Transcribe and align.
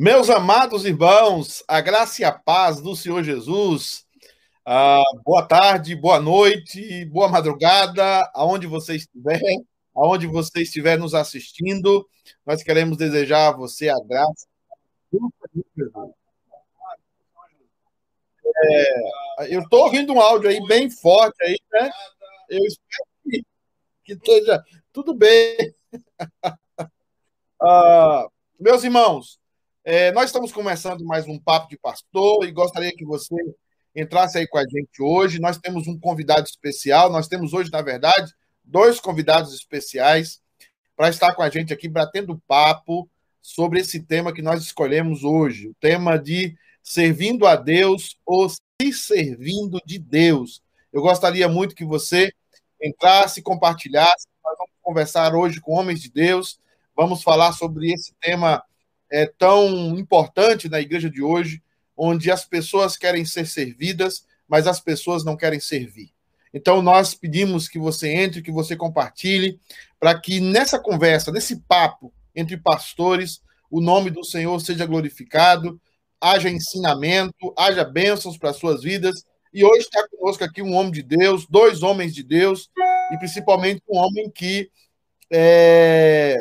Meus 0.00 0.30
amados 0.30 0.84
irmãos, 0.84 1.64
a 1.66 1.80
graça 1.80 2.22
e 2.22 2.24
a 2.24 2.30
paz 2.30 2.80
do 2.80 2.94
Senhor 2.94 3.20
Jesus. 3.24 4.06
Ah, 4.64 5.02
boa 5.24 5.44
tarde, 5.44 5.96
boa 5.96 6.20
noite, 6.20 7.04
boa 7.06 7.26
madrugada, 7.26 8.30
aonde 8.32 8.68
você 8.68 8.94
estiver, 8.94 9.40
aonde 9.92 10.28
você 10.28 10.62
estiver 10.62 10.96
nos 10.96 11.14
assistindo, 11.14 12.08
nós 12.46 12.62
queremos 12.62 12.96
desejar 12.96 13.48
a 13.48 13.56
você 13.56 13.88
a 13.88 13.98
graça. 13.98 14.46
É, 18.56 19.52
eu 19.52 19.62
estou 19.62 19.86
ouvindo 19.86 20.12
um 20.12 20.20
áudio 20.20 20.48
aí 20.48 20.64
bem 20.68 20.88
forte 20.88 21.42
aí, 21.42 21.58
né? 21.72 21.90
Eu 22.48 22.64
espero 22.64 23.04
que, 23.24 23.42
que 24.04 24.12
esteja 24.12 24.62
tudo 24.92 25.12
bem. 25.12 25.74
Ah, 27.60 28.28
meus 28.60 28.84
irmãos, 28.84 29.40
é, 29.90 30.12
nós 30.12 30.26
estamos 30.26 30.52
começando 30.52 31.02
mais 31.02 31.26
um 31.26 31.38
Papo 31.38 31.70
de 31.70 31.78
Pastor 31.78 32.46
e 32.46 32.52
gostaria 32.52 32.94
que 32.94 33.06
você 33.06 33.34
entrasse 33.96 34.36
aí 34.36 34.46
com 34.46 34.58
a 34.58 34.62
gente 34.64 35.00
hoje. 35.00 35.40
Nós 35.40 35.56
temos 35.56 35.88
um 35.88 35.98
convidado 35.98 36.46
especial. 36.46 37.10
Nós 37.10 37.26
temos 37.26 37.54
hoje, 37.54 37.70
na 37.72 37.80
verdade, 37.80 38.30
dois 38.62 39.00
convidados 39.00 39.54
especiais 39.54 40.42
para 40.94 41.08
estar 41.08 41.34
com 41.34 41.40
a 41.40 41.48
gente 41.48 41.72
aqui 41.72 41.88
batendo 41.88 42.38
papo 42.46 43.08
sobre 43.40 43.80
esse 43.80 44.00
tema 44.00 44.30
que 44.30 44.42
nós 44.42 44.62
escolhemos 44.62 45.24
hoje, 45.24 45.68
o 45.68 45.74
tema 45.80 46.18
de 46.18 46.54
servindo 46.82 47.46
a 47.46 47.56
Deus 47.56 48.18
ou 48.26 48.46
se 48.50 48.92
servindo 48.92 49.80
de 49.86 49.98
Deus. 49.98 50.62
Eu 50.92 51.00
gostaria 51.00 51.48
muito 51.48 51.74
que 51.74 51.86
você 51.86 52.30
entrasse, 52.82 53.40
compartilhasse. 53.40 54.26
Nós 54.44 54.58
vamos 54.58 54.74
conversar 54.82 55.34
hoje 55.34 55.62
com 55.62 55.72
homens 55.72 56.02
de 56.02 56.10
Deus 56.10 56.60
Vamos 56.98 57.22
falar 57.22 57.52
sobre 57.52 57.92
esse 57.92 58.12
tema 58.20 58.60
é, 59.10 59.26
tão 59.26 59.98
importante 59.98 60.68
na 60.68 60.80
igreja 60.80 61.10
de 61.10 61.22
hoje, 61.22 61.62
onde 61.96 62.30
as 62.30 62.44
pessoas 62.44 62.96
querem 62.96 63.24
ser 63.24 63.46
servidas, 63.46 64.24
mas 64.48 64.66
as 64.66 64.80
pessoas 64.80 65.24
não 65.24 65.36
querem 65.36 65.60
servir. 65.60 66.12
Então, 66.52 66.80
nós 66.80 67.14
pedimos 67.14 67.68
que 67.68 67.78
você 67.78 68.08
entre, 68.08 68.42
que 68.42 68.50
você 68.50 68.76
compartilhe, 68.76 69.60
para 69.98 70.18
que 70.18 70.40
nessa 70.40 70.78
conversa, 70.78 71.30
nesse 71.30 71.60
papo 71.60 72.12
entre 72.34 72.56
pastores, 72.56 73.42
o 73.70 73.80
nome 73.80 74.10
do 74.10 74.24
Senhor 74.24 74.58
seja 74.60 74.86
glorificado, 74.86 75.80
haja 76.20 76.48
ensinamento, 76.48 77.52
haja 77.56 77.84
bênçãos 77.84 78.38
para 78.38 78.50
as 78.50 78.56
suas 78.56 78.82
vidas. 78.82 79.24
E 79.52 79.64
hoje 79.64 79.80
está 79.80 80.06
conosco 80.08 80.44
aqui 80.44 80.62
um 80.62 80.74
homem 80.74 80.92
de 80.92 81.02
Deus, 81.02 81.46
dois 81.46 81.82
homens 81.82 82.14
de 82.14 82.22
Deus, 82.22 82.70
e 83.12 83.18
principalmente 83.18 83.82
um 83.88 83.98
homem 83.98 84.30
que 84.30 84.70
é, 85.30 86.38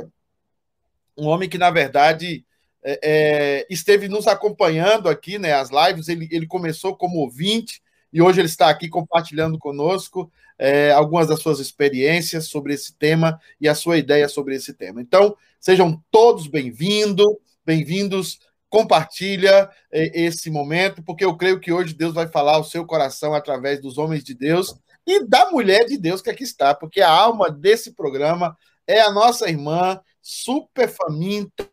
um 1.17 1.27
homem 1.27 1.50
que, 1.50 1.57
na 1.57 1.69
verdade, 1.69 2.45
é, 2.89 3.00
é, 3.03 3.67
esteve 3.70 4.08
nos 4.08 4.27
acompanhando 4.27 5.10
aqui, 5.10 5.38
né? 5.38 5.51
As 5.51 5.70
lives, 5.70 6.08
ele, 6.08 6.25
ele 6.32 6.48
começou 6.48 6.96
como 6.96 7.17
ouvinte 7.17 7.82
e 8.13 8.22
hoje 8.22 8.39
ele 8.39 8.48
está 8.48 8.70
aqui 8.70 8.88
compartilhando 8.88 9.60
conosco 9.60 10.32
é, 10.58 10.91
algumas 10.94 11.27
das 11.27 11.41
suas 11.41 11.60
experiências 11.60 12.48
sobre 12.48 12.74
esse 12.74 12.94
tema 12.94 13.41
e 13.60 13.67
a 13.67 13.75
sua 13.75 13.98
ideia 13.98 14.29
sobre 14.29 14.56
esse 14.56 14.74
tema. 14.74 15.01
Então, 15.01 15.36
sejam 15.60 16.01
todos 16.10 16.48
bem-vindos, 16.48 17.27
bem-vindos. 17.65 18.39
Compartilha 18.70 19.70
é, 19.91 20.22
esse 20.22 20.50
momento, 20.50 21.03
porque 21.03 21.25
eu 21.25 21.36
creio 21.36 21.60
que 21.60 21.74
hoje 21.74 21.94
Deus 21.94 22.13
vai 22.13 22.27
falar 22.29 22.56
ao 22.56 22.63
seu 22.63 22.86
coração 22.86 23.34
através 23.34 23.82
dos 23.82 23.98
homens 23.98 24.24
de 24.24 24.34
Deus 24.34 24.74
e 25.06 25.25
da 25.25 25.51
mulher 25.51 25.86
de 25.86 25.98
Deus 25.98 26.22
que 26.22 26.29
aqui 26.29 26.44
está, 26.44 26.74
porque 26.74 27.01
a 27.01 27.12
alma 27.12 27.51
desse 27.51 27.91
programa 27.91 28.58
é 28.88 29.01
a 29.01 29.12
nossa 29.12 29.50
irmã 29.50 30.00
super 30.22 30.88
faminta, 30.88 31.70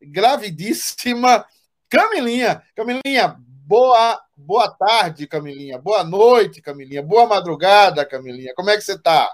gravidíssima, 0.00 1.46
Camilinha. 1.88 2.62
Camilinha, 2.74 3.36
boa, 3.38 4.22
boa 4.36 4.70
tarde, 4.70 5.26
Camilinha. 5.26 5.78
Boa 5.78 6.04
noite, 6.04 6.60
Camilinha. 6.60 7.02
Boa 7.02 7.26
madrugada, 7.26 8.04
Camilinha. 8.04 8.54
Como 8.54 8.70
é 8.70 8.76
que 8.76 8.82
você 8.82 8.94
está? 8.94 9.32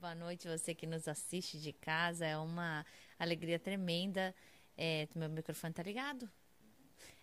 Boa 0.00 0.14
noite, 0.14 0.46
você 0.46 0.72
que 0.72 0.86
nos 0.86 1.08
assiste 1.08 1.58
de 1.58 1.72
casa. 1.72 2.24
É 2.24 2.36
uma 2.36 2.86
alegria 3.18 3.58
tremenda. 3.58 4.32
É, 4.78 5.08
meu 5.16 5.28
microfone 5.28 5.74
tá 5.74 5.82
ligado? 5.82 6.30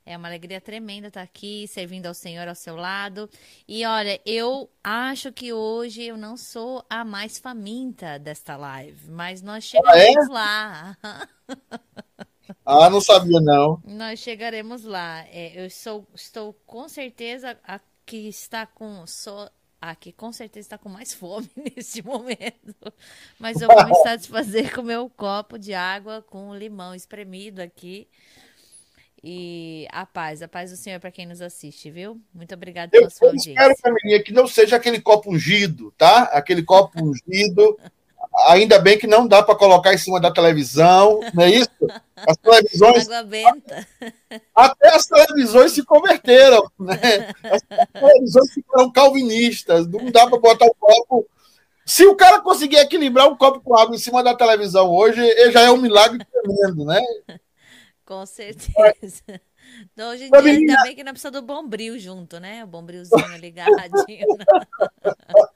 É 0.05 0.17
uma 0.17 0.27
alegria 0.27 0.59
tremenda 0.59 1.07
estar 1.07 1.21
aqui, 1.21 1.65
servindo 1.65 2.07
ao 2.07 2.13
Senhor 2.13 2.45
ao 2.45 2.55
seu 2.55 2.75
lado. 2.75 3.29
E 3.65 3.85
olha, 3.85 4.19
eu 4.25 4.69
acho 4.83 5.31
que 5.31 5.53
hoje 5.53 6.03
eu 6.03 6.17
não 6.17 6.35
sou 6.35 6.85
a 6.89 7.05
mais 7.05 7.39
faminta 7.39 8.19
desta 8.19 8.57
live, 8.57 9.09
mas 9.09 9.41
nós 9.41 9.63
chegaremos 9.63 10.29
ah, 10.29 10.29
é? 10.29 10.33
lá. 10.33 10.97
Ah, 12.65 12.89
não 12.89 13.01
sabia 13.01 13.39
não. 13.41 13.81
Nós 13.85 14.19
chegaremos 14.19 14.83
lá. 14.83 15.25
É, 15.27 15.65
eu 15.65 15.69
sou, 15.69 16.07
estou 16.15 16.53
com 16.65 16.87
certeza 16.87 17.57
a 17.63 17.79
que 18.05 18.27
está 18.27 18.65
com 18.65 19.05
sou 19.07 19.49
a 19.81 19.95
que 19.95 20.13
com 20.13 20.31
certeza 20.31 20.67
está 20.67 20.77
com 20.77 20.87
mais 20.87 21.11
fome 21.15 21.49
neste 21.57 22.01
momento. 22.01 22.93
Mas 23.37 23.61
eu 23.61 23.67
vou 23.67 23.85
me 23.85 23.95
satisfazer 24.03 24.73
com 24.73 24.81
meu 24.81 25.09
copo 25.09 25.57
de 25.57 25.73
água 25.73 26.21
com 26.21 26.55
limão 26.55 26.95
espremido 26.95 27.61
aqui. 27.61 28.07
E 29.25 29.87
a 29.89 30.05
paz, 30.05 30.41
a 30.41 30.49
paz 30.49 30.71
do 30.71 30.75
Senhor 30.75 30.99
para 30.99 31.11
quem 31.11 31.25
nos 31.25 31.41
assiste, 31.41 31.89
viu? 31.89 32.19
Muito 32.33 32.53
obrigado 32.53 32.89
pela 32.89 33.05
eu 33.05 33.09
sua 33.09 33.27
audiência. 33.29 33.51
espero, 33.51 33.75
Camilinha, 33.81 34.21
que 34.21 34.33
não 34.33 34.45
seja 34.47 34.75
aquele 34.75 34.99
copo 34.99 35.31
ungido, 35.31 35.93
tá? 35.97 36.23
Aquele 36.23 36.61
copo 36.63 37.01
ungido. 37.01 37.79
Ainda 38.47 38.79
bem 38.79 38.97
que 38.97 39.05
não 39.05 39.27
dá 39.27 39.43
para 39.43 39.55
colocar 39.55 39.93
em 39.93 39.97
cima 39.97 40.19
da 40.19 40.31
televisão, 40.31 41.19
não 41.33 41.43
é 41.43 41.51
isso? 41.51 41.69
As 42.15 42.37
televisões. 42.37 43.09
Água 43.09 43.23
benta. 43.23 43.87
Até 44.55 44.95
as 44.95 45.05
televisões 45.05 45.71
se 45.71 45.83
converteram, 45.83 46.69
né? 46.79 47.31
As 47.43 47.61
televisões 47.91 48.53
ficaram 48.53 48.91
calvinistas. 48.91 49.87
Não 49.87 50.09
dá 50.11 50.27
para 50.27 50.39
botar 50.39 50.65
o 50.65 50.75
copo. 50.75 51.27
Se 51.85 52.05
o 52.05 52.15
cara 52.15 52.41
conseguir 52.41 52.77
equilibrar 52.77 53.27
um 53.27 53.35
copo 53.35 53.61
com 53.61 53.77
água 53.77 53.95
em 53.95 53.99
cima 53.99 54.23
da 54.23 54.33
televisão 54.33 54.89
hoje, 54.89 55.21
já 55.51 55.61
é 55.61 55.71
um 55.71 55.77
milagre 55.77 56.25
tremendo, 56.25 56.85
né? 56.85 57.01
Com 58.05 58.25
certeza. 58.25 59.23
Então, 59.93 60.11
hoje 60.11 60.25
em 60.25 60.29
dia, 60.29 60.39
ainda 60.39 60.83
bem 60.83 60.95
que 60.95 61.03
não 61.03 61.13
precisa 61.13 61.31
do 61.31 61.41
bombril 61.41 61.97
junto, 61.97 62.39
né? 62.39 62.63
O 62.63 62.67
bombrilzinho 62.67 63.37
ligadinho. 63.37 64.27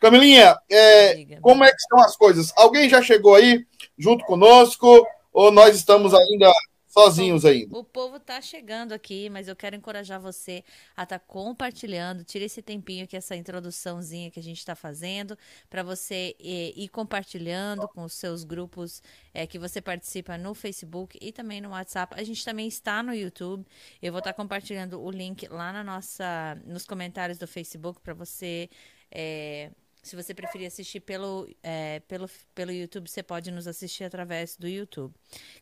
Camilinha, 0.00 0.56
é, 0.70 1.38
como 1.40 1.64
é 1.64 1.70
que 1.70 1.76
estão 1.76 2.00
as 2.00 2.16
coisas? 2.16 2.52
Alguém 2.56 2.88
já 2.88 3.02
chegou 3.02 3.34
aí 3.34 3.64
junto 3.98 4.24
conosco 4.24 5.06
ou 5.32 5.50
nós 5.50 5.76
estamos 5.76 6.12
ainda 6.14 6.52
sozinhos 6.92 7.46
ainda. 7.46 7.78
O 7.78 7.82
povo 7.82 8.20
tá 8.20 8.38
chegando 8.42 8.92
aqui, 8.92 9.30
mas 9.30 9.48
eu 9.48 9.56
quero 9.56 9.74
encorajar 9.74 10.20
você 10.20 10.62
a 10.94 11.04
estar 11.04 11.18
tá 11.18 11.24
compartilhando. 11.26 12.22
Tire 12.22 12.44
esse 12.44 12.60
tempinho 12.60 13.08
que 13.08 13.16
essa 13.16 13.34
introduçãozinha 13.34 14.30
que 14.30 14.38
a 14.38 14.42
gente 14.42 14.58
está 14.58 14.74
fazendo 14.74 15.36
para 15.70 15.82
você 15.82 16.36
ir, 16.38 16.74
ir, 16.76 16.88
compartilhando 16.88 17.88
com 17.88 18.04
os 18.04 18.12
seus 18.12 18.44
grupos 18.44 19.02
é, 19.32 19.46
que 19.46 19.58
você 19.58 19.80
participa 19.80 20.36
no 20.36 20.54
Facebook 20.54 21.18
e 21.18 21.32
também 21.32 21.62
no 21.62 21.70
WhatsApp. 21.70 22.14
A 22.14 22.22
gente 22.22 22.44
também 22.44 22.68
está 22.68 23.02
no 23.02 23.14
YouTube. 23.14 23.66
Eu 24.02 24.12
vou 24.12 24.18
estar 24.18 24.34
tá 24.34 24.36
compartilhando 24.36 25.00
o 25.00 25.10
link 25.10 25.48
lá 25.48 25.72
na 25.72 25.82
nossa, 25.82 26.60
nos 26.66 26.84
comentários 26.84 27.38
do 27.38 27.46
Facebook 27.46 28.00
para 28.02 28.12
você 28.12 28.68
é, 29.12 29.70
se 30.02 30.16
você 30.16 30.34
preferir 30.34 30.66
assistir 30.66 30.98
pelo, 30.98 31.48
é, 31.62 32.00
pelo, 32.08 32.28
pelo 32.54 32.72
YouTube, 32.72 33.08
você 33.08 33.22
pode 33.22 33.52
nos 33.52 33.68
assistir 33.68 34.02
através 34.02 34.56
do 34.56 34.66
YouTube. 34.66 35.14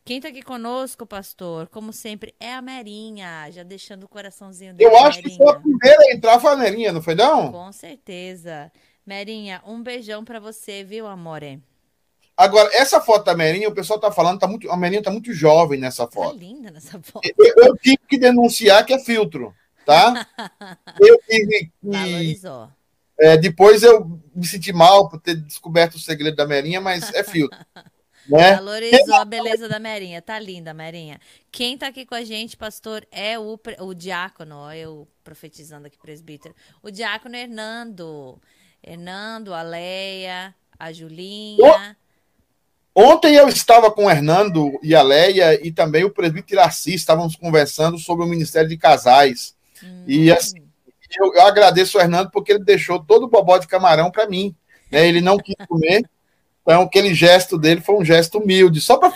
Quem 0.03 0.17
está 0.17 0.31
aqui 0.31 0.41
conosco, 0.41 1.05
pastor, 1.05 1.69
como 1.69 1.93
sempre, 1.93 2.35
é 2.41 2.55
a 2.55 2.63
Merinha, 2.63 3.51
já 3.51 3.63
deixando 3.63 4.05
o 4.05 4.09
coraçãozinho 4.09 4.73
dele. 4.73 4.89
Eu 4.89 4.97
acho 4.97 5.19
Merinha. 5.19 5.37
que 5.37 5.45
foi 5.45 5.53
a 5.53 5.61
primeira 5.61 6.03
a 6.03 6.15
entrar 6.15 6.41
foi 6.41 6.53
a 6.53 6.57
Merinha, 6.57 6.93
não 6.93 7.03
foi 7.03 7.15
não? 7.15 7.53
Com 7.53 7.71
certeza. 7.71 8.73
Merinha, 9.05 9.63
um 9.67 9.83
beijão 9.83 10.25
para 10.25 10.41
você, 10.41 10.83
viu, 10.85 11.07
amore? 11.07 11.61
Agora, 12.35 12.71
essa 12.73 12.99
foto 12.99 13.27
da 13.27 13.35
Merinha, 13.35 13.69
o 13.69 13.75
pessoal 13.75 14.01
tá 14.01 14.11
falando, 14.11 14.39
tá 14.39 14.49
muito, 14.49 14.71
a 14.71 14.77
Merinha 14.77 15.03
tá 15.03 15.11
muito 15.11 15.35
jovem 15.35 15.79
nessa 15.79 16.07
tá 16.07 16.13
foto. 16.13 16.33
Tá 16.33 16.39
linda 16.39 16.71
nessa 16.71 16.99
foto. 16.99 17.29
Eu, 17.37 17.67
eu 17.67 17.77
tive 17.77 17.99
que 18.09 18.17
denunciar 18.17 18.87
que 18.87 18.95
é 18.95 18.99
filtro, 18.99 19.55
tá? 19.85 20.27
eu 20.99 21.21
tive 21.29 21.65
que... 21.67 21.73
Valorizou 21.83 22.71
é, 23.21 23.37
depois 23.37 23.83
eu 23.83 24.21
me 24.35 24.47
senti 24.47 24.73
mal 24.73 25.09
por 25.09 25.21
ter 25.21 25.37
descoberto 25.37 25.97
o 25.97 26.01
segredo 26.01 26.37
da 26.37 26.47
Merinha, 26.47 26.81
mas 26.81 27.13
é 27.13 27.23
filtro. 27.23 27.59
né? 28.29 28.57
Valorizou 28.57 29.15
a 29.15 29.25
beleza 29.25 29.69
da 29.69 29.79
Merinha. 29.79 30.23
Tá 30.23 30.39
linda, 30.39 30.73
Merinha. 30.73 31.21
Quem 31.53 31.77
tá 31.77 31.89
aqui 31.89 32.07
com 32.07 32.15
a 32.15 32.25
gente, 32.25 32.57
pastor, 32.57 33.07
é 33.11 33.39
o, 33.39 33.59
o 33.81 33.95
diácono, 33.95 34.57
ó, 34.57 34.73
eu 34.73 35.07
profetizando 35.23 35.87
aqui, 35.87 35.99
presbítero. 35.99 36.55
O 36.83 36.91
diácono 36.91 37.37
Hernando. 37.37 38.41
Hernando, 38.83 39.53
a 39.53 39.63
Leia, 39.63 40.55
a 40.79 40.93
Julinha. 40.93 41.97
Ontem 42.95 43.35
eu 43.35 43.49
estava 43.49 43.91
com 43.91 44.07
o 44.07 44.11
Hernando 44.11 44.79
e 44.83 44.95
a 44.95 45.03
Leia 45.03 45.65
e 45.65 45.71
também 45.71 46.05
o 46.05 46.11
presbítero 46.11 46.61
Assis, 46.61 46.97
estávamos 46.97 47.37
conversando 47.37 47.99
sobre 47.99 48.25
o 48.25 48.29
Ministério 48.29 48.69
de 48.69 48.77
Casais. 48.77 49.55
Hum. 49.83 50.05
E 50.07 50.33
assim, 50.33 50.70
eu, 51.19 51.35
eu 51.35 51.43
agradeço 51.43 51.99
o 51.99 52.01
Hernando 52.01 52.31
porque 52.31 52.53
ele 52.53 52.65
deixou 52.65 53.03
todo 53.03 53.25
o 53.25 53.29
bobó 53.29 53.59
de 53.59 53.67
camarão 53.67 54.11
para 54.11 54.29
mim. 54.29 54.55
Né? 54.91 55.07
Ele 55.07 55.21
não 55.21 55.39
quis 55.39 55.57
comer. 55.69 56.09
Então, 56.63 56.83
aquele 56.83 57.15
gesto 57.15 57.59
dele 57.59 57.81
foi 57.81 57.97
um 57.97 58.05
gesto 58.05 58.39
humilde, 58.39 58.81
só 58.81 58.97
para 58.97 59.11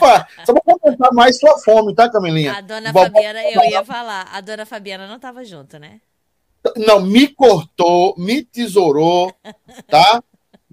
só 0.44 0.54
para 0.96 1.12
mais 1.12 1.38
sua 1.38 1.58
fome, 1.58 1.94
tá, 1.94 2.10
Camilinha? 2.10 2.54
A 2.54 2.60
dona 2.60 2.92
Fabiana, 2.92 3.44
eu 3.44 3.64
ia 3.70 3.84
falar, 3.84 4.28
a 4.32 4.40
dona 4.40 4.64
Fabiana 4.64 5.06
não 5.06 5.16
estava 5.16 5.44
junto, 5.44 5.78
né? 5.78 6.00
Não, 6.76 7.00
me 7.00 7.28
cortou, 7.28 8.14
me 8.16 8.42
tesourou, 8.42 9.32
tá? 9.86 10.22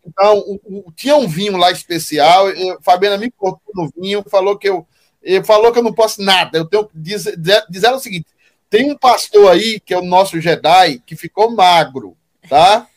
Então, 0.05 0.39
o, 0.39 0.59
o, 0.87 0.91
tinha 0.93 1.15
um 1.15 1.27
vinho 1.27 1.57
lá 1.57 1.71
especial, 1.71 2.49
eu, 2.49 2.81
Fabiana 2.81 3.17
me 3.17 3.29
cortou 3.29 3.73
no 3.75 3.91
vinho, 3.95 4.23
falou 4.29 4.57
que 4.57 4.69
eu, 4.69 4.87
eu 5.21 5.43
falou 5.43 5.71
que 5.71 5.79
eu 5.79 5.83
não 5.83 5.93
posso 5.93 6.21
nada. 6.21 6.57
Eu 6.57 6.65
tenho 6.65 6.87
que 6.87 6.97
dizer, 6.97 7.37
dizer 7.69 7.91
o 7.91 7.99
seguinte: 7.99 8.25
tem 8.71 8.89
um 8.89 8.97
pastor 8.97 9.51
aí, 9.51 9.81
que 9.81 9.93
é 9.93 9.99
o 9.99 10.05
nosso 10.05 10.39
Jedi, 10.39 10.99
que 11.05 11.13
ficou 11.17 11.51
magro, 11.51 12.17
tá? 12.49 12.87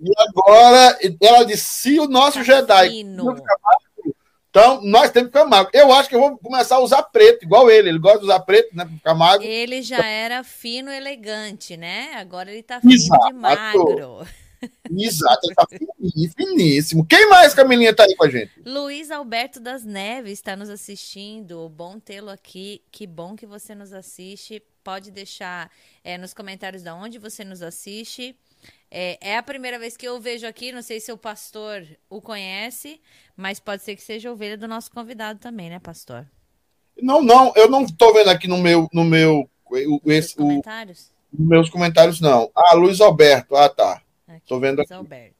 E 0.00 0.10
agora 0.18 0.98
ela 1.22 1.44
disse: 1.44 1.64
se 1.64 2.00
o 2.00 2.08
nosso 2.08 2.38
tá 2.38 2.44
Jedi 2.44 3.04
magro, 3.04 3.44
então 4.50 4.82
nós 4.82 5.10
temos 5.10 5.30
que 5.30 5.38
ficar 5.38 5.48
magro. 5.48 5.70
Eu 5.72 5.92
acho 5.92 6.08
que 6.08 6.16
eu 6.16 6.20
vou 6.20 6.36
começar 6.36 6.76
a 6.76 6.80
usar 6.80 7.02
preto, 7.04 7.44
igual 7.44 7.70
ele. 7.70 7.88
Ele 7.88 7.98
gosta 7.98 8.18
de 8.18 8.24
usar 8.24 8.40
preto, 8.40 8.74
né? 8.76 8.84
Pra 8.84 8.94
ficar 8.94 9.14
magro. 9.14 9.46
Ele 9.46 9.82
já 9.82 10.04
era 10.04 10.42
fino 10.42 10.90
elegante, 10.90 11.76
né? 11.76 12.14
Agora 12.16 12.50
ele 12.52 12.62
tá 12.62 12.80
fino 12.80 12.92
Exato. 12.92 13.26
de 13.28 13.32
magro. 13.32 14.26
Exato, 14.96 15.40
ele 15.44 15.54
tá 15.54 15.66
finíssimo. 16.36 17.06
Quem 17.06 17.28
mais, 17.28 17.54
Camilinha, 17.54 17.94
tá 17.94 18.04
aí 18.04 18.16
com 18.16 18.24
a 18.24 18.30
gente? 18.30 18.50
Luiz 18.64 19.10
Alberto 19.10 19.60
das 19.60 19.84
Neves 19.84 20.32
está 20.32 20.56
nos 20.56 20.70
assistindo. 20.70 21.68
Bom 21.68 22.00
tê-lo 22.00 22.30
aqui. 22.30 22.82
Que 22.90 23.06
bom 23.06 23.36
que 23.36 23.46
você 23.46 23.74
nos 23.74 23.92
assiste. 23.92 24.62
Pode 24.84 25.10
deixar 25.10 25.70
é, 26.04 26.18
nos 26.18 26.34
comentários 26.34 26.82
de 26.82 26.90
onde 26.90 27.18
você 27.18 27.42
nos 27.42 27.62
assiste. 27.62 28.36
É, 28.90 29.18
é, 29.20 29.36
a 29.38 29.42
primeira 29.42 29.78
vez 29.78 29.96
que 29.96 30.06
eu 30.06 30.20
vejo 30.20 30.46
aqui, 30.46 30.70
não 30.70 30.82
sei 30.82 31.00
se 31.00 31.10
o 31.10 31.18
pastor 31.18 31.84
o 32.08 32.20
conhece, 32.20 33.00
mas 33.36 33.58
pode 33.58 33.82
ser 33.82 33.96
que 33.96 34.02
seja 34.02 34.30
ovelha 34.30 34.56
do 34.56 34.68
nosso 34.68 34.90
convidado 34.90 35.40
também, 35.40 35.70
né, 35.70 35.78
pastor? 35.78 36.30
Não, 37.00 37.22
não, 37.22 37.52
eu 37.56 37.68
não 37.68 37.82
estou 37.82 38.12
vendo 38.12 38.28
aqui 38.28 38.46
no 38.46 38.58
meu, 38.58 38.88
no 38.92 39.02
meu, 39.02 39.50
esse, 40.06 40.36
comentários? 40.36 41.10
O, 41.32 41.42
meus 41.42 41.68
comentários 41.70 42.20
não. 42.20 42.50
Ah, 42.54 42.74
Luiz 42.74 43.00
Alberto, 43.00 43.56
ah 43.56 43.68
tá. 43.68 44.02
Estou 44.36 44.60
vendo 44.60 44.80
aqui. 44.80 44.92
Alberto. 44.92 45.34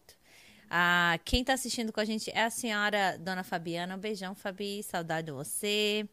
Ah, 0.68 1.18
quem 1.24 1.42
está 1.42 1.52
assistindo 1.52 1.92
com 1.92 2.00
a 2.00 2.04
gente 2.04 2.30
é 2.30 2.42
a 2.42 2.50
senhora 2.50 3.16
Dona 3.20 3.44
Fabiana. 3.44 3.94
Um 3.94 3.98
beijão, 3.98 4.34
Fabi. 4.34 4.82
Saudade 4.82 5.26
de 5.26 5.32
você. 5.32 6.08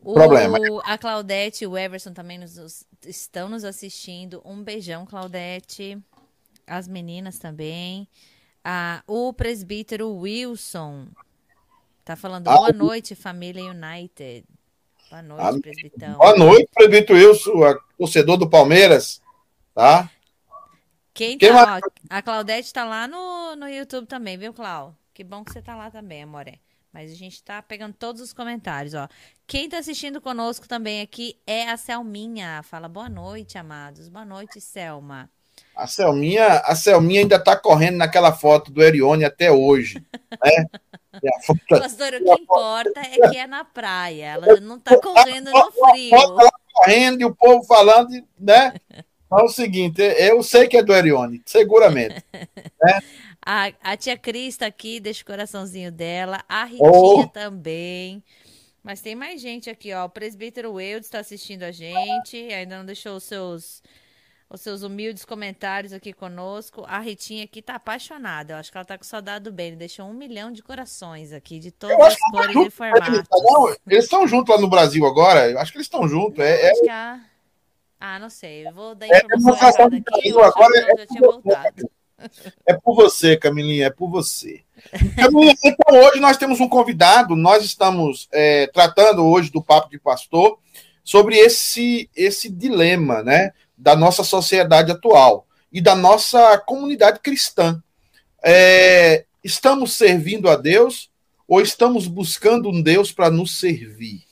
O, 0.00 0.14
Problema. 0.14 0.58
A 0.84 0.96
Claudete 0.96 1.64
e 1.64 1.66
o 1.66 1.76
Everson 1.76 2.12
também 2.12 2.38
nos, 2.38 2.86
estão 3.04 3.48
nos 3.48 3.64
assistindo. 3.64 4.40
Um 4.44 4.62
beijão, 4.62 5.04
Claudete. 5.04 5.98
As 6.66 6.86
meninas 6.86 7.38
também. 7.38 8.08
Ah, 8.62 9.02
o 9.06 9.32
presbítero 9.32 10.10
Wilson 10.10 11.06
tá 12.04 12.14
falando 12.16 12.48
ah, 12.48 12.56
boa 12.56 12.72
noite, 12.72 13.14
família 13.14 13.62
United. 13.64 14.44
Boa 15.10 15.22
noite, 15.22 15.42
ah, 15.42 15.60
presbitão. 15.60 16.18
Boa 16.18 16.36
noite, 16.36 16.70
presbítero 16.74 17.18
Wilson, 17.18 17.78
torcedor 17.96 18.36
do 18.36 18.48
Palmeiras. 18.48 19.22
Tá? 19.74 20.10
Quem, 21.14 21.38
Quem 21.38 21.50
tá, 21.50 21.80
ó, 21.82 21.90
a 22.10 22.22
Claudete 22.22 22.72
tá 22.72 22.84
lá 22.84 23.08
no, 23.08 23.56
no 23.56 23.68
YouTube 23.68 24.06
também, 24.06 24.36
viu, 24.36 24.52
Clau? 24.52 24.94
Que 25.14 25.24
bom 25.24 25.42
que 25.42 25.52
você 25.52 25.62
tá 25.62 25.74
lá 25.74 25.90
também, 25.90 26.22
amore. 26.22 26.60
Mas 26.92 27.12
a 27.12 27.14
gente 27.14 27.42
tá 27.42 27.60
pegando 27.60 27.94
todos 27.94 28.20
os 28.20 28.32
comentários, 28.32 28.94
ó. 28.94 29.08
Quem 29.46 29.68
tá 29.68 29.78
assistindo 29.78 30.20
conosco 30.20 30.66
também 30.66 31.00
aqui 31.00 31.38
é 31.46 31.68
a 31.68 31.76
Selminha. 31.76 32.62
Fala 32.64 32.88
boa 32.88 33.08
noite, 33.08 33.58
amados. 33.58 34.08
Boa 34.08 34.24
noite, 34.24 34.60
Selma. 34.60 35.30
A 35.76 35.86
Selminha, 35.86 36.58
a 36.64 36.74
Selminha 36.74 37.20
ainda 37.20 37.38
tá 37.38 37.56
correndo 37.56 37.96
naquela 37.96 38.32
foto 38.32 38.70
do 38.70 38.82
Erione 38.82 39.24
até 39.24 39.50
hoje, 39.50 40.02
né? 40.44 40.66
Foto, 41.44 41.60
Pastor, 41.68 42.14
o 42.14 42.24
que 42.24 42.42
importa 42.42 43.00
é 43.00 43.28
que 43.28 43.36
é 43.36 43.46
na 43.46 43.64
praia. 43.64 44.24
Ela 44.26 44.60
não 44.60 44.78
tá 44.78 44.98
correndo 45.00 45.50
no 45.50 45.72
frio. 45.72 46.14
Ela 46.14 46.50
correndo 46.72 47.20
e 47.20 47.24
o 47.24 47.34
povo 47.34 47.64
falando, 47.64 48.10
né? 48.38 48.74
É 49.30 49.42
o 49.42 49.48
seguinte, 49.48 50.00
eu 50.00 50.42
sei 50.42 50.66
que 50.66 50.78
é 50.78 50.82
do 50.82 50.90
Erione, 50.90 51.42
seguramente. 51.44 52.24
né? 52.32 52.98
a, 53.50 53.72
a 53.82 53.96
tia 53.96 54.14
Cris 54.14 54.58
tá 54.58 54.66
aqui, 54.66 55.00
deixa 55.00 55.22
o 55.22 55.26
coraçãozinho 55.26 55.90
dela. 55.90 56.44
A 56.46 56.64
Ritinha 56.64 56.90
oh. 56.90 57.26
também. 57.28 58.22
Mas 58.82 59.00
tem 59.00 59.14
mais 59.14 59.40
gente 59.40 59.70
aqui, 59.70 59.90
ó. 59.94 60.04
O 60.04 60.10
presbítero 60.10 60.78
Eudes 60.78 61.06
está 61.06 61.20
assistindo 61.20 61.62
a 61.62 61.72
gente. 61.72 62.36
Ainda 62.36 62.76
não 62.76 62.84
deixou 62.84 63.16
os 63.16 63.24
seus, 63.24 63.82
os 64.50 64.60
seus 64.60 64.82
humildes 64.82 65.24
comentários 65.24 65.94
aqui 65.94 66.12
conosco. 66.12 66.84
A 66.86 66.98
Ritinha 66.98 67.44
aqui 67.44 67.62
tá 67.62 67.76
apaixonada. 67.76 68.52
Eu 68.52 68.58
acho 68.58 68.70
que 68.70 68.76
ela 68.76 68.84
tá 68.84 68.98
com 68.98 69.04
saudade 69.04 69.44
do 69.44 69.50
bem. 69.50 69.68
Ele 69.68 69.76
deixou 69.76 70.04
um 70.04 70.12
milhão 70.12 70.52
de 70.52 70.62
corações 70.62 71.32
aqui, 71.32 71.58
de 71.58 71.70
todas 71.70 71.98
as 71.98 72.18
cores 72.30 72.54
e 72.54 72.70
formatos. 72.70 73.78
Eles 73.86 74.04
estão 74.04 74.28
juntos 74.28 74.54
lá 74.54 74.60
no 74.60 74.68
Brasil 74.68 75.06
agora. 75.06 75.50
Eu 75.50 75.58
acho 75.58 75.72
que 75.72 75.78
eles 75.78 75.86
estão 75.86 76.06
juntos. 76.06 76.38
É, 76.44 76.70
é... 76.70 76.90
A... 76.90 77.18
Ah, 77.98 78.18
não 78.18 78.28
sei. 78.28 78.68
Eu 78.68 78.74
vou 78.74 78.94
dar 78.94 79.06
é, 79.06 79.22
informação 79.24 79.88
é, 79.90 79.96
aqui. 79.96 80.28
Eu 80.28 80.44
agora 80.44 80.78
é, 80.78 80.98
já 80.98 81.06
tinha 81.06 81.20
voltado. 81.22 81.90
É 82.66 82.74
por 82.74 82.94
você, 82.94 83.36
Camilinha, 83.36 83.86
é 83.86 83.90
por 83.90 84.10
você. 84.10 84.62
Camilinha, 85.16 85.54
então 85.64 86.00
hoje 86.00 86.20
nós 86.20 86.36
temos 86.36 86.60
um 86.60 86.68
convidado, 86.68 87.36
nós 87.36 87.64
estamos 87.64 88.28
é, 88.32 88.66
tratando 88.68 89.24
hoje 89.24 89.50
do 89.50 89.62
Papo 89.62 89.88
de 89.88 89.98
Pastor 89.98 90.58
sobre 91.04 91.36
esse, 91.36 92.10
esse 92.14 92.50
dilema 92.50 93.22
né, 93.22 93.52
da 93.76 93.96
nossa 93.96 94.24
sociedade 94.24 94.90
atual 94.90 95.46
e 95.72 95.80
da 95.80 95.94
nossa 95.94 96.58
comunidade 96.58 97.20
cristã. 97.20 97.82
É, 98.42 99.24
estamos 99.42 99.94
servindo 99.94 100.48
a 100.48 100.56
Deus 100.56 101.10
ou 101.46 101.60
estamos 101.60 102.06
buscando 102.06 102.68
um 102.68 102.82
Deus 102.82 103.12
para 103.12 103.30
nos 103.30 103.58
servir? 103.58 104.22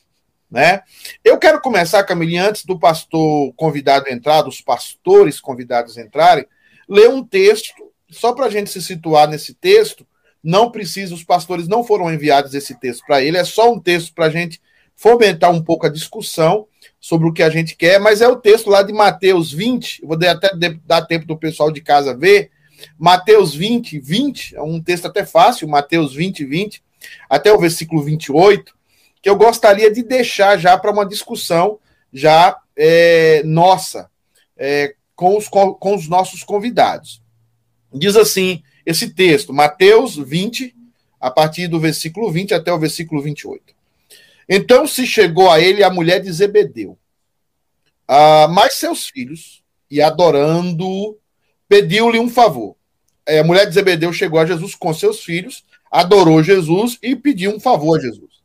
Né? 0.50 0.82
Eu 1.24 1.38
quero 1.38 1.60
começar, 1.60 2.04
Camilinha, 2.04 2.48
antes 2.48 2.64
do 2.64 2.78
pastor 2.78 3.52
convidado 3.54 4.08
entrar, 4.08 4.42
dos 4.42 4.60
pastores 4.60 5.40
convidados 5.40 5.96
entrarem, 5.96 6.46
ler 6.88 7.08
um 7.08 7.24
texto, 7.24 7.92
só 8.10 8.32
para 8.32 8.46
a 8.46 8.50
gente 8.50 8.70
se 8.70 8.80
situar 8.80 9.28
nesse 9.28 9.54
texto. 9.54 10.06
Não 10.42 10.70
precisa, 10.70 11.14
os 11.14 11.24
pastores 11.24 11.66
não 11.66 11.82
foram 11.82 12.12
enviados 12.12 12.54
esse 12.54 12.78
texto 12.78 13.04
para 13.06 13.22
ele, 13.22 13.36
é 13.36 13.44
só 13.44 13.72
um 13.72 13.80
texto 13.80 14.14
para 14.14 14.26
a 14.26 14.30
gente 14.30 14.60
fomentar 14.94 15.50
um 15.50 15.62
pouco 15.62 15.86
a 15.86 15.90
discussão 15.90 16.66
sobre 17.00 17.28
o 17.28 17.32
que 17.32 17.42
a 17.42 17.50
gente 17.50 17.76
quer, 17.76 17.98
mas 18.00 18.20
é 18.20 18.28
o 18.28 18.36
texto 18.36 18.70
lá 18.70 18.82
de 18.82 18.92
Mateus 18.92 19.52
20, 19.52 20.02
eu 20.02 20.08
vou 20.08 20.16
até 20.16 20.50
dar 20.86 21.02
tempo 21.02 21.26
do 21.26 21.36
pessoal 21.36 21.70
de 21.70 21.80
casa 21.80 22.16
ver. 22.16 22.50
Mateus 22.98 23.54
20, 23.54 23.98
20, 23.98 24.56
é 24.56 24.62
um 24.62 24.80
texto 24.80 25.06
até 25.06 25.24
fácil, 25.24 25.68
Mateus 25.68 26.14
20, 26.14 26.44
20, 26.44 26.82
até 27.28 27.52
o 27.52 27.58
versículo 27.58 28.02
28 28.02 28.76
que 29.26 29.30
eu 29.30 29.34
gostaria 29.34 29.90
de 29.90 30.04
deixar 30.04 30.56
já 30.56 30.78
para 30.78 30.92
uma 30.92 31.04
discussão 31.04 31.80
já 32.12 32.56
é, 32.76 33.42
nossa 33.44 34.08
é, 34.56 34.94
com, 35.16 35.36
os, 35.36 35.48
com 35.48 35.94
os 35.94 36.06
nossos 36.06 36.44
convidados. 36.44 37.22
Diz 37.92 38.14
assim 38.14 38.62
esse 38.84 39.12
texto, 39.12 39.52
Mateus 39.52 40.14
20, 40.16 40.76
a 41.18 41.30
partir 41.30 41.66
do 41.66 41.80
versículo 41.80 42.30
20 42.30 42.54
até 42.54 42.72
o 42.72 42.78
versículo 42.78 43.20
28. 43.20 43.74
Então 44.48 44.86
se 44.86 45.04
chegou 45.04 45.50
a 45.50 45.58
ele 45.58 45.82
a 45.82 45.90
mulher 45.90 46.20
de 46.20 46.30
Zebedeu, 46.30 46.96
ah, 48.06 48.46
mais 48.48 48.74
seus 48.74 49.08
filhos, 49.08 49.64
e 49.90 50.00
adorando, 50.00 51.18
pediu-lhe 51.68 52.18
um 52.18 52.28
favor. 52.28 52.76
É, 53.24 53.40
a 53.40 53.44
mulher 53.44 53.66
de 53.66 53.74
Zebedeu 53.74 54.12
chegou 54.12 54.38
a 54.38 54.46
Jesus 54.46 54.76
com 54.76 54.94
seus 54.94 55.24
filhos, 55.24 55.64
adorou 55.90 56.42
Jesus 56.42 56.96
e 57.02 57.16
pediu 57.16 57.50
um 57.50 57.58
favor 57.58 57.98
a 57.98 58.02
Jesus. 58.02 58.42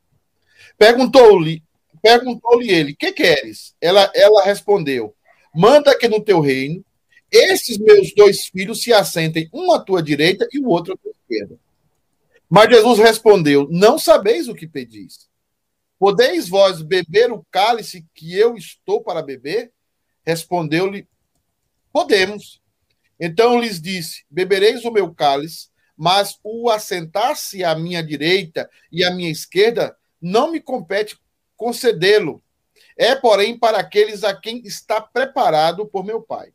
Perguntou-lhe 0.77 1.61
perguntou-lhe 2.01 2.71
ele: 2.71 2.95
"Que 2.95 3.11
queres?" 3.11 3.75
Ela 3.79 4.11
ela 4.15 4.43
respondeu: 4.43 5.13
"Manda 5.53 5.98
que 5.98 6.08
no 6.08 6.22
teu 6.22 6.39
reino 6.39 6.84
esses 7.31 7.77
meus 7.77 8.13
dois 8.13 8.46
filhos 8.46 8.81
se 8.81 8.91
assentem, 8.91 9.50
um 9.53 9.72
à 9.72 9.79
tua 9.79 10.03
direita 10.03 10.48
e 10.51 10.60
o 10.60 10.67
outro 10.67 10.93
à 10.93 10.98
tua 10.98 11.12
esquerda." 11.12 11.58
Mas 12.50 12.70
Jesus 12.70 13.00
respondeu: 13.00 13.65
Não 13.70 13.98
sabeis 13.98 14.50
o 14.50 14.53
que 14.53 14.67
pedis. 14.67 15.29
Podeis 15.98 16.50
vós 16.50 16.81
beber 16.81 17.31
o 17.31 17.46
cálice 17.50 18.05
que 18.13 18.38
eu 18.38 18.58
estou 18.58 19.01
para 19.01 19.22
beber? 19.22 19.72
Respondeu-lhe: 20.25 21.08
Podemos. 21.93 22.62
Então 23.17 23.62
lhes 23.62 23.81
disse: 23.81 24.25
Bebereis 24.29 24.84
o 24.84 24.91
meu 24.91 25.13
cálice, 25.13 25.70
mas 25.96 26.39
o 26.43 26.70
assentar-se 26.70 27.63
à 27.63 27.74
minha 27.74 28.03
direita 28.03 28.70
e 28.91 29.03
à 29.03 29.12
minha 29.12 29.31
esquerda 29.31 29.96
não 30.22 30.51
me 30.51 30.60
compete 30.60 31.17
concedê-lo. 31.55 32.43
É, 32.98 33.15
porém, 33.15 33.57
para 33.57 33.79
aqueles 33.79 34.24
a 34.24 34.36
quem 34.36 34.60
está 34.65 35.00
preparado 35.01 35.86
por 35.86 36.03
meu 36.03 36.21
Pai. 36.21 36.53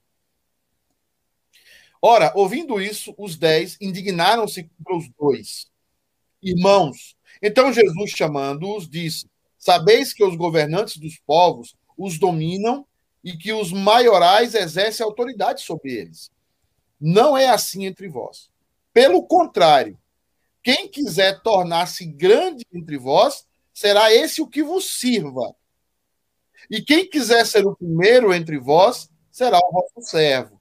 Ora, 2.00 2.32
ouvindo 2.34 2.80
isso, 2.80 3.14
os 3.18 3.36
dez 3.36 3.76
indignaram-se 3.80 4.64
contra 4.64 4.96
os 4.96 5.08
dois. 5.18 5.66
Irmãos, 6.42 7.16
então 7.42 7.72
Jesus, 7.72 8.10
chamando-os, 8.10 8.88
disse: 8.88 9.28
Sabeis 9.58 10.12
que 10.12 10.22
os 10.22 10.36
governantes 10.36 10.98
dos 10.98 11.18
povos 11.18 11.74
os 11.96 12.18
dominam 12.18 12.86
e 13.24 13.36
que 13.36 13.52
os 13.52 13.72
maiorais 13.72 14.54
exercem 14.54 15.04
autoridade 15.04 15.62
sobre 15.62 15.92
eles. 15.92 16.30
Não 17.00 17.36
é 17.36 17.48
assim 17.48 17.84
entre 17.84 18.08
vós. 18.08 18.50
Pelo 18.92 19.26
contrário, 19.26 19.98
quem 20.62 20.88
quiser 20.88 21.42
tornar-se 21.42 22.04
grande 22.06 22.64
entre 22.72 22.96
vós, 22.96 23.46
será 23.72 24.12
esse 24.12 24.40
o 24.40 24.46
que 24.46 24.62
vos 24.62 24.98
sirva. 24.98 25.54
E 26.70 26.82
quem 26.82 27.08
quiser 27.08 27.44
ser 27.46 27.66
o 27.66 27.76
primeiro 27.76 28.34
entre 28.34 28.58
vós, 28.58 29.08
será 29.30 29.58
o 29.58 29.72
vosso 29.72 30.08
servo. 30.08 30.60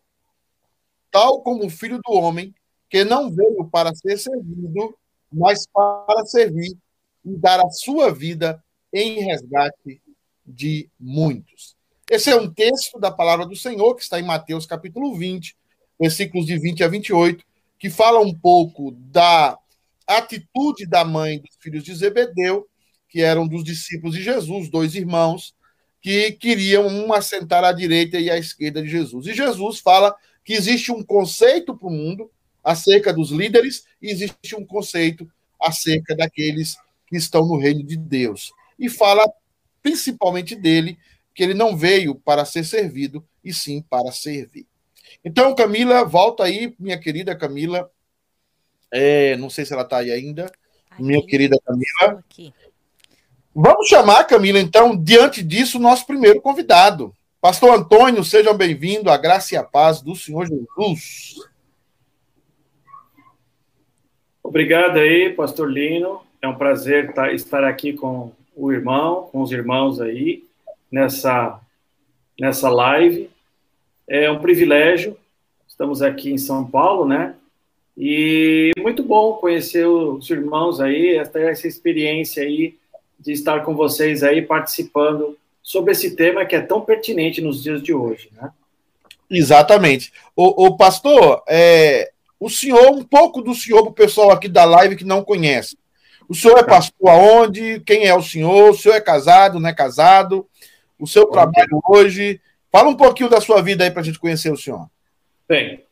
Tal 1.12 1.42
como 1.42 1.66
o 1.66 1.70
filho 1.70 2.00
do 2.04 2.14
homem, 2.14 2.54
que 2.90 3.04
não 3.04 3.32
veio 3.32 3.66
para 3.70 3.96
ser 3.96 4.18
servido, 4.18 4.96
mas 5.32 5.66
para 5.74 6.26
servir 6.26 6.78
e 7.24 7.36
dar 7.38 7.60
a 7.60 7.70
sua 7.70 8.14
vida 8.14 8.64
em 8.94 9.24
resgate 9.24 10.02
de 10.46 10.90
muitos. 11.00 11.76
Esse 12.10 12.30
é 12.30 12.36
um 12.36 12.54
texto 12.54 13.00
da 13.00 13.10
palavra 13.10 13.48
do 13.48 13.56
Senhor 13.56 13.96
que 13.96 14.04
está 14.04 14.20
em 14.20 14.24
Mateus 14.24 14.66
capítulo 14.66 15.16
20, 15.16 15.56
versículos 16.00 16.46
de 16.46 16.60
20 16.60 16.84
a 16.84 16.88
28, 16.88 17.44
que 17.80 17.90
fala 17.90 18.20
um 18.20 18.34
pouco 18.34 18.92
da 18.92 19.58
atitude 20.06 20.86
da 20.86 21.04
mãe 21.04 21.40
dos 21.40 21.58
filhos 21.60 21.84
de 21.84 21.96
Zebedeu, 21.96 22.68
que 23.10 23.22
eram 23.22 23.48
dos 23.48 23.64
discípulos 23.64 24.16
de 24.16 24.22
Jesus, 24.22 24.70
dois 24.70 24.94
irmãos, 24.94 25.55
que 26.06 26.34
queriam 26.34 26.86
um 26.86 27.12
assentar 27.12 27.64
à 27.64 27.72
direita 27.72 28.20
e 28.20 28.30
à 28.30 28.38
esquerda 28.38 28.80
de 28.80 28.88
Jesus. 28.88 29.26
E 29.26 29.34
Jesus 29.34 29.80
fala 29.80 30.16
que 30.44 30.54
existe 30.54 30.92
um 30.92 31.04
conceito 31.04 31.76
para 31.76 31.88
o 31.88 31.92
mundo 31.92 32.30
acerca 32.64 33.12
dos 33.12 33.32
líderes 33.32 33.88
e 34.00 34.12
existe 34.12 34.56
um 34.56 34.64
conceito 34.64 35.28
acerca 35.60 36.16
daqueles 36.16 36.78
que 37.08 37.18
estão 37.18 37.44
no 37.48 37.58
reino 37.58 37.84
de 37.84 37.98
Deus. 37.98 38.54
E 38.78 38.88
fala 38.88 39.28
principalmente 39.82 40.56
dele, 40.56 40.96
que 41.34 41.42
ele 41.42 41.56
não 41.56 41.76
veio 41.76 42.14
para 42.14 42.46
ser 42.46 42.66
servido, 42.66 43.28
e 43.44 43.52
sim 43.52 43.82
para 43.82 44.12
servir. 44.12 44.68
Então, 45.24 45.56
Camila, 45.56 46.06
volta 46.06 46.44
aí, 46.44 46.76
minha 46.78 47.00
querida 47.00 47.36
Camila. 47.36 47.90
É, 48.92 49.36
não 49.38 49.50
sei 49.50 49.66
se 49.66 49.74
ela 49.74 49.82
está 49.82 49.98
aí 49.98 50.12
ainda. 50.12 50.52
minha 51.00 51.26
querida 51.26 51.58
Camila. 51.66 52.24
Vamos 53.58 53.88
chamar, 53.88 54.26
Camila, 54.26 54.60
então, 54.60 55.02
diante 55.02 55.42
disso, 55.42 55.80
nosso 55.80 56.06
primeiro 56.06 56.42
convidado. 56.42 57.14
Pastor 57.40 57.74
Antônio, 57.74 58.22
seja 58.22 58.54
bem-vindo 58.54 59.10
à 59.10 59.16
graça 59.16 59.56
e 59.56 59.58
à 59.58 59.64
paz 59.64 60.02
do 60.02 60.14
Senhor 60.14 60.46
Jesus. 60.46 61.36
Obrigado 64.44 64.98
aí, 64.98 65.30
Pastor 65.30 65.72
Lino. 65.72 66.20
É 66.42 66.50
um 66.50 66.58
prazer 66.58 67.14
tá, 67.14 67.32
estar 67.32 67.64
aqui 67.64 67.94
com 67.94 68.34
o 68.54 68.74
irmão, 68.74 69.30
com 69.32 69.42
os 69.42 69.54
irmãos 69.54 70.02
aí, 70.02 70.44
nessa, 70.92 71.58
nessa 72.38 72.68
live. 72.68 73.30
É 74.06 74.30
um 74.30 74.40
privilégio. 74.40 75.18
Estamos 75.66 76.02
aqui 76.02 76.30
em 76.30 76.38
São 76.38 76.70
Paulo, 76.70 77.08
né? 77.08 77.36
E 77.98 78.74
muito 78.78 79.02
bom 79.02 79.36
conhecer 79.36 79.88
os 79.88 80.30
irmãos 80.30 80.82
aí, 80.82 81.16
essa, 81.16 81.40
essa 81.40 81.68
experiência 81.70 82.44
aí 82.44 82.76
de 83.20 83.32
estar 83.32 83.64
com 83.64 83.76
vocês 83.76 84.24
aí 84.24 84.42
participando 84.42 85.38
sobre 85.62 85.92
esse 85.92 86.16
tema 86.16 86.46
que 86.46 86.56
é 86.56 86.62
tão 86.62 86.82
pertinente 86.82 87.42
nos 87.42 87.64
dias 87.64 87.82
de 87.82 87.94
hoje, 87.94 88.30
né? 88.34 88.52
Exatamente. 89.30 90.14
O, 90.36 90.68
o 90.68 90.78
pastor, 90.78 91.44
é, 91.48 92.12
o 92.40 92.50
senhor, 92.50 92.92
um 92.92 93.04
pouco 93.04 93.42
do 93.42 93.56
senhor 93.56 93.82
para 93.82 93.92
o 93.92 93.96
pessoal 93.96 94.32
aqui 94.32 94.48
da 94.48 94.64
live 94.66 94.96
que 94.96 95.04
não 95.04 95.24
conhece. 95.24 95.78
O 96.28 96.36
senhor 96.36 96.58
é 96.58 96.64
tá. 96.64 96.70
pastor 96.70 97.10
aonde? 97.10 97.80
Quem 97.82 98.06
é 98.06 98.16
o 98.16 98.22
senhor? 98.22 98.72
O 98.72 98.76
senhor 98.76 98.96
é 98.96 99.02
casado, 99.02 99.60
não 99.60 99.70
é 99.70 99.74
casado? 99.74 100.48
O 101.00 101.08
seu 101.08 101.26
trabalho 101.28 101.82
hoje? 101.88 102.40
Fala 102.72 102.90
um 102.90 102.96
pouquinho 102.96 103.30
da 103.30 103.42
sua 103.42 103.62
vida 103.62 103.84
aí 103.84 103.92
para 103.92 104.02
a 104.02 104.04
gente 104.04 104.20
conhecer 104.20 104.52
o 104.52 104.58
senhor. 104.58 104.90
Bem, 105.48 105.84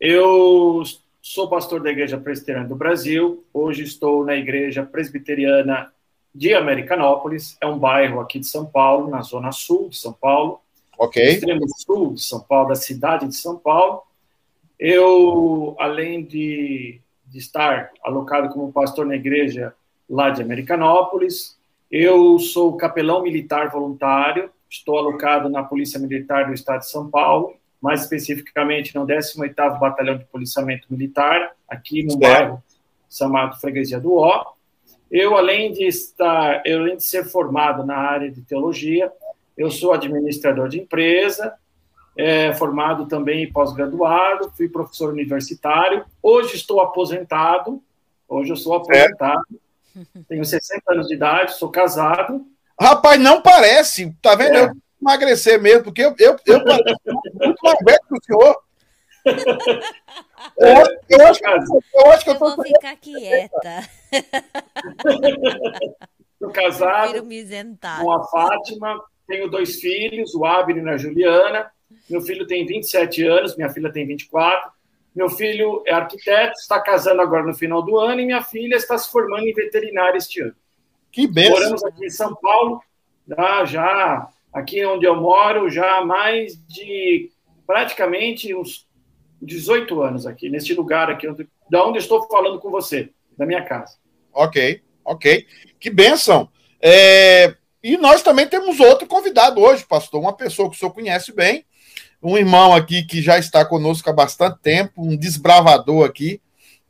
eu 0.00 0.82
sou 1.20 1.48
pastor 1.48 1.82
da 1.82 1.90
Igreja 1.90 2.18
Presbiteriana 2.18 2.68
do 2.68 2.76
Brasil. 2.76 3.44
Hoje 3.52 3.82
estou 3.82 4.24
na 4.24 4.36
Igreja 4.36 4.84
Presbiteriana 4.84 5.92
de 6.34 6.54
Americanópolis. 6.54 7.56
É 7.60 7.66
um 7.66 7.78
bairro 7.78 8.20
aqui 8.20 8.38
de 8.38 8.46
São 8.46 8.66
Paulo, 8.66 9.08
na 9.08 9.22
zona 9.22 9.52
sul 9.52 9.88
de 9.88 9.96
São 9.96 10.12
Paulo. 10.12 10.60
Ok. 10.98 11.22
No 11.22 11.30
extremo 11.30 11.64
sul 11.78 12.14
de 12.14 12.22
São 12.22 12.40
Paulo, 12.40 12.68
da 12.68 12.74
cidade 12.74 13.28
de 13.28 13.36
São 13.36 13.56
Paulo. 13.56 14.02
Eu, 14.78 15.76
além 15.78 16.24
de 16.24 17.00
de 17.34 17.40
estar 17.40 17.90
alocado 18.04 18.48
como 18.50 18.72
pastor 18.72 19.04
na 19.04 19.16
igreja 19.16 19.74
lá 20.08 20.30
de 20.30 20.40
Americanópolis. 20.40 21.58
Eu 21.90 22.38
sou 22.38 22.76
capelão 22.76 23.22
militar 23.22 23.70
voluntário, 23.70 24.50
estou 24.70 24.96
alocado 24.96 25.48
na 25.48 25.64
Polícia 25.64 25.98
Militar 25.98 26.46
do 26.46 26.54
Estado 26.54 26.80
de 26.80 26.90
São 26.90 27.10
Paulo, 27.10 27.54
mais 27.82 28.02
especificamente 28.02 28.94
no 28.94 29.04
18º 29.04 29.80
Batalhão 29.80 30.16
de 30.16 30.24
Policiamento 30.26 30.86
Militar, 30.88 31.56
aqui 31.68 32.04
no 32.04 32.12
certo. 32.12 32.20
bairro 32.20 32.62
chamado 33.10 33.60
Freguesia 33.60 33.98
do 33.98 34.14
Ó. 34.14 34.53
Eu, 35.10 35.36
além 35.36 35.72
de 35.72 35.86
estar, 35.86 36.62
eu, 36.66 36.80
além 36.80 36.96
de 36.96 37.04
ser 37.04 37.24
formado 37.24 37.84
na 37.84 37.96
área 37.96 38.30
de 38.30 38.40
teologia, 38.42 39.12
eu 39.56 39.70
sou 39.70 39.92
administrador 39.92 40.68
de 40.68 40.80
empresa, 40.80 41.54
é, 42.16 42.52
formado 42.54 43.06
também 43.06 43.50
pós-graduado, 43.52 44.50
fui 44.56 44.68
professor 44.68 45.10
universitário. 45.10 46.04
Hoje 46.22 46.56
estou 46.56 46.80
aposentado. 46.80 47.82
Hoje 48.28 48.50
eu 48.50 48.56
sou 48.56 48.74
aposentado. 48.74 49.42
É. 49.96 50.20
Tenho 50.28 50.44
60 50.44 50.82
anos 50.92 51.08
de 51.08 51.14
idade, 51.14 51.54
sou 51.54 51.70
casado. 51.70 52.44
Rapaz, 52.80 53.20
não 53.20 53.40
parece. 53.40 54.12
Tá 54.20 54.34
vendo? 54.34 54.56
É. 54.56 54.64
Eu 54.64 54.70
emagrecer 55.00 55.60
mesmo, 55.60 55.84
porque 55.84 56.02
eu, 56.02 56.14
eu, 56.18 56.36
eu 56.46 56.64
pareço 56.64 57.00
muito 57.34 57.62
mais 57.62 57.78
velho 57.84 58.00
que 58.08 58.14
o 58.14 58.24
senhor. 58.24 58.64
Eu, 60.56 61.18
eu, 61.18 61.26
acho, 61.26 61.40
eu 61.94 62.10
acho 62.10 62.24
que 62.24 62.30
eu, 62.30 62.34
eu 62.34 62.38
tô... 62.38 62.56
vou 62.56 62.64
ficar 62.64 62.96
quieta. 62.96 63.88
Estou 66.34 66.52
casado 66.52 67.26
com 68.00 68.12
a 68.12 68.24
Fátima, 68.24 69.02
tenho 69.26 69.48
dois 69.48 69.80
filhos, 69.80 70.34
o 70.34 70.44
Abner 70.44 70.84
e 70.84 70.90
a 70.90 70.96
Juliana. 70.96 71.70
Meu 72.08 72.20
filho 72.20 72.46
tem 72.46 72.66
27 72.66 73.24
anos, 73.24 73.56
minha 73.56 73.70
filha 73.70 73.92
tem 73.92 74.06
24. 74.06 74.70
Meu 75.14 75.30
filho 75.30 75.82
é 75.86 75.92
arquiteto, 75.92 76.58
está 76.58 76.80
casando 76.80 77.22
agora 77.22 77.44
no 77.44 77.54
final 77.54 77.82
do 77.82 77.98
ano 77.98 78.20
e 78.20 78.26
minha 78.26 78.42
filha 78.42 78.74
está 78.74 78.98
se 78.98 79.10
formando 79.10 79.46
em 79.46 79.54
veterinária 79.54 80.18
este 80.18 80.40
ano. 80.40 80.54
Que 81.12 81.26
benção! 81.26 81.52
Moramos 81.52 81.84
aqui 81.84 82.06
em 82.06 82.10
São 82.10 82.34
Paulo, 82.34 82.82
já, 83.28 83.64
já 83.64 84.28
aqui 84.52 84.84
onde 84.84 85.06
eu 85.06 85.14
moro, 85.14 85.70
já 85.70 85.98
há 85.98 86.04
mais 86.04 86.56
de 86.66 87.30
praticamente 87.64 88.54
uns 88.54 88.88
18 89.40 90.02
anos 90.02 90.26
aqui, 90.26 90.50
neste 90.50 90.74
lugar 90.74 91.10
aqui, 91.10 91.28
onde, 91.28 91.48
da 91.70 91.86
onde 91.86 91.98
estou 91.98 92.26
falando 92.26 92.58
com 92.58 92.70
você, 92.70 93.10
da 93.38 93.46
minha 93.46 93.64
casa. 93.64 93.96
Ok, 94.34 94.82
ok. 95.04 95.46
Que 95.78 95.90
benção! 95.90 96.48
É, 96.82 97.54
e 97.82 97.96
nós 97.96 98.22
também 98.22 98.46
temos 98.46 98.80
outro 98.80 99.06
convidado 99.06 99.60
hoje, 99.60 99.84
pastor, 99.86 100.20
uma 100.20 100.32
pessoa 100.32 100.68
que 100.68 100.76
o 100.76 100.78
senhor 100.78 100.92
conhece 100.92 101.32
bem, 101.32 101.64
um 102.22 102.36
irmão 102.38 102.74
aqui 102.74 103.02
que 103.04 103.20
já 103.20 103.38
está 103.38 103.64
conosco 103.64 104.08
há 104.08 104.12
bastante 104.12 104.58
tempo, 104.62 105.02
um 105.02 105.16
desbravador 105.16 106.06
aqui 106.06 106.40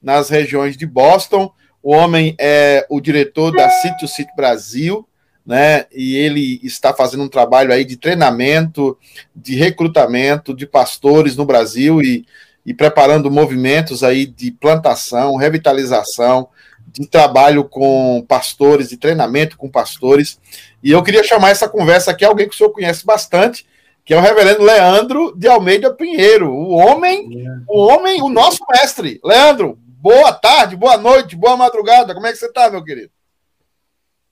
nas 0.00 0.28
regiões 0.28 0.76
de 0.76 0.86
Boston. 0.86 1.52
O 1.82 1.92
homem 1.92 2.36
é 2.38 2.86
o 2.88 3.00
diretor 3.00 3.50
da 3.50 3.68
Sítio 3.68 4.06
City 4.06 4.30
Brasil, 4.36 5.06
né? 5.44 5.86
E 5.92 6.16
ele 6.16 6.60
está 6.62 6.94
fazendo 6.94 7.24
um 7.24 7.28
trabalho 7.28 7.72
aí 7.72 7.84
de 7.84 7.96
treinamento, 7.96 8.96
de 9.34 9.56
recrutamento 9.56 10.54
de 10.54 10.66
pastores 10.66 11.36
no 11.36 11.44
Brasil 11.44 12.00
e, 12.00 12.24
e 12.64 12.72
preparando 12.72 13.30
movimentos 13.30 14.04
aí 14.04 14.24
de 14.24 14.52
plantação, 14.52 15.36
revitalização, 15.36 16.48
de 16.86 17.06
trabalho 17.06 17.64
com 17.64 18.24
pastores, 18.28 18.88
de 18.88 18.96
treinamento 18.96 19.56
com 19.56 19.70
pastores. 19.70 20.40
E 20.82 20.90
eu 20.90 21.02
queria 21.02 21.24
chamar 21.24 21.50
essa 21.50 21.68
conversa 21.68 22.10
aqui 22.10 22.24
alguém 22.24 22.48
que 22.48 22.54
o 22.54 22.56
senhor 22.56 22.70
conhece 22.70 23.04
bastante, 23.04 23.66
que 24.04 24.12
é 24.12 24.16
o 24.16 24.20
reverendo 24.20 24.62
Leandro 24.62 25.34
de 25.36 25.48
Almeida 25.48 25.92
Pinheiro, 25.92 26.50
o 26.50 26.74
homem, 26.74 27.46
o 27.68 27.86
homem, 27.86 28.22
o 28.22 28.28
nosso 28.28 28.58
mestre. 28.70 29.18
Leandro, 29.24 29.78
boa 29.78 30.32
tarde, 30.32 30.76
boa 30.76 30.98
noite, 30.98 31.34
boa 31.34 31.56
madrugada. 31.56 32.14
Como 32.14 32.26
é 32.26 32.32
que 32.32 32.38
você 32.38 32.46
está, 32.46 32.70
meu 32.70 32.84
querido? 32.84 33.10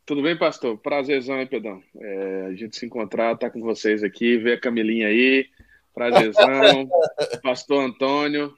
Tudo 0.05 0.21
bem, 0.21 0.37
pastor? 0.37 0.77
Prazerzão 0.79 1.37
aí, 1.37 1.47
Pedão. 1.47 1.81
É, 1.99 2.47
a 2.49 2.55
gente 2.55 2.77
se 2.77 2.85
encontrar, 2.85 3.37
tá 3.39 3.49
com 3.49 3.61
vocês 3.61 4.03
aqui, 4.03 4.37
ver 4.37 4.55
a 4.55 4.61
Camilinha 4.61 5.09
aí. 5.09 5.47
Prazerzão. 5.95 6.89
pastor 7.43 7.85
Antônio, 7.85 8.53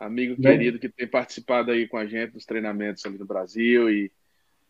amigo 0.00 0.34
bem. 0.38 0.58
querido 0.58 0.78
que 0.78 0.88
tem 0.88 1.06
participado 1.06 1.70
aí 1.70 1.86
com 1.86 1.96
a 1.96 2.06
gente 2.06 2.32
dos 2.32 2.44
treinamentos 2.44 3.04
ali 3.04 3.18
no 3.18 3.26
Brasil 3.26 3.90
e, 3.90 4.10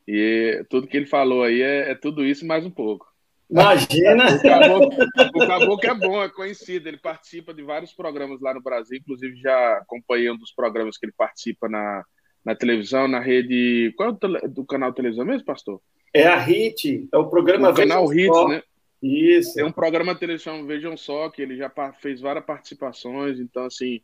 e 0.07 0.65
tudo 0.69 0.87
que 0.87 0.97
ele 0.97 1.07
falou 1.07 1.45
aí 1.45 1.63
é, 1.63 1.93
é 1.93 1.95
tudo 1.95 2.25
isso 2.25 2.47
mais 2.47 2.67
um 2.67 2.71
pouco. 2.71 3.11
Imagina! 3.51 4.37
O 4.37 4.43
caboclo, 4.43 5.07
o 5.35 5.47
caboclo, 5.47 5.91
é 5.91 5.95
bom, 5.95 6.23
é 6.23 6.29
conhecido. 6.29 6.89
Ele 6.89 6.99
participa 6.99 7.53
de 7.53 7.63
vários 7.63 7.93
programas 7.93 8.41
lá 8.41 8.55
no 8.55 8.63
Brasil. 8.63 8.99
Inclusive, 8.99 9.41
já 9.41 9.79
acompanhei 9.79 10.31
um 10.31 10.37
dos 10.37 10.53
programas 10.53 10.97
que 10.97 11.05
ele 11.05 11.13
participa 11.17 11.69
na, 11.69 12.05
na 12.45 12.55
televisão, 12.55 13.09
na 13.09 13.19
rede. 13.19 13.93
Qual 13.97 14.11
é 14.11 14.13
o 14.13 14.49
do 14.49 14.65
canal 14.65 14.93
televisão 14.93 15.25
mesmo, 15.25 15.45
pastor? 15.45 15.81
É 16.15 16.29
a 16.29 16.37
HIT, 16.37 17.09
é 17.13 17.19
o 17.19 17.29
programa 17.29 17.71
o 17.71 17.75
canal 17.75 18.07
HIT, 18.07 18.49
né? 18.49 18.63
Isso. 19.03 19.59
É 19.59 19.65
um 19.65 19.73
programa 19.73 20.15
de 20.15 20.21
televisão 20.21 20.65
Vejam 20.67 20.97
Só, 20.97 21.29
que 21.29 21.43
ele 21.43 21.57
já 21.57 21.73
fez 22.01 22.21
várias 22.21 22.45
participações. 22.45 23.41
Então, 23.41 23.65
assim, 23.65 24.01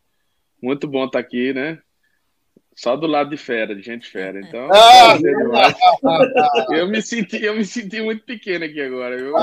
muito 0.62 0.86
bom 0.88 1.06
estar 1.06 1.18
aqui, 1.18 1.52
né? 1.52 1.78
Só 2.74 2.94
do 2.94 3.06
lado 3.06 3.30
de 3.30 3.38
fera, 3.38 3.74
de 3.74 3.80
gente 3.80 4.06
fera. 4.06 4.38
Então, 4.38 4.68
ah, 4.70 5.16
eu 6.76 6.86
me 6.86 7.00
senti, 7.00 7.42
eu 7.42 7.54
me 7.54 7.64
senti 7.64 8.02
muito 8.02 8.24
pequeno 8.24 8.66
aqui 8.66 8.80
agora, 8.82 9.16
viu? 9.16 9.34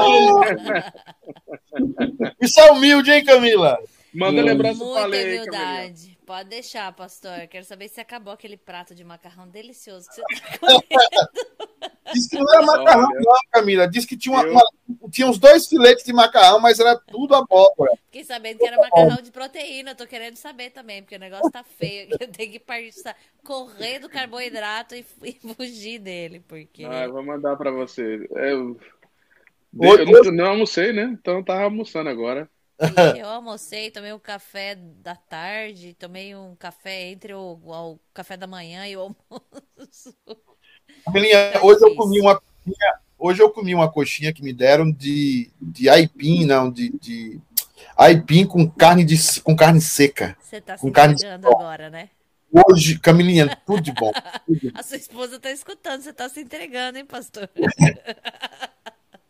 Isso 2.40 2.60
é 2.60 2.72
humilde, 2.72 3.12
hein, 3.12 3.26
Camila? 3.26 3.80
Manda 4.14 4.44
lembrança 4.44 4.84
Muita 4.84 5.02
falei, 5.02 5.40
humildade. 5.40 6.20
Pode 6.24 6.50
deixar, 6.50 6.94
pastor. 6.94 7.48
Quero 7.50 7.66
saber 7.66 7.88
se 7.90 8.00
acabou 8.00 8.32
aquele 8.32 8.56
prato 8.56 8.94
de 8.94 9.04
macarrão 9.04 9.50
delicioso 9.50 10.08
que 10.10 10.16
você 10.16 10.22
tá 10.22 10.58
comendo. 10.60 10.82
Diz 12.14 12.28
que 12.28 12.38
não 12.38 12.54
era 12.54 12.66
macarrão, 12.66 13.10
não, 13.14 13.34
Camila. 13.52 13.88
Diz 13.88 14.06
que 14.06 14.16
tinha, 14.16 14.36
uma, 14.36 14.46
uma, 14.46 14.64
tinha 15.12 15.28
uns 15.28 15.38
dois 15.38 15.68
filetes 15.68 16.04
de 16.04 16.14
macarrão, 16.14 16.60
mas 16.60 16.80
era 16.80 16.98
tudo 16.98 17.36
abóbora. 17.36 17.92
Fiquei 18.06 18.24
sabendo 18.24 18.60
que 18.60 18.68
era 18.68 18.78
macarrão 18.78 19.22
de 19.22 19.32
proteína. 19.32 19.96
Tô 19.96 20.06
querendo 20.06 20.36
saber 20.36 20.70
também, 20.70 21.02
porque 21.02 21.16
o 21.16 21.20
negócio 21.20 21.52
tá 21.52 21.64
feio. 21.64 22.10
Eu 22.20 22.28
tenho 22.28 22.52
que 22.52 22.60
partir, 22.60 22.94
correr 23.44 24.00
do 24.00 24.10
carboidrato 24.10 24.96
e, 24.96 25.06
e, 25.24 25.34
fugir 25.56 26.00
dele. 26.00 26.40
Porque... 26.48 26.86
Ah, 26.86 27.06
eu 27.06 27.14
vou 27.14 27.24
mandar 27.24 27.56
pra 27.58 27.72
você. 27.72 28.28
Eu, 28.32 28.80
eu 29.82 30.06
não, 30.06 30.32
não 30.32 30.46
almocei, 30.46 30.94
né? 30.94 31.18
Então 31.20 31.38
eu 31.38 31.44
tava 31.44 31.64
almoçando 31.64 32.10
agora. 32.10 32.50
Eu 33.18 33.30
almocei, 33.30 33.92
tomei 33.92 34.12
um 34.14 34.20
café 34.20 34.76
da 34.76 35.16
tarde, 35.16 35.94
tomei 35.94 36.36
um 36.36 36.56
café 36.56 37.04
entre 37.10 37.34
o, 37.34 37.60
o 37.64 38.00
café 38.14 38.36
da 38.36 38.48
manhã 38.48 38.88
e 38.88 38.98
o 38.98 39.02
almoço. 39.02 40.16
Camilinha, 41.06 41.60
hoje 41.62 41.84
eu 41.84 41.96
comi 41.96 42.20
uma 42.22 42.42
hoje 43.18 43.42
eu 43.42 43.50
comi 43.50 43.74
uma 43.74 43.92
coxinha 43.92 44.34
que 44.34 44.44
me 44.44 44.54
deram 44.54 44.92
de, 44.92 45.50
de 45.62 45.90
aipim, 45.90 46.46
não, 46.46 46.70
de, 46.70 46.90
de 47.00 47.40
aipim 47.98 48.46
com 48.46 48.70
carne 48.70 49.04
de 49.04 49.18
com 49.42 49.56
carne 49.56 49.82
seca. 49.82 50.38
Você 50.42 50.62
tá 50.62 50.78
se 50.78 50.82
com 50.82 50.92
carne 50.92 51.16
agora, 51.26 51.90
né? 51.90 52.10
Hoje, 52.70 53.00
Camilinha, 53.00 53.58
tudo 53.66 53.82
de 53.82 53.92
bom. 53.92 54.12
Tudo 54.46 54.60
de 54.60 54.72
bom. 54.72 54.78
A 54.80 54.84
sua 54.84 54.98
esposa 54.98 55.40
tá 55.40 55.52
escutando, 55.52 56.02
você 56.02 56.14
tá 56.14 56.30
se 56.30 56.42
entregando, 56.42 56.98
hein, 56.98 57.06
pastor? 57.06 57.50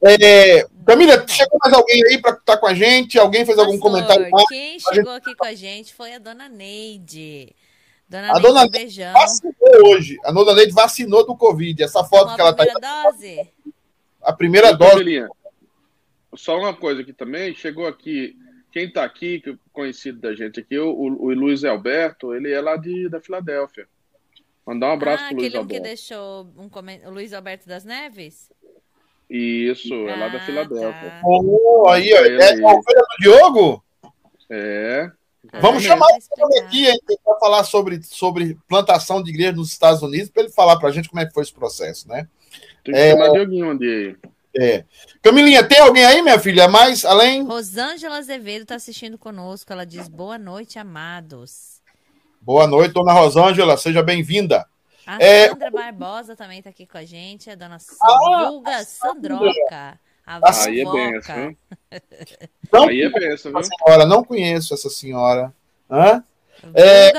É, 0.05 0.67
Camila, 0.85 1.25
chegou 1.25 1.57
mais 1.63 1.73
alguém 1.73 2.03
aí 2.05 2.21
para 2.21 2.31
estar 2.31 2.43
tá 2.43 2.57
com 2.57 2.67
a 2.67 2.73
gente? 2.73 3.17
Alguém 3.17 3.45
fez 3.45 3.55
Pastor, 3.55 3.73
algum 3.73 3.79
comentário? 3.79 4.29
Mais? 4.29 4.49
Quem 4.49 4.77
chegou 4.77 5.13
aqui 5.13 5.33
com 5.33 5.45
a 5.45 5.53
gente 5.53 5.93
foi 5.93 6.13
a 6.13 6.19
dona 6.19 6.49
Neide. 6.49 7.55
Dona 8.13 8.29
a 8.29 8.33
Neide, 8.33 8.47
dona 8.47 8.67
Neide 8.67 9.03
vacinou 9.11 9.55
hoje. 9.87 10.17
A 10.23 10.31
dona 10.31 10.53
Neide 10.53 10.71
vacinou 10.71 11.25
do 11.25 11.35
Covid. 11.35 11.81
Essa 11.81 12.03
foto 12.03 12.35
que 12.35 12.41
ela 12.41 12.51
está. 12.51 12.63
A 12.63 13.03
dose? 13.03 13.49
A 14.21 14.31
primeira 14.31 14.71
dose. 14.71 15.27
Só 16.35 16.59
uma 16.59 16.75
coisa 16.75 17.01
aqui 17.01 17.11
também. 17.11 17.55
Chegou 17.55 17.87
aqui. 17.87 18.37
Quem 18.71 18.85
está 18.85 19.03
aqui, 19.03 19.41
conhecido 19.71 20.19
da 20.19 20.33
gente 20.33 20.59
aqui, 20.59 20.77
o, 20.79 20.89
o, 20.89 21.33
Luiz 21.33 21.63
Alberto, 21.63 22.33
ele 22.33 22.51
é 22.51 22.59
lá 22.59 22.75
de, 22.75 23.07
da 23.07 23.21
Filadélfia. 23.21 23.87
Mandar 24.65 24.89
um 24.89 24.93
abraço 24.93 25.25
ah, 25.25 25.27
pro 25.27 25.35
Luiz 25.37 25.47
aquele 25.47 25.57
Alberto. 25.59 25.83
que 25.83 25.87
deixou 25.89 26.49
um 26.57 26.69
comentário. 26.69 27.11
O 27.11 27.13
Luiz 27.13 27.33
Alberto 27.33 27.67
das 27.67 27.83
Neves? 27.85 28.51
Isso, 29.29 29.93
é 29.93 30.15
lá 30.15 30.27
da 30.27 30.37
Ah, 30.37 30.45
Filadélfia. 30.45 31.09
tá. 31.09 31.21
Oh, 31.23 31.87
aí, 31.87 32.11
ó, 32.13 32.17
é 32.17 32.51
a 32.51 32.67
ovelha 32.67 33.01
do 33.01 33.17
Diogo? 33.19 33.83
É. 34.49 35.11
Vamos 35.61 35.83
Ah, 35.85 35.87
chamar 35.89 36.07
vou 36.37 36.49
o 36.49 36.57
aqui 36.57 36.99
para 37.23 37.39
falar 37.39 37.63
sobre, 37.63 38.01
sobre 38.03 38.57
plantação 38.67 39.21
de 39.21 39.29
igreja 39.29 39.51
nos 39.51 39.69
Estados 39.71 40.01
Unidos, 40.01 40.29
para 40.29 40.43
ele 40.43 40.51
falar 40.51 40.77
para 40.77 40.89
a 40.89 40.91
gente 40.91 41.09
como 41.09 41.21
é 41.21 41.25
que 41.25 41.33
foi 41.33 41.43
esse 41.43 41.53
processo, 41.53 42.07
né? 42.07 42.27
Tem 42.83 42.93
que 42.93 42.99
É. 42.99 43.11
chamar 43.11 43.29
Dioguinho 43.31 43.71
um 43.71 43.77
dia 43.77 43.89
aí. 43.95 44.15
É. 44.55 44.85
Camilinha, 45.21 45.63
tem 45.63 45.79
alguém 45.79 46.05
aí, 46.05 46.21
minha 46.21 46.37
filha? 46.39 46.67
Mais 46.67 47.03
além? 47.05 47.43
Rosângela 47.43 48.17
Azevedo 48.17 48.63
está 48.63 48.75
assistindo 48.75 49.17
conosco. 49.17 49.71
Ela 49.73 49.85
diz: 49.85 50.07
Boa 50.07 50.37
noite, 50.37 50.77
amados. 50.77 51.81
Boa 52.39 52.67
noite, 52.67 52.93
dona 52.93 53.13
Rosângela, 53.13 53.77
seja 53.77 54.03
bem-vinda. 54.03 54.67
A 55.07 55.17
É. 55.21 55.49
Sandra 55.49 55.71
Barbosa 55.71 56.35
também 56.35 56.59
está 56.59 56.69
aqui 56.69 56.85
com 56.85 56.97
a 56.97 57.03
gente. 57.05 57.49
A 57.49 57.55
dona 57.55 57.77
Ah, 58.01 58.45
Vulga 58.49 58.83
Sandroca. 58.83 59.99
A 60.25 60.39
Aí 60.65 60.81
é 60.81 60.85
benção, 60.85 61.35
viu? 61.35 61.57
Não 62.71 62.87
Aí 62.87 63.01
é 63.01 63.09
benção, 63.09 63.51
viu? 63.51 63.63
senhora, 63.63 64.05
não 64.05 64.23
conheço 64.23 64.73
essa 64.73 64.89
senhora. 64.89 65.53
Hã? 65.89 66.23
É. 66.73 67.11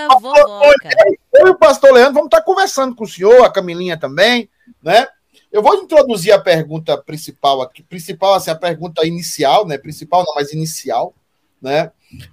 Eu 1.34 1.48
e 1.48 1.50
o 1.50 1.58
pastor 1.58 1.92
Leandro 1.92 2.14
vamos 2.14 2.28
estar 2.28 2.40
conversando 2.42 2.94
com 2.94 3.04
o 3.04 3.08
senhor, 3.08 3.44
a 3.44 3.52
Camilinha 3.52 3.98
também, 3.98 4.48
né? 4.82 5.06
Eu 5.52 5.62
vou 5.62 5.74
introduzir 5.74 6.32
a 6.32 6.40
pergunta 6.40 6.96
principal 6.96 7.60
aqui, 7.60 7.82
principal, 7.82 8.34
assim, 8.34 8.50
a 8.50 8.56
pergunta 8.56 9.06
inicial, 9.06 9.66
né? 9.66 9.76
Principal 9.76 10.24
não, 10.24 10.34
mas 10.34 10.52
inicial, 10.52 11.14
né? 11.60 11.92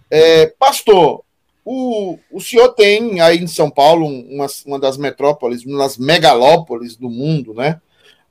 É, 0.10 0.47
pastor, 0.57 1.23
o, 1.65 2.17
o 2.31 2.39
senhor 2.39 2.69
tem 2.69 3.19
aí 3.21 3.38
em 3.38 3.47
São 3.47 3.69
Paulo 3.69 4.05
uma, 4.07 4.47
uma 4.65 4.79
das 4.79 4.97
metrópoles, 4.97 5.65
uma 5.65 5.79
das 5.79 5.97
megalópolis 5.97 6.95
do 6.95 7.10
mundo, 7.10 7.53
né? 7.53 7.81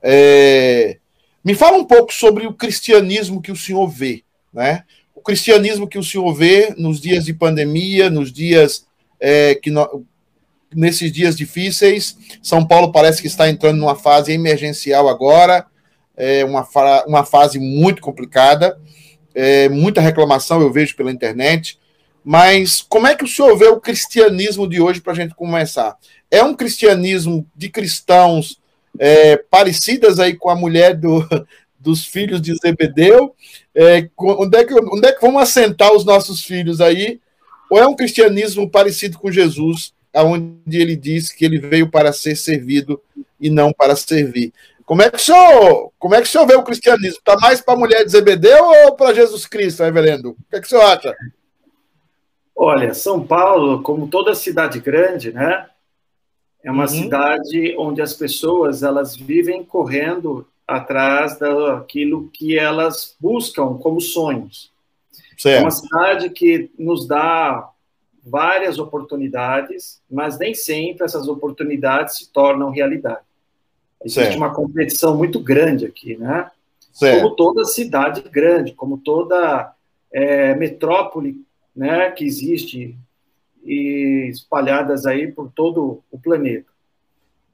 É, 0.02 0.98
me 1.44 1.54
fala 1.54 1.76
um 1.76 1.84
pouco 1.84 2.12
sobre 2.12 2.46
o 2.46 2.52
cristianismo 2.52 3.40
que 3.40 3.52
o 3.52 3.56
senhor 3.56 3.88
vê, 3.88 4.22
né? 4.52 4.84
O 5.14 5.20
cristianismo 5.20 5.88
que 5.88 5.98
o 5.98 6.02
senhor 6.02 6.32
vê 6.34 6.74
nos 6.76 7.00
dias 7.00 7.24
de 7.24 7.34
pandemia, 7.34 8.10
nos 8.10 8.32
dias 8.32 8.86
é, 9.18 9.54
que 9.54 9.70
nesses 10.74 11.12
dias 11.12 11.36
difíceis. 11.36 12.16
São 12.42 12.66
Paulo 12.66 12.92
parece 12.92 13.20
que 13.20 13.26
está 13.26 13.48
entrando 13.48 13.78
numa 13.78 13.96
fase 13.96 14.32
emergencial 14.32 15.08
agora, 15.08 15.66
é 16.16 16.44
uma, 16.44 16.66
uma 17.06 17.24
fase 17.24 17.58
muito 17.58 18.02
complicada, 18.02 18.78
é, 19.34 19.68
muita 19.68 20.00
reclamação 20.00 20.60
eu 20.60 20.72
vejo 20.72 20.96
pela 20.96 21.10
internet. 21.10 21.78
Mas 22.22 22.82
como 22.82 23.06
é 23.06 23.14
que 23.14 23.24
o 23.24 23.28
senhor 23.28 23.56
vê 23.56 23.66
o 23.66 23.80
cristianismo 23.80 24.68
de 24.68 24.80
hoje 24.80 25.00
para 25.00 25.12
a 25.12 25.16
gente 25.16 25.34
começar? 25.34 25.96
É 26.30 26.42
um 26.42 26.54
cristianismo 26.54 27.46
de 27.56 27.70
cristãos 27.70 28.59
é, 29.00 29.38
parecidas 29.38 30.20
aí 30.20 30.36
com 30.36 30.50
a 30.50 30.54
mulher 30.54 30.94
do, 30.94 31.26
dos 31.80 32.04
filhos 32.04 32.42
de 32.42 32.54
Zebedeu? 32.54 33.34
É, 33.74 34.06
onde, 34.18 34.58
é 34.58 34.64
que, 34.64 34.74
onde 34.74 35.06
é 35.06 35.12
que 35.12 35.22
vamos 35.22 35.40
assentar 35.40 35.90
os 35.94 36.04
nossos 36.04 36.44
filhos 36.44 36.82
aí? 36.82 37.18
Ou 37.70 37.78
é 37.78 37.86
um 37.86 37.96
cristianismo 37.96 38.68
parecido 38.68 39.18
com 39.18 39.32
Jesus, 39.32 39.94
onde 40.14 40.78
ele 40.78 40.96
diz 40.96 41.32
que 41.32 41.46
ele 41.46 41.58
veio 41.58 41.88
para 41.88 42.12
ser 42.12 42.36
servido 42.36 43.00
e 43.40 43.48
não 43.48 43.72
para 43.72 43.96
servir? 43.96 44.52
Como 44.84 45.02
é 45.02 45.08
que 45.08 45.16
o 45.16 45.20
senhor, 45.20 45.92
como 45.98 46.14
é 46.16 46.20
que 46.20 46.36
o 46.36 46.46
vê 46.46 46.56
o 46.56 46.64
cristianismo? 46.64 47.18
Está 47.18 47.36
mais 47.36 47.60
para 47.60 47.74
a 47.74 47.78
mulher 47.78 48.04
de 48.04 48.10
Zebedeu 48.10 48.64
ou 48.64 48.96
para 48.96 49.14
Jesus 49.14 49.46
Cristo, 49.46 49.84
reverendo? 49.84 50.30
O 50.30 50.36
que, 50.50 50.56
é 50.56 50.60
que 50.60 50.66
o 50.66 50.68
senhor 50.68 50.82
acha? 50.82 51.14
Olha, 52.54 52.92
São 52.92 53.24
Paulo, 53.24 53.82
como 53.82 54.08
toda 54.08 54.34
cidade 54.34 54.80
grande, 54.80 55.32
né? 55.32 55.66
É 56.62 56.70
uma 56.70 56.82
Uhum. 56.84 56.88
cidade 56.88 57.74
onde 57.78 58.02
as 58.02 58.12
pessoas 58.14 58.82
elas 58.82 59.16
vivem 59.16 59.64
correndo 59.64 60.46
atrás 60.66 61.38
daquilo 61.38 62.28
que 62.32 62.56
elas 62.58 63.16
buscam 63.18 63.74
como 63.78 64.00
sonhos. 64.00 64.70
É 65.44 65.58
uma 65.60 65.70
Certo. 65.70 65.86
cidade 65.88 66.30
que 66.30 66.70
nos 66.78 67.06
dá 67.06 67.68
várias 68.22 68.78
oportunidades, 68.78 70.00
mas 70.10 70.38
nem 70.38 70.54
sempre 70.54 71.04
essas 71.06 71.26
oportunidades 71.28 72.18
se 72.18 72.30
tornam 72.30 72.70
realidade. 72.70 73.22
Existe 74.04 74.22
Certo. 74.24 74.36
uma 74.36 74.52
competição 74.54 75.16
muito 75.16 75.40
grande 75.40 75.86
aqui, 75.86 76.16
né? 76.16 76.50
certo. 76.92 77.22
como 77.22 77.36
toda 77.36 77.64
cidade 77.64 78.20
grande, 78.22 78.72
como 78.74 78.98
toda 78.98 79.72
é, 80.12 80.54
metrópole 80.54 81.42
né, 81.74 82.10
que 82.10 82.24
existe 82.24 82.94
e 83.64 84.28
espalhadas 84.30 85.06
aí 85.06 85.30
por 85.30 85.50
todo 85.50 86.02
o 86.10 86.18
planeta. 86.18 86.70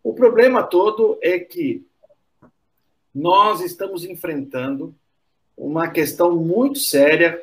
O 0.02 0.14
problema 0.14 0.62
todo 0.62 1.18
é 1.20 1.38
que 1.38 1.84
nós 3.14 3.60
estamos 3.60 4.04
enfrentando 4.04 4.94
uma 5.56 5.88
questão 5.88 6.36
muito 6.36 6.78
séria, 6.78 7.42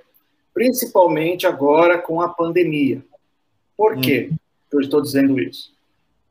principalmente 0.53 1.47
agora 1.47 1.97
com 1.97 2.21
a 2.21 2.29
pandemia. 2.29 3.03
Por 3.75 3.99
quê 3.99 4.29
que 4.69 4.75
eu 4.75 4.81
estou 4.81 5.01
dizendo 5.01 5.39
isso? 5.39 5.73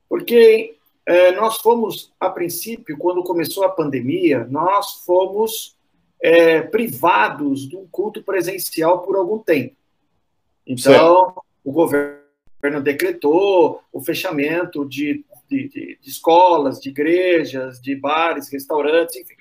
Porque 0.09 0.77
é, 1.05 1.33
nós 1.33 1.57
fomos, 1.59 2.13
a 2.21 2.31
princípio, 2.31 2.97
quando 2.97 3.25
começou 3.25 3.65
a 3.65 3.69
pandemia, 3.69 4.47
nós 4.49 5.03
fomos 5.05 5.77
é, 6.21 6.63
privados 6.63 7.69
de 7.69 7.77
um 7.77 7.87
culto 7.89 8.23
presencial 8.23 9.01
por 9.01 9.17
algum 9.17 9.39
tempo. 9.39 9.75
Então, 10.65 11.35
o 11.65 11.73
governo 11.73 12.22
decretou 12.71 13.83
o 13.93 14.01
fechamento 14.01 14.85
de, 14.85 15.25
de, 15.49 15.69
de, 15.69 15.99
de 16.01 16.11
escolas, 16.11 16.81
de 16.81 16.91
igrejas, 16.91 17.81
de 17.81 17.95
bares, 17.97 18.49
restaurantes, 18.49 19.17
enfim. 19.17 19.35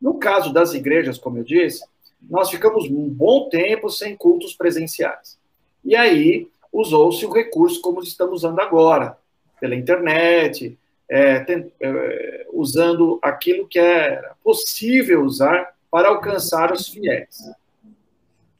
No 0.00 0.18
caso 0.18 0.52
das 0.52 0.74
igrejas, 0.74 1.18
como 1.18 1.38
eu 1.38 1.44
disse, 1.44 1.84
nós 2.20 2.50
ficamos 2.50 2.84
um 2.84 3.08
bom 3.08 3.48
tempo 3.48 3.88
sem 3.88 4.16
cultos 4.16 4.54
presenciais. 4.54 5.38
E 5.84 5.96
aí 5.96 6.48
usou-se 6.72 7.24
o 7.24 7.32
recurso 7.32 7.80
como 7.80 8.02
estamos 8.02 8.44
usando 8.44 8.60
agora, 8.60 9.16
pela 9.58 9.74
internet, 9.74 10.78
é, 11.08 11.40
tem, 11.40 11.72
é, 11.80 12.46
usando 12.52 13.18
aquilo 13.22 13.66
que 13.66 13.78
era 13.78 14.34
possível 14.44 15.22
usar 15.22 15.74
para 15.90 16.08
alcançar 16.08 16.72
os 16.72 16.88
fiéis. 16.88 17.38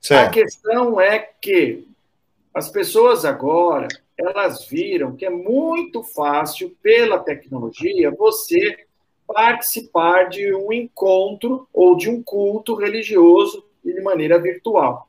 certo. 0.00 0.28
A 0.28 0.30
questão 0.30 1.00
é 1.00 1.18
que 1.18 1.86
as 2.54 2.70
pessoas 2.70 3.26
agora 3.26 3.88
elas 4.18 4.66
viram 4.66 5.14
que 5.14 5.26
é 5.26 5.30
muito 5.30 6.02
fácil, 6.02 6.74
pela 6.82 7.18
tecnologia, 7.18 8.10
você 8.10 8.86
participar 9.26 10.28
de 10.28 10.54
um 10.54 10.72
encontro 10.72 11.68
ou 11.72 11.96
de 11.96 12.08
um 12.08 12.22
culto 12.22 12.74
religioso 12.74 13.64
de 13.84 14.00
maneira 14.00 14.38
virtual. 14.38 15.08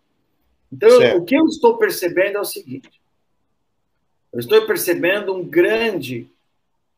Então, 0.72 0.90
certo. 0.90 1.18
o 1.18 1.26
que 1.26 1.36
eu 1.36 1.46
estou 1.46 1.78
percebendo 1.78 2.38
é 2.38 2.42
o 2.42 2.46
seguinte: 2.46 2.90
eu 4.34 4.40
estou 4.40 4.66
percebendo 4.66 5.34
um 5.34 5.44
grande, 5.44 6.28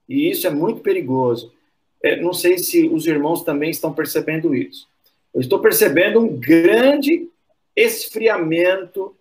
e 0.07 0.29
isso 0.29 0.47
é 0.47 0.49
muito 0.49 0.81
perigoso. 0.81 1.53
É, 2.01 2.19
não 2.19 2.33
sei 2.33 2.57
se 2.57 2.87
os 2.87 3.05
irmãos 3.05 3.43
também 3.43 3.69
estão 3.69 3.93
percebendo 3.93 4.55
isso. 4.55 4.87
Eu 5.33 5.41
estou 5.41 5.59
percebendo 5.59 6.19
um 6.19 6.35
grande 6.35 7.29
esfriamento 7.75 9.15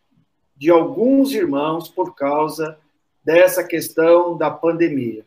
de 0.59 0.71
alguns 0.71 1.33
irmãos 1.33 1.89
por 1.89 2.15
causa 2.17 2.77
dessa 3.25 3.63
questão 3.63 4.37
da 4.37 4.51
pandemia. 4.51 5.25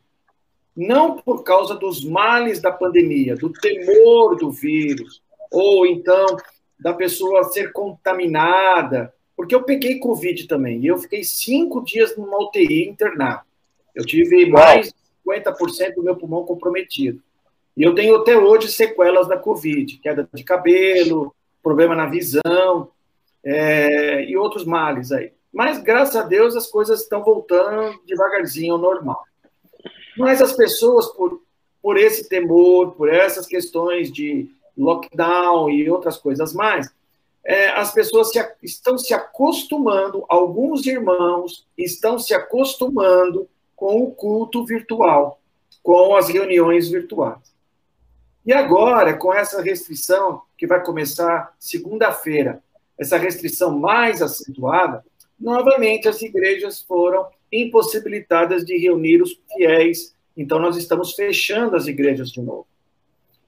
Não 0.75 1.15
por 1.15 1.43
causa 1.43 1.75
dos 1.75 2.03
males 2.03 2.61
da 2.61 2.71
pandemia, 2.71 3.35
do 3.35 3.51
temor 3.51 4.35
do 4.35 4.51
vírus, 4.51 5.21
ou 5.49 5.85
então 5.85 6.37
da 6.79 6.93
pessoa 6.93 7.45
ser 7.45 7.71
contaminada, 7.71 9.13
porque 9.35 9.55
eu 9.55 9.63
peguei 9.63 9.99
Covid 9.99 10.47
também, 10.47 10.79
e 10.79 10.87
eu 10.87 10.97
fiquei 10.97 11.23
cinco 11.23 11.83
dias 11.83 12.17
numa 12.17 12.37
UTI 12.43 12.89
internado. 12.89 13.41
Eu 13.95 14.05
tive 14.05 14.45
mais 14.47 14.87
de 14.87 14.93
50% 15.25 15.95
do 15.95 16.03
meu 16.03 16.15
pulmão 16.15 16.43
comprometido. 16.43 17.21
E 17.75 17.83
eu 17.83 17.95
tenho 17.95 18.17
até 18.17 18.37
hoje 18.37 18.67
sequelas 18.69 19.27
da 19.27 19.37
Covid, 19.37 19.97
queda 19.99 20.27
de 20.33 20.43
cabelo, 20.43 21.33
problema 21.61 21.95
na 21.95 22.07
visão 22.07 22.89
é, 23.43 24.23
e 24.25 24.37
outros 24.37 24.65
males 24.65 25.11
aí. 25.11 25.33
Mas, 25.51 25.79
graças 25.79 26.15
a 26.15 26.23
Deus, 26.23 26.55
as 26.55 26.67
coisas 26.67 27.01
estão 27.01 27.23
voltando 27.23 27.99
devagarzinho 28.05 28.73
ao 28.73 28.79
normal. 28.79 29.21
Mas 30.17 30.41
as 30.41 30.53
pessoas, 30.53 31.07
por, 31.07 31.41
por 31.81 31.97
esse 31.97 32.29
temor, 32.29 32.91
por 32.91 33.09
essas 33.09 33.45
questões 33.45 34.11
de 34.11 34.49
lockdown 34.77 35.69
e 35.69 35.89
outras 35.89 36.17
coisas 36.17 36.53
mais, 36.53 36.89
é, 37.43 37.69
as 37.69 37.91
pessoas 37.91 38.31
se, 38.31 38.39
estão 38.61 38.97
se 38.97 39.13
acostumando, 39.13 40.23
alguns 40.29 40.85
irmãos 40.85 41.67
estão 41.77 42.19
se 42.19 42.33
acostumando 42.33 43.49
com 43.75 44.03
o 44.03 44.11
culto 44.11 44.63
virtual, 44.65 45.41
com 45.81 46.15
as 46.15 46.29
reuniões 46.29 46.87
virtuais. 46.89 47.51
E 48.45 48.53
agora, 48.53 49.15
com 49.15 49.33
essa 49.33 49.61
restrição 49.61 50.41
que 50.57 50.67
vai 50.67 50.83
começar 50.83 51.53
segunda-feira, 51.59 52.61
essa 53.01 53.17
restrição 53.17 53.79
mais 53.79 54.21
acentuada, 54.21 55.03
novamente 55.39 56.07
as 56.07 56.21
igrejas 56.21 56.83
foram 56.83 57.25
impossibilitadas 57.51 58.63
de 58.63 58.77
reunir 58.77 59.23
os 59.23 59.41
fiéis. 59.51 60.15
Então, 60.37 60.59
nós 60.59 60.77
estamos 60.77 61.13
fechando 61.13 61.75
as 61.75 61.87
igrejas 61.87 62.29
de 62.29 62.39
novo. 62.39 62.67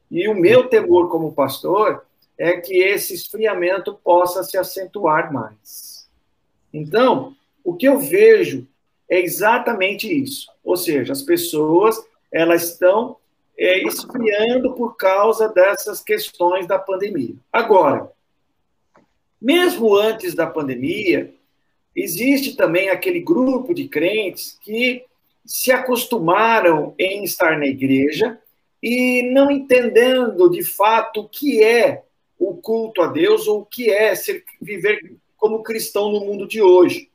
E 0.10 0.28
o 0.28 0.34
meu 0.34 0.68
temor 0.68 1.08
como 1.08 1.34
pastor 1.34 2.04
é 2.36 2.60
que 2.60 2.76
esse 2.76 3.14
esfriamento 3.14 3.94
possa 4.04 4.44
se 4.44 4.58
acentuar 4.58 5.32
mais. 5.32 6.10
Então, 6.74 7.36
o 7.64 7.76
que 7.76 7.88
eu 7.88 8.00
vejo 8.00 8.68
é 9.08 9.22
exatamente 9.22 10.12
isso. 10.12 10.52
Ou 10.64 10.76
seja, 10.76 11.14
as 11.14 11.22
pessoas 11.22 12.04
elas 12.32 12.72
estão 12.72 13.18
é, 13.56 13.88
esfriando 13.88 14.74
por 14.74 14.98
causa 14.98 15.48
dessas 15.48 16.02
questões 16.02 16.66
da 16.66 16.80
pandemia. 16.80 17.36
Agora, 17.52 18.12
mesmo 19.44 19.98
antes 19.98 20.34
da 20.34 20.48
pandemia, 20.48 21.34
existe 21.94 22.56
também 22.56 22.88
aquele 22.88 23.20
grupo 23.20 23.74
de 23.74 23.90
crentes 23.90 24.58
que 24.64 25.04
se 25.46 25.70
acostumaram 25.70 26.96
em 26.98 27.26
estar 27.26 27.60
na 27.60 27.68
igreja 27.68 28.40
e 28.82 29.30
não 29.34 29.52
entendendo 29.52 30.50
de 30.50 30.64
fato 30.64 31.22
o 31.22 31.30
que 31.30 31.62
é 31.62 32.04
o 32.40 32.56
culto 32.56 33.02
a 33.02 33.08
Deus 33.08 33.46
ou 33.46 33.60
o 33.60 33.66
que 33.66 33.90
é 33.90 34.16
ser, 34.16 34.46
viver 34.62 35.14
como 35.36 35.62
cristão 35.62 36.10
no 36.10 36.22
mundo 36.22 36.48
de 36.48 36.62
hoje. 36.62 37.10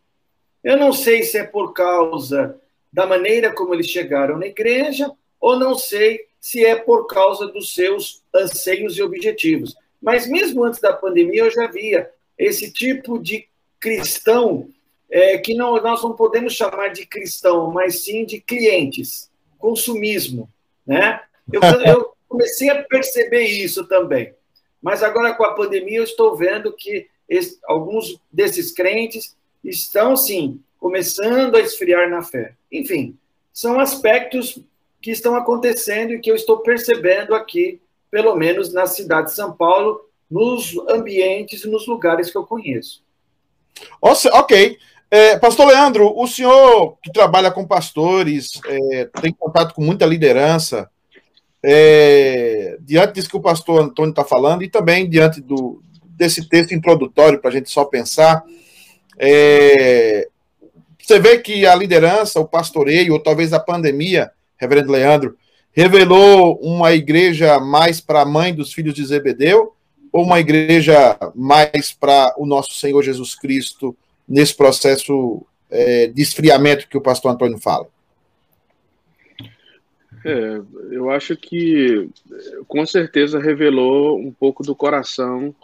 Eu 0.63 0.77
não 0.77 0.93
sei 0.93 1.23
se 1.23 1.39
é 1.39 1.45
por 1.45 1.73
causa 1.73 2.61
da 2.93 3.07
maneira 3.07 3.55
como 3.55 3.73
eles 3.73 3.87
chegaram 3.89 4.37
na 4.37 4.47
igreja 4.47 5.11
ou 5.41 5.59
não 5.59 5.75
sei 5.75 6.27
se 6.39 6.63
é 6.63 6.77
por 6.77 7.07
causa 7.07 7.47
dos 7.47 7.75
seus 7.75 8.23
anseios 8.35 8.99
e 8.99 9.03
objetivos. 9.03 9.75
Mas 10.01 10.29
mesmo 10.29 10.63
antes 10.63 10.79
da 10.79 10.93
pandemia, 10.93 11.45
eu 11.45 11.51
já 11.51 11.67
via 11.67 12.11
esse 12.39 12.73
tipo 12.73 13.19
de 13.19 13.47
cristão 13.81 14.69
é, 15.11 15.39
que 15.39 15.55
não, 15.55 15.81
nós 15.81 16.03
não 16.03 16.15
podemos 16.15 16.53
chamar 16.53 16.89
de 16.89 17.07
cristão, 17.07 17.71
mas 17.71 18.05
sim 18.05 18.25
de 18.25 18.41
clientes, 18.41 19.31
consumismo. 19.59 20.49
Né? 20.87 21.21
Eu, 21.53 21.61
eu 21.87 22.13
comecei 22.29 22.69
a 22.71 22.83
perceber 22.83 23.43
isso 23.43 23.87
também. 23.87 24.35
Mas 24.81 25.03
agora, 25.03 25.35
com 25.35 25.45
a 25.45 25.55
pandemia, 25.55 25.99
eu 25.99 26.05
estou 26.05 26.37
vendo 26.37 26.73
que 26.73 27.09
esse, 27.29 27.59
alguns 27.65 28.21
desses 28.31 28.73
crentes 28.73 29.37
estão, 29.65 30.17
sim, 30.17 30.61
começando 30.79 31.57
a 31.57 31.61
esfriar 31.61 32.09
na 32.09 32.23
fé. 32.23 32.55
Enfim, 32.71 33.17
são 33.53 33.81
aspectos 33.81 34.59
que 35.01 35.11
estão 35.11 35.35
acontecendo 35.35 36.13
e 36.13 36.21
que 36.21 36.31
eu 36.31 36.37
estou 36.37 36.59
percebendo 36.59 37.35
aqui, 37.35 37.81
pelo 38.11 38.37
menos 38.37 38.73
na 38.73 38.87
cidade 38.87 39.29
de 39.29 39.35
São 39.35 39.53
Paulo, 39.53 40.08
nos 40.31 40.77
ambientes 40.89 41.65
e 41.65 41.69
nos 41.69 41.87
lugares 41.87 42.31
que 42.31 42.37
eu 42.37 42.45
conheço. 42.45 43.03
Ok. 44.01 44.79
É, 45.11 45.39
Pastor 45.39 45.67
Leandro, 45.69 46.13
o 46.15 46.27
senhor 46.27 46.99
que 47.03 47.11
trabalha 47.11 47.51
com 47.51 47.67
pastores, 47.67 48.61
é, 48.67 49.09
tem 49.23 49.33
contato 49.33 49.75
com 49.75 49.83
muita 49.83 50.05
liderança, 50.05 50.91
é, 51.63 52.77
diante 52.81 53.15
disso 53.15 53.31
que 53.31 53.37
o 53.37 53.41
pastor 53.41 53.83
Antônio 53.83 54.11
está 54.11 54.23
falando 54.25 54.63
e 54.63 54.69
também 54.69 55.09
diante 55.09 55.41
do, 55.41 55.83
desse 56.03 56.47
texto 56.47 56.75
introdutório 56.75 57.41
para 57.41 57.51
a 57.51 57.53
gente 57.53 57.71
só 57.71 57.87
pensar, 57.87 58.45
é, 59.19 60.29
você 61.03 61.19
vê 61.19 61.39
que 61.39 61.67
a 61.67 61.75
liderança, 61.75 62.39
o 62.39 62.47
pastoreio, 62.47 63.15
ou 63.15 63.19
talvez 63.19 63.55
a 63.55 63.59
pandemia, 63.61 64.31
reverendo 64.59 64.93
Leandro, 64.93 65.39
revelou 65.73 66.59
uma 66.61 66.93
igreja 66.93 67.59
mais 67.59 67.99
para 67.99 68.21
a 68.21 68.27
mãe 68.27 68.55
dos 68.55 68.75
filhos 68.75 68.93
de 68.93 69.07
Zebedeu 69.07 69.75
ou 70.13 70.25
uma 70.25 70.41
igreja 70.41 71.19
mais 71.35 71.93
para 71.93 72.35
o 72.37 72.47
nosso 72.47 72.75
Senhor 72.75 73.03
Jesus 73.03 73.35
Cristo 73.35 73.97
nesse 74.29 74.55
processo 74.55 75.45
é, 75.71 76.07
de 76.07 76.23
esfriamento 76.23 76.89
que 76.89 76.97
o 76.97 77.01
pastor 77.01 77.33
Antônio 77.33 77.59
fala? 77.59 77.87
É, 80.25 80.61
eu 80.91 81.11
acho 81.11 81.37
que 81.37 82.09
com 82.67 82.85
certeza 82.85 83.39
revelou 83.39 84.19
um 84.19 84.33
pouco 84.33 84.63
do 84.63 84.75
coração 84.75 85.55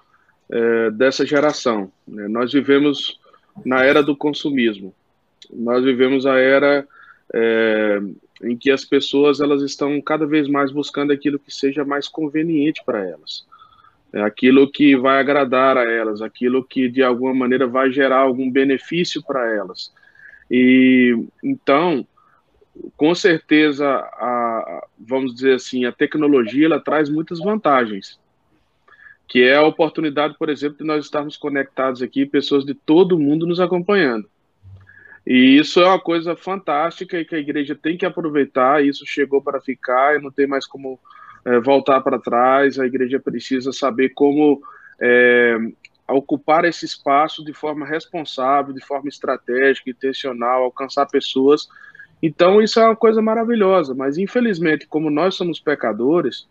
é, 0.51 0.91
dessa 0.91 1.27
geração. 1.27 1.91
Né? 2.07 2.29
Nós 2.29 2.53
vivemos 2.53 3.19
na 3.65 3.85
era 3.85 4.03
do 4.03 4.17
consumismo. 4.17 4.95
Nós 5.53 5.85
vivemos 5.85 6.27
a 6.27 6.39
era 6.39 6.87
é, 7.33 8.01
em 8.43 8.57
que 8.57 8.71
as 8.71 8.85
pessoas 8.85 9.41
elas 9.41 9.63
estão 9.63 10.01
cada 10.01 10.27
vez 10.27 10.49
mais 10.49 10.71
buscando 10.71 11.13
aquilo 11.13 11.39
que 11.39 11.53
seja 11.53 11.85
mais 11.85 12.09
conveniente 12.09 12.83
para 12.85 13.05
elas, 13.07 13.45
é 14.14 14.22
aquilo 14.22 14.70
que 14.70 14.96
vai 14.96 15.18
agradar 15.18 15.77
a 15.77 15.83
elas, 15.83 16.22
aquilo 16.22 16.64
que 16.64 16.88
de 16.88 17.03
alguma 17.03 17.35
maneira 17.35 17.66
vai 17.66 17.90
gerar 17.90 18.18
algum 18.18 18.48
benefício 18.48 19.20
para 19.24 19.44
elas. 19.53 19.92
E 20.48 21.18
então, 21.42 22.07
com 22.96 23.12
certeza, 23.12 23.87
a, 23.88 24.87
vamos 24.96 25.35
dizer 25.35 25.55
assim, 25.55 25.85
a 25.85 25.90
tecnologia 25.90 26.66
ela 26.66 26.79
traz 26.79 27.11
muitas 27.11 27.40
vantagens, 27.40 28.16
que 29.27 29.42
é 29.42 29.57
a 29.57 29.66
oportunidade, 29.66 30.37
por 30.38 30.48
exemplo, 30.48 30.79
de 30.79 30.85
nós 30.85 31.05
estarmos 31.05 31.37
conectados 31.37 32.00
aqui, 32.00 32.24
pessoas 32.24 32.64
de 32.64 32.72
todo 32.72 33.18
mundo 33.18 33.48
nos 33.48 33.59
acompanhando. 33.59 34.31
E 35.27 35.59
isso 35.59 35.81
é 35.81 35.87
uma 35.87 35.98
coisa 35.98 36.37
fantástica 36.37 37.18
e 37.18 37.24
que 37.24 37.35
a 37.35 37.38
igreja 37.38 37.74
tem 37.74 37.96
que 37.96 38.07
aproveitar. 38.07 38.85
Isso 38.85 39.05
chegou 39.05 39.42
para 39.42 39.61
ficar 39.61 40.14
e 40.14 40.22
não 40.22 40.31
tem 40.31 40.46
mais 40.46 40.66
como 40.68 41.00
é, 41.45 41.61
voltar 41.61 42.01
para 42.01 42.19
trás. 42.19 42.79
A 42.79 42.87
igreja 42.87 43.21
precisa 43.21 43.73
saber 43.73 44.11
como 44.11 44.63
é, 45.01 45.57
ocupar 46.09 46.65
esse 46.65 46.85
espaço 46.85 47.45
de 47.45 47.53
forma 47.53 47.87
responsável, 47.87 48.75
de 48.75 48.85
forma 48.85 49.09
estratégica, 49.09 49.91
intencional, 49.91 50.65
alcançar 50.65 51.07
pessoas. 51.07 51.69
Então, 52.23 52.63
isso 52.63 52.81
é 52.81 52.85
uma 52.85 52.97
coisa 52.97 53.21
maravilhosa. 53.21 53.95
Mas, 53.95 54.19
infelizmente, 54.19 54.87
como 54.87 55.11
nós 55.11 55.35
somos 55.35 55.61
pecadores, 55.61 56.47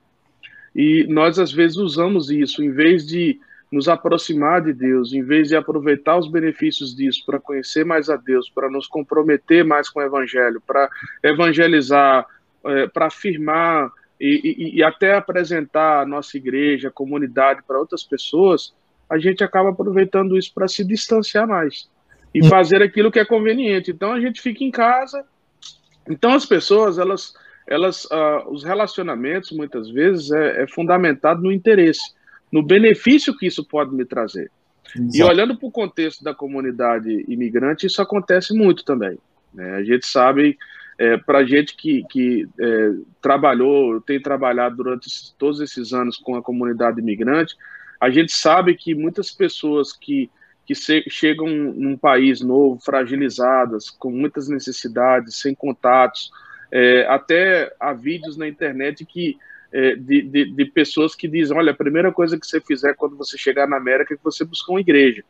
e 0.76 1.06
nós 1.08 1.38
às 1.38 1.52
vezes 1.52 1.78
usamos 1.78 2.30
isso 2.32 2.64
em 2.64 2.72
vez 2.72 3.06
de 3.06 3.40
nos 3.72 3.88
aproximar 3.88 4.62
de 4.62 4.72
Deus, 4.72 5.14
em 5.14 5.24
vez 5.24 5.48
de 5.48 5.56
aproveitar 5.56 6.18
os 6.18 6.30
benefícios 6.30 6.96
disso 6.96 7.24
para 7.26 7.40
conhecer 7.40 7.84
mais 7.84 8.08
a 8.08 8.16
Deus, 8.16 8.50
para 8.50 8.70
nos 8.70 8.88
comprometer 8.88 9.66
mais 9.66 9.90
com 9.90 10.00
o 10.00 10.04
Evangelho, 10.04 10.62
para 10.62 10.88
evangelizar, 11.24 12.26
é, 12.66 12.88
para 12.88 13.08
afirmar 13.08 13.92
e, 14.19 14.76
e, 14.76 14.78
e, 14.78 14.84
até 14.84 15.15
apresentar 15.15 16.02
a 16.02 16.06
nossa 16.06 16.38
igreja, 16.38 16.88
a 16.88 16.91
comunidade 16.91 17.62
para 17.67 17.80
outras 17.80 18.04
pessoas, 18.04 18.73
a 19.10 19.17
gente 19.17 19.43
acaba 19.43 19.69
aproveitando 19.69 20.38
isso 20.38 20.54
para 20.54 20.67
se 20.67 20.84
distanciar 20.84 21.47
mais. 21.47 21.89
e 22.34 22.41
hum. 22.41 22.49
fazer 22.49 22.82
aquilo 22.82 23.12
que 23.12 23.19
é 23.19 23.26
conveniente. 23.26 23.91
Então 23.91 24.12
a 24.12 24.19
gente 24.19 24.41
fica 24.41 24.63
em 24.63 24.71
casa. 24.71 25.23
Então 26.10 26.34
as 26.34 26.45
pessoas, 26.45 26.97
elas, 26.97 27.34
elas, 27.67 28.06
uh, 28.06 28.49
os 28.49 28.63
relacionamentos 28.63 29.52
muitas 29.52 29.89
vezes 29.89 30.32
é, 30.32 30.63
é, 30.63 30.67
fundamentado 30.67 31.41
no 31.41 31.52
interesse, 31.52 32.13
no 32.52 32.63
benefício 32.63 33.38
que 33.38 33.45
isso 33.45 33.63
pode 33.63 33.93
me 33.93 34.06
trazer. 34.06 34.49
Exato. 34.95 35.17
E 35.17 35.23
olhando 35.23 35.58
para 35.58 35.67
o 35.67 35.71
contexto 35.71 36.23
da 36.23 36.34
comunidade 36.34 37.23
imigrante, 37.28 37.88
isso 37.88 38.02
acontece 38.02 38.54
muito 38.54 38.84
também. 38.84 39.17
Né? 39.54 39.76
A 39.76 39.84
gente 39.84 40.06
sabe, 40.06 40.58
é, 41.04 41.18
para 41.18 41.44
gente 41.44 41.76
que, 41.76 42.06
que 42.10 42.48
é, 42.58 42.92
trabalhou, 43.22 44.00
tem 44.00 44.22
trabalhado 44.22 44.78
durante 44.78 45.10
todos 45.38 45.60
esses 45.60 45.92
anos 45.92 46.16
com 46.16 46.36
a 46.36 46.42
comunidade 46.42 47.02
imigrante, 47.02 47.58
a 48.00 48.10
gente 48.10 48.32
sabe 48.32 48.74
que 48.74 48.96
muitas 48.96 49.32
pessoas 49.32 49.92
que 49.92 50.30
que 50.66 50.74
chegam 51.10 51.50
num 51.50 51.98
país 51.98 52.39
novo, 52.39 52.80
fragilizadas, 52.80 53.89
com 53.89 54.10
muitas 54.10 54.48
necessidades, 54.48 55.36
sem 55.36 55.54
contatos. 55.54 56.32
É, 56.72 57.06
até 57.10 57.76
há 57.78 57.92
vídeos 57.92 58.38
na 58.38 58.48
internet 58.48 59.06
que 59.06 59.38
é, 59.74 59.98
de, 59.98 60.22
de, 60.22 60.52
de, 60.54 60.66
pessoas 60.66 61.16
que 61.16 61.28
dizem: 61.28 61.58
olha, 61.58 61.74
a 61.74 61.76
primeira 61.76 62.13
coisa 62.13 62.39
que 62.39 62.48
você 62.48 62.62
fizer 62.62 62.96
quando 62.96 63.18
você 63.18 63.38
chegar 63.38 63.68
na 63.68 63.76
América 63.76 64.13
é 64.13 64.18
que 64.18 64.24
você 64.24 64.46
buscar 64.46 64.72
uma 64.72 64.80
igreja. 64.80 65.22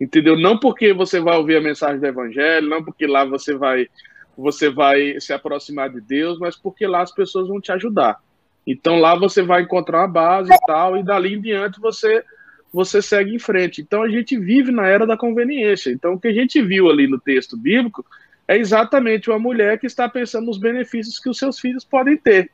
Entendeu? 0.00 0.36
Não 0.38 0.56
porque 0.56 0.92
você 0.92 1.18
vai 1.18 1.36
ouvir 1.36 1.56
a 1.56 1.60
mensagem 1.60 1.98
do 1.98 2.06
Evangelho, 2.06 2.68
não 2.68 2.84
porque 2.84 3.04
lá 3.04 3.24
você 3.24 3.52
vai 3.52 3.88
você 4.36 4.70
vai 4.70 5.20
se 5.20 5.32
aproximar 5.32 5.90
de 5.90 6.00
Deus, 6.00 6.38
mas 6.38 6.56
porque 6.56 6.86
lá 6.86 7.02
as 7.02 7.12
pessoas 7.12 7.48
vão 7.48 7.60
te 7.60 7.72
ajudar. 7.72 8.20
Então 8.66 8.98
lá 8.98 9.14
você 9.14 9.42
vai 9.42 9.62
encontrar 9.62 10.00
uma 10.00 10.08
base 10.08 10.52
e 10.52 10.66
tal, 10.66 10.96
e 10.96 11.02
dali 11.02 11.34
em 11.34 11.40
diante 11.40 11.80
você 11.80 12.24
você 12.72 13.00
segue 13.00 13.34
em 13.34 13.38
frente. 13.38 13.80
Então 13.80 14.02
a 14.02 14.08
gente 14.08 14.38
vive 14.38 14.70
na 14.70 14.86
era 14.86 15.06
da 15.06 15.16
conveniência. 15.16 15.90
Então 15.90 16.14
o 16.14 16.20
que 16.20 16.28
a 16.28 16.32
gente 16.32 16.60
viu 16.60 16.90
ali 16.90 17.06
no 17.06 17.18
texto 17.18 17.56
bíblico 17.56 18.04
é 18.46 18.56
exatamente 18.56 19.30
uma 19.30 19.38
mulher 19.38 19.78
que 19.78 19.86
está 19.86 20.08
pensando 20.08 20.46
nos 20.46 20.58
benefícios 20.58 21.18
que 21.18 21.28
os 21.28 21.38
seus 21.38 21.58
filhos 21.58 21.84
podem 21.84 22.16
ter 22.16 22.50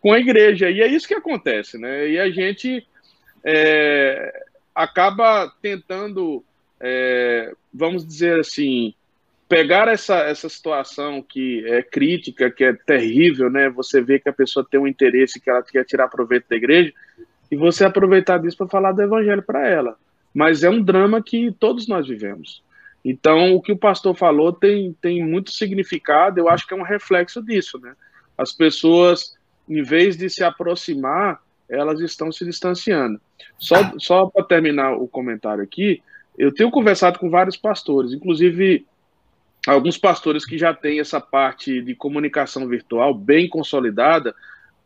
com 0.00 0.12
a 0.12 0.18
igreja. 0.18 0.70
E 0.70 0.80
é 0.80 0.86
isso 0.86 1.06
que 1.06 1.14
acontece, 1.14 1.78
né? 1.78 2.08
E 2.08 2.18
a 2.18 2.30
gente 2.30 2.86
é, 3.44 4.32
acaba 4.74 5.52
tentando, 5.60 6.42
é, 6.80 7.52
vamos 7.72 8.06
dizer 8.06 8.40
assim, 8.40 8.94
pegar 9.50 9.88
essa, 9.88 10.18
essa 10.20 10.48
situação 10.48 11.20
que 11.20 11.66
é 11.66 11.82
crítica, 11.82 12.48
que 12.48 12.62
é 12.62 12.72
terrível, 12.72 13.50
né? 13.50 13.68
Você 13.70 14.00
vê 14.00 14.20
que 14.20 14.28
a 14.28 14.32
pessoa 14.32 14.64
tem 14.64 14.78
um 14.78 14.86
interesse 14.86 15.40
que 15.40 15.50
ela 15.50 15.60
quer 15.60 15.84
tirar 15.84 16.06
proveito 16.06 16.48
da 16.48 16.54
igreja 16.54 16.92
e 17.50 17.56
você 17.56 17.84
aproveitar 17.84 18.38
disso 18.38 18.56
para 18.56 18.68
falar 18.68 18.92
do 18.92 19.02
evangelho 19.02 19.42
para 19.42 19.66
ela. 19.66 19.96
Mas 20.32 20.62
é 20.62 20.70
um 20.70 20.80
drama 20.80 21.20
que 21.20 21.50
todos 21.58 21.88
nós 21.88 22.06
vivemos. 22.06 22.62
Então, 23.04 23.56
o 23.56 23.60
que 23.60 23.72
o 23.72 23.76
pastor 23.76 24.14
falou 24.14 24.52
tem, 24.52 24.96
tem 25.02 25.26
muito 25.26 25.50
significado, 25.50 26.38
eu 26.38 26.48
acho 26.48 26.64
que 26.64 26.72
é 26.72 26.76
um 26.76 26.84
reflexo 26.84 27.42
disso, 27.42 27.76
né? 27.80 27.94
As 28.38 28.52
pessoas, 28.52 29.36
em 29.68 29.82
vez 29.82 30.16
de 30.16 30.30
se 30.30 30.44
aproximar, 30.44 31.42
elas 31.68 31.98
estão 31.98 32.30
se 32.30 32.44
distanciando. 32.44 33.20
Só, 33.58 33.98
só 33.98 34.26
para 34.26 34.44
terminar 34.44 34.92
o 34.92 35.08
comentário 35.08 35.64
aqui, 35.64 36.00
eu 36.38 36.54
tenho 36.54 36.70
conversado 36.70 37.18
com 37.18 37.28
vários 37.28 37.56
pastores, 37.56 38.12
inclusive 38.12 38.86
alguns 39.66 39.98
pastores 39.98 40.44
que 40.44 40.56
já 40.56 40.72
têm 40.72 41.00
essa 41.00 41.20
parte 41.20 41.82
de 41.82 41.94
comunicação 41.94 42.66
virtual 42.66 43.14
bem 43.14 43.48
consolidada, 43.48 44.34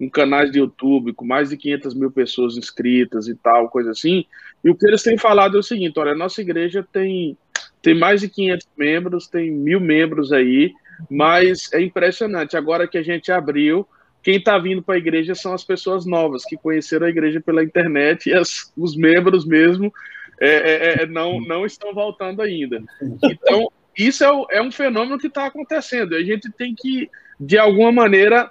em 0.01 0.09
canais 0.09 0.51
de 0.51 0.59
YouTube 0.59 1.13
com 1.13 1.25
mais 1.25 1.51
de 1.51 1.57
500 1.57 1.95
mil 1.95 2.11
pessoas 2.11 2.57
inscritas 2.57 3.29
e 3.29 3.35
tal, 3.35 3.69
coisa 3.69 3.91
assim. 3.91 4.25
E 4.63 4.71
o 4.71 4.75
que 4.75 4.87
eles 4.87 5.03
têm 5.03 5.17
falado 5.17 5.57
é 5.57 5.61
o 5.61 5.63
seguinte: 5.63 5.99
olha, 5.99 6.13
a 6.13 6.17
nossa 6.17 6.41
igreja 6.41 6.87
tem, 6.93 7.37
tem 7.81 7.95
mais 7.95 8.21
de 8.21 8.29
500 8.29 8.69
membros, 8.77 9.29
tem 9.29 9.51
mil 9.51 9.81
membros 9.81 10.33
aí, 10.33 10.73
mas 11.11 11.73
é 11.73 11.81
impressionante. 11.81 12.57
Agora 12.57 12.89
que 12.89 12.99
a 12.99 13.03
gente 13.03 13.31
abriu, 13.31 13.87
quem 14.23 14.37
está 14.37 14.59
vindo 14.59 14.83
para 14.83 14.97
a 14.97 14.99
igreja 14.99 15.35
são 15.35 15.53
as 15.53 15.63
pessoas 15.63 16.05
novas 16.05 16.45
que 16.45 16.57
conheceram 16.57 17.07
a 17.07 17.11
igreja 17.11 17.41
pela 17.41 17.63
internet 17.63 18.29
e 18.31 18.35
as, 18.35 18.73
os 18.77 18.97
membros 18.97 19.47
mesmo 19.47 19.93
é, 20.41 20.49
é, 20.49 21.03
é 21.03 21.07
não, 21.07 21.41
não 21.41 21.65
estão 21.65 21.95
voltando 21.95 22.43
ainda. 22.43 22.83
Então, 23.23 23.71
isso 23.97 24.25
é, 24.25 24.59
é 24.59 24.63
um 24.63 24.71
fenômeno 24.71 25.19
que 25.19 25.27
está 25.27 25.47
acontecendo. 25.47 26.15
A 26.15 26.23
gente 26.23 26.51
tem 26.51 26.75
que, 26.75 27.11
de 27.39 27.59
alguma 27.59 27.93
maneira, 27.93 28.51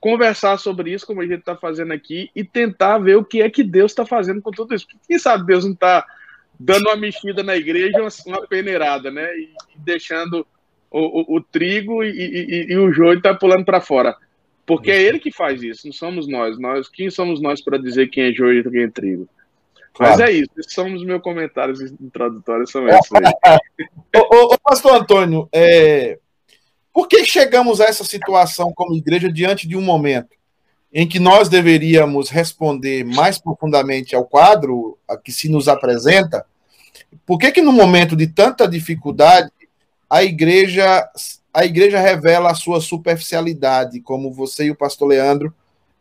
conversar 0.00 0.58
sobre 0.58 0.92
isso, 0.92 1.06
como 1.06 1.20
a 1.20 1.26
gente 1.26 1.40
está 1.40 1.56
fazendo 1.56 1.92
aqui, 1.92 2.30
e 2.34 2.44
tentar 2.44 2.98
ver 2.98 3.16
o 3.16 3.24
que 3.24 3.40
é 3.40 3.48
que 3.48 3.62
Deus 3.62 3.92
está 3.92 4.04
fazendo 4.04 4.42
com 4.42 4.50
tudo 4.50 4.74
isso. 4.74 4.86
Quem 5.06 5.18
sabe 5.18 5.46
Deus 5.46 5.64
não 5.64 5.72
está 5.72 6.04
dando 6.58 6.86
uma 6.88 6.96
mexida 6.96 7.42
na 7.42 7.56
igreja, 7.56 7.96
uma 8.26 8.46
peneirada, 8.46 9.10
né? 9.10 9.36
E, 9.38 9.50
deixando 9.76 10.46
o, 10.90 11.34
o, 11.34 11.36
o 11.36 11.40
trigo 11.40 12.02
e, 12.02 12.10
e, 12.10 12.72
e, 12.72 12.76
o 12.76 12.92
joio 12.92 13.22
tá 13.22 13.34
pulando 13.34 13.64
para 13.64 13.80
fora. 13.80 14.16
Porque 14.66 14.90
é 14.90 15.02
ele 15.02 15.18
que 15.18 15.32
faz 15.32 15.62
isso, 15.62 15.86
não 15.86 15.92
somos 15.92 16.28
nós. 16.28 16.58
nós 16.58 16.88
quem 16.88 17.08
somos 17.08 17.40
nós 17.40 17.62
para 17.62 17.78
dizer 17.78 18.08
quem 18.08 18.24
é 18.24 18.32
joio 18.32 18.60
e 18.60 18.70
quem 18.70 18.82
é 18.82 18.90
trigo? 18.90 19.28
Claro. 19.98 20.16
Mas 20.16 20.28
é 20.28 20.32
isso, 20.32 20.50
esses 20.56 20.72
são 20.72 20.94
os 20.94 21.04
meus 21.04 21.20
comentários 21.20 21.80
introdutórios, 21.80 22.70
são 22.70 22.88
esses 22.88 23.10
aí. 23.12 23.58
ô, 24.14 24.36
ô, 24.36 24.54
ô, 24.54 24.58
pastor 24.62 24.94
Antônio, 24.94 25.48
é, 25.52 26.20
por 26.92 27.08
que 27.08 27.24
chegamos 27.24 27.80
a 27.80 27.86
essa 27.86 28.04
situação 28.04 28.72
como 28.72 28.94
igreja 28.94 29.30
diante 29.30 29.66
de 29.66 29.76
um 29.76 29.80
momento 29.80 30.28
em 30.94 31.06
que 31.06 31.18
nós 31.18 31.48
deveríamos 31.48 32.30
responder 32.30 33.04
mais 33.04 33.38
profundamente 33.38 34.14
ao 34.14 34.24
quadro 34.24 34.96
que 35.24 35.32
se 35.32 35.48
nos 35.48 35.66
apresenta? 35.66 36.46
Por 37.26 37.36
que 37.36 37.50
que 37.50 37.60
no 37.60 37.72
momento 37.72 38.14
de 38.14 38.28
tanta 38.28 38.68
dificuldade 38.68 39.50
a 40.08 40.22
igreja 40.22 41.10
a 41.52 41.64
igreja 41.64 41.98
revela 41.98 42.52
a 42.52 42.54
sua 42.54 42.80
superficialidade, 42.80 44.00
como 44.00 44.32
você 44.32 44.66
e 44.66 44.70
o 44.70 44.76
pastor 44.76 45.08
Leandro 45.08 45.52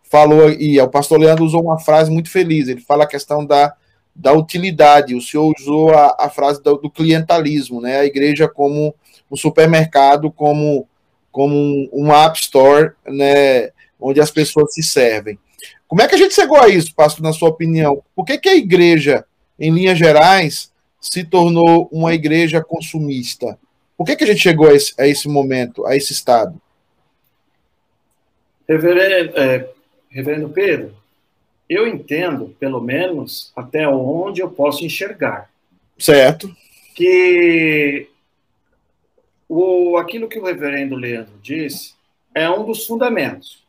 falou 0.04 0.52
e 0.52 0.80
o 0.80 0.88
pastor 0.88 1.20
Leandro 1.20 1.44
usou 1.44 1.64
uma 1.64 1.80
frase 1.80 2.12
muito 2.12 2.30
feliz, 2.30 2.68
ele 2.68 2.82
fala 2.82 3.06
a 3.06 3.08
questão 3.08 3.44
da, 3.44 3.76
da 4.18 4.34
utilidade, 4.34 5.16
o 5.16 5.22
senhor 5.22 5.54
usou 5.58 5.92
a, 5.92 6.16
a 6.20 6.30
frase 6.30 6.62
do, 6.62 6.76
do 6.78 6.90
clientalismo, 6.90 7.80
né? 7.80 8.00
A 8.00 8.06
igreja 8.06 8.48
como 8.48 8.94
um 9.30 9.36
supermercado 9.36 10.32
como, 10.32 10.88
como 11.32 11.56
um, 11.56 11.90
um 11.94 12.14
App 12.14 12.40
Store, 12.40 12.94
né, 13.06 13.70
onde 14.00 14.20
as 14.20 14.32
pessoas 14.32 14.74
se 14.74 14.82
servem. 14.82 15.38
Como 15.88 16.02
é 16.02 16.08
que 16.08 16.16
a 16.16 16.18
gente 16.18 16.34
chegou 16.34 16.58
a 16.58 16.68
isso, 16.68 16.94
pastor, 16.94 17.24
na 17.24 17.34
sua 17.34 17.50
opinião? 17.50 18.04
Por 18.16 18.26
que, 18.26 18.38
que 18.38 18.50
a 18.50 18.56
igreja, 18.56 19.26
em 19.60 19.72
linhas 19.72 19.98
gerais, 19.98 20.72
se 21.00 21.24
tornou 21.24 21.88
uma 21.92 22.14
igreja 22.14 22.62
consumista? 22.62 23.58
Por 23.98 24.06
que, 24.06 24.16
que 24.16 24.24
a 24.24 24.28
gente 24.28 24.42
chegou 24.42 24.68
a 24.68 24.74
esse, 24.74 24.94
a 25.00 25.08
esse 25.08 25.28
momento, 25.28 25.86
a 25.86 25.96
esse 25.96 26.14
estado? 26.14 26.60
Reverendo, 28.68 29.38
é, 29.38 29.70
Reverendo 30.10 30.50
Pedro, 30.50 30.96
eu 31.70 31.88
entendo, 31.88 32.56
pelo 32.60 32.82
menos, 32.82 33.52
até 33.56 33.88
onde 33.88 34.42
eu 34.42 34.50
posso 34.50 34.86
enxergar. 34.86 35.50
Certo. 35.98 36.56
Que 36.96 38.08
o, 39.48 39.98
aquilo 39.98 40.28
que 40.28 40.40
o 40.40 40.46
reverendo 40.46 40.96
Leandro 40.96 41.34
disse 41.42 41.94
é 42.34 42.50
um 42.50 42.66
dos 42.66 42.86
fundamentos. 42.86 43.64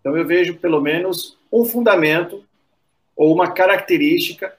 Então, 0.00 0.16
eu 0.16 0.26
vejo 0.26 0.56
pelo 0.56 0.80
menos 0.80 1.36
um 1.50 1.64
fundamento 1.64 2.44
ou 3.16 3.32
uma 3.32 3.50
característica, 3.50 4.54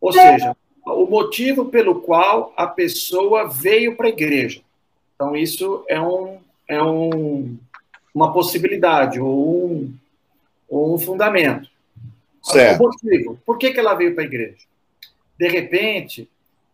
ou 0.00 0.12
seja, 0.12 0.56
o 0.86 1.06
motivo 1.06 1.66
pelo 1.66 2.00
qual 2.00 2.52
a 2.56 2.66
pessoa 2.66 3.48
veio 3.48 3.96
para 3.96 4.06
a 4.06 4.10
igreja. 4.10 4.62
Então, 5.14 5.36
isso 5.36 5.84
é, 5.88 6.00
um, 6.00 6.38
é 6.66 6.82
um, 6.82 7.58
uma 8.14 8.32
possibilidade 8.32 9.20
ou 9.20 9.66
um, 9.66 9.94
ou 10.68 10.94
um 10.94 10.98
fundamento. 10.98 11.68
Certo. 12.48 12.80
O 12.80 12.84
motivo, 12.84 13.38
por 13.44 13.58
que, 13.58 13.72
que 13.72 13.80
ela 13.80 13.94
veio 13.94 14.14
para 14.14 14.24
a 14.24 14.26
igreja? 14.26 14.66
De 15.38 15.48
repente, 15.48 16.28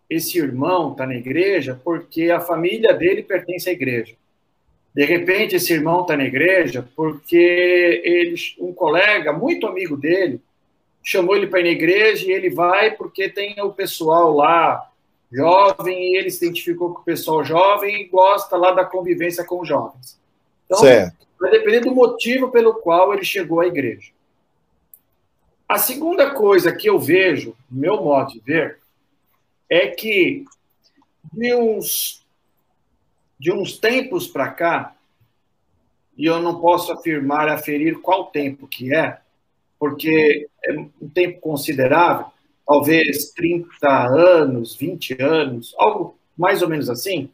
esse 0.08 0.38
irmão 0.38 0.92
está 0.92 1.06
na 1.06 1.14
igreja 1.14 1.80
porque 1.84 2.30
a 2.30 2.40
família 2.40 2.94
dele 2.94 3.22
pertence 3.22 3.68
à 3.68 3.72
igreja. 3.72 4.14
De 4.94 5.04
repente, 5.04 5.56
esse 5.56 5.72
irmão 5.72 6.02
está 6.02 6.16
na 6.16 6.24
igreja 6.24 6.88
porque 6.94 8.00
ele, 8.04 8.34
um 8.60 8.72
colega 8.72 9.32
muito 9.32 9.66
amigo 9.66 9.96
dele 9.96 10.40
chamou 11.02 11.36
ele 11.36 11.48
para 11.48 11.60
ir 11.60 11.64
na 11.64 11.70
igreja 11.70 12.26
e 12.26 12.32
ele 12.32 12.48
vai 12.48 12.92
porque 12.92 13.28
tem 13.28 13.60
o 13.60 13.72
pessoal 13.72 14.32
lá 14.32 14.88
jovem 15.30 16.12
e 16.12 16.16
ele 16.16 16.30
se 16.30 16.46
identificou 16.46 16.94
com 16.94 17.00
o 17.00 17.04
pessoal 17.04 17.44
jovem 17.44 18.02
e 18.02 18.04
gosta 18.04 18.56
lá 18.56 18.70
da 18.70 18.84
convivência 18.84 19.44
com 19.44 19.60
os 19.60 19.68
jovens. 19.68 20.18
Então, 20.64 20.78
certo. 20.78 21.26
vai 21.38 21.50
depender 21.50 21.80
do 21.80 21.94
motivo 21.94 22.50
pelo 22.50 22.74
qual 22.74 23.12
ele 23.12 23.24
chegou 23.24 23.60
à 23.60 23.66
igreja. 23.66 24.12
A 25.68 25.78
segunda 25.78 26.30
coisa 26.30 26.74
que 26.74 26.88
eu 26.88 26.98
vejo, 26.98 27.56
meu 27.70 28.02
modo 28.02 28.32
de 28.32 28.40
ver, 28.40 28.80
é 29.68 29.88
que 29.88 30.44
de 31.32 31.54
uns, 31.54 32.24
de 33.38 33.50
uns 33.50 33.78
tempos 33.78 34.26
para 34.26 34.50
cá, 34.50 34.94
e 36.16 36.26
eu 36.26 36.40
não 36.40 36.60
posso 36.60 36.92
afirmar, 36.92 37.48
aferir 37.48 38.00
qual 38.00 38.26
tempo 38.26 38.68
que 38.68 38.94
é, 38.94 39.18
porque 39.78 40.48
é 40.64 40.72
um 40.72 41.08
tempo 41.08 41.40
considerável, 41.40 42.26
talvez 42.66 43.30
30 43.32 44.06
anos, 44.06 44.74
20 44.76 45.20
anos, 45.20 45.74
algo 45.78 46.16
mais 46.36 46.62
ou 46.62 46.68
menos 46.68 46.90
assim, 46.90 47.30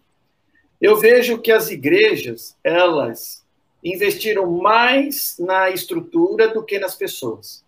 eu 0.80 0.96
vejo 0.96 1.38
que 1.38 1.52
as 1.52 1.70
igrejas, 1.70 2.56
elas 2.64 3.44
investiram 3.84 4.50
mais 4.50 5.36
na 5.38 5.70
estrutura 5.70 6.48
do 6.48 6.62
que 6.62 6.78
nas 6.78 6.94
pessoas. 6.94 7.64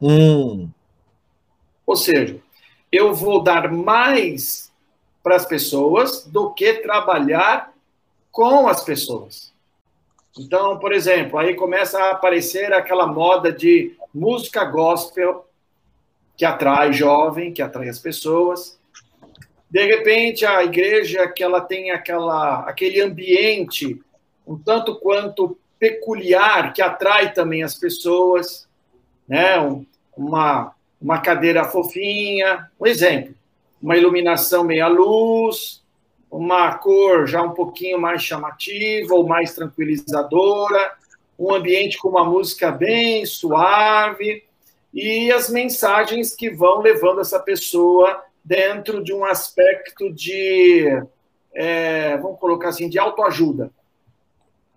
Hum. 0.00 0.68
Ou 1.86 1.96
seja, 1.96 2.40
eu 2.90 3.14
vou 3.14 3.42
dar 3.42 3.70
mais 3.70 4.72
para 5.22 5.36
as 5.36 5.46
pessoas 5.46 6.24
do 6.24 6.52
que 6.52 6.74
trabalhar 6.74 7.72
com 8.30 8.68
as 8.68 8.84
pessoas. 8.84 9.52
Então, 10.38 10.78
por 10.78 10.92
exemplo, 10.92 11.38
aí 11.38 11.54
começa 11.54 11.98
a 11.98 12.10
aparecer 12.10 12.72
aquela 12.72 13.06
moda 13.06 13.50
de 13.50 13.96
música 14.12 14.64
gospel 14.64 15.46
que 16.36 16.44
atrai 16.44 16.92
jovem, 16.92 17.52
que 17.52 17.62
atrai 17.62 17.88
as 17.88 17.98
pessoas. 17.98 18.78
De 19.70 19.84
repente, 19.84 20.44
a 20.44 20.62
igreja 20.62 21.26
que 21.28 21.42
ela 21.42 21.60
tem 21.60 21.90
aquela, 21.90 22.60
aquele 22.60 23.00
ambiente 23.00 24.00
um 24.46 24.56
tanto 24.56 24.94
quanto 25.00 25.58
peculiar 25.78 26.72
que 26.72 26.80
atrai 26.80 27.32
também 27.32 27.62
as 27.62 27.74
pessoas, 27.74 28.65
né? 29.28 29.56
Uma 30.16 30.74
uma 31.00 31.20
cadeira 31.20 31.64
fofinha, 31.64 32.70
um 32.80 32.86
exemplo, 32.86 33.34
uma 33.82 33.96
iluminação 33.96 34.64
meia 34.64 34.88
luz, 34.88 35.82
uma 36.30 36.76
cor 36.78 37.26
já 37.26 37.42
um 37.42 37.52
pouquinho 37.52 38.00
mais 38.00 38.22
chamativa 38.22 39.14
ou 39.14 39.26
mais 39.26 39.54
tranquilizadora, 39.54 40.92
um 41.38 41.54
ambiente 41.54 41.98
com 41.98 42.08
uma 42.08 42.24
música 42.24 42.70
bem 42.70 43.24
suave 43.26 44.42
e 44.92 45.30
as 45.30 45.50
mensagens 45.50 46.34
que 46.34 46.50
vão 46.50 46.80
levando 46.80 47.20
essa 47.20 47.38
pessoa 47.38 48.24
dentro 48.44 49.04
de 49.04 49.12
um 49.12 49.24
aspecto 49.24 50.12
de, 50.12 50.86
é, 51.54 52.16
vamos 52.16 52.40
colocar 52.40 52.70
assim, 52.70 52.88
de 52.88 52.98
autoajuda. 52.98 53.70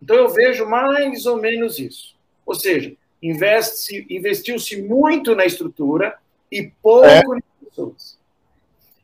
Então 0.01 0.15
eu 0.15 0.29
vejo 0.29 0.65
mais 0.65 1.25
ou 1.25 1.37
menos 1.37 1.79
isso. 1.79 2.15
Ou 2.45 2.55
seja, 2.55 2.93
investiu-se 3.21 4.81
muito 4.81 5.35
na 5.35 5.45
estrutura 5.45 6.17
e 6.51 6.71
pouco 6.81 7.05
é. 7.05 7.21
nas 7.23 7.43
pessoas. 7.63 8.19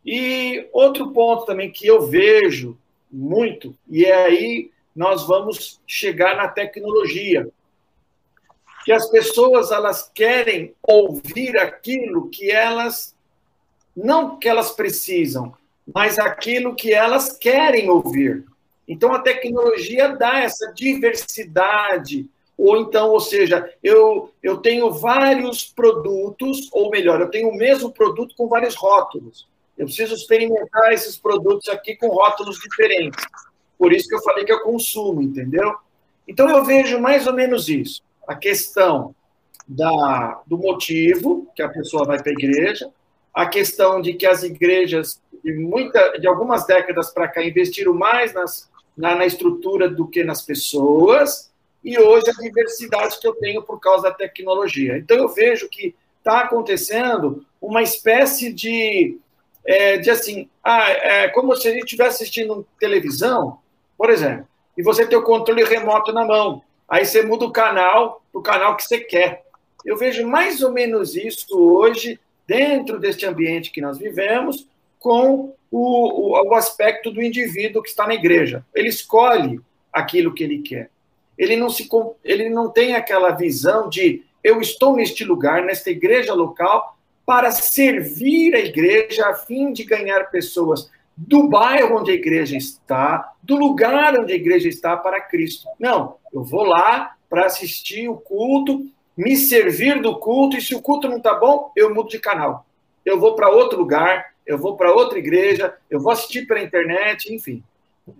E 0.05 0.67
outro 0.71 1.11
ponto 1.11 1.45
também 1.45 1.71
que 1.71 1.87
eu 1.87 2.07
vejo 2.07 2.77
muito, 3.11 3.75
e 3.89 4.05
é 4.05 4.25
aí 4.25 4.71
nós 4.95 5.27
vamos 5.27 5.81
chegar 5.85 6.37
na 6.37 6.47
tecnologia, 6.47 7.47
que 8.85 8.91
as 8.91 9.09
pessoas 9.09 9.71
elas 9.71 10.09
querem 10.13 10.73
ouvir 10.83 11.57
aquilo 11.57 12.29
que 12.29 12.51
elas 12.51 13.15
não 13.95 14.37
que 14.37 14.47
elas 14.47 14.71
precisam, 14.71 15.53
mas 15.93 16.19
aquilo 16.19 16.75
que 16.75 16.93
elas 16.93 17.35
querem 17.37 17.89
ouvir. 17.89 18.45
Então 18.87 19.13
a 19.13 19.19
tecnologia 19.19 20.09
dá 20.09 20.39
essa 20.39 20.71
diversidade 20.73 22.27
ou 22.57 22.77
então, 22.77 23.09
ou 23.09 23.19
seja, 23.19 23.69
eu, 23.83 24.31
eu 24.41 24.57
tenho 24.57 24.91
vários 24.91 25.65
produtos, 25.65 26.69
ou 26.71 26.89
melhor, 26.89 27.19
eu 27.19 27.29
tenho 27.29 27.49
o 27.49 27.55
mesmo 27.55 27.91
produto 27.91 28.33
com 28.35 28.47
vários 28.47 28.75
rótulos. 28.75 29.47
Eu 29.77 29.85
preciso 29.85 30.15
experimentar 30.15 30.93
esses 30.93 31.17
produtos 31.17 31.67
aqui 31.67 31.95
com 31.97 32.07
rótulos 32.07 32.57
diferentes. 32.57 33.23
Por 33.77 33.91
isso 33.91 34.07
que 34.07 34.15
eu 34.15 34.21
falei 34.21 34.45
que 34.45 34.53
eu 34.53 34.61
consumo, 34.61 35.21
entendeu? 35.21 35.75
Então 36.25 36.49
eu 36.49 36.63
vejo 36.63 36.99
mais 36.99 37.27
ou 37.27 37.33
menos 37.33 37.67
isso. 37.67 38.01
A 38.25 38.35
questão 38.35 39.13
da, 39.67 40.41
do 40.47 40.57
motivo 40.57 41.51
que 41.55 41.61
a 41.61 41.69
pessoa 41.69 42.05
vai 42.05 42.21
para 42.21 42.31
a 42.31 42.33
igreja, 42.33 42.89
a 43.33 43.45
questão 43.47 44.01
de 44.01 44.13
que 44.13 44.25
as 44.25 44.43
igrejas 44.43 45.21
de, 45.43 45.53
muita, 45.53 46.17
de 46.17 46.25
algumas 46.25 46.65
décadas 46.65 47.11
para 47.11 47.27
cá 47.27 47.43
investiram 47.43 47.93
mais 47.93 48.33
nas, 48.33 48.69
na, 48.95 49.15
na 49.15 49.25
estrutura 49.25 49.89
do 49.89 50.07
que 50.07 50.23
nas 50.23 50.41
pessoas, 50.41 51.51
e 51.85 51.99
hoje 51.99 52.31
a 52.31 52.41
diversidade 52.41 53.19
que 53.19 53.27
eu 53.27 53.35
tenho 53.35 53.61
por 53.61 53.79
causa 53.79 54.09
da 54.09 54.11
tecnologia. 54.11 54.97
Então, 54.97 55.15
eu 55.15 55.29
vejo 55.29 55.69
que 55.69 55.93
está 56.17 56.39
acontecendo 56.41 57.45
uma 57.61 57.83
espécie 57.83 58.51
de, 58.51 59.19
é, 59.63 59.97
de 59.97 60.09
assim, 60.09 60.49
ah, 60.63 60.89
é 60.89 61.27
como 61.27 61.55
se 61.55 61.67
a 61.67 61.71
gente 61.71 61.83
estivesse 61.83 62.23
assistindo 62.23 62.67
televisão, 62.79 63.59
por 63.95 64.09
exemplo, 64.09 64.47
e 64.75 64.81
você 64.81 65.05
tem 65.05 65.15
o 65.15 65.23
controle 65.23 65.63
remoto 65.63 66.11
na 66.11 66.25
mão. 66.25 66.63
Aí 66.89 67.05
você 67.05 67.21
muda 67.21 67.45
o 67.45 67.51
canal 67.51 68.23
para 68.31 68.39
o 68.39 68.43
canal 68.43 68.75
que 68.75 68.83
você 68.83 68.99
quer. 68.99 69.45
Eu 69.85 69.95
vejo 69.95 70.27
mais 70.27 70.63
ou 70.63 70.71
menos 70.71 71.15
isso 71.15 71.55
hoje, 71.55 72.19
dentro 72.47 72.99
deste 72.99 73.27
ambiente 73.27 73.71
que 73.71 73.79
nós 73.79 73.99
vivemos, 73.99 74.67
com 74.99 75.53
o, 75.69 76.31
o, 76.31 76.49
o 76.49 76.55
aspecto 76.55 77.11
do 77.11 77.21
indivíduo 77.21 77.83
que 77.83 77.89
está 77.89 78.07
na 78.07 78.15
igreja. 78.15 78.65
Ele 78.73 78.89
escolhe 78.89 79.61
aquilo 79.93 80.33
que 80.33 80.43
ele 80.43 80.63
quer 80.63 80.89
ele 81.37 81.55
não, 81.55 81.69
se, 81.69 81.87
ele 82.23 82.49
não 82.49 82.69
tem 82.69 82.95
aquela 82.95 83.31
visão 83.31 83.89
de 83.89 84.23
eu 84.43 84.61
estou 84.61 84.95
neste 84.95 85.23
lugar, 85.23 85.63
nesta 85.63 85.89
igreja 85.89 86.33
local, 86.33 86.97
para 87.25 87.51
servir 87.51 88.53
a 88.53 88.59
igreja 88.59 89.27
a 89.27 89.33
fim 89.33 89.73
de 89.73 89.83
ganhar 89.83 90.29
pessoas 90.29 90.91
do 91.17 91.47
bairro 91.47 91.97
onde 91.97 92.11
a 92.11 92.13
igreja 92.13 92.55
está, 92.55 93.33
do 93.41 93.55
lugar 93.55 94.17
onde 94.19 94.33
a 94.33 94.35
igreja 94.35 94.69
está 94.69 94.95
para 94.95 95.21
Cristo. 95.21 95.67
Não, 95.79 96.17
eu 96.31 96.43
vou 96.43 96.63
lá 96.63 97.15
para 97.29 97.45
assistir 97.45 98.07
o 98.07 98.17
culto, 98.17 98.85
me 99.17 99.35
servir 99.35 100.01
do 100.01 100.19
culto, 100.19 100.57
e 100.57 100.61
se 100.61 100.75
o 100.75 100.81
culto 100.81 101.07
não 101.07 101.17
está 101.17 101.33
bom, 101.33 101.71
eu 101.75 101.93
mudo 101.93 102.09
de 102.09 102.19
canal. 102.19 102.65
Eu 103.03 103.19
vou 103.19 103.33
para 103.33 103.49
outro 103.49 103.79
lugar, 103.79 104.33
eu 104.45 104.57
vou 104.57 104.77
para 104.77 104.93
outra 104.93 105.17
igreja, 105.17 105.73
eu 105.89 105.99
vou 105.99 106.11
assistir 106.11 106.45
pela 106.45 106.61
internet, 106.61 107.33
enfim. 107.33 107.63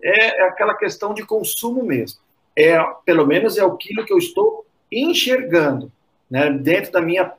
É, 0.02 0.42
é 0.42 0.48
aquela 0.48 0.74
questão 0.74 1.14
de 1.14 1.24
consumo 1.24 1.84
mesmo 1.84 2.25
é, 2.58 2.78
pelo 3.06 3.26
menos 3.26 3.58
é 3.58 3.64
aquilo 3.64 4.06
que 4.06 4.14
eu 4.14 4.18
estou 4.18 4.66
enxergando, 4.92 5.92
né, 6.30 6.50
dentro 6.50 6.92
da 6.92 7.02
minha 7.02 7.34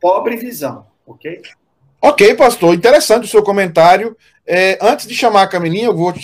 pobre 0.00 0.36
visão, 0.36 0.86
ok? 1.06 1.42
Ok, 2.00 2.34
pastor, 2.34 2.74
interessante 2.74 3.24
o 3.24 3.28
seu 3.28 3.42
comentário. 3.42 4.16
É, 4.46 4.78
antes 4.80 5.06
de 5.06 5.14
chamar 5.14 5.42
a 5.42 5.48
Camilinha, 5.48 5.86
eu 5.86 5.96
vou 5.96 6.14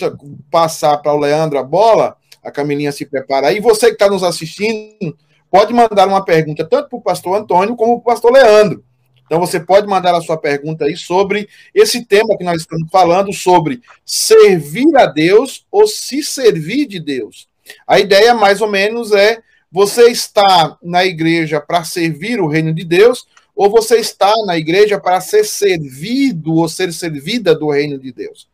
passar 0.49 0.97
para 0.97 1.13
o 1.13 1.19
Leandro 1.19 1.59
a 1.59 1.63
bola, 1.63 2.15
a 2.41 2.49
Camilinha 2.49 2.91
se 2.91 3.05
prepara 3.05 3.47
aí. 3.47 3.59
Você 3.59 3.87
que 3.87 3.93
está 3.93 4.09
nos 4.09 4.23
assistindo, 4.23 5.17
pode 5.51 5.73
mandar 5.73 6.07
uma 6.07 6.23
pergunta 6.23 6.65
tanto 6.65 6.89
para 6.89 6.97
o 6.97 7.01
pastor 7.01 7.37
Antônio 7.37 7.75
como 7.75 8.01
para 8.01 8.11
o 8.11 8.13
pastor 8.13 8.31
Leandro. 8.31 8.83
Então 9.25 9.39
você 9.39 9.59
pode 9.59 9.87
mandar 9.87 10.15
a 10.15 10.21
sua 10.21 10.37
pergunta 10.37 10.85
aí 10.85 10.95
sobre 10.95 11.49
esse 11.73 12.05
tema 12.05 12.37
que 12.37 12.43
nós 12.43 12.61
estamos 12.61 12.89
falando, 12.91 13.33
sobre 13.33 13.81
servir 14.05 14.95
a 14.95 15.07
Deus 15.07 15.65
ou 15.71 15.87
se 15.87 16.23
servir 16.23 16.85
de 16.85 16.99
Deus. 16.99 17.49
A 17.87 17.99
ideia, 17.99 18.33
mais 18.33 18.61
ou 18.61 18.69
menos, 18.69 19.11
é 19.11 19.39
você 19.71 20.09
está 20.09 20.77
na 20.81 21.05
igreja 21.05 21.59
para 21.59 21.83
servir 21.83 22.39
o 22.39 22.47
reino 22.47 22.73
de 22.73 22.83
Deus, 22.83 23.27
ou 23.55 23.69
você 23.69 23.97
está 23.97 24.33
na 24.45 24.57
igreja 24.57 24.99
para 24.99 25.19
ser 25.21 25.43
servido 25.45 26.53
ou 26.53 26.67
ser 26.67 26.91
servida 26.93 27.55
do 27.55 27.69
reino 27.69 27.97
de 27.97 28.11
Deus. 28.11 28.47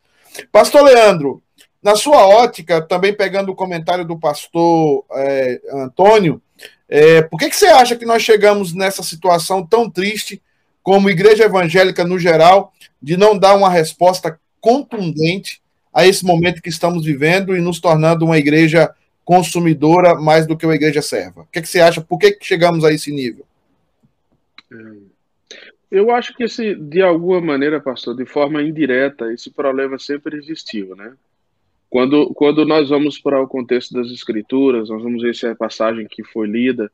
Pastor 0.52 0.84
Leandro, 0.84 1.42
na 1.82 1.96
sua 1.96 2.28
ótica, 2.28 2.82
também 2.82 3.14
pegando 3.14 3.52
o 3.52 3.56
comentário 3.56 4.06
do 4.06 4.18
pastor 4.18 5.04
é, 5.12 5.62
Antônio, 5.74 6.42
é, 6.88 7.22
por 7.22 7.38
que, 7.38 7.50
que 7.50 7.56
você 7.56 7.68
acha 7.68 7.96
que 7.96 8.06
nós 8.06 8.22
chegamos 8.22 8.74
nessa 8.74 9.02
situação 9.02 9.66
tão 9.66 9.90
triste, 9.90 10.42
como 10.84 11.10
igreja 11.10 11.46
evangélica 11.46 12.04
no 12.04 12.20
geral, 12.20 12.74
de 13.02 13.18
não 13.18 13.38
dar 13.38 13.56
uma 13.56 13.70
resposta 13.70 14.40
contundente 14.60 15.62
a 15.94 16.06
esse 16.06 16.24
momento 16.24 16.62
que 16.62 16.70
estamos 16.70 17.04
vivendo 17.04 17.56
e 17.56 17.62
nos 17.62 17.80
tornando 17.80 18.26
uma 18.26 18.38
igreja 18.38 18.94
consumidora 19.24 20.16
mais 20.16 20.46
do 20.48 20.58
que 20.58 20.66
uma 20.66 20.76
igreja 20.76 21.02
serva. 21.02 21.42
O 21.42 21.46
que, 21.46 21.60
é 21.60 21.62
que 21.62 21.68
você 21.68 21.80
acha? 21.80 22.02
Por 22.02 22.18
que, 22.18 22.32
que 22.32 22.46
chegamos 22.46 22.84
a 22.84 22.92
esse 22.92 23.12
nível? 23.12 23.46
É. 24.72 25.12
Eu 25.92 26.10
acho 26.10 26.34
que 26.34 26.44
esse, 26.44 26.74
de 26.74 27.02
alguma 27.02 27.42
maneira, 27.42 27.82
pastor, 27.82 28.16
de 28.16 28.26
forma 28.26 28.64
indireta, 28.64 29.32
esse 29.34 29.52
problema 29.52 30.00
sempre 30.00 30.38
existiu, 30.38 30.96
né? 30.96 31.14
Quando, 31.90 32.34
quando 32.34 32.66
nós 32.66 32.88
vamos 32.88 33.20
para 33.20 33.42
o 33.42 33.48
contexto 33.48 33.94
das 33.94 34.08
escrituras, 34.08 34.88
nós 34.88 35.04
vamos 35.04 35.22
ver 35.22 35.32
essa 35.32 35.54
passagem 35.54 36.08
que 36.10 36.24
foi 36.24 36.48
lida, 36.48 36.90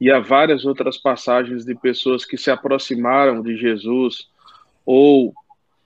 e 0.00 0.12
há 0.12 0.20
várias 0.20 0.64
outras 0.64 0.96
passagens 0.96 1.64
de 1.64 1.74
pessoas 1.74 2.24
que 2.24 2.36
se 2.36 2.48
aproximaram 2.48 3.42
de 3.42 3.56
Jesus 3.56 4.28
ou 4.84 5.34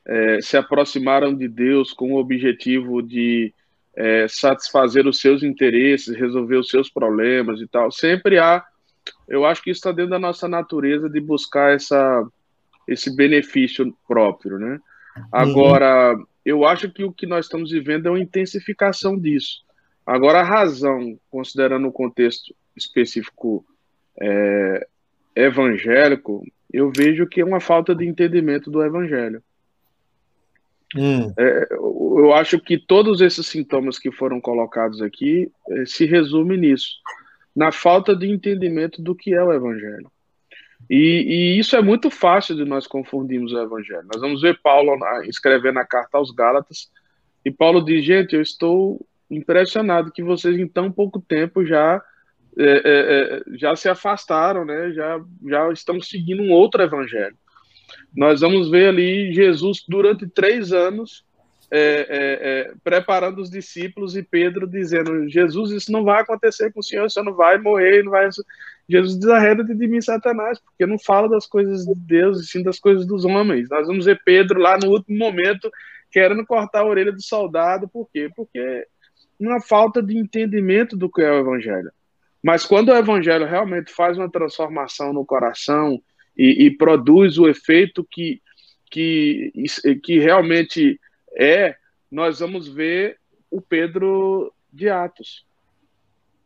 é, 0.07 0.41
se 0.43 0.59
aproximaram 0.59 1.35
de 1.35 1.49
Deus 1.49 1.95
com 1.95 2.13
o 2.13 2.19
objetivo 2.19 3.01
de 3.01 3.55
é, 3.97 4.27
satisfazer 4.29 5.07
os 5.07 5.21
seus 5.21 5.43
interesses, 5.43 6.17
resolver 6.17 6.57
os 6.57 6.69
seus 6.69 6.91
problemas 6.91 7.61
e 7.61 7.67
tal. 7.67 7.91
Sempre 7.91 8.39
há, 8.39 8.65
eu 9.29 9.45
acho 9.45 9.63
que 9.63 9.71
isso 9.71 9.79
está 9.79 9.93
dentro 9.93 10.11
da 10.11 10.19
nossa 10.19 10.49
natureza 10.49 11.09
de 11.09 11.21
buscar 11.21 11.75
essa, 11.75 12.27
esse 12.87 13.15
benefício 13.15 13.95
próprio, 14.07 14.59
né? 14.59 14.79
Agora, 15.33 16.15
uhum. 16.15 16.25
eu 16.45 16.65
acho 16.65 16.91
que 16.91 17.05
o 17.05 17.13
que 17.13 17.27
nós 17.27 17.47
estamos 17.47 17.71
vivendo 17.71 18.07
é 18.07 18.11
uma 18.11 18.21
intensificação 18.21 19.19
disso. 19.19 19.63
Agora, 20.07 20.41
a 20.41 20.45
razão, 20.45 21.19
considerando 21.31 21.89
o 21.89 21.93
contexto 21.93 22.55
específico 22.77 23.65
é, 24.21 24.87
evangélico, 25.35 26.43
eu 26.73 26.91
vejo 26.95 27.27
que 27.27 27.41
é 27.41 27.45
uma 27.45 27.61
falta 27.61 27.95
de 27.95 28.07
entendimento 28.07 28.71
do 28.71 28.83
evangelho. 28.83 29.43
Hum. 30.97 31.33
É, 31.39 31.69
eu 31.71 32.33
acho 32.35 32.59
que 32.59 32.79
todos 32.79 33.21
esses 33.21 33.47
sintomas 33.47 33.99
que 33.99 34.11
foram 34.11 34.41
colocados 34.41 35.01
aqui 35.01 35.51
é, 35.71 35.87
se 35.87 36.05
resumem 36.05 36.59
nisso, 36.59 36.97
na 37.55 37.71
falta 37.71 38.15
de 38.15 38.29
entendimento 38.29 39.01
do 39.01 39.15
que 39.15 39.33
é 39.33 39.43
o 39.43 39.53
Evangelho. 39.53 40.11
E, 40.89 40.97
e, 40.97 41.59
isso 41.59 41.77
é 41.77 41.83
muito 41.83 42.11
fácil 42.11 42.57
de 42.57 42.65
nós 42.65 42.87
confundirmos 42.87 43.53
o 43.53 43.61
Evangelho. 43.61 44.09
Nós 44.13 44.21
vamos 44.21 44.41
ver 44.41 44.59
Paulo 44.63 44.99
escrevendo 45.25 45.79
a 45.79 45.85
carta 45.85 46.19
aos 46.19 46.31
Gálatas, 46.31 46.91
e 47.45 47.51
Paulo 47.51 47.85
diz: 47.85 48.05
gente, 48.05 48.35
eu 48.35 48.43
estou 48.43 49.05
impressionado 49.31 50.11
que 50.11 50.23
vocês 50.23 50.59
em 50.59 50.67
tão 50.67 50.91
pouco 50.91 51.21
tempo 51.21 51.65
já 51.65 52.03
é, 52.59 52.65
é, 52.65 52.81
é, 52.85 53.43
já 53.57 53.77
se 53.77 53.89
afastaram, 53.89 54.65
né? 54.65 54.93
Já 54.93 55.21
já 55.49 55.73
estão 55.73 56.01
seguindo 56.01 56.43
um 56.43 56.51
outro 56.51 56.83
evangelho. 56.83 57.37
Nós 58.15 58.41
vamos 58.41 58.71
ver 58.71 58.89
ali 58.89 59.33
Jesus 59.33 59.85
durante 59.89 60.27
três 60.29 60.73
anos 60.73 61.25
é, 61.73 61.79
é, 61.79 62.61
é, 62.71 62.73
preparando 62.83 63.41
os 63.41 63.49
discípulos 63.49 64.17
e 64.17 64.23
Pedro 64.23 64.67
dizendo: 64.67 65.29
Jesus, 65.29 65.71
isso 65.71 65.93
não 65.93 66.03
vai 66.03 66.21
acontecer 66.21 66.73
com 66.73 66.81
o 66.81 66.83
Senhor, 66.83 67.05
o 67.07 67.11
Senhor 67.11 67.25
não 67.25 67.35
vai 67.35 67.59
morrer, 67.59 68.03
não 68.03 68.11
vai. 68.11 68.29
Jesus 68.89 69.19
diz: 69.19 69.29
arreda-te 69.29 69.75
de 69.75 69.87
mim, 69.87 70.01
Satanás, 70.01 70.59
porque 70.59 70.85
não 70.85 70.99
fala 70.99 71.29
das 71.29 71.47
coisas 71.47 71.85
de 71.85 71.95
Deus, 71.95 72.41
e 72.41 72.47
sim 72.47 72.63
das 72.63 72.81
coisas 72.81 73.07
dos 73.07 73.25
homens. 73.25 73.69
Nós 73.71 73.87
vamos 73.87 74.07
ver 74.07 74.21
Pedro 74.25 74.59
lá 74.59 74.77
no 74.79 74.91
último 74.91 75.17
momento 75.17 75.71
querendo 76.11 76.45
cortar 76.45 76.81
a 76.81 76.87
orelha 76.87 77.13
do 77.13 77.23
soldado, 77.23 77.89
por 77.89 78.11
quê? 78.13 78.29
Porque 78.35 78.87
uma 79.39 79.61
falta 79.61 80.03
de 80.03 80.19
entendimento 80.19 80.97
do 80.97 81.09
que 81.09 81.23
é 81.23 81.31
o 81.31 81.39
Evangelho. 81.39 81.91
Mas 82.43 82.67
quando 82.67 82.89
o 82.89 82.97
Evangelho 82.97 83.47
realmente 83.47 83.93
faz 83.93 84.19
uma 84.19 84.31
transformação 84.31 85.13
no 85.13 85.25
coração 85.25 86.03
e, 86.37 86.67
e 86.67 86.71
produz 86.71 87.39
o 87.39 87.49
efeito 87.49 88.07
que, 88.11 88.41
que, 88.91 89.53
que 90.03 90.19
realmente 90.19 91.01
é, 91.37 91.77
nós 92.11 92.41
vamos 92.41 92.69
ver 92.69 93.19
o 93.51 93.61
Pedro 93.61 94.53
de 94.73 94.89
Atos. 94.89 95.45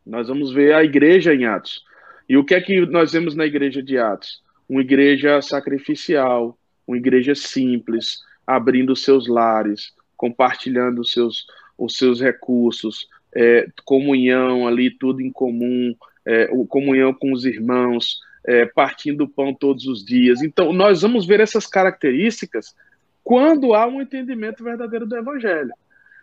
Nós 0.05 0.29
vamos 0.29 0.53
ver 0.53 0.75
a 0.75 0.85
igreja 0.85 1.35
em 1.35 1.47
Atos. 1.47 1.83
E 2.29 2.37
o 2.37 2.45
que 2.45 2.55
é 2.55 2.61
que 2.61 2.81
nós 2.87 3.13
vemos 3.13 3.35
na 3.35 3.47
igreja 3.47 3.83
de 3.83 3.99
Atos? 3.99 4.43
Uma 4.69 4.81
igreja 4.81 5.41
sacrificial, 5.43 6.59
uma 6.87 6.97
igreja 6.97 7.35
simples, 7.35 8.23
abrindo 8.47 8.97
seus 8.97 9.27
lares, 9.27 9.93
compartilhando 10.17 11.01
os 11.01 11.13
seus, 11.13 11.47
os 11.77 11.97
seus 11.97 12.21
recursos, 12.21 13.09
é, 13.35 13.69
comunhão 13.85 14.67
ali, 14.67 14.91
tudo 14.91 15.21
em 15.21 15.31
comum, 15.31 15.95
é, 16.25 16.47
comunhão 16.69 17.13
com 17.13 17.33
os 17.33 17.45
irmãos, 17.45 18.21
é, 18.47 18.67
partindo 18.67 19.25
o 19.25 19.29
pão 19.29 19.55
todos 19.55 19.87
os 19.87 20.05
dias. 20.05 20.43
Então, 20.43 20.73
nós 20.73 21.03
vamos 21.03 21.27
ver 21.27 21.41
essas 21.41 21.67
características 21.67 22.75
quando 23.23 23.75
há 23.75 23.87
um 23.87 24.03
entendimento 24.03 24.63
verdadeiro 24.63 25.07
do 25.07 25.17
evangelho. 25.17 25.73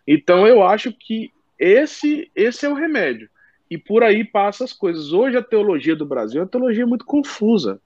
Então, 0.07 0.47
eu 0.47 0.63
acho 0.63 0.91
que 0.93 1.31
esse, 1.57 2.29
esse 2.35 2.65
é 2.65 2.69
o 2.69 2.75
remédio. 2.75 3.29
E 3.69 3.77
por 3.77 4.03
aí 4.03 4.23
passa 4.23 4.63
as 4.63 4.73
coisas. 4.73 5.13
Hoje, 5.13 5.37
a 5.37 5.43
teologia 5.43 5.95
do 5.95 6.05
Brasil 6.05 6.41
é 6.41 6.43
uma 6.43 6.49
teologia 6.49 6.85
muito 6.85 7.05
confusa. 7.05 7.79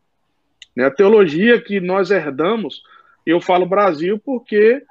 Né? 0.76 0.86
A 0.86 0.92
teologia 0.92 1.62
que 1.62 1.80
nós 1.80 2.12
herdamos 2.12 2.82
eu 3.26 3.42
falo 3.42 3.66
Brasil 3.66 4.20
porque, 4.20 4.84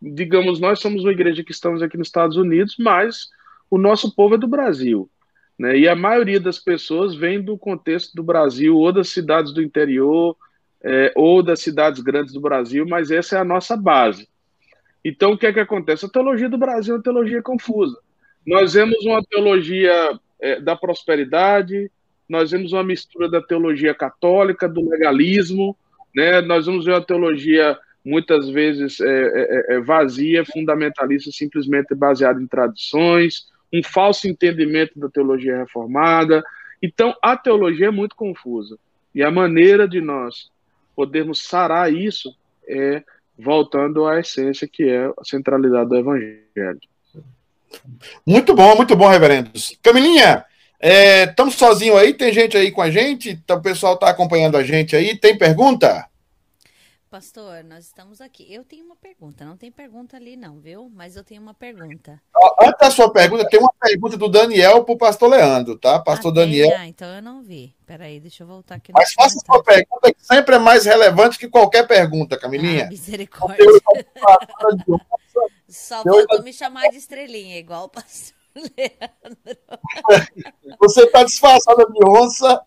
digamos, 0.00 0.60
nós 0.60 0.78
somos 0.78 1.04
uma 1.04 1.12
igreja 1.12 1.42
que 1.42 1.52
estamos 1.52 1.80
aqui 1.80 1.96
nos 1.96 2.08
Estados 2.08 2.36
Unidos, 2.36 2.76
mas 2.78 3.30
o 3.70 3.78
nosso 3.78 4.14
povo 4.14 4.34
é 4.34 4.38
do 4.38 4.46
Brasil. 4.46 5.08
Né? 5.58 5.78
E 5.78 5.88
a 5.88 5.94
maioria 5.94 6.40
das 6.40 6.58
pessoas 6.58 7.14
vem 7.14 7.42
do 7.42 7.58
contexto 7.58 8.14
do 8.14 8.22
Brasil, 8.22 8.76
ou 8.76 8.92
das 8.92 9.08
cidades 9.08 9.52
do 9.52 9.62
interior, 9.62 10.36
é, 10.84 11.12
ou 11.14 11.42
das 11.42 11.60
cidades 11.60 12.00
grandes 12.00 12.32
do 12.32 12.40
Brasil, 12.40 12.86
mas 12.86 13.10
essa 13.10 13.36
é 13.36 13.40
a 13.40 13.44
nossa 13.44 13.76
base. 13.76 14.28
Então, 15.04 15.32
o 15.32 15.38
que 15.38 15.46
é 15.46 15.52
que 15.52 15.60
acontece? 15.60 16.06
A 16.06 16.08
teologia 16.08 16.48
do 16.48 16.58
Brasil 16.58 16.94
é 16.94 16.96
uma 16.96 17.02
teologia 17.02 17.42
confusa. 17.42 17.98
Nós 18.46 18.74
vemos 18.74 19.04
uma 19.04 19.22
teologia 19.22 20.18
é, 20.40 20.60
da 20.60 20.76
prosperidade, 20.76 21.90
nós 22.28 22.50
vemos 22.50 22.72
uma 22.72 22.82
mistura 22.82 23.28
da 23.28 23.40
teologia 23.40 23.94
católica, 23.94 24.68
do 24.68 24.88
legalismo, 24.88 25.76
né? 26.14 26.40
Nós 26.40 26.66
vamos 26.66 26.84
ver 26.84 26.92
uma 26.92 27.04
teologia 27.04 27.78
muitas 28.04 28.48
vezes 28.48 29.00
é, 29.00 29.06
é, 29.06 29.74
é, 29.74 29.76
é 29.76 29.80
vazia, 29.80 30.44
fundamentalista, 30.44 31.30
simplesmente 31.30 31.94
baseada 31.94 32.40
em 32.40 32.46
tradições, 32.46 33.46
um 33.72 33.82
falso 33.82 34.28
entendimento 34.28 34.98
da 34.98 35.08
teologia 35.08 35.58
reformada. 35.58 36.42
Então, 36.82 37.14
a 37.22 37.36
teologia 37.36 37.86
é 37.86 37.90
muito 37.90 38.14
confusa. 38.14 38.78
E 39.14 39.22
a 39.22 39.30
maneira 39.30 39.88
de 39.88 40.00
nós 40.00 40.50
podermos 40.94 41.44
sarar 41.44 41.92
isso 41.92 42.34
é 42.68 43.02
voltando 43.38 44.06
à 44.06 44.20
essência 44.20 44.68
que 44.68 44.84
é 44.84 45.06
a 45.06 45.24
centralidade 45.24 45.88
do 45.88 45.96
evangelho. 45.96 46.80
Muito 48.26 48.54
bom, 48.54 48.76
muito 48.76 48.94
bom, 48.94 49.08
reverendos. 49.08 49.76
Camilinha, 49.82 50.44
Estamos 50.82 51.54
é, 51.54 51.58
sozinhos 51.58 51.96
aí? 51.96 52.12
Tem 52.12 52.32
gente 52.32 52.56
aí 52.56 52.72
com 52.72 52.82
a 52.82 52.90
gente? 52.90 53.30
Então, 53.30 53.56
o 53.56 53.62
pessoal 53.62 53.94
está 53.94 54.10
acompanhando 54.10 54.56
a 54.56 54.64
gente 54.64 54.96
aí. 54.96 55.16
Tem 55.16 55.38
pergunta? 55.38 56.06
Pastor, 57.12 57.62
nós 57.62 57.84
estamos 57.84 58.22
aqui. 58.22 58.50
Eu 58.50 58.64
tenho 58.64 58.86
uma 58.86 58.96
pergunta. 58.96 59.44
Não 59.44 59.54
tem 59.54 59.70
pergunta 59.70 60.16
ali, 60.16 60.34
não, 60.34 60.58
viu? 60.58 60.90
Mas 60.94 61.14
eu 61.14 61.22
tenho 61.22 61.42
uma 61.42 61.52
pergunta. 61.52 62.18
Antes 62.58 62.78
da 62.80 62.90
sua 62.90 63.12
pergunta, 63.12 63.46
tem 63.50 63.60
uma 63.60 63.70
pergunta 63.78 64.16
do 64.16 64.30
Daniel 64.30 64.82
para 64.82 64.94
o 64.94 64.96
pastor 64.96 65.28
Leandro, 65.28 65.76
tá? 65.76 66.00
Pastor 66.00 66.32
ah, 66.32 66.36
Daniel. 66.36 66.74
Ah, 66.74 66.86
então 66.86 67.06
eu 67.06 67.20
não 67.20 67.42
vi. 67.42 67.76
Peraí, 67.84 68.18
deixa 68.18 68.44
eu 68.44 68.46
voltar 68.46 68.76
aqui. 68.76 68.92
Mas 68.94 69.12
faça 69.12 69.36
a 69.36 69.44
sua 69.44 69.62
pergunta, 69.62 70.10
que 70.10 70.24
sempre 70.24 70.54
é 70.54 70.58
mais 70.58 70.86
relevante 70.86 71.38
que 71.38 71.50
qualquer 71.50 71.86
pergunta, 71.86 72.38
Camilinha. 72.38 72.86
Ah, 72.86 72.88
misericórdia. 72.88 73.62
Só 75.68 76.02
faltou 76.02 76.42
me 76.42 76.54
chamar 76.54 76.88
de 76.88 76.96
estrelinha, 76.96 77.58
igual 77.58 77.84
o 77.84 77.88
pastor. 77.90 78.34
Você 80.80 81.02
está 81.02 81.24
disfarçada 81.24 81.84
de 81.84 82.08
onça, 82.08 82.62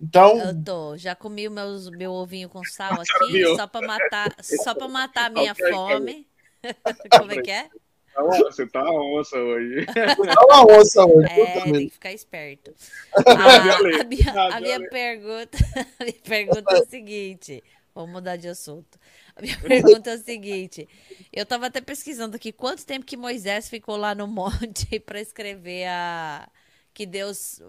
então. 0.00 0.38
Eu 0.38 0.64
tô. 0.64 0.96
Já 0.96 1.14
comi 1.14 1.48
o 1.48 1.50
meus, 1.50 1.88
meu 1.90 2.12
ovinho 2.12 2.48
com 2.48 2.62
sal 2.64 2.94
aqui, 2.94 3.56
só 3.56 3.66
para 3.66 3.86
matar, 3.86 4.36
só 4.42 4.74
para 4.74 4.88
matar 4.88 5.26
a 5.26 5.30
minha 5.30 5.54
fome. 5.54 6.26
Como 7.18 7.32
é 7.32 7.42
que 7.42 7.50
é? 7.50 7.68
Tá 8.14 8.22
você 8.22 8.66
tá 8.66 8.80
uma 8.82 9.18
onça 9.18 9.36
hoje. 9.36 9.86
Tá 9.94 10.44
uma 10.44 10.78
onça 10.78 11.04
hoje. 11.04 11.32
É, 11.32 11.60
tem 11.62 11.72
que 11.72 11.90
ficar 11.90 12.12
esperto. 12.12 12.72
A, 13.26 14.00
a, 14.00 14.04
minha, 14.04 14.56
a 14.56 14.60
minha 14.60 14.88
pergunta, 14.88 15.58
a 15.98 16.04
minha 16.04 16.20
pergunta 16.22 16.74
é 16.74 16.78
a 16.78 16.86
seguinte. 16.86 17.62
Vamos 17.94 18.10
mudar 18.10 18.36
de 18.36 18.48
assunto. 18.48 18.98
A 19.36 19.42
minha 19.42 19.58
pergunta 19.60 20.10
é 20.10 20.14
a 20.14 20.18
seguinte: 20.18 20.88
eu 21.32 21.42
estava 21.42 21.66
até 21.66 21.80
pesquisando 21.80 22.36
aqui 22.36 22.52
quanto 22.52 22.86
tempo 22.86 23.04
que 23.04 23.16
Moisés 23.16 23.68
ficou 23.68 23.96
lá 23.96 24.14
no 24.14 24.26
monte 24.26 24.98
para 25.00 25.20
escrever 25.20 25.86
a 25.88 26.48
que 26.92 27.06
Deus 27.06 27.60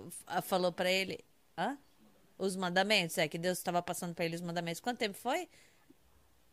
falou 0.43 0.71
para 0.71 0.91
ele, 0.91 1.19
Hã? 1.57 1.77
Os 2.37 2.55
mandamentos, 2.55 3.17
é 3.17 3.27
que 3.27 3.37
Deus 3.37 3.57
estava 3.57 3.81
passando 3.81 4.13
para 4.13 4.25
ele 4.25 4.35
os 4.35 4.41
mandamentos. 4.41 4.81
Quanto 4.81 4.99
tempo 4.99 5.17
foi? 5.17 5.47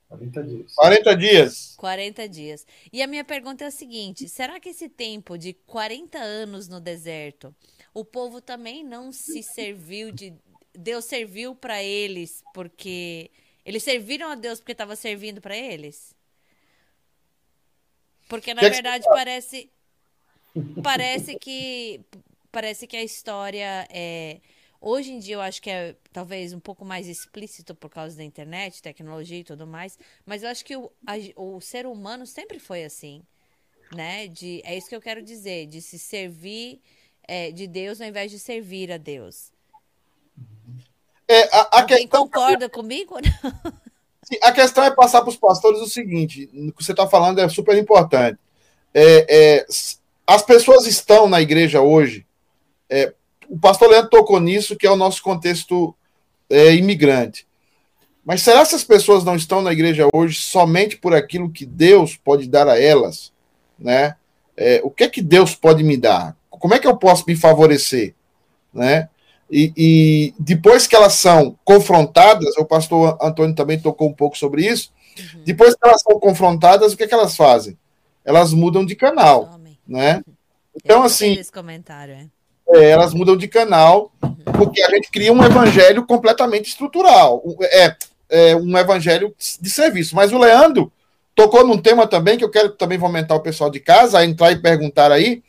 40 0.09 0.43
dias. 0.43 0.74
40 0.74 1.16
dias. 1.16 1.74
40 1.76 2.28
dias. 2.28 2.66
E 2.93 3.03
a 3.03 3.07
minha 3.07 3.24
pergunta 3.24 3.64
é 3.64 3.68
a 3.68 3.70
seguinte: 3.70 4.28
será 4.28 4.61
que 4.61 4.68
esse 4.68 4.89
tempo 4.89 5.39
de 5.39 5.55
40 5.55 6.18
anos 6.18 6.68
no 6.68 6.80
deserto, 6.80 7.55
o 7.95 8.05
povo 8.05 8.41
também 8.41 8.85
não 8.85 9.11
se 9.11 9.43
serviu 9.43 10.12
de 10.12 10.35
Deus 10.74 11.05
serviu 11.05 11.55
para 11.55 11.83
eles 11.83 12.43
porque 12.55 13.30
eles 13.64 13.83
serviram 13.83 14.30
a 14.30 14.35
Deus 14.35 14.59
porque 14.59 14.72
estava 14.72 14.97
servindo 14.97 15.41
para 15.41 15.57
eles? 15.57 16.14
Porque 18.28 18.55
na 18.55 18.62
que 18.62 18.70
verdade 18.70 19.05
que... 19.05 19.11
parece 19.11 19.70
parece 20.83 21.39
que 21.39 22.01
parece 22.51 22.87
que 22.87 22.97
a 22.97 23.03
história 23.03 23.87
é 23.91 24.41
hoje 24.83 25.12
em 25.12 25.18
dia 25.18 25.37
eu 25.37 25.41
acho 25.41 25.62
que 25.62 25.70
é 25.70 25.95
talvez 26.12 26.53
um 26.53 26.61
pouco 26.61 26.85
mais 26.85 27.07
explícito 27.07 27.74
por 27.74 27.89
causa 27.89 28.16
da 28.16 28.24
internet, 28.24 28.83
tecnologia 28.83 29.39
e 29.39 29.45
tudo 29.45 29.66
mais, 29.66 29.99
mas 30.26 30.43
eu 30.43 30.49
acho 30.51 30.64
que 30.64 30.76
o, 30.76 30.91
a, 31.07 31.14
o 31.37 31.61
ser 31.61 31.87
humano 31.87 32.26
sempre 32.26 32.59
foi 32.59 32.85
assim, 32.85 33.22
né? 33.95 34.26
De 34.26 34.61
é 34.64 34.76
isso 34.76 34.89
que 34.89 34.97
eu 34.97 35.01
quero 35.01 35.22
dizer, 35.22 35.66
de 35.66 35.80
se 35.80 35.99
servir 35.99 36.80
é, 37.26 37.51
de 37.53 37.66
Deus 37.66 38.01
ao 38.01 38.09
invés 38.09 38.30
de 38.30 38.39
servir 38.39 38.91
a 38.91 38.97
Deus. 38.97 39.53
É, 41.28 41.45
a, 41.55 41.61
a 41.61 41.80
Alguém 41.80 41.99
questão... 41.99 42.22
concorda 42.22 42.68
comigo? 42.68 43.16
Sim, 44.24 44.39
a 44.43 44.53
questão 44.53 44.85
é 44.85 44.91
passar 44.91 45.20
para 45.20 45.30
os 45.30 45.37
pastores 45.37 45.80
o 45.80 45.87
seguinte: 45.87 46.51
o 46.53 46.72
que 46.72 46.85
você 46.85 46.93
está 46.93 47.09
falando 47.09 47.41
é 47.41 47.49
super 47.49 47.76
importante. 47.76 48.39
É, 48.95 49.26
é, 49.59 49.66
as 50.26 50.43
pessoas 50.43 50.87
estão 50.87 51.28
na 51.28 51.41
igreja 51.41 51.80
hoje. 51.80 52.26
É, 52.89 53.14
o 53.53 53.59
pastor 53.59 53.90
Leandro 53.90 54.11
tocou 54.11 54.40
nisso, 54.40 54.76
que 54.76 54.86
é 54.86 54.90
o 54.90 54.96
nosso 54.96 55.22
contexto 55.22 55.94
é, 56.48 56.74
imigrante. 56.74 57.46
Mas 58.24 58.42
será 58.42 58.59
que 58.59 58.62
essas 58.62 58.84
pessoas 58.84 59.24
não 59.24 59.36
estão 59.36 59.61
na 59.61 59.72
igreja 59.72 60.09
hoje 60.12 60.40
somente 60.40 60.96
por 60.96 61.12
aquilo 61.14 61.50
que 61.50 61.66
Deus 61.66 62.16
pode 62.16 62.48
dar 62.48 62.68
a 62.68 62.80
elas? 62.80 63.32
Né? 63.78 64.16
É, 64.57 64.80
o 64.84 64.90
que 64.90 65.05
é 65.05 65.09
que 65.09 65.20
Deus 65.20 65.55
pode 65.55 65.82
me 65.82 65.96
dar? 65.96 66.36
Como 66.48 66.72
é 66.72 66.78
que 66.78 66.86
eu 66.86 66.96
posso 66.96 67.24
me 67.26 67.36
favorecer? 67.36 68.14
Né? 68.72 69.09
E, 69.50 69.72
e, 69.76 70.34
depois 70.38 70.86
que 70.86 70.96
elas 70.96 71.14
são 71.14 71.59
confrontadas, 71.64 72.57
o 72.57 72.64
pastor 72.64 73.18
Antônio 73.20 73.55
também 73.55 73.78
tocou 73.78 74.09
um 74.09 74.14
pouco 74.14 74.38
sobre 74.38 74.66
isso, 74.66 74.92
Uhum. 75.18 75.42
Depois 75.44 75.74
que 75.74 75.86
elas 75.86 76.03
são 76.03 76.18
confrontadas, 76.18 76.92
o 76.92 76.96
que, 76.96 77.05
é 77.05 77.07
que 77.07 77.14
elas 77.14 77.36
fazem? 77.36 77.76
Elas 78.24 78.53
mudam 78.53 78.84
de 78.84 78.94
canal, 78.94 79.59
né? 79.86 80.22
Então, 80.74 81.03
assim... 81.03 81.34
Esse 81.34 81.53
comentário, 81.53 82.14
é. 82.14 82.26
É, 82.73 82.91
elas 82.91 83.12
mudam 83.12 83.37
de 83.37 83.49
canal, 83.49 84.12
porque 84.57 84.83
a 84.83 84.91
gente 84.91 85.11
cria 85.11 85.33
um 85.33 85.45
evangelho 85.45 86.07
completamente 86.07 86.68
estrutural. 86.68 87.43
É, 87.62 87.97
é 88.31 88.57
um 88.57 88.77
evangelho 88.77 89.35
de 89.61 89.70
serviço. 89.70 90.16
Mas 90.16 90.33
o 90.33 90.39
Leandro 90.39 90.91
tocou 91.35 91.66
num 91.66 91.79
tema 91.79 92.07
também 92.07 92.39
que 92.39 92.45
eu 92.45 92.51
quero 92.51 92.70
também 92.70 92.99
fomentar 92.99 93.37
o 93.37 93.43
pessoal 93.43 93.70
de 93.70 93.79
casa 93.79 94.18
a 94.18 94.25
entrar 94.25 94.53
e 94.53 94.61
perguntar 94.61 95.12
aí. 95.12 95.43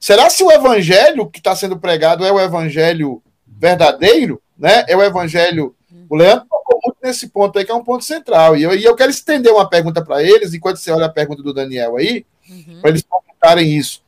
Será 0.00 0.30
se 0.30 0.44
o 0.44 0.52
evangelho 0.52 1.28
que 1.28 1.38
está 1.38 1.54
sendo 1.56 1.78
pregado 1.78 2.24
é 2.24 2.30
o 2.30 2.40
evangelho 2.40 3.20
verdadeiro, 3.46 4.40
né? 4.56 4.84
É 4.86 4.96
o 4.96 5.02
evangelho. 5.02 5.74
O 6.08 6.16
Leandro 6.16 6.46
tocou 6.48 6.80
muito 6.84 6.98
nesse 7.02 7.28
ponto 7.28 7.58
aí, 7.58 7.64
que 7.64 7.72
é 7.72 7.74
um 7.74 7.84
ponto 7.84 8.04
central. 8.04 8.56
E 8.56 8.62
eu, 8.62 8.74
e 8.74 8.84
eu 8.84 8.94
quero 8.94 9.10
estender 9.10 9.52
uma 9.52 9.68
pergunta 9.68 10.02
para 10.02 10.22
eles, 10.22 10.54
enquanto 10.54 10.76
você 10.76 10.90
olha 10.92 11.06
a 11.06 11.10
pergunta 11.10 11.42
do 11.42 11.52
Daniel 11.52 11.96
aí, 11.96 12.24
uhum. 12.48 12.80
para 12.80 12.90
eles 12.90 13.02
comentarem 13.02 13.76
isso. 13.76 14.00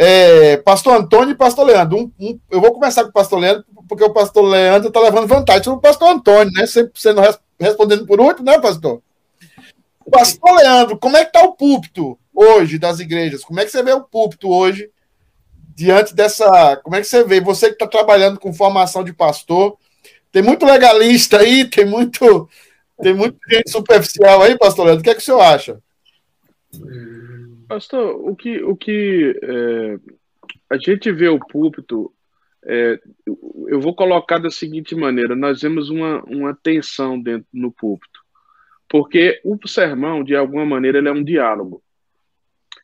É, 0.00 0.58
pastor 0.58 0.96
Antônio 0.96 1.32
e 1.32 1.36
pastor 1.36 1.66
Leandro. 1.66 1.98
Um, 1.98 2.12
um, 2.20 2.40
eu 2.48 2.60
vou 2.60 2.72
começar 2.72 3.02
com 3.02 3.10
o 3.10 3.12
pastor 3.12 3.40
Leandro, 3.40 3.64
porque 3.88 4.04
o 4.04 4.12
pastor 4.12 4.44
Leandro 4.44 4.88
está 4.88 5.00
levando 5.00 5.26
vantagem 5.26 5.64
sobre 5.64 5.78
o 5.78 5.82
pastor 5.82 6.10
Antônio, 6.10 6.52
né? 6.52 6.66
Sempre 6.66 6.92
sendo 6.94 7.20
respondendo 7.58 8.06
por 8.06 8.20
último, 8.20 8.46
né, 8.46 8.60
pastor? 8.60 9.02
Pastor 10.08 10.54
Leandro, 10.54 10.96
como 10.96 11.16
é 11.16 11.24
que 11.24 11.36
está 11.36 11.42
o 11.42 11.54
púlpito 11.54 12.16
hoje 12.32 12.78
das 12.78 13.00
igrejas? 13.00 13.42
Como 13.42 13.58
é 13.58 13.64
que 13.64 13.72
você 13.72 13.82
vê 13.82 13.92
o 13.92 14.04
púlpito 14.04 14.48
hoje 14.48 14.88
diante 15.78 16.12
dessa. 16.12 16.76
Como 16.82 16.96
é 16.96 17.00
que 17.00 17.06
você 17.06 17.22
vê? 17.22 17.40
Você 17.40 17.68
que 17.68 17.74
está 17.74 17.86
trabalhando 17.86 18.40
com 18.40 18.52
formação 18.52 19.04
de 19.04 19.12
pastor, 19.12 19.76
tem 20.32 20.42
muito 20.42 20.66
legalista 20.66 21.38
aí, 21.38 21.64
tem 21.64 21.84
muito. 21.84 22.48
Tem 23.00 23.14
muita 23.14 23.38
gente 23.48 23.70
superficial 23.70 24.42
aí, 24.42 24.58
pastor 24.58 24.86
Leandro. 24.86 25.00
O 25.00 25.04
que 25.04 25.10
é 25.10 25.14
que 25.14 25.20
o 25.20 25.24
senhor 25.24 25.40
acha? 25.40 25.78
Pastor, 27.68 28.16
o 28.26 28.34
que, 28.34 28.62
o 28.62 28.74
que 28.74 29.38
é, 29.42 29.98
a 30.70 30.78
gente 30.78 31.12
vê 31.12 31.28
o 31.28 31.38
púlpito, 31.38 32.12
é, 32.64 32.98
eu 33.68 33.80
vou 33.80 33.94
colocar 33.94 34.38
da 34.38 34.50
seguinte 34.50 34.94
maneira: 34.94 35.36
nós 35.36 35.60
vemos 35.60 35.90
uma, 35.90 36.22
uma 36.24 36.54
tensão 36.54 37.20
dentro 37.20 37.46
no 37.52 37.70
púlpito. 37.70 38.20
Porque 38.88 39.38
o 39.44 39.58
sermão, 39.68 40.24
de 40.24 40.34
alguma 40.34 40.64
maneira, 40.64 40.98
ele 40.98 41.08
é 41.08 41.12
um 41.12 41.22
diálogo 41.22 41.82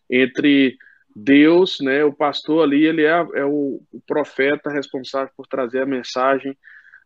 entre 0.09 0.77
Deus, 1.15 1.79
né, 1.81 2.05
o 2.05 2.13
pastor 2.13 2.65
ali, 2.65 2.85
ele 2.85 3.05
é, 3.05 3.27
é 3.35 3.45
o, 3.45 3.81
profeta 4.07 4.71
responsável 4.71 5.33
por 5.37 5.47
trazer 5.47 5.83
a 5.83 5.87
mensagem 5.87 6.57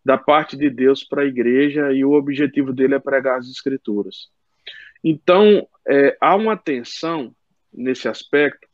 da 0.04 0.16
parte 0.16 0.56
de 0.56 0.70
Deus 0.70 1.04
para 1.04 1.22
a 1.22 1.26
igreja 1.26 1.92
e 1.92 2.04
o 2.04 2.12
objetivo 2.12 2.72
dele 2.72 2.94
é 2.94 2.98
pregar 2.98 3.38
as 3.38 3.48
escrituras. 3.48 4.30
Então, 5.04 5.68
é, 5.86 6.16
há 6.20 6.34
uma 6.34 6.56
tensão 6.56 7.34
nesse 7.72 8.08
aspecto 8.08 8.66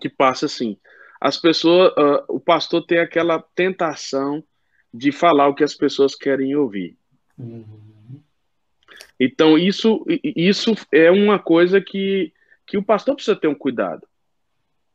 que 0.00 0.08
passa 0.08 0.46
assim: 0.46 0.78
as 1.20 1.36
pessoas, 1.36 1.92
uh, 1.92 2.24
o 2.28 2.40
pastor 2.40 2.84
tem 2.84 2.98
aquela 2.98 3.40
tentação 3.54 4.42
de 4.92 5.12
falar 5.12 5.48
o 5.48 5.54
que 5.54 5.64
as 5.64 5.74
pessoas 5.74 6.14
querem 6.14 6.54
ouvir. 6.56 6.96
Uhum. 7.38 8.22
Então, 9.18 9.58
isso, 9.58 10.04
isso 10.22 10.74
é 10.92 11.10
uma 11.10 11.38
coisa 11.38 11.80
que, 11.80 12.32
que 12.66 12.76
o 12.76 12.82
pastor 12.82 13.14
precisa 13.14 13.36
ter 13.36 13.48
um 13.48 13.54
cuidado. 13.54 14.06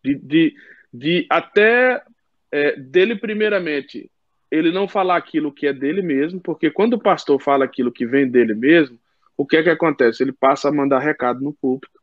De, 0.03 0.15
de, 0.15 0.55
de 0.93 1.27
até 1.29 2.03
é, 2.51 2.75
dele, 2.75 3.15
primeiramente, 3.15 4.11
ele 4.49 4.71
não 4.71 4.87
falar 4.87 5.17
aquilo 5.17 5.51
que 5.51 5.65
é 5.65 5.73
dele 5.73 6.01
mesmo, 6.01 6.39
porque 6.39 6.69
quando 6.69 6.93
o 6.93 7.01
pastor 7.01 7.41
fala 7.41 7.65
aquilo 7.65 7.91
que 7.91 8.05
vem 8.05 8.29
dele 8.29 8.53
mesmo, 8.53 8.99
o 9.37 9.45
que 9.45 9.57
é 9.57 9.63
que 9.63 9.69
acontece? 9.69 10.21
Ele 10.21 10.33
passa 10.33 10.69
a 10.69 10.73
mandar 10.73 10.99
recado 10.99 11.41
no 11.41 11.53
púlpito. 11.53 12.00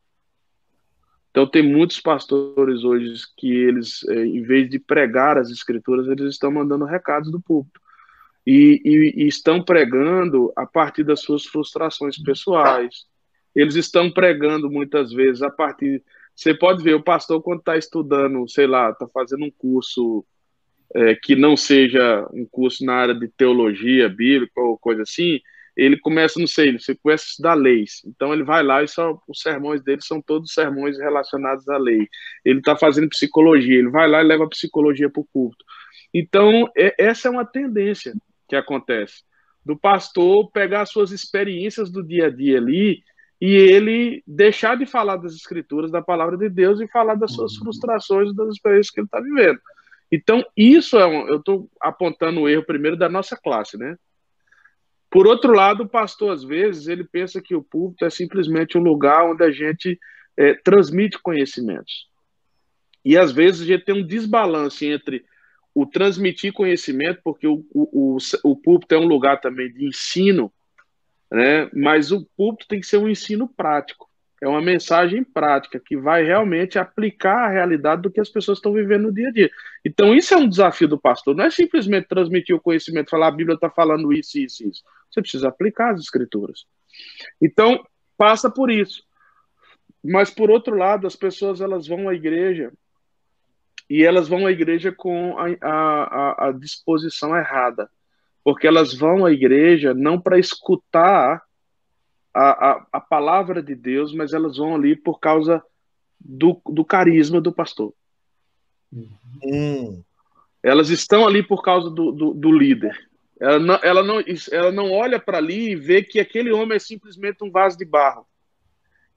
Então, 1.31 1.47
tem 1.47 1.63
muitos 1.63 2.01
pastores 2.01 2.85
hoje 2.85 3.15
que 3.37 3.51
eles, 3.51 4.03
é, 4.09 4.25
em 4.25 4.43
vez 4.43 4.69
de 4.69 4.79
pregar 4.79 5.39
as 5.39 5.51
escrituras, 5.51 6.07
eles 6.09 6.33
estão 6.33 6.51
mandando 6.51 6.85
recados 6.85 7.31
do 7.31 7.41
púlpito 7.41 7.81
e, 8.47 8.81
e, 8.85 9.25
e 9.25 9.29
estão 9.29 9.63
pregando 9.63 10.53
a 10.57 10.67
partir 10.67 11.05
das 11.05 11.21
suas 11.21 11.45
frustrações 11.45 12.17
pessoais. 12.17 13.07
Eles 13.55 13.75
estão 13.75 14.11
pregando 14.11 14.71
muitas 14.71 15.13
vezes 15.13 15.43
a 15.43 15.51
partir. 15.51 16.03
Você 16.35 16.55
pode 16.55 16.83
ver 16.83 16.95
o 16.95 17.03
pastor 17.03 17.43
quando 17.43 17.59
está 17.59 17.77
estudando, 17.77 18.49
sei 18.49 18.67
lá, 18.67 18.91
está 18.91 19.07
fazendo 19.09 19.45
um 19.45 19.51
curso 19.51 20.25
é, 20.95 21.15
que 21.15 21.37
não 21.37 21.57
seja 21.57 22.27
um 22.33 22.47
curso 22.47 22.85
na 22.85 22.95
área 22.95 23.15
de 23.15 23.29
teologia 23.29 24.09
bíblica 24.09 24.61
ou 24.61 24.79
coisa 24.79 25.03
assim, 25.03 25.41
ele 25.79 25.97
começa, 25.97 26.41
não 26.41 26.47
sei, 26.49 26.71
ele 26.71 26.79
começa 27.01 27.25
a 27.25 27.29
estudar 27.29 27.55
leis. 27.55 28.03
Então 28.05 28.35
ele 28.35 28.43
vai 28.43 28.65
lá 28.65 28.83
e 28.83 28.89
só 28.89 29.17
os 29.29 29.41
sermões 29.41 29.81
dele 29.81 30.01
são 30.03 30.21
todos 30.21 30.53
sermões 30.53 30.99
relacionados 30.99 31.69
à 31.69 31.79
lei. 31.79 32.09
Ele 32.45 32.59
está 32.59 32.77
fazendo 32.77 33.09
psicologia, 33.09 33.79
ele 33.79 33.89
vai 33.89 34.09
lá 34.09 34.21
e 34.21 34.27
leva 34.27 34.45
a 34.45 34.49
psicologia 34.49 35.09
para 35.09 35.21
o 35.21 35.29
culto. 35.33 35.65
Então, 36.13 36.69
é, 36.77 36.95
essa 36.99 37.29
é 37.29 37.31
uma 37.31 37.45
tendência 37.45 38.13
que 38.49 38.57
acontece? 38.57 39.23
Do 39.65 39.79
pastor 39.79 40.51
pegar 40.51 40.85
suas 40.85 41.13
experiências 41.13 41.91
do 41.91 42.03
dia 42.03 42.27
a 42.27 42.31
dia 42.31 42.59
ali 42.59 43.01
e 43.41 43.55
ele 43.55 44.21
deixar 44.27 44.77
de 44.77 44.85
falar 44.85 45.17
das 45.17 45.35
escrituras, 45.35 45.93
da 45.93 46.03
palavra 46.03 46.37
de 46.37 46.49
Deus 46.49 46.81
e 46.81 46.89
falar 46.89 47.15
das 47.15 47.33
suas 47.33 47.53
uhum. 47.53 47.65
frustrações, 47.65 48.35
das 48.35 48.49
experiências 48.49 48.91
que 48.91 48.99
ele 48.99 49.07
está 49.07 49.21
vivendo. 49.21 49.61
Então, 50.11 50.45
isso 50.57 50.99
é 50.99 51.07
um, 51.07 51.29
eu 51.29 51.37
estou 51.37 51.71
apontando 51.81 52.41
o 52.41 52.49
erro 52.49 52.65
primeiro 52.65 52.97
da 52.97 53.09
nossa 53.09 53.37
classe, 53.37 53.77
né? 53.77 53.97
Por 55.11 55.27
outro 55.27 55.53
lado, 55.53 55.85
o 55.85 55.89
pastor, 55.89 56.33
às 56.33 56.45
vezes, 56.45 56.87
ele 56.87 57.05
pensa 57.05 57.41
que 57.41 57.55
o 57.55 57.63
púlpito 57.63 58.05
é 58.05 58.11
simplesmente 58.11 58.77
um 58.77 58.83
lugar 58.83 59.25
onde 59.25 59.43
a 59.43 59.51
gente 59.51 59.99
é, 60.37 60.55
transmite 60.55 61.19
conhecimentos. 61.19 62.09
E 63.05 63.17
às 63.17 63.33
vezes 63.33 63.63
a 63.63 63.65
gente 63.65 63.85
tem 63.85 63.95
um 63.95 64.07
desbalance 64.07 64.87
entre 64.87 65.25
o 65.75 65.87
transmitir 65.87 66.53
conhecimento, 66.53 67.21
porque 67.23 67.47
o, 67.47 67.65
o, 67.73 68.17
o, 68.17 68.19
o 68.45 68.57
púlpito 68.57 68.95
é 68.95 68.99
um 68.99 69.07
lugar 69.07 69.41
também 69.41 69.73
de 69.73 69.87
ensino, 69.87 70.53
né? 71.31 71.71
mas 71.73 72.13
o 72.13 72.27
púlpito 72.37 72.69
tem 72.69 72.81
que 72.81 72.87
ser 72.87 72.99
um 72.99 73.09
ensino 73.09 73.49
prático. 73.49 74.08
É 74.41 74.47
uma 74.47 74.61
mensagem 74.61 75.25
prática 75.25 75.81
que 75.85 75.97
vai 75.97 76.23
realmente 76.23 76.79
aplicar 76.79 77.47
a 77.47 77.51
realidade 77.51 78.03
do 78.03 78.11
que 78.11 78.21
as 78.21 78.29
pessoas 78.29 78.59
estão 78.59 78.73
vivendo 78.73 79.05
no 79.05 79.13
dia 79.13 79.29
a 79.29 79.33
dia. 79.33 79.51
Então, 79.85 80.15
isso 80.15 80.33
é 80.33 80.37
um 80.37 80.49
desafio 80.49 80.87
do 80.87 80.99
pastor. 80.99 81.35
Não 81.35 81.45
é 81.45 81.51
simplesmente 81.51 82.07
transmitir 82.07 82.55
o 82.55 82.61
conhecimento, 82.61 83.11
falar 83.11 83.29
a 83.29 83.33
Bíblia 83.33 83.57
está 83.57 83.69
falando 83.69 84.13
isso, 84.13 84.39
isso, 84.39 84.69
isso. 84.69 84.83
Você 85.11 85.21
precisa 85.21 85.49
aplicar 85.49 85.95
as 85.95 86.01
escrituras. 86.01 86.65
Então, 87.43 87.85
passa 88.17 88.49
por 88.49 88.71
isso. 88.71 89.03
Mas, 90.05 90.31
por 90.31 90.51
outro 90.51 90.77
lado, 90.77 91.07
as 91.07 91.17
pessoas 91.17 91.61
elas 91.61 91.89
vão 91.89 92.09
à 92.09 92.15
igreja 92.15 92.73
e 93.91 94.05
elas 94.05 94.29
vão 94.29 94.47
à 94.47 94.53
igreja 94.53 94.93
com 94.93 95.37
a, 95.39 95.47
a, 95.63 96.49
a 96.49 96.53
disposição 96.53 97.37
errada, 97.37 97.91
porque 98.45 98.67
elas 98.67 98.95
vão 98.95 99.25
à 99.25 99.33
igreja 99.33 99.95
não 99.95 100.21
para 100.21 100.39
escutar 100.39 101.43
a, 102.35 102.71
a, 102.71 102.87
a, 102.93 103.01
palavra 103.01 103.63
de 103.63 103.75
Deus, 103.75 104.15
mas 104.15 104.33
elas 104.33 104.57
vão 104.57 104.75
ali 104.75 104.95
por 104.95 105.19
causa 105.19 105.63
do, 106.21 106.61
do 106.67 106.85
carisma 106.85 107.41
do 107.41 107.53
pastor. 107.53 107.93
Hum. 109.43 110.03
Elas 110.63 110.91
estão 110.91 111.27
ali 111.27 111.43
por 111.43 111.63
causa 111.63 111.91
do, 111.91 112.13
do, 112.13 112.35
do 112.35 112.53
líder. 112.53 112.97
Ela 113.41 113.59
não, 113.59 113.81
ela, 113.83 114.03
não, 114.03 114.25
ela 114.51 114.73
não 114.73 114.91
olha 114.91 115.21
para 115.21 115.39
ali 115.39 115.71
e 115.71 115.77
vê 115.77 116.03
que 116.03 116.19
aquele 116.19 116.53
homem 116.53 116.77
é 116.77 116.81
simplesmente 116.81 117.45
um 117.45 117.51
vaso 117.51 117.79
de 117.79 117.85
barro. 117.85 118.27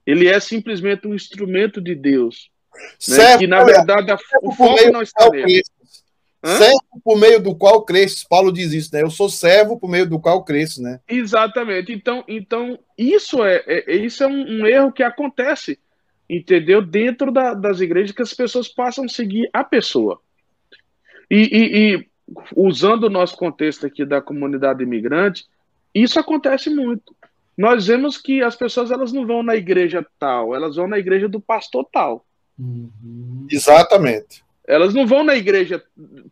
Ele 0.06 0.28
é 0.28 0.38
simplesmente 0.38 1.06
um 1.06 1.14
instrumento 1.14 1.80
de 1.80 1.94
Deus. 1.94 2.50
Né? 3.06 3.38
que 3.38 3.46
na 3.46 3.62
verdade 3.64 4.10
a, 4.12 4.18
o 4.42 4.50
foco 4.52 4.90
não 4.90 5.02
está 5.02 5.28
nele. 5.28 5.62
Servo 6.44 7.00
por 7.04 7.18
meio 7.18 7.40
do 7.40 7.54
qual 7.54 7.84
cresces. 7.84 8.24
Paulo 8.24 8.52
diz 8.52 8.72
isso, 8.72 8.90
né? 8.92 9.02
Eu 9.02 9.10
sou 9.10 9.28
servo 9.28 9.78
por 9.78 9.88
meio 9.88 10.08
do 10.08 10.18
qual 10.18 10.44
cresço, 10.44 10.82
né? 10.82 11.00
Exatamente. 11.08 11.92
Então, 11.92 12.24
então 12.26 12.78
isso 12.98 13.44
é, 13.44 13.62
é 13.66 13.94
isso 13.94 14.24
é 14.24 14.26
um, 14.26 14.62
um, 14.62 14.66
erro 14.66 14.92
que 14.92 15.04
acontece, 15.04 15.78
entendeu? 16.28 16.82
Dentro 16.82 17.30
da, 17.30 17.54
das 17.54 17.80
igrejas 17.80 18.10
que 18.10 18.22
as 18.22 18.34
pessoas 18.34 18.66
passam 18.66 19.04
a 19.04 19.08
seguir 19.08 19.48
a 19.52 19.62
pessoa. 19.62 20.20
E, 21.30 21.36
e, 21.36 21.94
e 21.94 22.06
usando 22.56 23.04
o 23.04 23.10
nosso 23.10 23.36
contexto 23.36 23.86
aqui 23.86 24.04
da 24.04 24.20
comunidade 24.20 24.82
imigrante, 24.82 25.44
isso 25.94 26.18
acontece 26.18 26.68
muito. 26.70 27.14
Nós 27.56 27.86
vemos 27.86 28.16
que 28.16 28.42
as 28.42 28.56
pessoas 28.56 28.90
elas 28.90 29.12
não 29.12 29.26
vão 29.26 29.42
na 29.42 29.54
igreja 29.54 30.04
tal, 30.18 30.54
elas 30.54 30.74
vão 30.74 30.88
na 30.88 30.98
igreja 30.98 31.28
do 31.28 31.40
pastor 31.40 31.86
tal. 31.92 32.26
Uhum. 32.58 33.46
Exatamente. 33.50 34.42
Elas 34.66 34.94
não 34.94 35.06
vão 35.06 35.24
na 35.24 35.34
igreja 35.34 35.82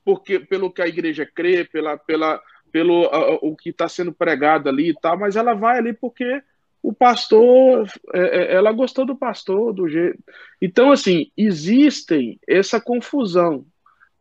porque 0.04 0.38
pelo 0.38 0.72
que 0.72 0.82
a 0.82 0.86
igreja 0.86 1.26
crê, 1.26 1.64
pela, 1.64 1.96
pela, 1.96 2.40
pelo 2.70 3.06
uh, 3.06 3.38
o 3.42 3.56
que 3.56 3.70
está 3.70 3.88
sendo 3.88 4.12
pregado 4.12 4.68
ali 4.68 4.90
e 4.90 4.94
tal, 4.94 5.18
mas 5.18 5.36
ela 5.36 5.54
vai 5.54 5.78
ali 5.78 5.92
porque 5.92 6.42
o 6.82 6.92
pastor, 6.92 7.86
é, 8.14 8.20
é, 8.20 8.54
ela 8.54 8.72
gostou 8.72 9.04
do 9.04 9.14
pastor, 9.16 9.72
do 9.72 9.88
jeito. 9.88 10.18
Então, 10.62 10.90
assim, 10.92 11.30
existem 11.36 12.38
essa 12.48 12.80
confusão, 12.80 13.66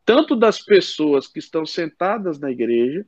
tanto 0.06 0.36
das 0.36 0.60
pessoas 0.62 1.28
que 1.28 1.40
estão 1.40 1.66
sentadas 1.66 2.40
na 2.40 2.52
igreja, 2.52 3.06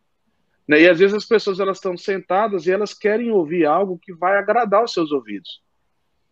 Né? 0.68 0.82
E 0.82 0.90
às 0.90 1.00
vezes 1.00 1.16
as 1.16 1.26
pessoas 1.26 1.60
elas 1.60 1.78
estão 1.78 1.98
sentadas 1.98 2.66
e 2.66 2.72
elas 2.72 2.94
querem 2.94 3.32
ouvir 3.32 3.66
algo 3.66 4.00
que 4.00 4.14
vai 4.14 4.38
agradar 4.38 4.84
os 4.84 4.94
seus 4.94 5.12
ouvidos. 5.12 5.62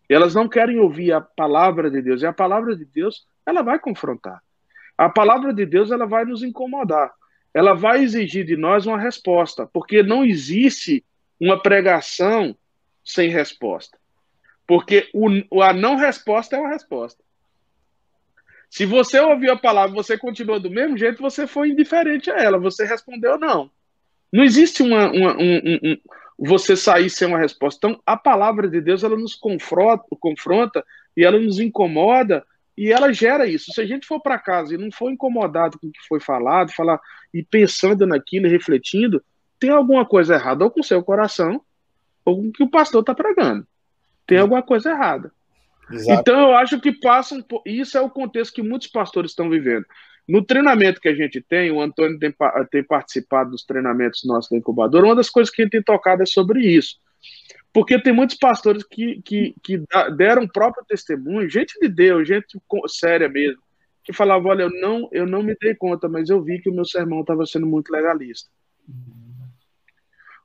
Elas 0.08 0.34
não 0.34 0.48
querem 0.48 0.80
ouvir 0.80 1.12
a 1.12 1.20
palavra 1.20 1.92
de 1.92 2.02
Deus. 2.02 2.22
E 2.22 2.26
a 2.26 2.34
palavra 2.34 2.76
de 2.76 2.86
Deus, 2.86 3.28
ela 3.46 3.62
vai 3.62 3.78
confrontar. 3.80 4.42
A 5.00 5.08
palavra 5.08 5.54
de 5.54 5.66
Deus, 5.66 5.92
ela 5.92 6.06
vai 6.06 6.26
nos 6.26 6.44
incomodar. 6.44 7.10
Ela 7.54 7.74
vai 7.74 8.04
exigir 8.04 8.46
de 8.46 8.58
nós 8.58 8.86
uma 8.86 9.00
resposta, 9.00 9.66
porque 9.66 10.04
não 10.04 10.26
existe 10.26 11.06
uma 11.40 11.58
pregação 11.58 12.54
sem 13.02 13.30
resposta. 13.30 13.98
Porque 14.68 15.10
o, 15.14 15.62
a 15.64 15.72
não 15.72 15.96
resposta 15.96 16.58
é 16.58 16.60
uma 16.60 16.68
resposta. 16.68 17.24
Se 18.70 18.86
você 18.86 19.22
ouviu 19.22 19.54
a 19.54 19.58
palavra 19.58 19.96
você 19.96 20.18
continua 20.18 20.60
do 20.60 20.70
mesmo 20.70 20.98
jeito, 20.98 21.22
você 21.22 21.48
foi 21.48 21.70
indiferente 21.70 22.30
a 22.30 22.36
ela, 22.36 22.60
você 22.60 22.84
respondeu 22.84 23.40
não. 23.40 23.72
Não 24.34 24.44
existe 24.44 24.84
uma, 24.84 25.10
uma 25.10 25.38
um, 25.38 25.56
um, 25.60 25.80
um, 25.82 25.98
você 26.38 26.76
sair 26.76 27.10
sem 27.10 27.26
uma 27.26 27.40
resposta. 27.40 27.88
Então, 27.88 28.02
a 28.06 28.18
palavra 28.18 28.68
de 28.68 28.82
Deus, 28.82 29.02
ela 29.02 29.16
nos 29.16 29.34
confronta, 29.34 30.04
confronta 30.20 30.86
e 31.16 31.24
ela 31.24 31.40
nos 31.40 31.58
incomoda 31.58 32.46
e 32.80 32.94
ela 32.94 33.12
gera 33.12 33.46
isso. 33.46 33.74
Se 33.74 33.82
a 33.82 33.86
gente 33.86 34.08
for 34.08 34.22
para 34.22 34.40
casa 34.40 34.74
e 34.74 34.78
não 34.78 34.90
for 34.90 35.12
incomodado 35.12 35.78
com 35.78 35.88
o 35.88 35.92
que 35.92 36.00
foi 36.08 36.22
falado, 36.22 36.72
falar 36.72 36.98
e 37.34 37.44
pensando 37.44 38.08
naquilo 38.08 38.48
e 38.48 38.50
refletindo, 38.50 39.22
tem 39.60 39.70
alguma 39.70 40.06
coisa 40.06 40.36
errada 40.36 40.64
ou 40.64 40.72
com 40.72 40.80
o 40.80 40.84
seu 40.84 41.04
coração 41.04 41.62
ou 42.24 42.38
com 42.38 42.48
o 42.48 42.52
que 42.54 42.64
o 42.64 42.70
pastor 42.70 43.02
está 43.02 43.14
pregando. 43.14 43.68
Tem 44.26 44.38
alguma 44.38 44.64
coisa 44.64 44.92
errada. 44.92 45.30
Exato. 45.92 46.22
Então, 46.22 46.40
eu 46.40 46.56
acho 46.56 46.80
que 46.80 46.94
passam. 46.94 47.44
Isso 47.66 47.98
é 47.98 48.02
o 48.02 48.10
contexto 48.10 48.54
que 48.54 48.62
muitos 48.62 48.88
pastores 48.88 49.32
estão 49.32 49.50
vivendo. 49.50 49.86
No 50.26 50.42
treinamento 50.42 51.02
que 51.02 51.10
a 51.10 51.16
gente 51.16 51.42
tem, 51.42 51.72
o 51.72 51.82
Antônio 51.82 52.18
tem, 52.18 52.34
tem 52.72 52.84
participado 52.84 53.52
dos 53.52 53.66
treinamentos 53.66 54.24
nossos 54.24 54.50
da 54.50 54.56
incubadora, 54.56 55.06
uma 55.06 55.16
das 55.18 55.30
coisas 55.30 55.54
que 55.54 55.62
a 55.62 55.66
gente 55.66 55.74
tem 55.74 55.84
tocado 55.84 56.24
é 56.24 56.26
sobre 56.26 56.62
isso. 56.66 56.96
Porque 57.74 58.02
tem 58.02 58.12
muitos 58.12 58.36
pastores 58.36 58.84
que, 58.84 59.22
que, 59.24 59.54
que 59.64 59.84
deram 60.18 60.48
próprio 60.48 60.84
testemunho, 60.88 61.50
gente 61.50 61.80
de 61.80 61.88
Deus, 61.88 62.28
gente 62.28 62.60
séria 62.88 63.30
mesmo, 63.30 63.62
que 64.04 64.12
falava: 64.12 64.48
olha, 64.48 64.64
eu 64.64 64.72
não, 64.82 65.10
eu 65.12 65.26
não 65.26 65.44
me 65.44 65.56
dei 65.60 65.76
conta, 65.76 66.10
mas 66.10 66.30
eu 66.30 66.42
vi 66.42 66.60
que 66.60 66.70
o 66.70 66.74
meu 66.74 66.86
sermão 66.86 67.22
estava 67.22 67.46
sendo 67.46 67.68
muito 67.68 67.92
legalista. 67.92 68.50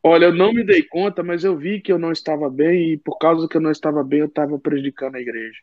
Olha, 0.02 0.26
eu 0.26 0.34
não 0.34 0.52
me 0.52 0.62
dei 0.62 0.82
conta, 0.82 1.22
mas 1.22 1.44
eu 1.44 1.56
vi 1.56 1.80
que 1.80 1.90
eu 1.90 1.98
não 1.98 2.12
estava 2.12 2.50
bem 2.50 2.92
e 2.92 2.96
por 2.98 3.16
causa 3.18 3.48
que 3.48 3.56
eu 3.56 3.60
não 3.60 3.70
estava 3.70 4.04
bem, 4.04 4.20
eu 4.20 4.26
estava 4.26 4.58
prejudicando 4.58 5.14
a 5.14 5.20
igreja. 5.20 5.58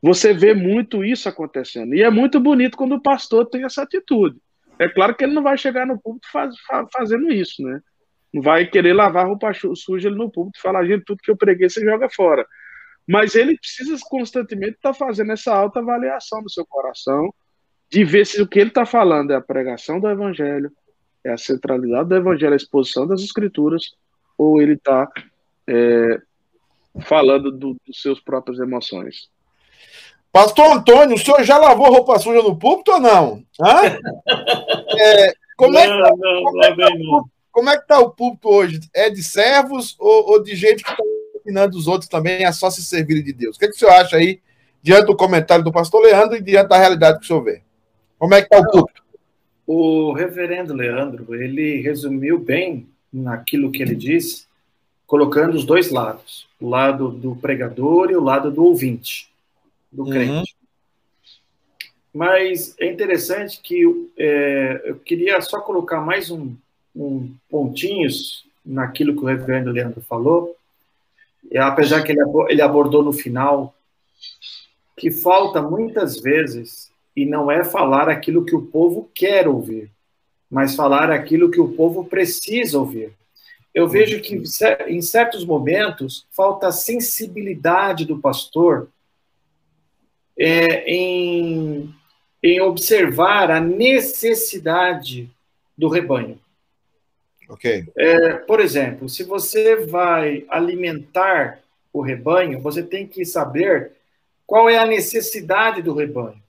Você 0.00 0.32
vê 0.32 0.54
muito 0.54 1.04
isso 1.04 1.28
acontecendo. 1.28 1.92
E 1.92 2.02
é 2.02 2.08
muito 2.08 2.38
bonito 2.38 2.76
quando 2.76 2.94
o 2.94 3.02
pastor 3.02 3.46
tem 3.46 3.64
essa 3.64 3.82
atitude. 3.82 4.36
É 4.78 4.88
claro 4.88 5.16
que 5.16 5.24
ele 5.24 5.34
não 5.34 5.42
vai 5.42 5.58
chegar 5.58 5.86
no 5.86 6.00
púlpito 6.00 6.30
faz, 6.30 6.54
fazendo 6.92 7.32
isso, 7.32 7.62
né? 7.62 7.80
Não 8.34 8.42
vai 8.42 8.66
querer 8.66 8.92
lavar 8.92 9.28
roupa 9.28 9.52
suja 9.76 10.08
ele 10.08 10.16
no 10.16 10.28
púlpito 10.28 10.58
e 10.58 10.60
falar, 10.60 10.84
gente, 10.84 11.04
tudo 11.04 11.22
que 11.22 11.30
eu 11.30 11.36
preguei 11.36 11.70
você 11.70 11.80
joga 11.84 12.10
fora. 12.10 12.44
Mas 13.06 13.36
ele 13.36 13.56
precisa 13.56 13.96
constantemente 14.08 14.72
estar 14.72 14.92
tá 14.92 14.94
fazendo 14.94 15.30
essa 15.30 15.54
autoavaliação 15.54 16.42
do 16.42 16.50
seu 16.50 16.66
coração, 16.66 17.32
de 17.88 18.04
ver 18.04 18.26
se 18.26 18.42
o 18.42 18.48
que 18.48 18.58
ele 18.58 18.70
está 18.70 18.84
falando 18.84 19.30
é 19.30 19.36
a 19.36 19.40
pregação 19.40 20.00
do 20.00 20.10
evangelho, 20.10 20.72
é 21.22 21.30
a 21.30 21.38
centralidade 21.38 22.08
do 22.08 22.16
evangelho, 22.16 22.54
a 22.54 22.56
exposição 22.56 23.06
das 23.06 23.22
escrituras, 23.22 23.94
ou 24.36 24.60
ele 24.60 24.72
está 24.72 25.08
é, 25.68 26.20
falando 27.02 27.52
do, 27.52 27.76
dos 27.86 28.02
seus 28.02 28.18
próprias 28.18 28.58
emoções. 28.58 29.28
Pastor 30.32 30.72
Antônio, 30.72 31.14
o 31.14 31.18
senhor 31.18 31.44
já 31.44 31.56
lavou 31.56 31.88
roupa 31.88 32.18
suja 32.18 32.42
no 32.42 32.58
púlpito 32.58 32.90
ou 32.90 33.00
não? 33.00 33.44
É, 34.96 35.32
como, 35.56 35.76
é 35.76 35.86
não, 35.86 36.06
é 36.06 36.10
que, 36.10 36.16
não, 36.16 36.42
como, 36.44 36.64
é 36.64 36.70
que 36.72 36.76
tá 36.76 36.88
o, 36.88 37.28
como 37.54 37.70
é 37.70 37.78
que 37.78 37.86
tá 37.86 38.00
o 38.00 38.10
púlpito 38.10 38.48
hoje? 38.48 38.80
É 38.92 39.08
de 39.08 39.22
servos 39.22 39.94
ou, 40.00 40.32
ou 40.32 40.42
de 40.42 40.56
gente 40.56 40.82
que 40.82 40.90
está 40.90 41.04
ensinando 41.36 41.78
os 41.78 41.86
outros 41.86 42.08
também 42.08 42.44
a 42.44 42.52
só 42.52 42.68
se 42.68 42.82
servir 42.82 43.22
de 43.22 43.32
Deus? 43.32 43.54
O 43.54 43.58
que, 43.60 43.66
é 43.66 43.68
que 43.68 43.76
o 43.76 43.78
senhor 43.78 43.92
acha 43.92 44.16
aí, 44.16 44.40
diante 44.82 45.06
do 45.06 45.16
comentário 45.16 45.64
do 45.64 45.70
pastor 45.70 46.02
Leandro 46.02 46.36
e 46.36 46.42
diante 46.42 46.70
da 46.70 46.76
realidade 46.76 47.18
que 47.18 47.24
o 47.24 47.26
senhor 47.28 47.44
vê? 47.44 47.62
Como 48.18 48.34
é 48.34 48.42
que 48.42 48.52
está 48.52 48.58
o 48.58 48.70
púlpito? 48.72 49.04
O 49.64 50.12
reverendo 50.12 50.74
Leandro, 50.74 51.32
ele 51.32 51.80
resumiu 51.80 52.40
bem 52.40 52.88
naquilo 53.12 53.70
que 53.70 53.80
ele 53.80 53.94
disse, 53.94 54.46
colocando 55.06 55.54
os 55.54 55.64
dois 55.64 55.92
lados, 55.92 56.48
o 56.60 56.68
lado 56.68 57.08
do 57.08 57.36
pregador 57.36 58.10
e 58.10 58.16
o 58.16 58.22
lado 58.22 58.50
do 58.50 58.64
ouvinte, 58.64 59.30
do 59.92 60.02
uhum. 60.02 60.10
crente. 60.10 60.56
Mas 62.12 62.74
é 62.80 62.90
interessante 62.90 63.60
que 63.62 63.84
é, 64.18 64.82
eu 64.86 64.96
queria 64.96 65.40
só 65.40 65.60
colocar 65.60 66.00
mais 66.00 66.32
um, 66.32 66.56
um 66.94 67.34
pontinhos 67.50 68.44
naquilo 68.64 69.14
que 69.14 69.22
o 69.22 69.26
reverendo 69.26 69.70
Leandro 69.70 70.00
falou, 70.00 70.56
apesar 71.58 72.02
que 72.02 72.12
ele, 72.12 72.20
ele 72.48 72.62
abordou 72.62 73.02
no 73.02 73.12
final, 73.12 73.74
que 74.96 75.10
falta 75.10 75.60
muitas 75.60 76.20
vezes 76.20 76.90
e 77.16 77.26
não 77.26 77.50
é 77.50 77.64
falar 77.64 78.08
aquilo 78.08 78.44
que 78.44 78.54
o 78.54 78.62
povo 78.62 79.10
quer 79.14 79.46
ouvir, 79.46 79.90
mas 80.50 80.74
falar 80.74 81.10
aquilo 81.10 81.50
que 81.50 81.60
o 81.60 81.72
povo 81.72 82.04
precisa 82.04 82.78
ouvir. 82.78 83.12
Eu 83.74 83.88
vejo 83.88 84.20
que 84.20 84.40
em 84.86 85.02
certos 85.02 85.44
momentos 85.44 86.26
falta 86.30 86.68
a 86.68 86.72
sensibilidade 86.72 88.04
do 88.04 88.18
pastor 88.18 88.88
é, 90.38 90.84
em, 90.90 91.92
em 92.42 92.60
observar 92.60 93.50
a 93.50 93.60
necessidade 93.60 95.28
do 95.76 95.88
rebanho. 95.88 96.38
Ok. 97.48 97.84
É, 97.96 98.32
por 98.34 98.60
exemplo, 98.60 99.08
se 99.08 99.22
você 99.24 99.86
vai 99.86 100.44
alimentar 100.48 101.60
o 101.92 102.00
rebanho, 102.00 102.60
você 102.60 102.82
tem 102.82 103.06
que 103.06 103.24
saber 103.24 103.92
qual 104.46 104.68
é 104.68 104.78
a 104.78 104.86
necessidade 104.86 105.82
do 105.82 105.94
rebanho. 105.94 106.42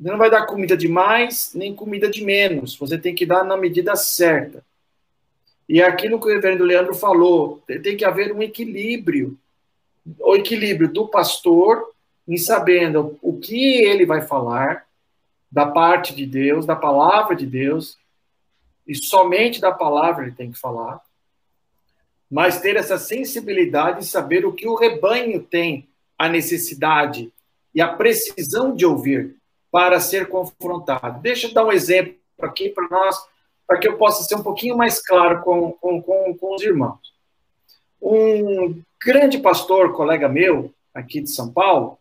Você 0.00 0.10
não 0.10 0.18
vai 0.18 0.30
dar 0.30 0.46
comida 0.46 0.76
de 0.76 0.88
mais, 0.88 1.52
nem 1.54 1.74
comida 1.74 2.08
de 2.08 2.24
menos. 2.24 2.76
Você 2.76 2.98
tem 2.98 3.14
que 3.14 3.26
dar 3.26 3.44
na 3.44 3.56
medida 3.56 3.94
certa. 3.94 4.64
E 5.68 5.80
é 5.80 5.86
aquilo 5.86 6.20
que 6.20 6.26
o 6.26 6.32
reverendo 6.32 6.64
Leandro 6.64 6.94
falou, 6.94 7.62
tem 7.66 7.96
que 7.96 8.04
haver 8.04 8.32
um 8.32 8.42
equilíbrio. 8.42 9.38
O 10.20 10.34
equilíbrio 10.34 10.88
do 10.88 11.08
pastor 11.08 11.90
em 12.26 12.36
sabendo 12.36 13.18
o 13.22 13.38
que 13.38 13.82
ele 13.82 14.04
vai 14.04 14.22
falar 14.22 14.86
da 15.50 15.66
parte 15.66 16.14
de 16.14 16.26
Deus, 16.26 16.66
da 16.66 16.74
palavra 16.74 17.36
de 17.36 17.46
Deus, 17.46 17.96
e 18.86 18.94
somente 18.94 19.60
da 19.60 19.72
palavra 19.72 20.24
ele 20.24 20.34
tem 20.34 20.52
que 20.52 20.58
falar, 20.58 21.00
mas 22.30 22.60
ter 22.60 22.76
essa 22.76 22.98
sensibilidade 22.98 24.02
e 24.02 24.06
saber 24.06 24.44
o 24.44 24.52
que 24.52 24.66
o 24.66 24.74
rebanho 24.74 25.42
tem 25.42 25.88
a 26.18 26.28
necessidade 26.28 27.32
e 27.74 27.80
a 27.80 27.88
precisão 27.88 28.74
de 28.74 28.86
ouvir 28.86 29.36
para 29.70 29.98
ser 30.00 30.28
confrontado. 30.28 31.20
Deixa 31.20 31.48
eu 31.48 31.52
dar 31.52 31.64
um 31.64 31.72
exemplo 31.72 32.14
aqui 32.40 32.68
para 32.68 32.88
nós, 32.88 33.16
para 33.66 33.78
que 33.78 33.88
eu 33.88 33.96
possa 33.96 34.22
ser 34.22 34.36
um 34.36 34.42
pouquinho 34.42 34.76
mais 34.76 35.00
claro 35.00 35.42
com, 35.42 35.72
com, 35.72 36.02
com, 36.02 36.36
com 36.36 36.54
os 36.54 36.62
irmãos. 36.62 37.00
Um 38.00 38.82
grande 39.04 39.38
pastor, 39.38 39.92
colega 39.92 40.28
meu, 40.28 40.72
aqui 40.92 41.20
de 41.20 41.30
São 41.30 41.52
Paulo, 41.52 41.98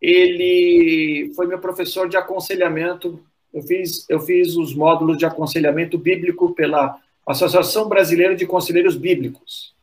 ele 0.00 1.32
foi 1.34 1.46
meu 1.46 1.58
professor 1.58 2.08
de 2.08 2.16
aconselhamento. 2.16 3.20
Eu 3.56 3.62
fiz, 3.62 4.04
eu 4.10 4.20
fiz 4.20 4.54
os 4.54 4.74
módulos 4.74 5.16
de 5.16 5.24
aconselhamento 5.24 5.96
bíblico 5.96 6.54
pela 6.54 7.00
Associação 7.26 7.88
Brasileira 7.88 8.36
de 8.36 8.46
Conselheiros 8.46 8.96
Bíblicos, 8.96 9.74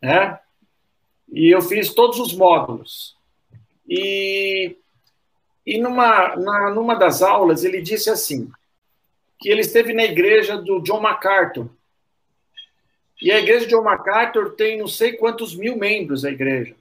né? 0.00 0.40
E 1.30 1.54
eu 1.54 1.60
fiz 1.60 1.92
todos 1.92 2.18
os 2.18 2.32
módulos. 2.32 3.14
E 3.86 4.74
e 5.66 5.76
numa, 5.76 6.34
na, 6.36 6.70
numa 6.70 6.94
das 6.94 7.20
aulas, 7.20 7.64
ele 7.64 7.82
disse 7.82 8.08
assim: 8.08 8.50
que 9.38 9.50
ele 9.50 9.60
esteve 9.60 9.92
na 9.92 10.04
igreja 10.04 10.56
do 10.56 10.80
John 10.80 11.02
MacArthur. 11.02 11.68
E 13.20 13.30
a 13.30 13.38
igreja 13.38 13.66
de 13.66 13.72
John 13.72 13.82
MacArthur 13.82 14.54
tem 14.54 14.78
não 14.78 14.88
sei 14.88 15.12
quantos 15.12 15.54
mil 15.54 15.76
membros, 15.76 16.24
a 16.24 16.30
igreja. 16.30 16.74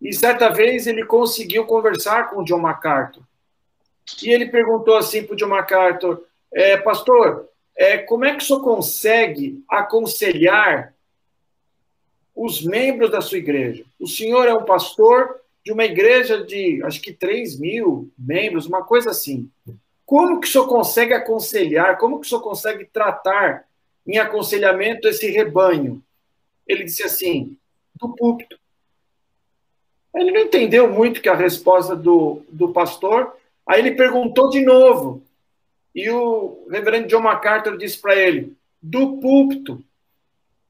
E 0.00 0.14
certa 0.14 0.48
vez 0.48 0.86
ele 0.86 1.04
conseguiu 1.04 1.66
conversar 1.66 2.30
com 2.30 2.40
o 2.40 2.44
John 2.44 2.60
MacArthur. 2.60 3.22
E 4.22 4.30
ele 4.30 4.46
perguntou 4.46 4.96
assim 4.96 5.24
para 5.24 5.34
o 5.34 5.36
John 5.36 5.48
MacArthur: 5.48 6.24
é, 6.52 6.76
Pastor, 6.76 7.48
é, 7.76 7.98
como 7.98 8.24
é 8.24 8.34
que 8.34 8.42
o 8.42 8.46
senhor 8.46 8.62
consegue 8.62 9.62
aconselhar 9.68 10.94
os 12.34 12.62
membros 12.62 13.10
da 13.10 13.20
sua 13.20 13.38
igreja? 13.38 13.84
O 13.98 14.06
senhor 14.06 14.46
é 14.48 14.54
um 14.54 14.64
pastor 14.64 15.40
de 15.64 15.72
uma 15.72 15.84
igreja 15.84 16.44
de, 16.44 16.80
acho 16.84 17.00
que 17.02 17.12
3 17.12 17.58
mil 17.58 18.10
membros, 18.16 18.66
uma 18.66 18.84
coisa 18.84 19.10
assim. 19.10 19.50
Como 20.06 20.40
que 20.40 20.46
o 20.46 20.50
senhor 20.50 20.68
consegue 20.68 21.12
aconselhar, 21.12 21.98
como 21.98 22.20
que 22.20 22.26
o 22.26 22.28
senhor 22.28 22.40
consegue 22.40 22.84
tratar 22.84 23.66
em 24.06 24.18
aconselhamento 24.18 25.08
esse 25.08 25.28
rebanho? 25.28 26.00
Ele 26.66 26.84
disse 26.84 27.02
assim, 27.02 27.56
do 27.96 28.14
púlpito. 28.14 28.56
Ele 30.14 30.30
não 30.30 30.40
entendeu 30.40 30.88
muito 30.88 31.20
que 31.20 31.28
a 31.28 31.34
resposta 31.34 31.94
do, 31.96 32.42
do 32.48 32.68
pastor, 32.68 33.36
aí 33.66 33.80
ele 33.80 33.94
perguntou 33.94 34.48
de 34.48 34.62
novo. 34.64 35.22
E 35.94 36.10
o 36.10 36.66
reverendo 36.70 37.08
John 37.08 37.20
MacArthur 37.20 37.76
disse 37.78 37.98
para 37.98 38.14
ele, 38.14 38.54
do 38.82 39.18
púlpito. 39.18 39.82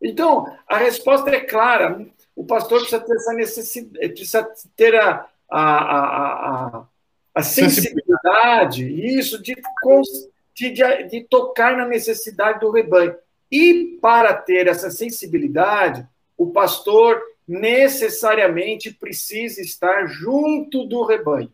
Então, 0.01 0.47
a 0.69 0.77
resposta 0.77 1.31
é 1.31 1.41
clara. 1.41 2.07
O 2.35 2.45
pastor 2.45 2.81
precisa 2.81 3.01
ter 3.01 3.15
essa 3.15 3.33
necessidade, 3.33 4.09
precisa 4.11 4.49
ter 4.77 4.95
a, 4.95 5.27
a, 5.51 5.61
a, 5.61 6.67
a, 6.79 6.87
a 7.35 7.43
sensibilidade, 7.43 8.85
isso, 8.85 9.43
de, 9.43 9.57
de, 10.55 11.03
de 11.05 11.25
tocar 11.25 11.77
na 11.77 11.87
necessidade 11.87 12.61
do 12.61 12.71
rebanho. 12.71 13.17
E 13.51 13.99
para 14.01 14.35
ter 14.35 14.67
essa 14.67 14.91
sensibilidade, 14.91 16.07
o 16.37 16.51
pastor 16.51 17.21
necessariamente 17.47 18.93
precisa 18.93 19.61
estar 19.61 20.07
junto 20.07 20.85
do 20.85 21.05
rebanho. 21.05 21.53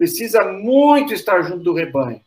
Precisa 0.00 0.42
muito 0.44 1.12
estar 1.12 1.42
junto 1.42 1.62
do 1.62 1.74
rebanho. 1.74 2.22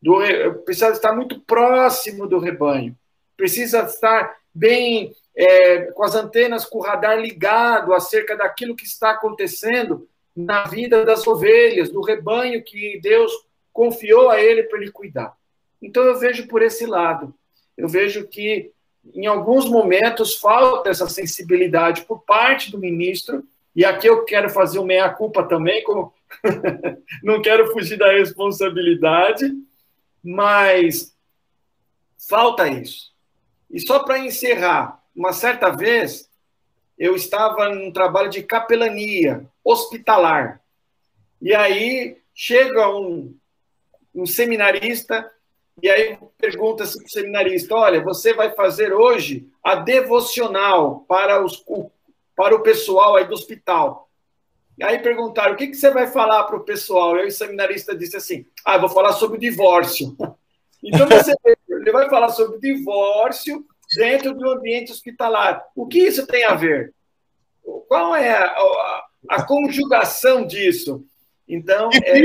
Do, 0.00 0.20
precisa 0.64 0.90
estar 0.90 1.12
muito 1.12 1.40
próximo 1.40 2.28
do 2.28 2.38
rebanho. 2.38 2.96
Precisa 3.36 3.80
estar 3.80 4.36
bem 4.54 5.12
é, 5.34 5.86
com 5.86 6.04
as 6.04 6.14
antenas, 6.14 6.64
com 6.64 6.78
o 6.78 6.80
radar 6.80 7.18
ligado 7.18 7.92
acerca 7.92 8.36
daquilo 8.36 8.76
que 8.76 8.84
está 8.84 9.10
acontecendo 9.10 10.08
na 10.36 10.62
vida 10.68 11.04
das 11.04 11.26
ovelhas, 11.26 11.90
do 11.90 12.02
rebanho 12.02 12.62
que 12.62 13.00
Deus 13.02 13.32
confiou 13.72 14.30
a 14.30 14.40
ele 14.40 14.62
para 14.62 14.80
ele 14.80 14.92
cuidar. 14.92 15.36
Então 15.82 16.04
eu 16.04 16.20
vejo 16.20 16.46
por 16.46 16.62
esse 16.62 16.86
lado. 16.86 17.34
Eu 17.76 17.88
vejo 17.88 18.28
que 18.28 18.70
em 19.12 19.26
alguns 19.26 19.68
momentos 19.68 20.36
falta 20.36 20.88
essa 20.88 21.08
sensibilidade 21.08 22.02
por 22.02 22.20
parte 22.20 22.70
do 22.70 22.78
ministro, 22.78 23.42
e 23.74 23.84
aqui 23.84 24.08
eu 24.08 24.24
quero 24.24 24.50
fazer 24.50 24.78
o 24.78 24.84
meia-culpa 24.84 25.44
também, 25.44 25.82
como 25.84 26.12
não 27.22 27.40
quero 27.40 27.70
fugir 27.72 27.96
da 27.96 28.12
responsabilidade, 28.12 29.52
mas 30.22 31.16
falta 32.28 32.68
isso. 32.68 33.12
E 33.70 33.80
só 33.80 34.00
para 34.00 34.18
encerrar, 34.18 35.02
uma 35.14 35.32
certa 35.32 35.70
vez 35.70 36.28
eu 36.98 37.14
estava 37.14 37.68
num 37.68 37.92
trabalho 37.92 38.28
de 38.28 38.42
capelania 38.42 39.46
hospitalar. 39.62 40.60
E 41.40 41.54
aí 41.54 42.18
chega 42.34 42.88
um, 42.88 43.36
um 44.14 44.26
seminarista 44.26 45.30
e 45.80 45.88
aí 45.88 46.18
pergunta-se 46.36 46.98
para 46.98 47.06
o 47.06 47.10
seminarista: 47.10 47.74
olha, 47.74 48.02
você 48.02 48.34
vai 48.34 48.50
fazer 48.54 48.92
hoje 48.92 49.48
a 49.62 49.76
devocional 49.76 51.04
para, 51.08 51.44
os, 51.44 51.64
para 52.38 52.54
o 52.54 52.62
pessoal 52.62 53.16
aí 53.16 53.26
do 53.26 53.34
hospital. 53.34 54.08
E 54.78 54.84
aí 54.84 55.00
perguntaram: 55.00 55.54
o 55.54 55.56
que, 55.56 55.66
que 55.66 55.74
você 55.74 55.90
vai 55.90 56.06
falar 56.06 56.44
para 56.44 56.56
o 56.56 56.62
pessoal? 56.64 57.16
E 57.16 57.22
aí 57.22 57.26
o 57.26 57.32
seminarista 57.32 57.96
disse 57.96 58.16
assim: 58.16 58.46
ah, 58.64 58.78
vou 58.78 58.88
falar 58.88 59.12
sobre 59.14 59.36
o 59.36 59.40
divórcio. 59.40 60.16
Então 60.80 61.08
você 61.08 61.34
ele 61.68 61.90
vai 61.90 62.08
falar 62.08 62.28
sobre 62.28 62.60
divórcio 62.60 63.66
dentro 63.96 64.32
do 64.32 64.48
ambiente 64.48 64.92
hospitalar. 64.92 65.60
O 65.74 65.88
que 65.88 65.98
isso 65.98 66.24
tem 66.24 66.44
a 66.44 66.54
ver? 66.54 66.94
Qual 67.88 68.14
é 68.14 68.30
a, 68.30 68.44
a, 68.44 69.06
a 69.30 69.42
conjugação 69.42 70.46
disso? 70.46 71.04
Então, 71.48 71.90
que 71.90 71.98
é, 71.98 72.22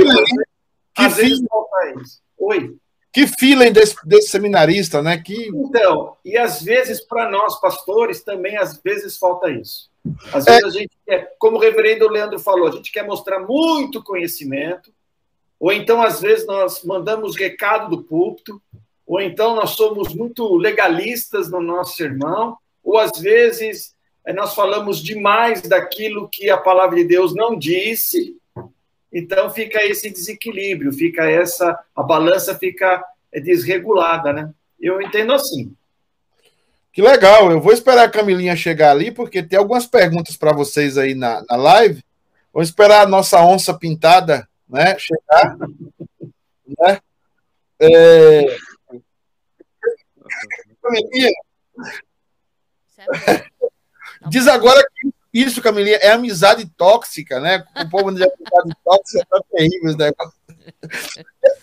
às 0.95 1.15
vezes 1.15 1.43
falta 1.49 1.99
isso. 1.99 2.21
Oi. 2.37 2.77
Que 3.11 3.25
feeling 3.25 3.71
desse, 3.71 3.95
desse 4.05 4.29
seminarista, 4.29 5.01
né? 5.01 5.17
Que... 5.17 5.47
Então, 5.47 6.15
e 6.23 6.37
às 6.37 6.61
vezes, 6.61 7.01
para 7.01 7.27
nós, 7.31 7.59
pastores, 7.59 8.21
também 8.21 8.55
às 8.55 8.77
vezes 8.77 9.17
falta 9.17 9.49
isso. 9.49 9.91
Às 10.33 10.45
vezes 10.45 10.63
é... 10.63 10.67
a 10.67 10.69
gente 10.69 10.97
quer, 11.05 11.35
como 11.37 11.57
o 11.57 11.59
reverendo 11.59 12.09
Leandro 12.09 12.39
falou, 12.39 12.67
a 12.67 12.71
gente 12.71 12.91
quer 12.91 13.05
mostrar 13.05 13.39
muito 13.39 14.03
conhecimento, 14.03 14.91
ou 15.59 15.71
então, 15.71 16.01
às 16.01 16.19
vezes, 16.19 16.45
nós 16.45 16.83
mandamos 16.83 17.37
recado 17.37 17.95
do 17.95 18.03
púlpito, 18.03 18.61
ou 19.05 19.21
então 19.21 19.55
nós 19.55 19.71
somos 19.71 20.13
muito 20.13 20.55
legalistas 20.55 21.49
no 21.49 21.61
nosso 21.61 21.95
sermão, 21.95 22.57
ou 22.83 22.97
às 22.97 23.17
vezes 23.19 23.95
eh, 24.25 24.33
nós 24.33 24.53
falamos 24.53 25.01
demais 25.01 25.61
daquilo 25.61 26.27
que 26.29 26.49
a 26.49 26.57
palavra 26.57 26.97
de 26.97 27.05
Deus 27.05 27.33
não 27.33 27.57
disse, 27.57 28.35
então 29.11 29.49
fica 29.49 29.85
esse 29.85 30.09
desequilíbrio, 30.09 30.91
fica 30.91 31.29
essa, 31.29 31.77
a 31.95 32.01
balança 32.01 32.57
fica 32.57 33.03
é, 33.31 33.39
desregulada, 33.39 34.33
né? 34.33 34.51
Eu 34.79 35.01
entendo 35.01 35.31
assim. 35.31 35.73
Que 36.93 37.01
legal, 37.01 37.51
eu 37.51 37.59
vou 37.59 37.73
esperar 37.73 38.03
a 38.03 38.09
Camilinha 38.09 38.55
chegar 38.55 38.91
ali, 38.91 39.11
porque 39.11 39.41
tem 39.41 39.57
algumas 39.57 39.87
perguntas 39.87 40.37
para 40.37 40.53
vocês 40.53 40.95
aí 40.95 41.15
na, 41.15 41.43
na 41.49 41.55
live. 41.55 42.05
Vou 42.53 42.61
esperar 42.61 43.01
a 43.01 43.09
nossa 43.09 43.43
onça 43.43 43.73
pintada 43.73 44.47
né, 44.69 44.95
chegar. 44.99 45.57
né? 46.79 46.99
É... 47.79 48.57
Camilinha. 50.83 51.31
Diz 54.29 54.47
agora 54.47 54.87
que 54.95 55.11
isso, 55.33 55.63
Camilinha, 55.63 55.97
é 55.97 56.11
amizade 56.11 56.69
tóxica, 56.77 57.39
né? 57.39 57.65
O 57.75 57.89
povo 57.89 58.11
de 58.11 58.21
amizade 58.21 58.77
tóxica 58.85 59.25
tá 59.27 59.41
terrível 59.51 59.89
esse 59.89 59.97
negócio. 59.97 60.33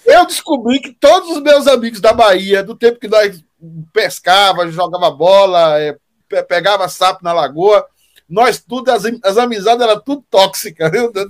Eu 0.04 0.26
descobri 0.26 0.80
que 0.80 0.92
todos 0.92 1.30
os 1.30 1.40
meus 1.40 1.68
amigos 1.68 2.00
da 2.00 2.12
Bahia, 2.12 2.64
do 2.64 2.74
tempo 2.74 2.98
que 2.98 3.06
nós 3.06 3.44
pescava, 3.92 4.70
jogava 4.70 5.10
bola, 5.10 5.80
é, 5.80 5.96
pegava 6.42 6.88
sapo 6.88 7.24
na 7.24 7.32
lagoa, 7.32 7.86
nós 8.28 8.62
tudo, 8.62 8.90
as, 8.90 9.02
as 9.24 9.36
amizades 9.36 9.82
eram 9.82 10.00
tudo 10.00 10.24
tóxicas, 10.30 10.90
viu? 10.90 11.12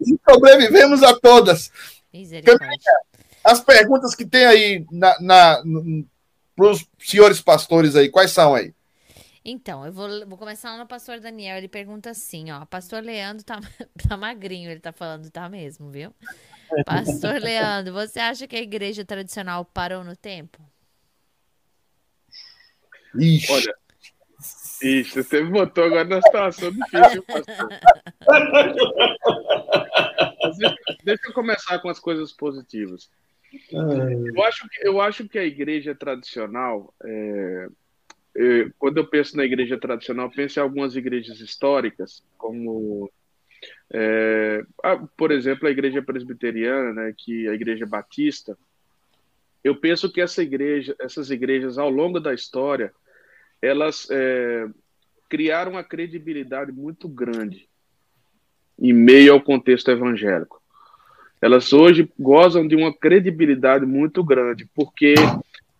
E 0.00 0.18
sobrevivemos 0.28 1.02
a 1.02 1.18
todas. 1.18 1.70
As 3.42 3.60
perguntas 3.60 4.14
que 4.14 4.24
tem 4.24 4.44
aí 4.44 4.86
na, 4.90 5.18
na, 5.20 5.62
para 6.54 6.70
os 6.70 6.86
senhores 6.98 7.40
pastores 7.40 7.96
aí, 7.96 8.08
quais 8.08 8.30
são 8.30 8.54
aí? 8.54 8.74
Então, 9.44 9.84
eu 9.84 9.92
vou, 9.92 10.08
vou 10.26 10.38
começar 10.38 10.76
no 10.78 10.86
pastor 10.86 11.18
Daniel. 11.18 11.58
Ele 11.58 11.66
pergunta 11.66 12.10
assim, 12.10 12.52
ó. 12.52 12.64
Pastor 12.64 13.02
Leandro 13.02 13.44
tá, 13.44 13.60
tá 14.08 14.16
magrinho, 14.16 14.70
ele 14.70 14.80
tá 14.80 14.92
falando, 14.92 15.28
tá 15.30 15.48
mesmo, 15.48 15.90
viu? 15.90 16.14
Pastor 16.86 17.40
Leandro, 17.40 17.92
você 17.92 18.20
acha 18.20 18.46
que 18.46 18.54
a 18.54 18.60
igreja 18.60 19.04
tradicional 19.04 19.64
parou 19.64 20.04
no 20.04 20.14
tempo? 20.14 20.62
Ixi. 23.14 23.52
Olha, 23.52 23.74
Ixi, 24.82 25.22
você 25.22 25.42
me 25.42 25.50
botou 25.50 25.84
agora 25.84 26.04
na 26.04 26.20
situação 26.20 26.70
difícil, 26.72 27.22
pastor. 27.22 27.68
deixa 31.04 31.28
eu 31.28 31.32
começar 31.32 31.78
com 31.78 31.88
as 31.88 32.00
coisas 32.00 32.32
positivas. 32.32 33.08
Eu 33.70 34.42
acho, 34.44 34.66
eu 34.80 35.00
acho 35.00 35.28
que 35.28 35.38
a 35.38 35.44
igreja 35.44 35.94
tradicional, 35.94 36.92
é, 37.04 37.68
é, 38.36 38.70
quando 38.78 38.96
eu 38.96 39.06
penso 39.06 39.36
na 39.36 39.44
igreja 39.44 39.78
tradicional, 39.78 40.30
penso 40.30 40.58
em 40.58 40.62
algumas 40.62 40.96
igrejas 40.96 41.38
históricas, 41.38 42.24
como, 42.38 43.10
é, 43.92 44.64
a, 44.82 44.96
por 45.16 45.30
exemplo, 45.30 45.68
a 45.68 45.70
igreja 45.70 46.02
presbiteriana, 46.02 46.92
né, 46.92 47.14
que 47.16 47.46
a 47.48 47.54
igreja 47.54 47.86
batista. 47.86 48.56
Eu 49.62 49.76
penso 49.76 50.10
que 50.10 50.20
essa 50.20 50.42
igreja, 50.42 50.96
essas 50.98 51.30
igrejas, 51.30 51.78
ao 51.78 51.90
longo 51.90 52.18
da 52.18 52.34
história, 52.34 52.92
elas 53.62 54.08
é, 54.10 54.66
criaram 55.28 55.72
uma 55.72 55.84
credibilidade 55.84 56.72
muito 56.72 57.08
grande 57.08 57.68
em 58.78 58.92
meio 58.92 59.32
ao 59.32 59.40
contexto 59.40 59.90
evangélico. 59.90 60.60
Elas 61.40 61.72
hoje 61.72 62.10
gozam 62.18 62.66
de 62.66 62.74
uma 62.74 62.92
credibilidade 62.92 63.86
muito 63.86 64.22
grande, 64.24 64.68
porque 64.74 65.14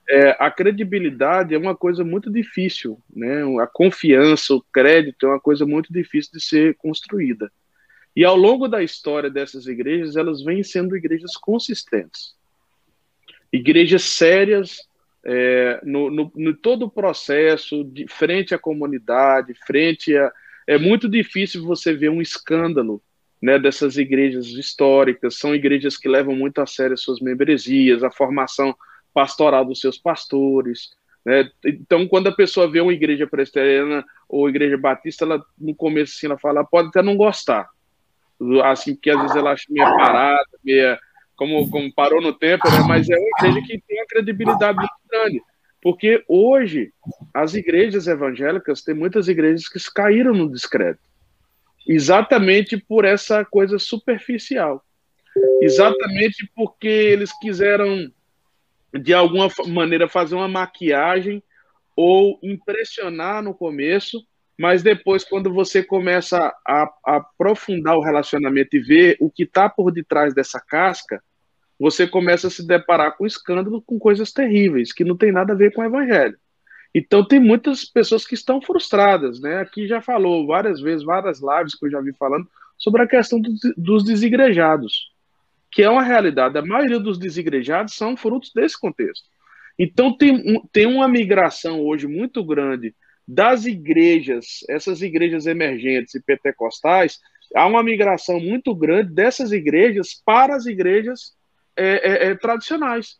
é, 0.08 0.36
a 0.38 0.50
credibilidade 0.50 1.54
é 1.54 1.58
uma 1.58 1.76
coisa 1.76 2.04
muito 2.04 2.30
difícil, 2.30 2.98
né? 3.14 3.42
A 3.60 3.66
confiança, 3.66 4.54
o 4.54 4.64
crédito 4.72 5.26
é 5.26 5.30
uma 5.30 5.40
coisa 5.40 5.66
muito 5.66 5.92
difícil 5.92 6.32
de 6.32 6.40
ser 6.40 6.76
construída. 6.76 7.50
E 8.14 8.24
ao 8.24 8.36
longo 8.36 8.68
da 8.68 8.82
história 8.82 9.30
dessas 9.30 9.66
igrejas, 9.66 10.16
elas 10.16 10.42
vêm 10.42 10.62
sendo 10.62 10.96
igrejas 10.96 11.34
consistentes, 11.36 12.34
igrejas 13.52 14.02
sérias 14.02 14.86
é, 15.24 15.80
no, 15.84 16.10
no, 16.10 16.32
no, 16.34 16.54
todo 16.54 16.86
o 16.86 16.90
processo, 16.90 17.84
de 17.84 18.06
frente 18.08 18.54
à 18.54 18.58
comunidade, 18.58 19.54
frente 19.66 20.16
a. 20.16 20.32
É 20.66 20.78
muito 20.78 21.08
difícil 21.08 21.64
você 21.64 21.92
ver 21.92 22.08
um 22.08 22.22
escândalo 22.22 23.02
né, 23.40 23.58
dessas 23.58 23.96
igrejas 23.96 24.46
históricas. 24.46 25.36
São 25.36 25.54
igrejas 25.54 25.96
que 25.96 26.08
levam 26.08 26.36
muito 26.36 26.60
a 26.60 26.66
sério 26.66 26.94
as 26.94 27.02
suas 27.02 27.20
membresias, 27.20 28.04
a 28.04 28.10
formação 28.10 28.74
pastoral 29.12 29.64
dos 29.64 29.80
seus 29.80 29.98
pastores. 29.98 30.90
Né? 31.24 31.50
Então, 31.64 32.06
quando 32.06 32.28
a 32.28 32.34
pessoa 32.34 32.70
vê 32.70 32.80
uma 32.80 32.92
igreja 32.92 33.26
presbiteriana 33.26 34.04
ou 34.28 34.48
igreja 34.48 34.78
batista, 34.78 35.24
ela 35.24 35.44
no 35.58 35.74
começo 35.74 36.14
assim, 36.16 36.26
ela 36.26 36.38
fala, 36.38 36.64
pode 36.64 36.88
até 36.88 37.02
não 37.02 37.16
gostar, 37.16 37.68
assim, 38.64 38.94
porque 38.94 39.10
às 39.10 39.20
vezes 39.20 39.36
ela 39.36 39.52
acha 39.52 39.66
meio 39.68 39.86
parada, 39.96 40.48
meio 40.64 40.98
como, 41.36 41.68
como 41.70 41.92
parou 41.92 42.20
no 42.20 42.32
tempo, 42.32 42.70
né? 42.70 42.78
mas 42.86 43.08
é 43.08 43.16
uma 43.16 43.48
igreja 43.48 43.66
que 43.66 43.82
tem 43.86 44.00
uma 44.00 44.06
credibilidade 44.06 44.76
muito 44.76 44.92
grande. 45.10 45.42
Porque 45.80 46.22
hoje 46.28 46.92
as 47.34 47.54
igrejas 47.54 48.06
evangélicas, 48.06 48.82
tem 48.82 48.94
muitas 48.94 49.28
igrejas 49.28 49.68
que 49.68 49.78
caíram 49.92 50.32
no 50.32 50.50
discreto. 50.50 51.00
Exatamente 51.86 52.76
por 52.76 53.04
essa 53.04 53.44
coisa 53.44 53.78
superficial. 53.78 54.84
Exatamente 55.60 56.48
porque 56.54 56.86
eles 56.86 57.36
quiseram 57.40 58.12
de 58.92 59.14
alguma 59.14 59.48
maneira, 59.68 60.08
fazer 60.08 60.34
uma 60.34 60.48
maquiagem 60.48 61.42
ou 61.96 62.38
impressionar 62.42 63.42
no 63.42 63.54
começo, 63.54 64.24
mas 64.62 64.80
depois, 64.80 65.24
quando 65.24 65.52
você 65.52 65.82
começa 65.82 66.54
a, 66.64 66.88
a 67.04 67.16
aprofundar 67.16 67.96
o 67.96 68.00
relacionamento 68.00 68.76
e 68.76 68.78
ver 68.78 69.16
o 69.18 69.28
que 69.28 69.42
está 69.42 69.68
por 69.68 69.90
detrás 69.90 70.32
dessa 70.32 70.60
casca, 70.60 71.20
você 71.76 72.06
começa 72.06 72.46
a 72.46 72.50
se 72.50 72.64
deparar 72.64 73.16
com 73.16 73.26
escândalo, 73.26 73.82
com 73.82 73.98
coisas 73.98 74.30
terríveis, 74.30 74.92
que 74.92 75.02
não 75.02 75.16
tem 75.16 75.32
nada 75.32 75.52
a 75.52 75.56
ver 75.56 75.72
com 75.72 75.80
o 75.80 75.84
evangelho. 75.84 76.38
Então, 76.94 77.26
tem 77.26 77.40
muitas 77.40 77.84
pessoas 77.84 78.24
que 78.24 78.34
estão 78.34 78.62
frustradas, 78.62 79.40
né? 79.40 79.56
Aqui 79.58 79.88
já 79.88 80.00
falou 80.00 80.46
várias 80.46 80.80
vezes, 80.80 81.04
várias 81.04 81.40
lives 81.40 81.74
que 81.74 81.86
eu 81.86 81.90
já 81.90 82.00
vi 82.00 82.12
falando 82.12 82.48
sobre 82.78 83.02
a 83.02 83.08
questão 83.08 83.40
do, 83.40 83.50
dos 83.76 84.04
desigrejados, 84.04 85.10
que 85.72 85.82
é 85.82 85.90
uma 85.90 86.04
realidade. 86.04 86.56
A 86.56 86.62
maioria 86.62 87.00
dos 87.00 87.18
desigrejados 87.18 87.94
são 87.94 88.16
frutos 88.16 88.52
desse 88.54 88.78
contexto. 88.78 89.26
Então, 89.76 90.16
tem, 90.16 90.62
tem 90.70 90.86
uma 90.86 91.08
migração 91.08 91.80
hoje 91.80 92.06
muito 92.06 92.44
grande 92.44 92.94
das 93.32 93.64
igrejas, 93.64 94.58
essas 94.68 95.00
igrejas 95.00 95.46
emergentes 95.46 96.14
e 96.14 96.20
pentecostais, 96.20 97.18
há 97.54 97.66
uma 97.66 97.82
migração 97.82 98.38
muito 98.38 98.74
grande 98.74 99.14
dessas 99.14 99.52
igrejas 99.52 100.20
para 100.22 100.54
as 100.54 100.66
igrejas 100.66 101.34
é, 101.74 102.26
é, 102.26 102.26
é, 102.26 102.34
tradicionais. 102.34 103.18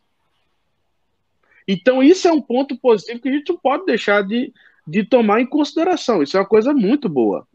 Então, 1.67 2.03
isso 2.03 2.27
é 2.27 2.31
um 2.31 2.41
ponto 2.41 2.77
positivo 2.77 3.21
que 3.21 3.29
a 3.29 3.31
gente 3.31 3.49
não 3.49 3.57
pode 3.57 3.85
deixar 3.85 4.21
de, 4.21 4.53
de 4.85 5.03
tomar 5.03 5.41
em 5.41 5.47
consideração. 5.47 6.21
Isso 6.21 6.37
é 6.37 6.41
uma 6.41 6.45
coisa 6.45 6.73
muito 6.73 7.09
boa. 7.09 7.47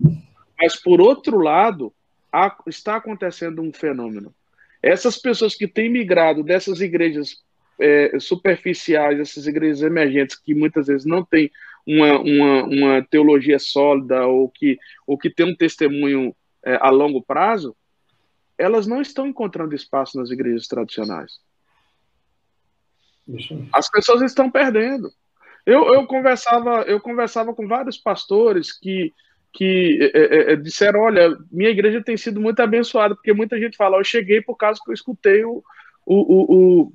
Mas, 0.59 0.75
por 0.75 1.01
outro 1.01 1.39
lado, 1.39 1.93
há, 2.33 2.57
está 2.67 2.97
acontecendo 2.97 3.63
um 3.63 3.73
fenômeno. 3.73 4.35
Essas 4.83 5.17
pessoas 5.17 5.55
que 5.55 5.69
têm 5.69 5.89
migrado 5.89 6.43
dessas 6.43 6.81
igrejas 6.81 7.45
é, 7.81 8.19
superficiais, 8.19 9.21
essas 9.21 9.47
igrejas 9.47 9.83
emergentes, 9.83 10.37
que 10.37 10.55
muitas 10.55 10.89
vezes 10.89 11.07
não 11.07 11.25
têm 11.25 11.53
uma, 11.89 12.20
uma, 12.20 12.64
uma 12.64 13.03
teologia 13.03 13.59
sólida 13.59 14.26
ou 14.26 14.51
que, 14.51 14.78
ou 15.07 15.16
que 15.16 15.30
tem 15.30 15.47
um 15.47 15.57
testemunho 15.57 16.36
é, 16.62 16.76
a 16.82 16.91
longo 16.91 17.22
prazo, 17.22 17.74
elas 18.59 18.86
não 18.86 19.01
estão 19.01 19.26
encontrando 19.26 19.74
espaço 19.74 20.18
nas 20.18 20.30
igrejas 20.30 20.68
tradicionais. 20.68 21.41
As 23.72 23.91
pessoas 23.91 24.20
estão 24.20 24.51
perdendo. 24.51 25.11
Eu, 25.64 25.95
eu, 25.95 26.07
conversava, 26.07 26.82
eu 26.82 27.01
conversava 27.01 27.55
com 27.55 27.66
vários 27.66 27.97
pastores 27.97 28.70
que, 28.70 29.14
que 29.53 30.11
é, 30.14 30.18
é, 30.18 30.53
é, 30.53 30.57
disseram: 30.57 31.01
olha, 31.01 31.39
minha 31.51 31.70
igreja 31.70 32.03
tem 32.03 32.16
sido 32.16 32.41
muito 32.41 32.61
abençoada, 32.61 33.14
porque 33.14 33.32
muita 33.32 33.59
gente 33.59 33.76
fala, 33.76 33.97
eu 33.97 34.05
cheguei 34.05 34.43
por 34.43 34.57
causa 34.57 34.80
que 34.82 34.91
eu 34.91 34.95
escutei 34.95 35.45
o, 35.45 35.62
o, 36.05 36.16
o, 36.16 36.82
o 36.82 36.93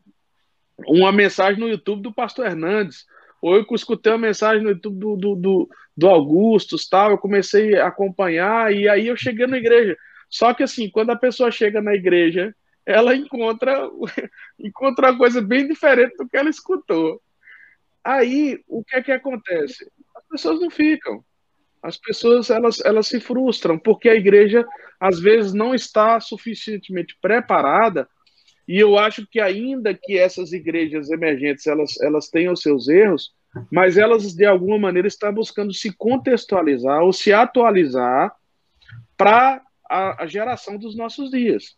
uma 0.87 1.11
mensagem 1.11 1.59
no 1.59 1.69
YouTube 1.69 2.01
do 2.01 2.13
pastor 2.13 2.45
Hernandes, 2.45 3.05
ou 3.43 3.57
eu 3.57 3.65
escutei 3.73 4.13
uma 4.13 4.17
mensagem 4.17 4.63
no 4.63 4.69
YouTube 4.69 4.97
do, 4.97 5.17
do, 5.17 5.35
do, 5.35 5.69
do 5.97 6.07
Augustus, 6.07 6.87
tal, 6.87 7.11
eu 7.11 7.17
comecei 7.17 7.75
a 7.75 7.87
acompanhar, 7.87 8.73
e 8.73 8.87
aí 8.87 9.07
eu 9.07 9.17
cheguei 9.17 9.45
na 9.45 9.57
igreja. 9.57 9.97
Só 10.29 10.53
que 10.53 10.63
assim, 10.63 10.89
quando 10.89 11.09
a 11.09 11.17
pessoa 11.17 11.51
chega 11.51 11.81
na 11.81 11.93
igreja 11.93 12.55
ela 12.85 13.13
encontra, 13.13 13.89
encontra 14.57 15.11
uma 15.11 15.17
coisa 15.17 15.41
bem 15.41 15.67
diferente 15.67 16.15
do 16.15 16.27
que 16.27 16.37
ela 16.37 16.49
escutou. 16.49 17.21
Aí, 18.01 18.61
o 18.65 18.81
que 18.81 18.95
é 18.95 19.03
que 19.03 19.11
acontece? 19.11 19.91
As 20.15 20.25
pessoas 20.29 20.61
não 20.61 20.69
ficam. 20.69 21.23
As 21.81 21.97
pessoas 21.97 22.49
elas, 22.49 22.79
elas 22.85 23.07
se 23.07 23.19
frustram 23.19 23.77
porque 23.77 24.07
a 24.07 24.15
igreja 24.15 24.65
às 24.97 25.19
vezes 25.19 25.53
não 25.53 25.75
está 25.75 26.17
suficientemente 26.21 27.17
preparada 27.21 28.07
e 28.67 28.79
eu 28.79 28.97
acho 28.97 29.27
que 29.27 29.39
ainda 29.39 29.93
que 29.93 30.17
essas 30.17 30.53
igrejas 30.53 31.09
emergentes 31.09 31.67
elas, 31.67 31.99
elas 32.01 32.29
tenham 32.29 32.55
seus 32.55 32.87
erros, 32.87 33.33
mas 33.71 33.97
elas 33.97 34.33
de 34.33 34.45
alguma 34.45 34.79
maneira 34.79 35.07
estão 35.07 35.33
buscando 35.33 35.73
se 35.73 35.91
contextualizar 35.93 37.03
ou 37.03 37.11
se 37.11 37.33
atualizar 37.33 38.33
para 39.17 39.61
a, 39.89 40.23
a 40.23 40.27
geração 40.27 40.77
dos 40.77 40.95
nossos 40.95 41.29
dias. 41.29 41.75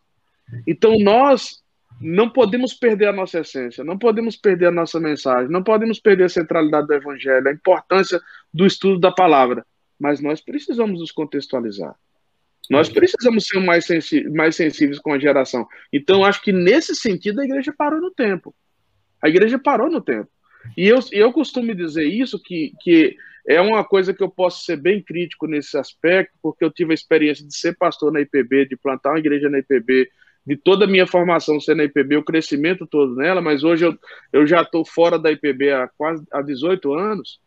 Então 0.67 0.97
nós 0.99 1.63
não 1.99 2.29
podemos 2.29 2.73
perder 2.73 3.07
a 3.07 3.13
nossa 3.13 3.39
essência, 3.39 3.83
não 3.83 3.97
podemos 3.97 4.35
perder 4.35 4.67
a 4.67 4.71
nossa 4.71 4.99
mensagem, 4.99 5.49
não 5.49 5.63
podemos 5.63 5.99
perder 5.99 6.25
a 6.25 6.29
centralidade 6.29 6.87
do 6.87 6.93
evangelho, 6.93 7.47
a 7.47 7.53
importância 7.53 8.21
do 8.53 8.65
estudo 8.65 8.99
da 8.99 9.11
palavra, 9.11 9.65
mas 9.99 10.21
nós 10.21 10.41
precisamos 10.41 10.99
nos 10.99 11.11
contextualizar. 11.11 11.95
Nós 12.69 12.89
precisamos 12.89 13.45
ser 13.45 13.59
mais, 13.59 13.87
mais 14.33 14.55
sensíveis 14.55 14.99
com 14.99 15.13
a 15.13 15.19
geração. 15.19 15.67
Então, 15.91 16.25
acho 16.25 16.41
que 16.41 16.51
nesse 16.51 16.95
sentido 16.95 17.41
a 17.41 17.45
igreja 17.45 17.73
parou 17.77 18.01
no 18.01 18.11
tempo. 18.11 18.55
A 19.21 19.29
igreja 19.29 19.59
parou 19.59 19.89
no 19.89 20.01
tempo. 20.01 20.29
E 20.75 20.87
eu, 20.87 20.99
eu 21.11 21.31
costumo 21.31 21.75
dizer 21.75 22.05
isso, 22.05 22.41
que, 22.41 22.73
que 22.81 23.15
é 23.47 23.61
uma 23.61 23.83
coisa 23.83 24.13
que 24.13 24.23
eu 24.23 24.29
posso 24.29 24.65
ser 24.65 24.77
bem 24.77 25.01
crítico 25.01 25.45
nesse 25.47 25.77
aspecto, 25.77 26.33
porque 26.41 26.65
eu 26.65 26.71
tive 26.71 26.91
a 26.91 26.95
experiência 26.95 27.45
de 27.45 27.55
ser 27.55 27.77
pastor 27.77 28.11
na 28.11 28.21
IPB, 28.21 28.65
de 28.65 28.75
plantar 28.75 29.11
uma 29.11 29.19
igreja 29.19 29.49
na 29.49 29.59
IPB, 29.59 30.09
de 30.45 30.55
toda 30.55 30.85
a 30.85 30.87
minha 30.87 31.07
formação 31.07 31.59
ser 31.59 31.75
na 31.75 31.83
IPB, 31.83 32.17
o 32.17 32.23
crescimento 32.23 32.85
todo 32.85 33.15
nela, 33.15 33.41
mas 33.41 33.63
hoje 33.63 33.85
eu, 33.85 33.97
eu 34.31 34.45
já 34.45 34.61
estou 34.61 34.85
fora 34.85 35.17
da 35.17 35.31
IPB 35.31 35.71
há 35.71 35.89
quase 35.97 36.23
há 36.31 36.41
18 36.41 36.93
anos. 36.93 37.39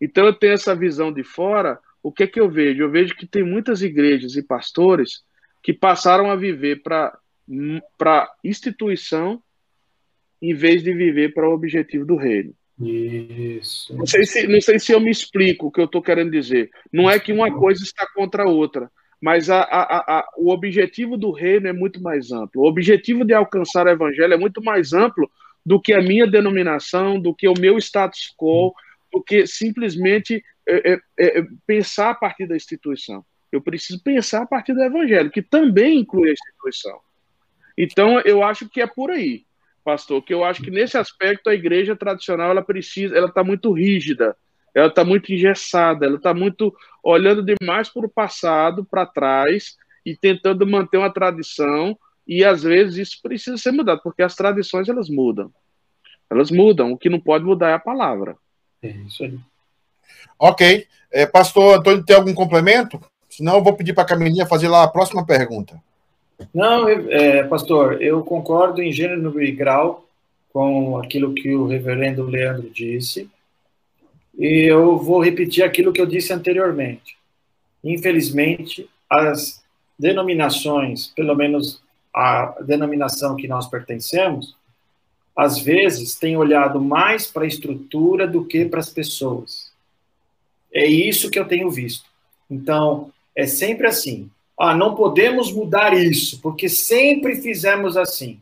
Então 0.00 0.24
eu 0.24 0.32
tenho 0.32 0.54
essa 0.54 0.74
visão 0.74 1.12
de 1.12 1.22
fora. 1.22 1.78
O 2.02 2.12
que 2.12 2.24
é 2.24 2.26
que 2.26 2.40
eu 2.40 2.50
vejo? 2.50 2.82
Eu 2.82 2.90
vejo 2.90 3.14
que 3.14 3.26
tem 3.26 3.42
muitas 3.42 3.82
igrejas 3.82 4.36
e 4.36 4.42
pastores 4.42 5.22
que 5.62 5.72
passaram 5.72 6.30
a 6.30 6.36
viver 6.36 6.82
para 6.82 8.32
instituição 8.42 9.42
em 10.40 10.54
vez 10.54 10.82
de 10.82 10.92
viver 10.92 11.32
para 11.32 11.48
o 11.48 11.52
objetivo 11.52 12.04
do 12.04 12.16
reino. 12.16 12.52
Isso. 12.80 13.96
Não 13.96 14.06
sei, 14.06 14.24
se, 14.24 14.46
não 14.48 14.60
sei 14.60 14.78
se 14.78 14.92
eu 14.92 15.00
me 15.00 15.10
explico 15.10 15.66
o 15.66 15.70
que 15.70 15.80
eu 15.80 15.84
estou 15.84 16.02
querendo 16.02 16.32
dizer. 16.32 16.68
Não 16.92 17.08
é 17.08 17.20
que 17.20 17.32
uma 17.32 17.52
coisa 17.54 17.84
está 17.84 18.04
contra 18.12 18.42
a 18.42 18.48
outra, 18.48 18.90
mas 19.20 19.48
a, 19.48 19.60
a, 19.60 20.18
a, 20.18 20.28
o 20.36 20.50
objetivo 20.50 21.16
do 21.16 21.30
reino 21.30 21.68
é 21.68 21.72
muito 21.72 22.02
mais 22.02 22.32
amplo. 22.32 22.62
O 22.62 22.66
objetivo 22.66 23.24
de 23.24 23.32
alcançar 23.32 23.86
o 23.86 23.90
evangelho 23.90 24.34
é 24.34 24.36
muito 24.36 24.60
mais 24.60 24.92
amplo 24.92 25.30
do 25.64 25.80
que 25.80 25.92
a 25.92 26.02
minha 26.02 26.26
denominação, 26.26 27.20
do 27.20 27.32
que 27.32 27.46
o 27.46 27.54
meu 27.56 27.78
status 27.78 28.34
quo, 28.36 28.74
do 29.12 29.22
que 29.22 29.46
simplesmente 29.46 30.42
é, 30.66 30.92
é, 30.92 31.00
é, 31.18 31.46
pensar 31.66 32.10
a 32.10 32.14
partir 32.14 32.46
da 32.46 32.56
instituição. 32.56 33.24
Eu 33.50 33.60
preciso 33.60 34.02
pensar 34.02 34.42
a 34.42 34.46
partir 34.46 34.72
do 34.72 34.82
evangelho, 34.82 35.30
que 35.30 35.42
também 35.42 36.00
inclui 36.00 36.30
a 36.30 36.32
instituição. 36.32 36.98
Então, 37.76 38.20
eu 38.20 38.42
acho 38.42 38.68
que 38.68 38.80
é 38.80 38.86
por 38.86 39.10
aí, 39.10 39.44
pastor, 39.84 40.22
que 40.22 40.32
eu 40.32 40.44
acho 40.44 40.62
que 40.62 40.70
nesse 40.70 40.96
aspecto 40.96 41.50
a 41.50 41.54
igreja 41.54 41.96
tradicional 41.96 42.50
ela 42.50 42.62
precisa, 42.62 43.16
ela 43.16 43.28
está 43.28 43.42
muito 43.42 43.72
rígida, 43.72 44.36
ela 44.74 44.88
está 44.88 45.04
muito 45.04 45.32
engessada, 45.32 46.06
ela 46.06 46.16
está 46.16 46.32
muito 46.32 46.74
olhando 47.02 47.44
demais 47.44 47.88
para 47.88 48.06
o 48.06 48.10
passado, 48.10 48.84
para 48.84 49.06
trás, 49.06 49.76
e 50.04 50.16
tentando 50.16 50.66
manter 50.66 50.96
uma 50.96 51.12
tradição, 51.12 51.96
e 52.26 52.44
às 52.44 52.62
vezes 52.62 53.08
isso 53.08 53.22
precisa 53.22 53.56
ser 53.56 53.72
mudado, 53.72 54.00
porque 54.02 54.22
as 54.22 54.34
tradições 54.34 54.88
elas 54.88 55.08
mudam. 55.08 55.52
Elas 56.30 56.50
mudam, 56.50 56.92
o 56.92 56.98
que 56.98 57.10
não 57.10 57.20
pode 57.20 57.44
mudar 57.44 57.70
é 57.70 57.74
a 57.74 57.78
palavra. 57.78 58.36
É 58.82 58.88
isso 58.88 59.22
aí. 59.24 59.38
Ok. 60.38 60.86
É, 61.10 61.26
pastor 61.26 61.78
Antônio, 61.78 62.04
tem 62.04 62.16
algum 62.16 62.34
complemento? 62.34 63.00
Senão 63.28 63.56
eu 63.56 63.62
vou 63.62 63.74
pedir 63.74 63.94
para 63.94 64.04
a 64.04 64.06
Camilinha 64.06 64.46
fazer 64.46 64.68
lá 64.68 64.82
a 64.82 64.88
próxima 64.88 65.24
pergunta. 65.24 65.80
Não, 66.52 66.88
é, 66.88 67.42
pastor, 67.44 68.02
eu 68.02 68.22
concordo 68.22 68.82
em 68.82 68.92
gênero 68.92 69.42
e 69.42 69.52
grau 69.52 70.06
com 70.52 70.98
aquilo 70.98 71.32
que 71.32 71.54
o 71.54 71.66
reverendo 71.66 72.24
Leandro 72.24 72.68
disse. 72.70 73.30
E 74.38 74.64
eu 74.70 74.98
vou 74.98 75.22
repetir 75.22 75.64
aquilo 75.64 75.92
que 75.92 76.00
eu 76.00 76.06
disse 76.06 76.32
anteriormente. 76.32 77.16
Infelizmente, 77.82 78.88
as 79.08 79.62
denominações, 79.98 81.06
pelo 81.08 81.34
menos 81.34 81.82
a 82.14 82.54
denominação 82.62 83.36
que 83.36 83.48
nós 83.48 83.66
pertencemos, 83.66 84.54
às 85.34 85.58
vezes 85.58 86.14
tem 86.14 86.36
olhado 86.36 86.80
mais 86.80 87.26
para 87.26 87.44
a 87.44 87.46
estrutura 87.46 88.26
do 88.26 88.44
que 88.44 88.66
para 88.66 88.80
as 88.80 88.90
pessoas. 88.90 89.71
É 90.72 90.86
isso 90.86 91.30
que 91.30 91.38
eu 91.38 91.46
tenho 91.46 91.70
visto. 91.70 92.06
Então, 92.50 93.10
é 93.36 93.46
sempre 93.46 93.86
assim. 93.86 94.30
Ah, 94.58 94.74
não 94.74 94.94
podemos 94.94 95.52
mudar 95.52 95.92
isso, 95.94 96.40
porque 96.40 96.68
sempre 96.68 97.36
fizemos 97.36 97.96
assim. 97.96 98.40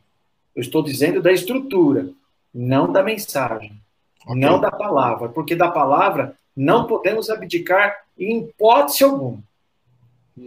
Eu 0.54 0.60
estou 0.60 0.82
dizendo 0.82 1.22
da 1.22 1.32
estrutura, 1.32 2.10
não 2.52 2.90
da 2.90 3.02
mensagem. 3.02 3.72
Okay. 4.26 4.34
Não 4.40 4.60
da 4.60 4.70
palavra, 4.70 5.28
porque 5.28 5.56
da 5.56 5.70
palavra 5.70 6.36
não 6.56 6.86
podemos 6.86 7.30
abdicar 7.30 8.04
em 8.18 8.40
hipótese 8.40 9.04
alguma. 9.04 9.42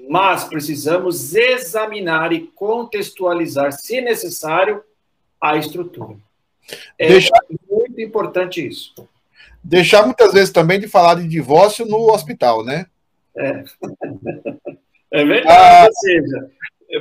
Mas 0.09 0.43
precisamos 0.43 1.35
examinar 1.35 2.31
e 2.31 2.47
contextualizar, 2.47 3.71
se 3.73 4.01
necessário, 4.01 4.83
a 5.39 5.57
estrutura. 5.57 6.17
É 6.97 7.07
muito 7.69 7.99
importante 7.99 8.65
isso. 8.65 8.93
Deixar 9.63 10.05
muitas 10.05 10.33
vezes 10.33 10.51
também 10.51 10.79
de 10.79 10.87
falar 10.87 11.15
de 11.15 11.27
divórcio 11.27 11.85
no 11.85 12.11
hospital, 12.11 12.63
né? 12.63 12.85
É, 13.35 13.63
é 15.11 15.25
verdade. 15.25 15.47
Ah... 15.47 15.85
Ou 15.85 15.93
seja, 15.93 16.51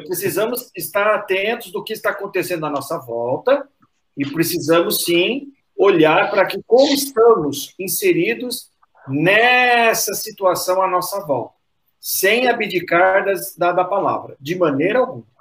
precisamos 0.06 0.70
estar 0.76 1.06
atentos 1.14 1.72
do 1.72 1.82
que 1.82 1.92
está 1.92 2.10
acontecendo 2.10 2.64
à 2.64 2.70
nossa 2.70 2.98
volta 2.98 3.68
E 4.16 4.26
precisamos, 4.30 5.04
sim, 5.04 5.52
olhar 5.76 6.30
para 6.30 6.46
que 6.46 6.62
como 6.66 6.92
estamos 6.92 7.74
inseridos 7.78 8.70
nessa 9.08 10.14
situação 10.14 10.80
à 10.82 10.88
nossa 10.88 11.20
volta, 11.26 11.54
sem 11.98 12.48
abdicar 12.48 13.24
das, 13.24 13.56
da, 13.56 13.72
da 13.72 13.84
palavra, 13.84 14.36
de 14.40 14.54
maneira 14.56 15.00
alguma. 15.00 15.31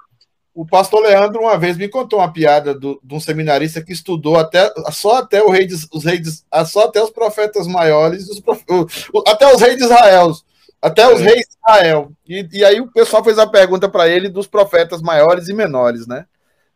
O 0.54 0.66
pastor 0.66 1.02
Leandro 1.02 1.40
uma 1.40 1.56
vez 1.56 1.78
me 1.78 1.88
contou 1.88 2.18
uma 2.18 2.30
piada 2.30 2.74
do, 2.74 3.00
de 3.02 3.14
um 3.14 3.20
seminarista 3.20 3.82
que 3.82 3.92
estudou 3.92 4.36
até 4.36 4.70
só 4.90 5.16
até 5.16 5.42
o 5.42 5.48
rei 5.48 5.66
de, 5.66 5.74
os 5.90 6.04
reis 6.04 6.44
só 6.66 6.84
até 6.84 7.02
os 7.02 7.10
profetas 7.10 7.66
maiores, 7.66 8.28
os 8.28 8.38
prof, 8.38 8.62
o, 8.68 9.22
até 9.26 9.50
os 9.50 9.62
reis 9.62 9.78
de 9.78 9.84
Israel, 9.84 10.32
até 10.80 11.08
os 11.08 11.22
é. 11.22 11.24
reis 11.24 11.46
de 11.46 11.56
Israel. 11.56 12.12
E, 12.28 12.46
e 12.52 12.64
aí 12.64 12.80
o 12.80 12.92
pessoal 12.92 13.24
fez 13.24 13.38
a 13.38 13.46
pergunta 13.46 13.88
para 13.88 14.08
ele 14.08 14.28
dos 14.28 14.46
profetas 14.46 15.00
maiores 15.00 15.48
e 15.48 15.54
menores, 15.54 16.06
né? 16.06 16.26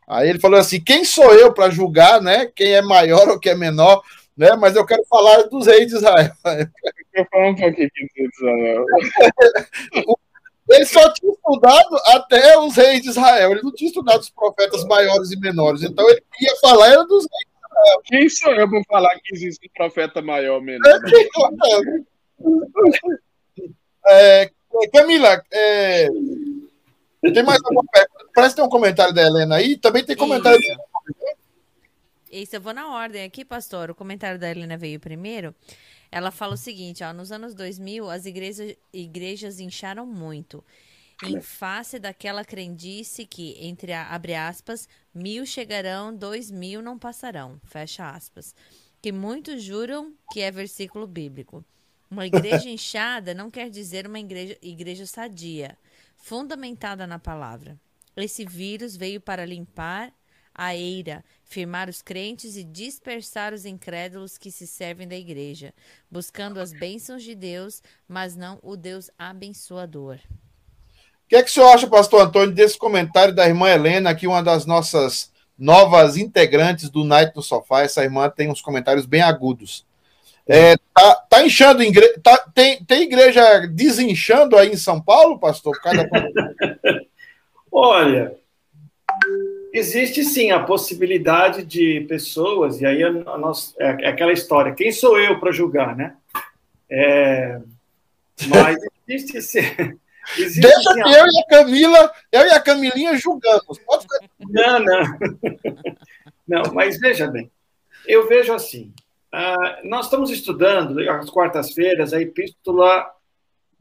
Aí 0.08 0.30
ele 0.30 0.38
falou 0.38 0.58
assim: 0.58 0.80
quem 0.80 1.04
sou 1.04 1.34
eu 1.34 1.52
para 1.52 1.68
julgar, 1.68 2.22
né? 2.22 2.46
Quem 2.46 2.72
é 2.72 2.80
maior 2.80 3.28
ou 3.28 3.38
quem 3.38 3.52
é 3.52 3.56
menor, 3.56 4.00
né? 4.34 4.56
Mas 4.56 4.74
eu 4.74 4.86
quero 4.86 5.04
falar 5.04 5.42
dos 5.48 5.66
reis 5.66 5.88
de 5.88 5.96
Israel. 5.96 6.32
Eu 7.12 7.26
falar 7.30 7.48
um 7.48 7.54
pouquinho 7.54 7.88
dos 7.88 8.08
reis 8.16 8.30
de 8.30 8.36
Israel. 8.36 8.84
Ele 10.68 10.84
só 10.84 11.12
tinha 11.12 11.32
estudado 11.32 11.96
até 12.06 12.58
os 12.58 12.76
reis 12.76 13.02
de 13.02 13.10
Israel. 13.10 13.52
Ele 13.52 13.62
não 13.62 13.72
tinha 13.72 13.88
estudado 13.88 14.20
os 14.20 14.30
profetas 14.30 14.84
maiores 14.84 15.30
e 15.30 15.38
menores. 15.38 15.82
Então 15.82 16.08
ele 16.10 16.22
ia 16.40 16.56
falar 16.56 16.88
era 16.88 17.04
dos 17.04 17.24
reis 17.24 17.46
de 17.46 17.66
Israel. 17.66 18.02
Quem 18.04 18.28
sou 18.28 18.52
eu 18.52 18.68
para 18.68 18.82
falar 18.88 19.14
que 19.22 19.34
existe 19.34 19.66
um 19.66 19.72
profeta 19.74 20.20
maior 20.20 20.56
ou 20.56 20.62
menor? 20.62 21.00
É, 24.08 24.42
é, 24.42 24.50
Camila, 24.92 25.42
é, 25.52 26.08
tem 27.32 27.42
mais 27.42 27.60
alguma 27.64 27.84
pergunta? 27.92 28.26
Parece 28.34 28.54
que 28.54 28.60
tem 28.60 28.66
um 28.66 28.70
comentário 28.70 29.14
da 29.14 29.22
Helena 29.22 29.56
aí. 29.56 29.76
Também 29.76 30.04
tem 30.04 30.16
comentário. 30.16 30.58
Isso. 30.60 30.76
Isso, 32.30 32.56
eu 32.56 32.60
vou 32.60 32.74
na 32.74 32.94
ordem 32.94 33.24
aqui, 33.24 33.44
pastor. 33.44 33.90
O 33.90 33.94
comentário 33.94 34.38
da 34.38 34.50
Helena 34.50 34.76
veio 34.76 35.00
primeiro. 35.00 35.54
Ela 36.10 36.30
fala 36.30 36.54
o 36.54 36.58
seguinte, 36.58 37.02
ó, 37.04 37.12
nos 37.12 37.32
anos 37.32 37.54
2000, 37.54 38.08
as 38.08 38.26
igrejas, 38.26 38.76
igrejas 38.92 39.60
incharam 39.60 40.06
muito. 40.06 40.64
Em 41.24 41.40
face 41.40 41.98
daquela 41.98 42.44
crendice 42.44 43.24
que, 43.24 43.56
entre 43.58 43.92
a, 43.92 44.08
abre 44.08 44.34
aspas, 44.34 44.88
mil 45.14 45.46
chegarão, 45.46 46.14
dois 46.14 46.50
mil 46.50 46.82
não 46.82 46.98
passarão, 46.98 47.58
fecha 47.64 48.10
aspas. 48.10 48.54
Que 49.00 49.10
muitos 49.10 49.62
juram 49.62 50.14
que 50.30 50.40
é 50.40 50.50
versículo 50.50 51.06
bíblico. 51.06 51.64
Uma 52.10 52.26
igreja 52.26 52.68
inchada 52.70 53.32
não 53.32 53.50
quer 53.50 53.70
dizer 53.70 54.06
uma 54.06 54.20
igreja, 54.20 54.58
igreja 54.60 55.06
sadia, 55.06 55.78
fundamentada 56.16 57.06
na 57.06 57.18
palavra. 57.18 57.80
Esse 58.14 58.44
vírus 58.44 58.96
veio 58.96 59.20
para 59.20 59.44
limpar 59.44 60.12
a 60.56 60.74
eira, 60.74 61.22
firmar 61.44 61.88
os 61.88 62.00
crentes 62.00 62.56
e 62.56 62.64
dispersar 62.64 63.52
os 63.52 63.66
incrédulos 63.66 64.38
que 64.38 64.50
se 64.50 64.66
servem 64.66 65.06
da 65.06 65.14
igreja, 65.14 65.74
buscando 66.10 66.58
as 66.58 66.72
bênçãos 66.72 67.22
de 67.22 67.34
Deus, 67.34 67.82
mas 68.08 68.34
não 68.34 68.58
o 68.62 68.76
Deus 68.76 69.10
abençoador. 69.18 70.16
O 70.16 71.28
que 71.28 71.36
é 71.36 71.42
que 71.42 71.50
o 71.50 71.52
senhor 71.52 71.68
acha, 71.68 71.86
pastor 71.86 72.22
Antônio, 72.22 72.54
desse 72.54 72.78
comentário 72.78 73.34
da 73.34 73.46
irmã 73.46 73.68
Helena, 73.68 74.14
que 74.14 74.26
uma 74.26 74.42
das 74.42 74.64
nossas 74.64 75.32
novas 75.58 76.16
integrantes 76.16 76.88
do 76.88 77.04
Night 77.04 77.32
no 77.34 77.42
Sofá, 77.42 77.82
essa 77.82 78.02
irmã 78.02 78.30
tem 78.30 78.50
uns 78.50 78.60
comentários 78.60 79.06
bem 79.06 79.22
agudos. 79.22 79.84
É, 80.46 80.76
tá, 80.94 81.14
tá 81.28 81.44
inchando, 81.44 81.82
igre... 81.82 82.18
tá, 82.20 82.38
tem, 82.54 82.84
tem 82.84 83.02
igreja 83.02 83.66
desinchando 83.66 84.56
aí 84.56 84.70
em 84.70 84.76
São 84.76 85.00
Paulo, 85.00 85.38
pastor? 85.38 85.80
Cada... 85.80 86.08
Olha, 87.72 88.36
existe 89.76 90.24
sim 90.24 90.50
a 90.50 90.62
possibilidade 90.62 91.64
de 91.64 92.00
pessoas, 92.08 92.80
e 92.80 92.86
aí 92.86 93.02
a, 93.02 93.08
a 93.08 93.38
nossa, 93.38 93.74
é, 93.78 94.04
é 94.04 94.08
aquela 94.08 94.32
história, 94.32 94.74
quem 94.74 94.92
sou 94.92 95.18
eu 95.18 95.38
para 95.38 95.52
julgar, 95.52 95.96
né? 95.96 96.16
É, 96.88 97.60
mas 98.48 98.76
existe 99.08 99.40
sim. 99.42 99.98
Existe, 100.36 100.60
Deixa 100.60 100.92
que 100.92 101.00
eu 101.00 101.24
e 101.24 101.38
a 101.38 101.46
Camila, 101.48 102.12
eu 102.32 102.46
e 102.46 102.50
a 102.50 102.60
Camilinha 102.60 103.16
julgamos. 103.16 103.78
Pode 103.86 104.06
Não, 104.50 104.80
não. 104.80 105.02
Não, 106.46 106.62
mas 106.72 107.00
veja 107.00 107.26
bem, 107.26 107.50
eu 108.06 108.28
vejo 108.28 108.52
assim, 108.54 108.94
uh, 109.34 109.88
nós 109.88 110.06
estamos 110.06 110.30
estudando 110.30 111.00
às 111.10 111.28
quartas-feiras 111.28 112.12
a 112.12 112.20
epístola 112.20 113.10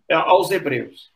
aos 0.10 0.50
Hebreus. 0.50 1.15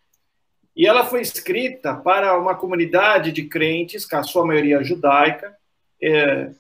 E 0.76 0.86
ela 0.86 1.06
foi 1.06 1.22
escrita 1.22 1.94
para 1.94 2.38
uma 2.38 2.56
comunidade 2.56 3.32
de 3.32 3.44
crentes, 3.44 4.06
com 4.06 4.18
a 4.18 4.24
sua 4.24 4.46
maioria 4.46 4.84
judaica, 4.84 5.56
é, 6.02 6.52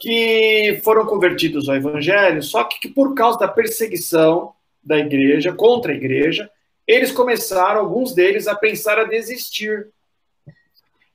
que 0.00 0.80
foram 0.82 1.04
convertidos 1.04 1.68
ao 1.68 1.76
evangelho, 1.76 2.42
só 2.42 2.64
que, 2.64 2.80
que 2.80 2.88
por 2.88 3.14
causa 3.14 3.38
da 3.38 3.48
perseguição 3.48 4.52
da 4.82 4.98
igreja, 4.98 5.52
contra 5.52 5.92
a 5.92 5.94
igreja, 5.94 6.50
eles 6.86 7.12
começaram, 7.12 7.80
alguns 7.80 8.14
deles, 8.14 8.46
a 8.46 8.54
pensar 8.54 8.98
a 8.98 9.04
desistir. 9.04 9.88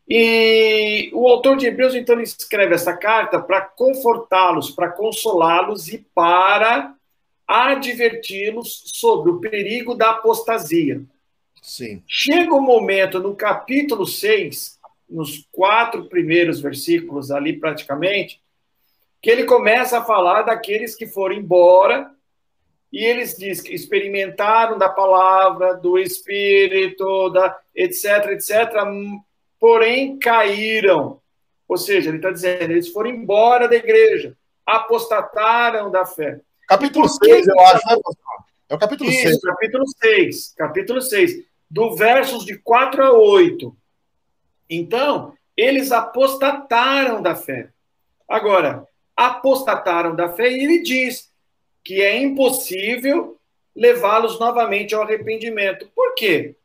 E 0.07 1.09
o 1.13 1.27
autor 1.27 1.57
de 1.57 1.65
Hebreus, 1.65 1.95
então, 1.95 2.19
escreve 2.21 2.75
essa 2.75 2.95
carta 2.95 3.39
para 3.39 3.61
confortá-los, 3.61 4.69
para 4.69 4.89
consolá-los 4.89 5.87
e 5.87 6.05
para 6.13 6.93
adverti-los 7.47 8.83
sobre 8.93 9.31
o 9.31 9.39
perigo 9.39 9.95
da 9.95 10.11
apostasia. 10.11 11.01
Sim. 11.64 12.03
Chega 12.06 12.53
o 12.53 12.57
um 12.57 12.61
momento 12.61 13.19
no 13.19 13.34
capítulo 13.34 14.06
6, 14.06 14.77
nos 15.10 15.48
quatro 15.49 16.10
primeiros 16.10 16.60
versículos 16.60 17.31
ali 17.31 17.57
praticamente, 17.57 18.41
que 19.22 19.30
ele 19.30 19.45
começa 19.45 19.98
a 19.98 20.03
falar 20.03 20.41
daqueles 20.41 20.94
que 20.94 21.07
foram 21.07 21.35
embora 21.35 22.11
e 22.91 23.06
eles 23.06 23.38
diz 23.38 23.61
que 23.61 23.73
experimentaram 23.73 24.77
da 24.77 24.90
palavra, 24.90 25.73
do 25.73 25.98
espírito, 25.98 27.30
da 27.30 27.57
etc, 27.73 28.31
etc, 28.31 28.52
porém 29.57 30.19
caíram. 30.19 31.22
Ou 31.65 31.77
seja, 31.77 32.10
ele 32.10 32.18
está 32.18 32.30
dizendo, 32.30 32.72
eles 32.72 32.90
foram 32.90 33.10
embora 33.10 33.69
da 33.69 33.76
igreja, 33.77 34.35
apostataram 34.65 35.90
da 35.90 36.06
fé. 36.06 36.41
Capítulo 36.68 37.07
6, 37.07 37.48
eu 37.48 37.60
acho, 37.61 37.88
né, 37.88 37.95
pastor? 38.03 38.44
É 38.69 38.76
o 38.76 38.80
capítulo 38.80 39.10
6. 39.10 39.41
Capítulo 39.41 39.85
6. 39.88 40.53
Capítulo 40.57 41.02
6 41.02 41.52
do 41.73 41.95
versos 41.95 42.45
de 42.45 42.55
4 42.55 43.03
a 43.03 43.11
8. 43.13 43.75
Então, 44.69 45.33
eles 45.57 45.91
apostataram 45.91 47.19
da 47.19 47.33
fé. 47.33 47.69
Agora, 48.29 48.87
apostataram 49.15 50.15
da 50.15 50.29
fé 50.29 50.51
e 50.51 50.63
ele 50.63 50.83
diz 50.83 51.31
que 51.83 51.99
é 51.99 52.15
impossível 52.15 53.39
levá-los 53.75 54.39
novamente 54.39 54.93
ao 54.93 55.01
arrependimento. 55.01 55.89
Por 55.95 56.13
quê? 56.13 56.55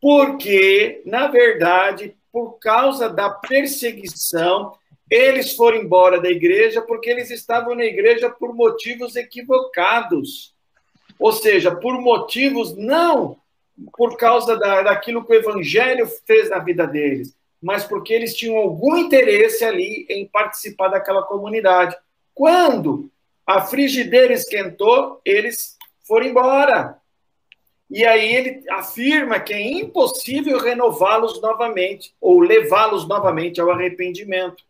Porque, 0.00 1.00
na 1.06 1.28
verdade, 1.28 2.16
por 2.32 2.58
causa 2.58 3.08
da 3.08 3.30
perseguição, 3.30 4.76
eles 5.08 5.54
foram 5.54 5.78
embora 5.78 6.20
da 6.20 6.28
igreja 6.28 6.82
porque 6.82 7.08
eles 7.08 7.30
estavam 7.30 7.76
na 7.76 7.84
igreja 7.84 8.28
por 8.28 8.52
motivos 8.52 9.14
equivocados. 9.14 10.52
Ou 11.20 11.32
seja, 11.32 11.72
por 11.72 12.00
motivos 12.00 12.76
não 12.76 13.38
por 13.96 14.16
causa 14.16 14.56
da, 14.56 14.82
daquilo 14.82 15.24
que 15.24 15.32
o 15.32 15.36
evangelho 15.36 16.06
fez 16.26 16.50
na 16.50 16.58
vida 16.58 16.86
deles, 16.86 17.36
mas 17.60 17.84
porque 17.84 18.12
eles 18.12 18.34
tinham 18.34 18.56
algum 18.56 18.96
interesse 18.96 19.64
ali 19.64 20.06
em 20.08 20.26
participar 20.26 20.88
daquela 20.88 21.22
comunidade. 21.22 21.96
Quando 22.34 23.10
a 23.46 23.62
frigideira 23.62 24.32
esquentou, 24.32 25.20
eles 25.24 25.76
foram 26.06 26.26
embora. 26.26 26.98
E 27.90 28.04
aí 28.04 28.34
ele 28.34 28.64
afirma 28.70 29.38
que 29.40 29.52
é 29.52 29.60
impossível 29.60 30.58
renová-los 30.58 31.40
novamente 31.40 32.14
ou 32.20 32.40
levá-los 32.40 33.06
novamente 33.06 33.60
ao 33.60 33.70
arrependimento. 33.70 34.64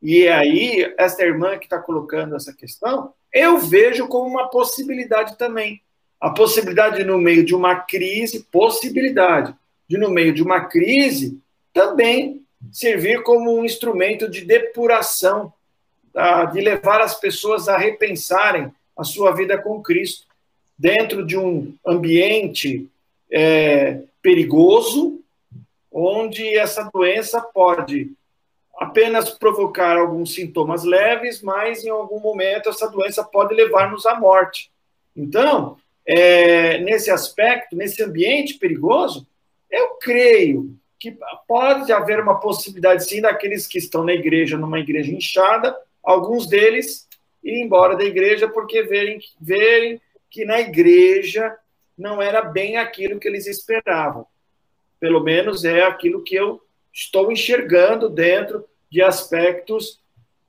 E 0.00 0.28
aí, 0.28 0.94
essa 0.96 1.22
irmã 1.24 1.58
que 1.58 1.66
está 1.66 1.78
colocando 1.78 2.36
essa 2.36 2.52
questão, 2.52 3.12
eu 3.32 3.58
vejo 3.58 4.06
como 4.06 4.28
uma 4.28 4.48
possibilidade 4.48 5.36
também 5.36 5.82
a 6.20 6.30
possibilidade 6.30 6.98
de, 6.98 7.04
no 7.04 7.18
meio 7.18 7.44
de 7.44 7.54
uma 7.54 7.76
crise, 7.76 8.46
possibilidade 8.50 9.54
de, 9.88 9.96
no 9.96 10.10
meio 10.10 10.32
de 10.32 10.42
uma 10.42 10.60
crise, 10.60 11.38
também 11.72 12.42
servir 12.72 13.22
como 13.22 13.56
um 13.56 13.64
instrumento 13.64 14.28
de 14.28 14.44
depuração, 14.44 15.52
tá? 16.12 16.44
de 16.46 16.60
levar 16.60 17.00
as 17.00 17.18
pessoas 17.18 17.68
a 17.68 17.76
repensarem 17.76 18.72
a 18.96 19.04
sua 19.04 19.32
vida 19.32 19.56
com 19.56 19.80
Cristo, 19.80 20.26
dentro 20.76 21.24
de 21.24 21.36
um 21.36 21.74
ambiente 21.86 22.88
é, 23.30 24.02
perigoso, 24.20 25.20
onde 25.90 26.56
essa 26.56 26.88
doença 26.92 27.40
pode 27.40 28.12
apenas 28.78 29.30
provocar 29.30 29.96
alguns 29.96 30.34
sintomas 30.34 30.84
leves, 30.84 31.42
mas 31.42 31.84
em 31.84 31.90
algum 31.90 32.20
momento 32.20 32.68
essa 32.68 32.88
doença 32.88 33.24
pode 33.24 33.54
levar-nos 33.54 34.06
à 34.06 34.14
morte. 34.18 34.70
Então, 35.16 35.76
é, 36.10 36.78
nesse 36.78 37.10
aspecto, 37.10 37.76
nesse 37.76 38.02
ambiente 38.02 38.54
perigoso, 38.54 39.28
eu 39.70 39.90
creio 40.00 40.74
que 40.98 41.14
pode 41.46 41.92
haver 41.92 42.18
uma 42.18 42.40
possibilidade, 42.40 43.04
sim, 43.04 43.20
daqueles 43.20 43.66
que 43.66 43.76
estão 43.76 44.02
na 44.02 44.14
igreja, 44.14 44.56
numa 44.56 44.80
igreja 44.80 45.12
inchada, 45.12 45.76
alguns 46.02 46.48
deles 46.48 47.06
ir 47.44 47.62
embora 47.62 47.94
da 47.94 48.04
igreja 48.04 48.48
porque 48.48 48.82
verem, 48.82 49.20
verem 49.38 50.00
que 50.30 50.46
na 50.46 50.58
igreja 50.60 51.54
não 51.96 52.22
era 52.22 52.40
bem 52.40 52.78
aquilo 52.78 53.20
que 53.20 53.28
eles 53.28 53.46
esperavam. 53.46 54.26
Pelo 54.98 55.22
menos 55.22 55.62
é 55.62 55.82
aquilo 55.82 56.24
que 56.24 56.34
eu 56.34 56.60
estou 56.90 57.30
enxergando 57.30 58.08
dentro 58.08 58.64
de 58.90 59.02
aspectos 59.02 60.00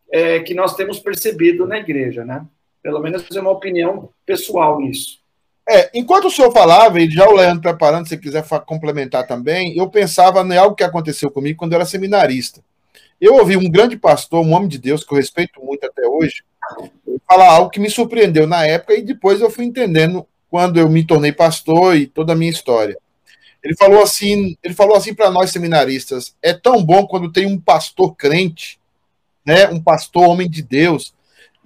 é, 0.10 0.40
que 0.40 0.53
nós 0.53 0.76
temos 0.76 0.99
percebido 0.99 1.68
na 1.68 1.77
igreja, 1.77 2.23
né? 2.23 2.48
Pelo 2.81 3.02
menos 3.02 3.27
é 3.30 3.41
uma 3.41 3.52
opinião 3.52 4.10
pessoal 4.26 4.80
nisso. 4.80 5.19
É, 5.72 5.91
enquanto 5.94 6.26
o 6.26 6.32
senhor 6.32 6.52
falava, 6.52 7.00
e 7.00 7.08
já 7.08 7.30
o 7.30 7.36
Leandro 7.36 7.62
preparando, 7.62 8.08
se 8.08 8.18
quiser 8.18 8.44
complementar 8.66 9.28
também, 9.28 9.78
eu 9.78 9.88
pensava 9.88 10.41
em 10.41 10.58
algo 10.58 10.76
que 10.76 10.84
aconteceu 10.84 11.30
comigo 11.30 11.60
quando 11.60 11.74
eu 11.74 11.76
era 11.76 11.86
seminarista. 11.86 12.60
Eu 13.22 13.36
ouvi 13.36 13.56
um 13.56 13.70
grande 13.70 13.96
pastor, 13.96 14.44
um 14.44 14.54
homem 14.54 14.68
de 14.68 14.80
Deus, 14.80 15.04
que 15.04 15.14
eu 15.14 15.18
respeito 15.18 15.64
muito 15.64 15.86
até 15.86 16.08
hoje, 16.08 16.44
falar 17.30 17.52
algo 17.52 17.70
que 17.70 17.80
me 17.80 17.90
surpreendeu 17.90 18.48
na 18.48 18.66
época 18.66 18.96
e 18.96 19.04
depois 19.04 19.41
eu 19.41 19.52
fui 19.52 19.64
entendendo 19.64 20.26
quando 20.50 20.80
eu 20.80 20.90
me 20.90 21.06
tornei 21.06 21.32
pastor 21.32 21.96
e 21.96 22.08
toda 22.08 22.34
a 22.34 22.36
minha 22.36 22.50
história. 22.50 22.98
Ele 23.64 23.76
falou 23.76 24.02
assim, 24.02 24.58
ele 24.64 24.74
falou 24.74 24.96
assim 24.96 25.14
para 25.14 25.30
nós 25.30 25.52
seminaristas: 25.52 26.36
é 26.41 26.52
tão 26.52 26.84
bom 26.84 27.06
quando 27.06 27.32
tem 27.32 27.46
um 27.46 27.60
pastor 27.60 28.16
crente, 28.16 28.80
né, 29.46 29.68
um 29.68 29.80
pastor 29.80 30.28
homem 30.28 30.50
de 30.50 30.64
Deus. 30.64 31.14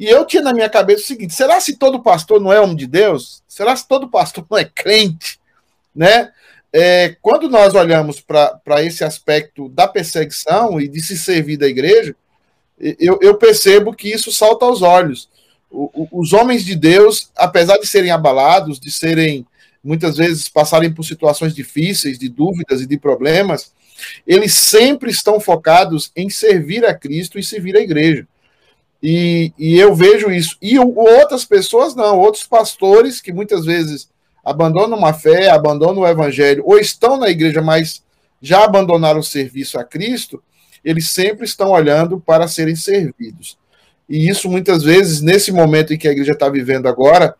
E 0.04 0.06
eu 0.06 0.26
tinha 0.26 0.44
na 0.44 0.52
minha 0.52 0.70
cabeça 0.70 1.02
o 1.02 1.06
seguinte: 1.06 1.34
será 1.34 1.62
se 1.62 1.78
todo 1.78 2.04
pastor 2.04 2.42
não 2.42 2.52
é 2.52 2.60
homem 2.60 2.76
de 2.76 2.86
Deus? 2.86 3.42
Será 3.48 3.74
se 3.74 3.88
todo 3.88 4.10
pastor 4.10 4.46
não 4.52 4.58
é 4.58 4.66
crente, 4.66 5.40
né? 5.96 6.30
É, 6.74 7.16
quando 7.22 7.48
nós 7.50 7.74
olhamos 7.74 8.20
para 8.20 8.84
esse 8.84 9.02
aspecto 9.06 9.70
da 9.70 9.88
perseguição 9.88 10.82
e 10.82 10.90
de 10.90 11.02
se 11.02 11.18
servir 11.18 11.56
da 11.56 11.68
igreja, 11.68 12.14
eu, 12.78 13.18
eu 13.22 13.38
percebo 13.38 13.94
que 13.94 14.10
isso 14.10 14.30
salta 14.30 14.66
aos 14.66 14.82
olhos. 14.82 15.30
O, 15.72 15.90
o, 15.94 16.20
os 16.20 16.34
homens 16.34 16.66
de 16.66 16.76
Deus, 16.76 17.32
apesar 17.34 17.78
de 17.78 17.88
serem 17.88 18.12
abalados, 18.12 18.82
de 18.82 18.92
serem 18.92 19.48
muitas 19.82 20.18
vezes 20.18 20.50
passarem 20.50 20.92
por 20.92 21.06
situações 21.06 21.56
difíceis, 21.56 22.20
de 22.20 22.28
dúvidas 22.28 22.82
e 22.82 22.86
de 22.86 22.98
problemas, 22.98 23.72
eles 24.28 24.54
sempre 24.54 25.10
estão 25.10 25.40
focados 25.40 26.12
em 26.14 26.30
servir 26.30 26.84
a 26.84 26.94
Cristo 26.94 27.40
e 27.40 27.44
servir 27.44 27.78
a 27.78 27.82
igreja. 27.82 28.28
E, 29.04 29.52
e 29.60 29.78
eu 29.78 29.94
vejo 29.94 30.32
isso. 30.32 30.56
E 30.62 30.80
outras 30.80 31.44
pessoas 31.44 31.94
não, 31.94 32.18
outros 32.18 32.46
pastores 32.46 33.20
que 33.20 33.34
muitas 33.34 33.66
vezes 33.66 34.10
abandonam 34.46 34.98
uma 34.98 35.12
fé, 35.12 35.50
abandonam 35.50 36.04
o 36.04 36.08
evangelho, 36.08 36.64
ou 36.66 36.80
estão 36.80 37.18
na 37.18 37.30
igreja, 37.30 37.62
mas 37.62 38.02
já 38.42 38.64
abandonaram 38.64 39.20
o 39.20 39.24
serviço 39.24 39.78
a 39.78 39.84
Cristo, 39.84 40.42
eles 40.84 41.10
sempre 41.10 41.46
estão 41.46 41.72
olhando 41.72 42.18
para 42.18 42.48
serem 42.48 42.78
servidos. 42.78 43.58
E 44.08 44.30
isso, 44.30 44.50
muitas 44.50 44.84
vezes, 44.84 45.22
nesse 45.22 45.52
momento 45.52 45.94
em 45.94 45.98
que 45.98 46.08
a 46.08 46.12
igreja 46.12 46.32
está 46.32 46.48
vivendo 46.48 46.88
agora, 46.88 47.36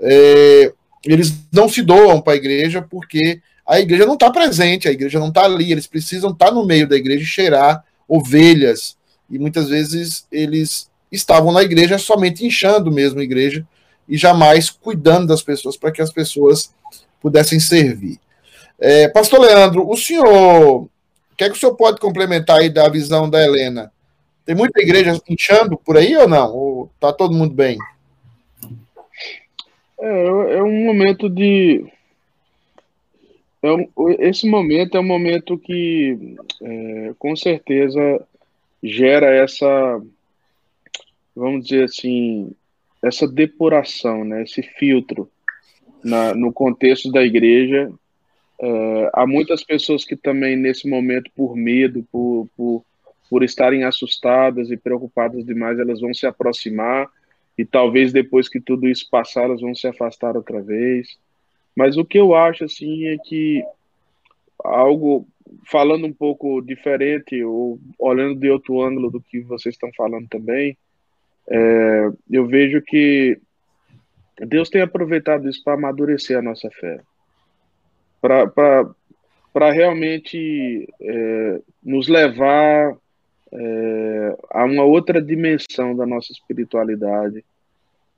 é, 0.00 0.72
eles 1.04 1.32
não 1.52 1.68
se 1.68 1.82
doam 1.82 2.20
para 2.20 2.34
a 2.34 2.36
igreja 2.36 2.80
porque 2.80 3.40
a 3.66 3.80
igreja 3.80 4.06
não 4.06 4.14
está 4.14 4.30
presente, 4.30 4.88
a 4.88 4.92
igreja 4.92 5.18
não 5.18 5.28
está 5.28 5.44
ali, 5.44 5.72
eles 5.72 5.86
precisam 5.86 6.30
estar 6.30 6.46
tá 6.46 6.52
no 6.52 6.64
meio 6.64 6.88
da 6.88 6.96
igreja 6.96 7.22
e 7.22 7.26
cheirar 7.26 7.84
ovelhas. 8.06 8.96
E 9.30 9.38
muitas 9.38 9.68
vezes 9.68 10.26
eles 10.30 10.88
estavam 11.10 11.52
na 11.52 11.62
igreja 11.62 11.98
somente 11.98 12.46
inchando 12.46 12.90
mesmo 12.90 13.20
a 13.20 13.24
igreja 13.24 13.66
e 14.08 14.16
jamais 14.16 14.70
cuidando 14.70 15.28
das 15.28 15.42
pessoas 15.42 15.76
para 15.76 15.92
que 15.92 16.02
as 16.02 16.12
pessoas 16.12 16.74
pudessem 17.20 17.58
servir. 17.60 18.18
É, 18.78 19.08
Pastor 19.08 19.40
Leandro, 19.40 19.88
o 19.88 19.96
senhor 19.96 20.88
que 21.38 21.44
é 21.44 21.48
que 21.48 21.54
o 21.54 21.58
senhor 21.58 21.76
pode 21.76 22.00
complementar 22.00 22.58
aí 22.58 22.68
da 22.68 22.88
visão 22.88 23.30
da 23.30 23.40
Helena? 23.40 23.92
Tem 24.44 24.56
muita 24.56 24.82
igreja 24.82 25.16
inchando 25.28 25.78
por 25.78 25.96
aí 25.96 26.16
ou 26.16 26.28
não? 26.28 26.52
Ou 26.52 26.90
tá 26.98 27.12
todo 27.12 27.36
mundo 27.36 27.54
bem? 27.54 27.78
É, 30.00 30.56
é 30.56 30.62
um 30.62 30.84
momento 30.84 31.30
de. 31.30 31.86
É 33.62 33.70
um, 33.70 33.88
esse 34.18 34.48
momento 34.48 34.96
é 34.96 35.00
um 35.00 35.06
momento 35.06 35.56
que, 35.56 36.36
é, 36.60 37.12
com 37.20 37.36
certeza, 37.36 38.20
gera 38.82 39.32
essa, 39.32 40.02
vamos 41.38 41.64
dizer 41.66 41.84
assim, 41.84 42.52
essa 43.02 43.26
depuração, 43.26 44.24
né, 44.24 44.42
esse 44.42 44.62
filtro 44.62 45.30
na, 46.04 46.34
no 46.34 46.52
contexto 46.52 47.10
da 47.10 47.22
igreja 47.22 47.90
é, 48.60 49.10
há 49.14 49.26
muitas 49.26 49.62
pessoas 49.62 50.04
que 50.04 50.16
também, 50.16 50.56
nesse 50.56 50.88
momento, 50.88 51.30
por 51.34 51.56
medo, 51.56 52.04
por, 52.10 52.48
por, 52.56 52.84
por 53.30 53.44
estarem 53.44 53.84
assustadas 53.84 54.70
e 54.70 54.76
preocupadas 54.76 55.44
demais, 55.44 55.78
elas 55.78 56.00
vão 56.00 56.12
se 56.12 56.26
aproximar 56.26 57.08
e 57.56 57.64
talvez 57.64 58.12
depois 58.12 58.48
que 58.48 58.60
tudo 58.60 58.88
isso 58.88 59.08
passar, 59.10 59.44
elas 59.44 59.60
vão 59.60 59.74
se 59.74 59.86
afastar 59.86 60.36
outra 60.36 60.60
vez. 60.60 61.18
Mas 61.74 61.96
o 61.96 62.04
que 62.04 62.18
eu 62.18 62.34
acho, 62.34 62.64
assim, 62.64 63.06
é 63.06 63.16
que 63.18 63.62
algo, 64.64 65.26
falando 65.70 66.06
um 66.06 66.12
pouco 66.12 66.60
diferente, 66.60 67.42
ou 67.44 67.78
olhando 67.98 68.38
de 68.40 68.50
outro 68.50 68.82
ângulo 68.82 69.10
do 69.10 69.20
que 69.20 69.40
vocês 69.40 69.76
estão 69.76 69.90
falando 69.96 70.26
também, 70.28 70.76
é, 71.50 72.10
eu 72.30 72.46
vejo 72.46 72.80
que 72.82 73.38
Deus 74.46 74.68
tem 74.68 74.82
aproveitado 74.82 75.48
isso 75.48 75.62
para 75.64 75.74
amadurecer 75.74 76.38
a 76.38 76.42
nossa 76.42 76.70
fé 76.70 77.00
para 78.20 79.70
realmente 79.72 80.88
é, 81.00 81.60
nos 81.82 82.08
levar 82.08 82.96
é, 83.52 84.36
a 84.50 84.64
uma 84.64 84.84
outra 84.84 85.22
dimensão 85.22 85.96
da 85.96 86.04
nossa 86.06 86.32
espiritualidade, 86.32 87.44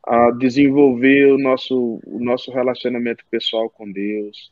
a 0.07 0.31
desenvolver 0.32 1.32
o 1.32 1.39
nosso, 1.39 2.01
o 2.07 2.19
nosso 2.19 2.51
relacionamento 2.51 3.24
pessoal 3.31 3.69
com 3.69 3.90
Deus, 3.90 4.51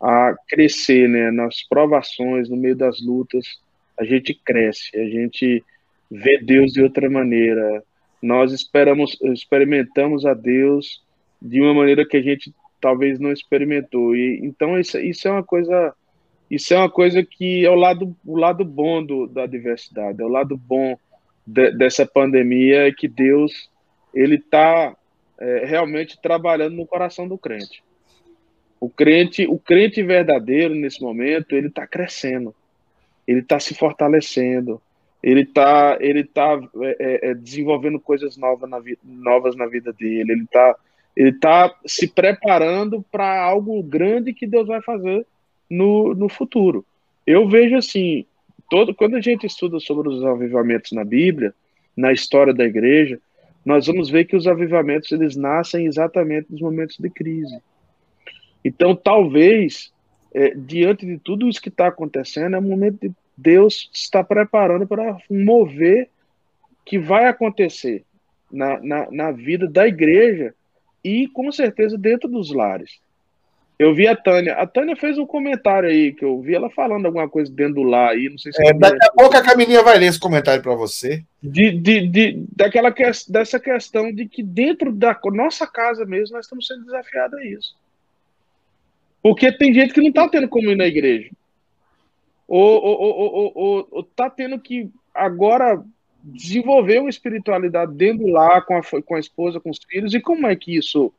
a 0.00 0.34
crescer 0.48 1.08
né, 1.08 1.30
nas 1.30 1.62
provações, 1.62 2.48
no 2.48 2.56
meio 2.56 2.76
das 2.76 3.00
lutas, 3.00 3.60
a 3.98 4.04
gente 4.04 4.34
cresce, 4.34 4.96
a 4.98 5.04
gente 5.04 5.64
vê 6.10 6.38
Deus 6.42 6.72
de 6.72 6.82
outra 6.82 7.08
maneira. 7.08 7.82
Nós 8.22 8.52
esperamos, 8.52 9.18
experimentamos 9.22 10.24
a 10.24 10.34
Deus 10.34 11.02
de 11.40 11.60
uma 11.60 11.74
maneira 11.74 12.06
que 12.06 12.16
a 12.16 12.22
gente 12.22 12.52
talvez 12.80 13.18
não 13.18 13.32
experimentou. 13.32 14.14
E 14.14 14.40
então 14.42 14.78
isso, 14.78 14.98
isso 14.98 15.28
é 15.28 15.30
uma 15.30 15.44
coisa 15.44 15.94
isso 16.48 16.72
é 16.72 16.78
uma 16.78 16.90
coisa 16.90 17.24
que 17.24 17.64
é 17.64 17.70
o 17.70 17.74
lado 17.74 18.16
o 18.24 18.36
lado 18.36 18.64
bom 18.64 19.04
do, 19.04 19.26
da 19.26 19.46
diversidade, 19.46 20.22
é 20.22 20.24
o 20.24 20.28
lado 20.28 20.56
bom 20.56 20.96
de, 21.46 21.72
dessa 21.72 22.06
pandemia 22.06 22.86
é 22.86 22.92
que 22.92 23.08
Deus 23.08 23.68
ele 24.14 24.36
está 24.36 24.96
é, 25.38 25.64
realmente 25.64 26.18
trabalhando 26.20 26.76
no 26.76 26.86
coração 26.86 27.28
do 27.28 27.36
crente. 27.36 27.82
O 28.80 28.88
crente, 28.88 29.46
o 29.46 29.58
crente 29.58 30.02
verdadeiro 30.02 30.74
nesse 30.74 31.02
momento, 31.02 31.54
ele 31.54 31.68
está 31.68 31.86
crescendo, 31.86 32.54
ele 33.26 33.40
está 33.40 33.58
se 33.58 33.74
fortalecendo, 33.74 34.80
ele 35.22 35.42
está 35.42 35.96
ele 36.00 36.24
tá, 36.24 36.60
é, 36.82 36.96
é, 36.98 37.30
é, 37.30 37.34
desenvolvendo 37.34 37.98
coisas 37.98 38.36
novas 38.36 38.68
na, 38.68 38.80
novas 39.04 39.56
na 39.56 39.66
vida 39.66 39.92
dele, 39.92 40.32
ele 40.32 40.44
está 40.44 40.76
ele 41.16 41.30
está 41.30 41.74
se 41.86 42.08
preparando 42.08 43.04
para 43.10 43.42
algo 43.42 43.82
grande 43.82 44.34
que 44.34 44.46
Deus 44.46 44.68
vai 44.68 44.82
fazer 44.82 45.26
no, 45.68 46.14
no 46.14 46.28
futuro. 46.28 46.84
Eu 47.26 47.48
vejo 47.48 47.74
assim, 47.74 48.26
todo, 48.68 48.94
quando 48.94 49.16
a 49.16 49.20
gente 49.20 49.46
estuda 49.46 49.80
sobre 49.80 50.10
os 50.10 50.22
avivamentos 50.22 50.92
na 50.92 51.04
Bíblia, 51.04 51.54
na 51.96 52.12
história 52.12 52.52
da 52.52 52.64
igreja, 52.64 53.18
nós 53.64 53.86
vamos 53.86 54.10
ver 54.10 54.26
que 54.26 54.36
os 54.36 54.46
avivamentos 54.46 55.10
eles 55.10 55.34
nascem 55.34 55.86
exatamente 55.86 56.48
nos 56.50 56.60
momentos 56.60 56.98
de 56.98 57.08
crise. 57.10 57.58
Então, 58.64 58.94
talvez, 58.94 59.92
é, 60.34 60.50
diante 60.54 61.06
de 61.06 61.18
tudo 61.18 61.48
isso 61.48 61.60
que 61.60 61.68
está 61.68 61.88
acontecendo, 61.88 62.56
é 62.56 62.58
o 62.58 62.62
momento 62.62 63.00
de 63.00 63.12
Deus 63.36 63.90
estar 63.92 64.24
preparando 64.24 64.86
para 64.86 65.18
mover 65.30 66.08
que 66.84 66.98
vai 66.98 67.26
acontecer 67.26 68.04
na, 68.50 68.80
na, 68.80 69.10
na 69.10 69.30
vida 69.32 69.68
da 69.68 69.86
igreja 69.86 70.54
e 71.04 71.28
com 71.28 71.50
certeza 71.52 71.98
dentro 71.98 72.28
dos 72.28 72.52
lares. 72.52 72.98
Eu 73.78 73.94
vi 73.94 74.08
a 74.08 74.16
Tânia. 74.16 74.54
A 74.54 74.66
Tânia 74.66 74.96
fez 74.96 75.18
um 75.18 75.26
comentário 75.26 75.88
aí, 75.88 76.10
que 76.12 76.24
eu 76.24 76.40
vi 76.40 76.54
ela 76.54 76.70
falando 76.70 77.04
alguma 77.04 77.28
coisa 77.28 77.52
dentro 77.52 77.74
do 77.74 77.82
lar 77.82 78.12
aí, 78.12 78.30
não 78.30 78.38
sei 78.38 78.50
se. 78.50 78.66
É, 78.66 78.72
daqui 78.72 78.96
a 79.04 79.12
pouco 79.12 79.36
a 79.36 79.42
Camilinha 79.42 79.82
vai 79.82 79.98
ler 79.98 80.06
esse 80.06 80.18
comentário 80.18 80.62
para 80.62 80.74
você. 80.74 81.22
De, 81.42 81.72
de, 81.72 82.08
de, 82.08 82.44
daquela 82.56 82.90
que, 82.90 83.04
dessa 83.28 83.60
questão 83.60 84.10
de 84.10 84.26
que 84.26 84.42
dentro 84.42 84.90
da 84.90 85.18
nossa 85.26 85.66
casa 85.66 86.06
mesmo 86.06 86.36
nós 86.36 86.46
estamos 86.46 86.66
sendo 86.66 86.86
desafiados 86.86 87.38
a 87.38 87.44
isso. 87.44 87.76
Porque 89.22 89.52
tem 89.52 89.74
gente 89.74 89.92
que 89.92 90.00
não 90.00 90.08
está 90.08 90.26
tendo 90.26 90.48
como 90.48 90.70
ir 90.70 90.76
na 90.76 90.86
igreja. 90.86 91.30
Ou, 92.48 92.82
ou, 92.82 93.52
ou, 93.54 93.88
ou, 93.90 94.02
tá 94.04 94.30
tendo 94.30 94.58
que 94.58 94.90
agora 95.12 95.82
desenvolver 96.22 97.00
uma 97.00 97.10
espiritualidade 97.10 97.92
dentro 97.94 98.26
lá 98.28 98.60
com 98.60 98.76
a, 98.76 98.82
com 99.02 99.14
a 99.14 99.18
esposa, 99.18 99.60
com 99.60 99.70
os 99.70 99.78
filhos, 99.88 100.14
e 100.14 100.20
como 100.20 100.46
é 100.46 100.54
que 100.54 100.76
isso, 100.76 101.12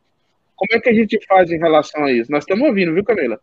como 0.55 0.73
é 0.73 0.79
que 0.79 0.89
a 0.89 0.93
gente 0.93 1.19
faz 1.25 1.51
em 1.51 1.57
relação 1.57 2.03
a 2.03 2.11
isso? 2.11 2.31
Nós 2.31 2.43
estamos 2.43 2.67
ouvindo, 2.67 2.93
viu, 2.93 3.03
Camila? 3.03 3.39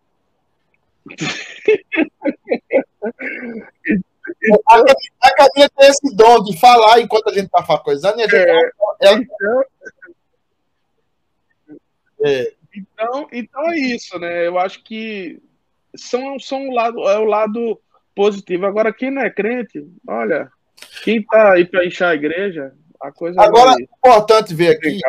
a 5.21 5.35
Camila 5.35 5.71
tem 5.77 5.89
esse 5.89 6.17
dom 6.17 6.43
de 6.43 6.59
falar 6.59 7.01
enquanto 7.01 7.29
a 7.29 7.33
gente 7.33 7.47
está 7.47 7.79
coisando 7.79 8.19
e 8.19 8.23
a 8.23 8.29
gente. 8.29 8.37
É, 8.37 8.71
ela... 9.01 9.19
então, 9.19 9.65
é. 12.25 12.53
Então, 12.77 13.29
então 13.31 13.71
é 13.71 13.77
isso, 13.77 14.19
né? 14.19 14.47
Eu 14.47 14.59
acho 14.59 14.83
que 14.83 15.41
são, 15.97 16.39
são 16.39 16.61
um 16.69 16.73
lado, 16.73 16.99
é 17.09 17.19
o 17.19 17.25
lado 17.25 17.81
positivo. 18.15 18.67
Agora, 18.67 18.93
quem 18.93 19.11
não 19.11 19.23
é 19.23 19.31
crente, 19.31 19.87
olha, 20.07 20.51
quem 21.03 21.19
está 21.19 21.53
aí 21.53 21.65
para 21.65 21.87
encher 21.87 22.05
a 22.05 22.15
igreja, 22.15 22.73
a 23.01 23.11
coisa. 23.11 23.41
Agora, 23.41 23.73
é 23.79 23.83
importante 23.83 24.55
ver 24.55 24.77
aqui, 24.77 25.01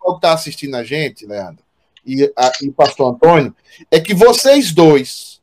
o 0.00 0.10
que 0.10 0.16
está 0.16 0.32
assistindo 0.32 0.76
a 0.76 0.82
gente, 0.82 1.26
Leandro, 1.26 1.62
e, 2.06 2.30
a, 2.36 2.52
e 2.62 2.68
o 2.68 2.72
pastor 2.72 3.14
Antônio, 3.14 3.54
é 3.90 4.00
que 4.00 4.14
vocês 4.14 4.72
dois, 4.72 5.40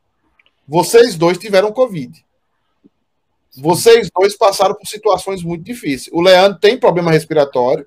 vocês 0.67 1.15
dois 1.15 1.37
tiveram 1.37 1.71
Covid. 1.71 2.23
Vocês 3.57 4.09
dois 4.15 4.37
passaram 4.37 4.73
por 4.75 4.87
situações 4.87 5.43
muito 5.43 5.63
difíceis. 5.63 6.09
O 6.13 6.21
Leandro 6.21 6.57
tem 6.57 6.77
problema 6.77 7.11
respiratório, 7.11 7.85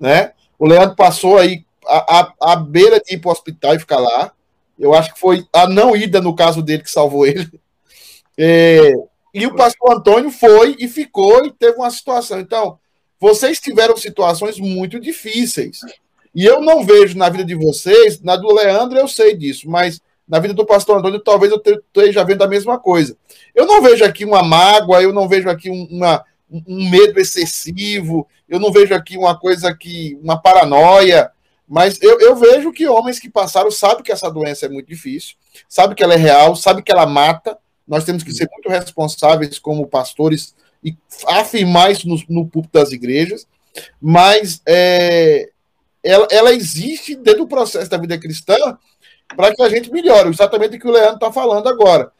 né? 0.00 0.32
O 0.58 0.66
Leandro 0.66 0.96
passou 0.96 1.36
aí 1.36 1.66
a, 1.86 2.20
a, 2.20 2.52
a 2.52 2.56
beira 2.56 2.98
de 2.98 3.14
ir 3.14 3.18
para 3.18 3.28
o 3.28 3.32
hospital 3.32 3.74
e 3.74 3.78
ficar 3.78 3.98
lá. 3.98 4.32
Eu 4.78 4.94
acho 4.94 5.12
que 5.14 5.20
foi 5.20 5.46
a 5.52 5.68
não 5.68 5.94
ida, 5.94 6.20
no 6.20 6.34
caso 6.34 6.62
dele, 6.62 6.82
que 6.82 6.90
salvou 6.90 7.26
ele. 7.26 7.60
É, 8.38 8.92
e 9.34 9.46
o 9.46 9.54
pastor 9.54 9.92
Antônio 9.92 10.30
foi 10.30 10.76
e 10.78 10.88
ficou 10.88 11.44
e 11.44 11.52
teve 11.52 11.76
uma 11.76 11.90
situação. 11.90 12.40
Então, 12.40 12.78
vocês 13.20 13.60
tiveram 13.60 13.96
situações 13.96 14.58
muito 14.58 14.98
difíceis. 14.98 15.80
E 16.34 16.44
eu 16.44 16.60
não 16.60 16.84
vejo 16.84 17.16
na 17.16 17.28
vida 17.28 17.44
de 17.44 17.54
vocês, 17.54 18.20
na 18.20 18.36
do 18.36 18.52
Leandro 18.52 18.98
eu 18.98 19.06
sei 19.06 19.36
disso, 19.36 19.68
mas 19.68 20.00
na 20.26 20.38
vida 20.38 20.54
do 20.54 20.64
pastor 20.64 20.98
Antônio 20.98 21.20
talvez 21.20 21.52
eu 21.52 21.62
esteja 21.62 22.24
vendo 22.24 22.42
a 22.42 22.48
mesma 22.48 22.78
coisa. 22.78 23.16
Eu 23.54 23.66
não 23.66 23.82
vejo 23.82 24.04
aqui 24.04 24.24
uma 24.24 24.42
mágoa, 24.42 25.02
eu 25.02 25.12
não 25.12 25.28
vejo 25.28 25.48
aqui 25.48 25.68
uma, 25.68 26.24
um 26.50 26.90
medo 26.90 27.20
excessivo, 27.20 28.26
eu 28.48 28.58
não 28.58 28.72
vejo 28.72 28.94
aqui 28.94 29.16
uma 29.16 29.38
coisa 29.38 29.74
que. 29.74 30.18
uma 30.22 30.40
paranoia. 30.40 31.30
Mas 31.72 31.98
eu, 32.02 32.20
eu 32.20 32.36
vejo 32.36 32.70
que 32.70 32.86
homens 32.86 33.18
que 33.18 33.30
passaram 33.30 33.70
sabem 33.70 34.02
que 34.02 34.12
essa 34.12 34.30
doença 34.30 34.66
é 34.66 34.68
muito 34.68 34.86
difícil, 34.86 35.36
sabem 35.66 35.96
que 35.96 36.04
ela 36.04 36.12
é 36.12 36.18
real, 36.18 36.54
sabem 36.54 36.84
que 36.84 36.92
ela 36.92 37.06
mata. 37.06 37.56
Nós 37.88 38.04
temos 38.04 38.22
que 38.22 38.30
ser 38.30 38.46
muito 38.52 38.68
responsáveis 38.68 39.58
como 39.58 39.86
pastores 39.86 40.54
e 40.84 40.94
afirmar 41.26 41.90
isso 41.90 42.06
no, 42.06 42.22
no 42.28 42.46
púlpito 42.46 42.78
das 42.78 42.92
igrejas. 42.92 43.46
Mas 43.98 44.60
é, 44.68 45.48
ela, 46.04 46.28
ela 46.30 46.52
existe 46.52 47.16
dentro 47.16 47.44
do 47.44 47.48
processo 47.48 47.88
da 47.88 47.96
vida 47.96 48.18
cristã 48.18 48.76
para 49.34 49.54
que 49.54 49.62
a 49.62 49.68
gente 49.70 49.90
melhore. 49.90 50.28
Exatamente 50.28 50.76
o 50.76 50.78
que 50.78 50.88
o 50.88 50.92
Leandro 50.92 51.14
está 51.14 51.32
falando 51.32 51.70
agora. 51.70 52.12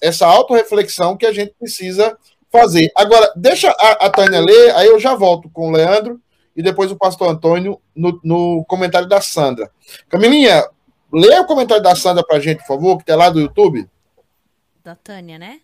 Essa 0.00 0.26
autorreflexão 0.26 1.16
que 1.16 1.24
a 1.24 1.32
gente 1.32 1.54
precisa 1.56 2.18
fazer. 2.50 2.90
Agora, 2.96 3.32
deixa 3.36 3.70
a, 3.70 4.06
a 4.06 4.10
Tânia 4.10 4.40
ler, 4.40 4.74
aí 4.74 4.88
eu 4.88 4.98
já 4.98 5.14
volto 5.14 5.48
com 5.50 5.68
o 5.68 5.70
Leandro 5.70 6.20
e 6.58 6.62
depois 6.62 6.90
o 6.90 6.96
pastor 6.96 7.28
Antônio 7.28 7.80
no, 7.94 8.20
no 8.24 8.64
comentário 8.64 9.08
da 9.08 9.20
Sandra. 9.20 9.70
Camilinha, 10.08 10.68
lê 11.12 11.38
o 11.38 11.46
comentário 11.46 11.80
da 11.80 11.94
Sandra 11.94 12.26
para 12.26 12.38
a 12.38 12.40
gente, 12.40 12.58
por 12.58 12.66
favor, 12.66 12.96
que 12.96 13.04
está 13.04 13.14
lá 13.14 13.30
do 13.30 13.38
YouTube. 13.38 13.88
Da 14.82 14.96
Tânia, 14.96 15.38
né? 15.38 15.60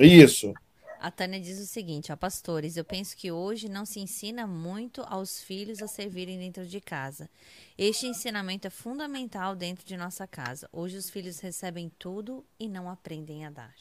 Isso. 0.00 0.54
A 0.98 1.10
Tânia 1.10 1.38
diz 1.38 1.60
o 1.60 1.66
seguinte, 1.66 2.10
ó, 2.10 2.16
pastores, 2.16 2.78
eu 2.78 2.84
penso 2.86 3.14
que 3.14 3.30
hoje 3.30 3.68
não 3.68 3.84
se 3.84 4.00
ensina 4.00 4.46
muito 4.46 5.04
aos 5.10 5.42
filhos 5.42 5.82
a 5.82 5.86
servirem 5.86 6.38
dentro 6.38 6.64
de 6.64 6.80
casa. 6.80 7.28
Este 7.76 8.06
ensinamento 8.06 8.66
é 8.66 8.70
fundamental 8.70 9.54
dentro 9.54 9.84
de 9.84 9.94
nossa 9.94 10.26
casa. 10.26 10.66
Hoje 10.72 10.96
os 10.96 11.10
filhos 11.10 11.38
recebem 11.38 11.92
tudo 11.98 12.42
e 12.58 12.66
não 12.66 12.88
aprendem 12.88 13.44
a 13.44 13.50
dar. 13.50 13.74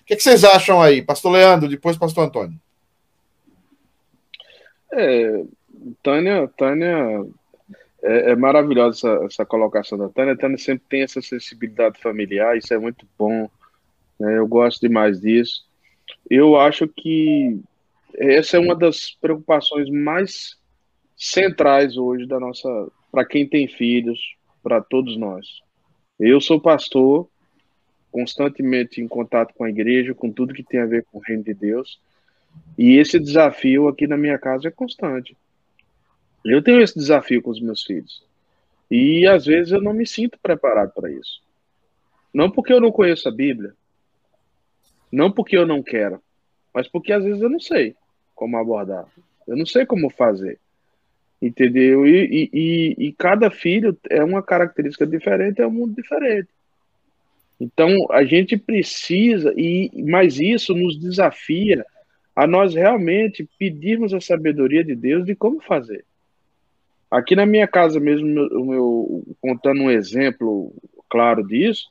O 0.00 0.04
que, 0.06 0.16
que 0.16 0.22
vocês 0.22 0.42
acham 0.42 0.80
aí, 0.80 1.02
pastor 1.02 1.32
Leandro, 1.32 1.68
depois 1.68 1.98
pastor 1.98 2.24
Antônio? 2.24 2.58
É, 4.92 5.44
Tânia, 6.02 6.48
Tânia 6.56 7.26
é, 8.02 8.32
é 8.32 8.36
maravilhosa 8.36 8.96
essa, 8.96 9.24
essa, 9.24 9.46
colocação 9.46 9.96
da 9.96 10.08
Tânia. 10.08 10.34
A 10.34 10.36
Tânia 10.36 10.58
sempre 10.58 10.84
tem 10.88 11.02
essa 11.02 11.20
sensibilidade 11.20 12.00
familiar, 12.00 12.56
isso 12.56 12.72
é 12.72 12.78
muito 12.78 13.06
bom. 13.18 13.48
Né? 14.18 14.38
Eu 14.38 14.46
gosto 14.46 14.80
demais 14.80 15.20
disso. 15.20 15.64
Eu 16.28 16.58
acho 16.58 16.88
que 16.88 17.60
essa 18.16 18.56
é 18.56 18.60
uma 18.60 18.74
das 18.74 19.10
preocupações 19.10 19.88
mais 19.88 20.58
centrais 21.16 21.96
hoje 21.96 22.26
da 22.26 22.40
nossa, 22.40 22.68
para 23.12 23.24
quem 23.24 23.46
tem 23.46 23.68
filhos, 23.68 24.18
para 24.62 24.80
todos 24.80 25.16
nós. 25.16 25.46
Eu 26.18 26.40
sou 26.40 26.60
pastor, 26.60 27.28
constantemente 28.10 29.00
em 29.00 29.08
contato 29.08 29.54
com 29.54 29.64
a 29.64 29.70
igreja, 29.70 30.14
com 30.14 30.30
tudo 30.30 30.54
que 30.54 30.62
tem 30.62 30.80
a 30.80 30.86
ver 30.86 31.04
com 31.04 31.18
o 31.18 31.22
reino 31.22 31.44
de 31.44 31.54
Deus. 31.54 32.00
E 32.76 32.96
esse 32.96 33.18
desafio 33.18 33.88
aqui 33.88 34.06
na 34.06 34.16
minha 34.16 34.38
casa 34.38 34.68
é 34.68 34.70
constante. 34.70 35.36
Eu 36.44 36.62
tenho 36.62 36.80
esse 36.80 36.94
desafio 36.94 37.42
com 37.42 37.50
os 37.50 37.60
meus 37.60 37.82
filhos. 37.82 38.24
E 38.90 39.26
às 39.26 39.44
vezes 39.44 39.72
eu 39.72 39.80
não 39.80 39.92
me 39.92 40.06
sinto 40.06 40.38
preparado 40.40 40.92
para 40.94 41.10
isso. 41.10 41.42
Não 42.32 42.50
porque 42.50 42.72
eu 42.72 42.80
não 42.80 42.90
conheço 42.90 43.28
a 43.28 43.32
Bíblia, 43.32 43.74
não 45.12 45.30
porque 45.30 45.56
eu 45.56 45.66
não 45.66 45.82
quero, 45.82 46.22
mas 46.72 46.88
porque 46.88 47.12
às 47.12 47.24
vezes 47.24 47.42
eu 47.42 47.50
não 47.50 47.60
sei 47.60 47.94
como 48.34 48.56
abordar. 48.56 49.06
Eu 49.46 49.56
não 49.56 49.66
sei 49.66 49.84
como 49.84 50.08
fazer. 50.08 50.58
Entendeu? 51.42 52.06
E, 52.06 52.50
e, 52.52 52.94
e, 52.98 53.12
cada 53.12 53.50
filho 53.50 53.98
é 54.08 54.22
uma 54.22 54.42
característica 54.42 55.06
diferente, 55.06 55.60
é 55.60 55.66
um 55.66 55.70
mundo 55.70 55.94
diferente. 55.94 56.48
Então 57.58 57.94
a 58.10 58.24
gente 58.24 58.56
precisa, 58.56 59.52
e 59.56 59.90
mas 60.04 60.38
isso 60.38 60.74
nos 60.74 60.98
desafia 60.98 61.84
a 62.40 62.46
nós 62.46 62.74
realmente 62.74 63.46
pedirmos 63.58 64.14
a 64.14 64.20
sabedoria 64.20 64.82
de 64.82 64.94
Deus 64.94 65.26
de 65.26 65.34
como 65.34 65.60
fazer. 65.60 66.06
Aqui 67.10 67.36
na 67.36 67.44
minha 67.44 67.68
casa 67.68 68.00
mesmo, 68.00 68.26
meu, 68.26 68.64
meu 68.64 69.24
contando 69.42 69.82
um 69.82 69.90
exemplo 69.90 70.72
claro 71.10 71.46
disso, 71.46 71.86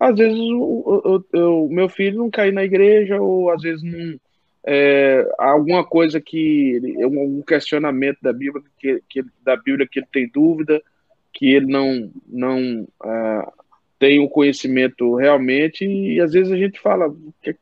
às 0.00 0.16
vezes 0.18 0.36
o, 0.36 1.22
o, 1.32 1.38
o, 1.38 1.68
meu 1.68 1.88
filho 1.88 2.18
não 2.18 2.28
cai 2.28 2.50
na 2.50 2.64
igreja, 2.64 3.20
ou 3.22 3.52
às 3.52 3.62
vezes 3.62 3.84
não. 3.84 4.18
É, 4.66 5.24
alguma 5.38 5.84
coisa 5.84 6.20
que. 6.20 6.80
um 7.06 7.40
questionamento 7.42 8.18
da 8.20 8.32
Bíblia 8.32 8.64
que, 8.76 9.00
que, 9.08 9.24
da 9.44 9.54
Bíblia 9.54 9.86
que 9.88 10.00
ele 10.00 10.08
tem 10.10 10.28
dúvida, 10.28 10.82
que 11.32 11.52
ele 11.52 11.66
não, 11.66 12.10
não 12.26 12.82
uh, 12.82 13.52
tem 13.96 14.18
o 14.18 14.28
conhecimento 14.28 15.14
realmente, 15.14 15.84
e 15.86 16.20
às 16.20 16.32
vezes 16.32 16.50
a 16.50 16.56
gente 16.56 16.80
fala. 16.80 17.14
Que, 17.40 17.54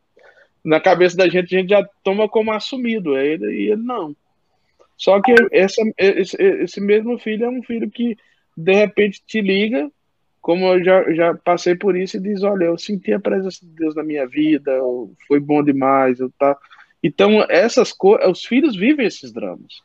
na 0.65 0.81
cabeça 0.81 1.17
da 1.17 1.29
gente, 1.29 1.55
a 1.55 1.59
gente 1.59 1.71
já 1.71 1.87
toma 2.03 2.29
como 2.29 2.53
assumido, 2.53 3.17
é 3.17 3.27
ele, 3.27 3.47
e 3.53 3.71
ele 3.71 3.83
não. 3.83 4.15
Só 4.97 5.21
que 5.21 5.35
essa, 5.51 5.83
esse, 5.99 6.37
esse 6.41 6.81
mesmo 6.81 7.19
filho 7.19 7.45
é 7.45 7.49
um 7.49 7.63
filho 7.63 7.91
que 7.91 8.17
de 8.57 8.73
repente 8.73 9.23
te 9.27 9.41
liga 9.41 9.91
como 10.43 10.67
eu 10.67 10.85
já, 10.85 11.13
já 11.13 11.35
passei 11.35 11.77
por 11.77 11.97
isso 11.97 12.17
e 12.17 12.21
diz, 12.21 12.43
olha, 12.43 12.65
eu 12.65 12.77
senti 12.77 13.13
a 13.13 13.21
presença 13.21 13.65
de 13.65 13.73
Deus 13.77 13.95
na 13.95 14.03
minha 14.03 14.27
vida, 14.27 14.77
foi 15.29 15.39
bom 15.39 15.63
demais, 15.63 16.19
eu 16.19 16.29
tá. 16.37 16.59
Então, 17.01 17.47
essas 17.49 17.93
coisas, 17.93 18.29
os 18.29 18.45
filhos 18.45 18.75
vivem 18.75 19.07
esses 19.07 19.33
dramas. 19.33 19.81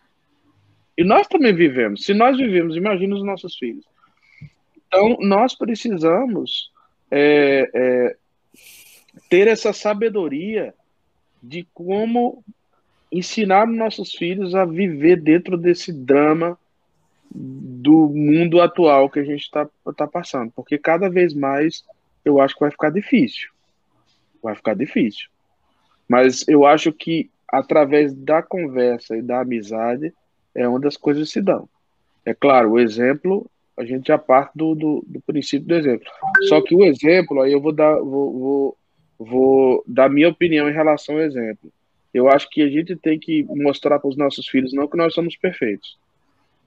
E 0.98 1.04
nós 1.04 1.28
também 1.28 1.54
vivemos. 1.54 2.04
Se 2.04 2.14
nós 2.14 2.36
vivemos, 2.38 2.76
imagina 2.76 3.16
os 3.16 3.24
nossos 3.24 3.56
filhos. 3.56 3.86
Então, 4.88 5.18
nós 5.22 5.56
precisamos 5.56 6.72
é, 7.12 7.70
é, 7.74 8.16
ter 9.30 9.48
essa 9.48 9.74
sabedoria 9.74 10.74
de 11.42 11.68
como 11.74 12.44
ensinar 13.12 13.66
nossos 13.68 14.14
filhos 14.14 14.54
a 14.54 14.66
viver 14.66 15.22
dentro 15.22 15.58
desse 15.58 15.94
drama 15.94 16.58
do 17.34 18.08
mundo 18.10 18.62
atual 18.62 19.10
que 19.10 19.20
a 19.20 19.24
gente 19.24 19.44
está 19.44 19.68
tá 19.96 20.08
passando, 20.08 20.52
porque 20.56 20.78
cada 20.78 21.10
vez 21.10 21.34
mais 21.34 21.84
eu 22.24 22.42
acho 22.42 22.54
que 22.56 22.62
vai 22.62 22.72
ficar 22.72 22.90
difícil. 22.90 23.50
Vai 24.42 24.56
ficar 24.56 24.76
difícil. 24.76 25.28
Mas 26.08 26.48
eu 26.48 26.66
acho 26.66 26.92
que 26.92 27.30
através 27.48 28.14
da 28.14 28.42
conversa 28.42 29.16
e 29.16 29.22
da 29.22 29.42
amizade 29.42 30.14
é 30.54 30.68
onde 30.68 30.88
as 30.88 30.98
coisas 30.98 31.30
se 31.30 31.42
dão. 31.42 31.68
É 32.26 32.34
claro, 32.34 32.72
o 32.72 32.80
exemplo, 32.80 33.50
a 33.78 33.86
gente 33.86 34.08
já 34.08 34.18
parte 34.18 34.52
do, 34.56 34.76
do, 34.76 35.04
do 35.08 35.22
princípio 35.22 35.68
do 35.68 35.76
exemplo. 35.76 36.08
Só 36.50 36.62
que 36.62 36.76
o 36.76 36.84
exemplo, 36.84 37.42
aí 37.42 37.54
eu 37.54 37.62
vou 37.62 37.72
dar, 37.72 37.96
vou, 37.96 38.40
vou, 38.40 38.78
vou 39.18 39.84
dar 39.88 40.10
minha 40.10 40.30
opinião 40.30 40.70
em 40.70 40.74
relação 40.74 41.16
ao 41.16 41.22
exemplo. 41.22 41.72
Eu 42.14 42.30
acho 42.30 42.50
que 42.50 42.62
a 42.62 42.70
gente 42.70 42.96
tem 42.96 43.20
que 43.20 43.44
mostrar 43.44 44.00
para 44.00 44.10
os 44.10 44.18
nossos 44.18 44.48
filhos 44.48 44.74
não 44.74 44.88
que 44.88 44.98
nós 44.98 45.14
somos 45.14 45.36
perfeitos, 45.36 45.98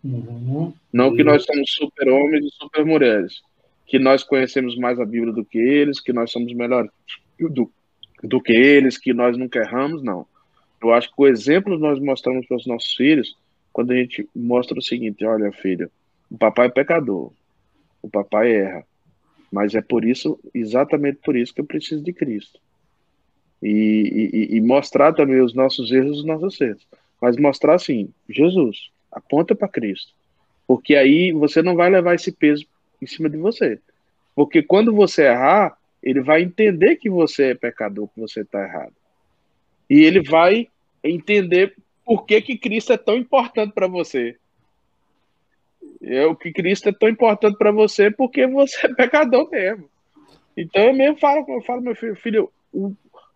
Uhum. 0.02 0.72
Não 0.92 1.14
que 1.14 1.22
nós 1.22 1.44
somos 1.44 1.72
super-homens 1.72 2.44
e 2.44 2.50
super-mulheres, 2.50 3.42
que 3.86 3.98
nós 3.98 4.24
conhecemos 4.24 4.76
mais 4.76 4.98
a 4.98 5.04
Bíblia 5.04 5.32
do 5.32 5.44
que 5.44 5.58
eles, 5.58 6.00
que 6.00 6.12
nós 6.12 6.30
somos 6.30 6.52
melhores 6.54 6.90
do, 7.38 7.70
do 8.22 8.40
que 8.40 8.52
eles, 8.52 8.96
que 8.96 9.12
nós 9.12 9.36
nunca 9.36 9.58
erramos, 9.58 10.02
não. 10.02 10.26
Eu 10.82 10.92
acho 10.92 11.08
que 11.08 11.14
o 11.18 11.26
exemplo 11.26 11.78
nós 11.78 11.98
mostramos 12.00 12.46
para 12.46 12.56
os 12.56 12.66
nossos 12.66 12.94
filhos 12.94 13.36
quando 13.72 13.92
a 13.92 13.96
gente 13.96 14.26
mostra 14.34 14.78
o 14.78 14.82
seguinte: 14.82 15.24
olha, 15.24 15.52
filho, 15.52 15.90
o 16.30 16.38
papai 16.38 16.66
é 16.66 16.70
pecador, 16.70 17.30
o 18.00 18.08
papai 18.08 18.52
erra, 18.52 18.86
mas 19.50 19.74
é 19.74 19.82
por 19.82 20.04
isso, 20.04 20.38
exatamente 20.54 21.18
por 21.24 21.36
isso, 21.36 21.52
que 21.52 21.60
eu 21.60 21.66
preciso 21.66 22.02
de 22.02 22.12
Cristo. 22.12 22.60
E, 23.62 24.48
e, 24.50 24.56
e 24.56 24.60
mostrar 24.60 25.12
também 25.12 25.40
os 25.40 25.54
nossos 25.54 25.90
erros 25.90 26.16
e 26.16 26.20
os 26.20 26.24
nossos 26.24 26.54
acertos. 26.54 26.86
Mas 27.20 27.36
mostrar 27.36 27.74
assim, 27.74 28.08
Jesus, 28.28 28.90
aponta 29.12 29.54
para 29.54 29.68
Cristo. 29.68 30.12
Porque 30.66 30.94
aí 30.94 31.32
você 31.32 31.60
não 31.60 31.74
vai 31.74 31.90
levar 31.90 32.14
esse 32.14 32.32
peso 32.32 32.64
em 33.02 33.06
cima 33.06 33.28
de 33.28 33.36
você. 33.36 33.78
Porque 34.34 34.62
quando 34.62 34.94
você 34.94 35.24
errar, 35.24 35.76
ele 36.02 36.22
vai 36.22 36.42
entender 36.42 36.96
que 36.96 37.10
você 37.10 37.50
é 37.50 37.54
pecador, 37.54 38.08
que 38.08 38.20
você 38.20 38.40
está 38.40 38.62
errado. 38.62 38.94
E 39.88 40.00
ele 40.04 40.22
vai 40.22 40.68
entender 41.02 41.74
por 42.04 42.24
que, 42.24 42.40
que 42.40 42.56
Cristo 42.56 42.92
é 42.92 42.96
tão 42.96 43.16
importante 43.16 43.72
para 43.72 43.86
você. 43.86 44.36
O 46.28 46.34
que 46.34 46.52
Cristo 46.52 46.88
é 46.88 46.92
tão 46.92 47.08
importante 47.08 47.58
para 47.58 47.70
você 47.70 48.10
porque 48.10 48.46
você 48.46 48.86
é 48.86 48.94
pecador 48.94 49.48
mesmo. 49.50 49.88
Então 50.56 50.84
eu 50.84 50.94
mesmo 50.94 51.18
falo, 51.18 51.44
eu 51.48 51.62
falo 51.62 51.82
meu 51.82 51.94
filho, 51.94 52.16
filho 52.16 52.50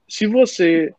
se 0.09 0.27
você 0.27 0.95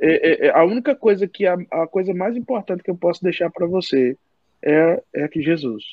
é, 0.00 0.46
é, 0.46 0.46
é, 0.46 0.50
a 0.50 0.64
única 0.64 0.94
coisa 0.94 1.26
que 1.26 1.46
a, 1.46 1.56
a, 1.70 1.86
coisa 1.86 2.14
mais 2.14 2.36
importante 2.36 2.82
que 2.82 2.90
eu 2.90 2.96
posso 2.96 3.22
deixar 3.22 3.50
para 3.50 3.66
você 3.66 4.16
é, 4.62 5.02
é 5.12 5.28
que 5.28 5.42
Jesus. 5.42 5.84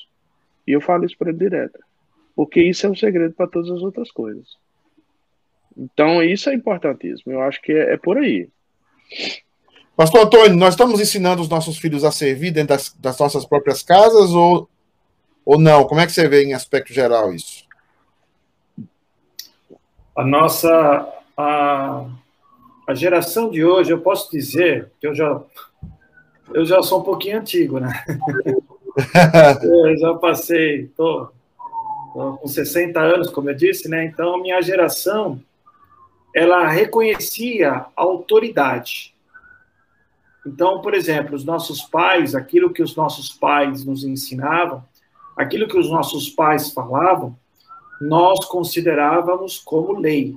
E 0.67 0.71
eu 0.71 0.81
falo 0.81 1.05
isso 1.05 1.17
para 1.17 1.29
ele 1.29 1.39
direto, 1.39 1.79
porque 2.35 2.61
isso 2.61 2.85
é 2.85 2.89
um 2.89 2.95
segredo 2.95 3.33
para 3.33 3.47
todas 3.47 3.69
as 3.69 3.81
outras 3.81 4.11
coisas. 4.11 4.47
Então 5.77 6.23
isso 6.23 6.49
é 6.49 6.53
importantíssimo. 6.53 7.33
Eu 7.33 7.41
acho 7.41 7.61
que 7.61 7.71
é, 7.71 7.93
é 7.93 7.97
por 7.97 8.17
aí. 8.17 8.47
Pastor 9.95 10.25
Antônio, 10.25 10.57
nós 10.57 10.73
estamos 10.73 10.99
ensinando 10.99 11.41
os 11.41 11.49
nossos 11.49 11.77
filhos 11.77 12.03
a 12.03 12.11
servir 12.11 12.51
dentro 12.51 12.75
das, 12.75 12.93
das 12.93 13.17
nossas 13.17 13.45
próprias 13.45 13.81
casas 13.81 14.31
ou, 14.31 14.69
ou 15.45 15.59
não? 15.59 15.85
Como 15.85 16.01
é 16.01 16.05
que 16.05 16.11
você 16.11 16.27
vê 16.27 16.43
em 16.43 16.53
aspecto 16.53 16.93
geral 16.93 17.33
isso? 17.33 17.63
A 20.15 20.23
nossa 20.23 21.07
a, 21.37 22.05
a 22.87 22.93
geração 22.93 23.49
de 23.49 23.63
hoje, 23.63 23.91
eu 23.91 23.99
posso 23.99 24.31
dizer 24.31 24.91
que 24.99 25.07
eu 25.07 25.13
já 25.13 25.41
eu 26.53 26.65
já 26.65 26.81
sou 26.81 27.01
um 27.01 27.03
pouquinho 27.03 27.39
antigo, 27.39 27.79
né? 27.79 27.91
eu 29.63 29.97
já 29.97 30.13
passei, 30.15 30.87
tô, 30.95 31.27
tô 32.13 32.37
com 32.37 32.47
60 32.47 32.99
anos, 32.99 33.29
como 33.29 33.49
eu 33.49 33.55
disse, 33.55 33.89
né? 33.89 34.05
Então, 34.05 34.41
minha 34.41 34.61
geração 34.61 35.41
ela 36.33 36.67
reconhecia 36.67 37.71
a 37.71 37.87
autoridade. 37.95 39.15
Então, 40.45 40.81
por 40.81 40.93
exemplo, 40.93 41.33
os 41.33 41.45
nossos 41.45 41.81
pais, 41.81 42.35
aquilo 42.35 42.73
que 42.73 42.83
os 42.83 42.95
nossos 42.95 43.31
pais 43.31 43.85
nos 43.85 44.03
ensinavam, 44.03 44.83
aquilo 45.35 45.67
que 45.67 45.77
os 45.77 45.89
nossos 45.89 46.29
pais 46.29 46.71
falavam, 46.71 47.37
nós 48.01 48.45
considerávamos 48.45 49.59
como 49.59 49.99
lei. 49.99 50.35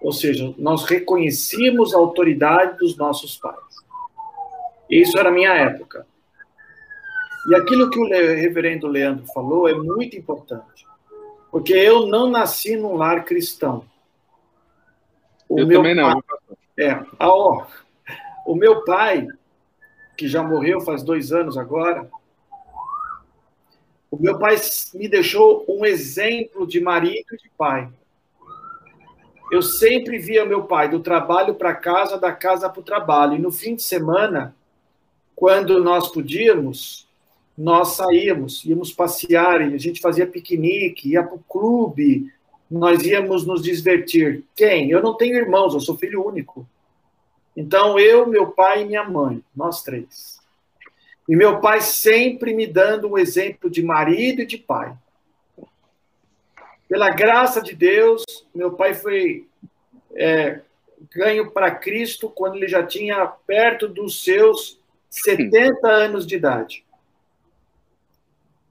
Ou 0.00 0.12
seja, 0.12 0.54
nós 0.58 0.84
reconhecíamos 0.84 1.94
a 1.94 1.98
autoridade 1.98 2.78
dos 2.78 2.96
nossos 2.96 3.36
pais. 3.36 3.58
Isso 4.90 5.18
era 5.18 5.30
a 5.30 5.32
minha 5.32 5.52
época. 5.52 6.06
E 7.48 7.54
aquilo 7.54 7.90
que 7.90 7.98
o 7.98 8.08
reverendo 8.08 8.86
Leandro 8.86 9.26
falou 9.32 9.68
é 9.68 9.74
muito 9.74 10.16
importante. 10.16 10.86
Porque 11.50 11.72
eu 11.72 12.06
não 12.06 12.28
nasci 12.28 12.76
num 12.76 12.96
lar 12.96 13.24
cristão. 13.24 13.84
O 15.48 15.60
eu 15.60 15.68
também 15.68 15.94
não. 15.94 16.22
é, 16.78 16.90
ah, 16.90 17.28
ó, 17.28 17.66
o 18.46 18.54
meu 18.54 18.82
pai, 18.84 19.26
que 20.16 20.26
já 20.26 20.42
morreu 20.42 20.80
faz 20.80 21.02
dois 21.02 21.32
anos 21.32 21.56
agora, 21.56 22.10
o 24.14 24.22
meu 24.22 24.38
pai 24.38 24.56
me 24.94 25.08
deixou 25.08 25.64
um 25.68 25.84
exemplo 25.84 26.66
de 26.66 26.80
marido 26.80 27.26
e 27.32 27.36
de 27.36 27.50
pai. 27.58 27.88
Eu 29.50 29.60
sempre 29.60 30.18
via 30.18 30.44
meu 30.44 30.64
pai 30.64 30.88
do 30.88 31.00
trabalho 31.00 31.54
para 31.54 31.74
casa, 31.74 32.16
da 32.16 32.32
casa 32.32 32.68
para 32.68 32.80
o 32.80 32.84
trabalho. 32.84 33.34
E 33.34 33.40
no 33.40 33.50
fim 33.50 33.74
de 33.74 33.82
semana, 33.82 34.54
quando 35.34 35.82
nós 35.82 36.08
podíamos, 36.08 37.08
nós 37.58 37.96
saíamos, 37.96 38.64
íamos 38.64 38.92
passear, 38.92 39.60
a 39.60 39.76
gente 39.76 40.00
fazia 40.00 40.26
piquenique, 40.26 41.10
ia 41.10 41.22
para 41.22 41.34
o 41.34 41.44
clube, 41.48 42.32
nós 42.70 43.04
íamos 43.04 43.44
nos 43.44 43.62
divertir. 43.62 44.44
Quem? 44.54 44.90
Eu 44.90 45.02
não 45.02 45.16
tenho 45.16 45.36
irmãos, 45.36 45.74
eu 45.74 45.80
sou 45.80 45.96
filho 45.96 46.24
único. 46.24 46.66
Então, 47.56 47.98
eu, 47.98 48.26
meu 48.26 48.48
pai 48.48 48.82
e 48.82 48.86
minha 48.86 49.04
mãe, 49.04 49.42
nós 49.54 49.82
três. 49.82 50.40
E 51.28 51.34
meu 51.34 51.60
pai 51.60 51.80
sempre 51.80 52.52
me 52.52 52.66
dando 52.66 53.08
um 53.08 53.18
exemplo 53.18 53.70
de 53.70 53.82
marido 53.82 54.42
e 54.42 54.46
de 54.46 54.58
pai. 54.58 54.94
Pela 56.88 57.08
graça 57.10 57.62
de 57.62 57.74
Deus, 57.74 58.24
meu 58.54 58.72
pai 58.72 58.94
foi 58.94 59.46
é, 60.14 60.60
ganho 61.14 61.50
para 61.50 61.74
Cristo 61.74 62.28
quando 62.28 62.56
ele 62.56 62.68
já 62.68 62.84
tinha 62.84 63.26
perto 63.26 63.88
dos 63.88 64.22
seus 64.22 64.78
70 65.08 65.88
anos 65.88 66.26
de 66.26 66.36
idade. 66.36 66.84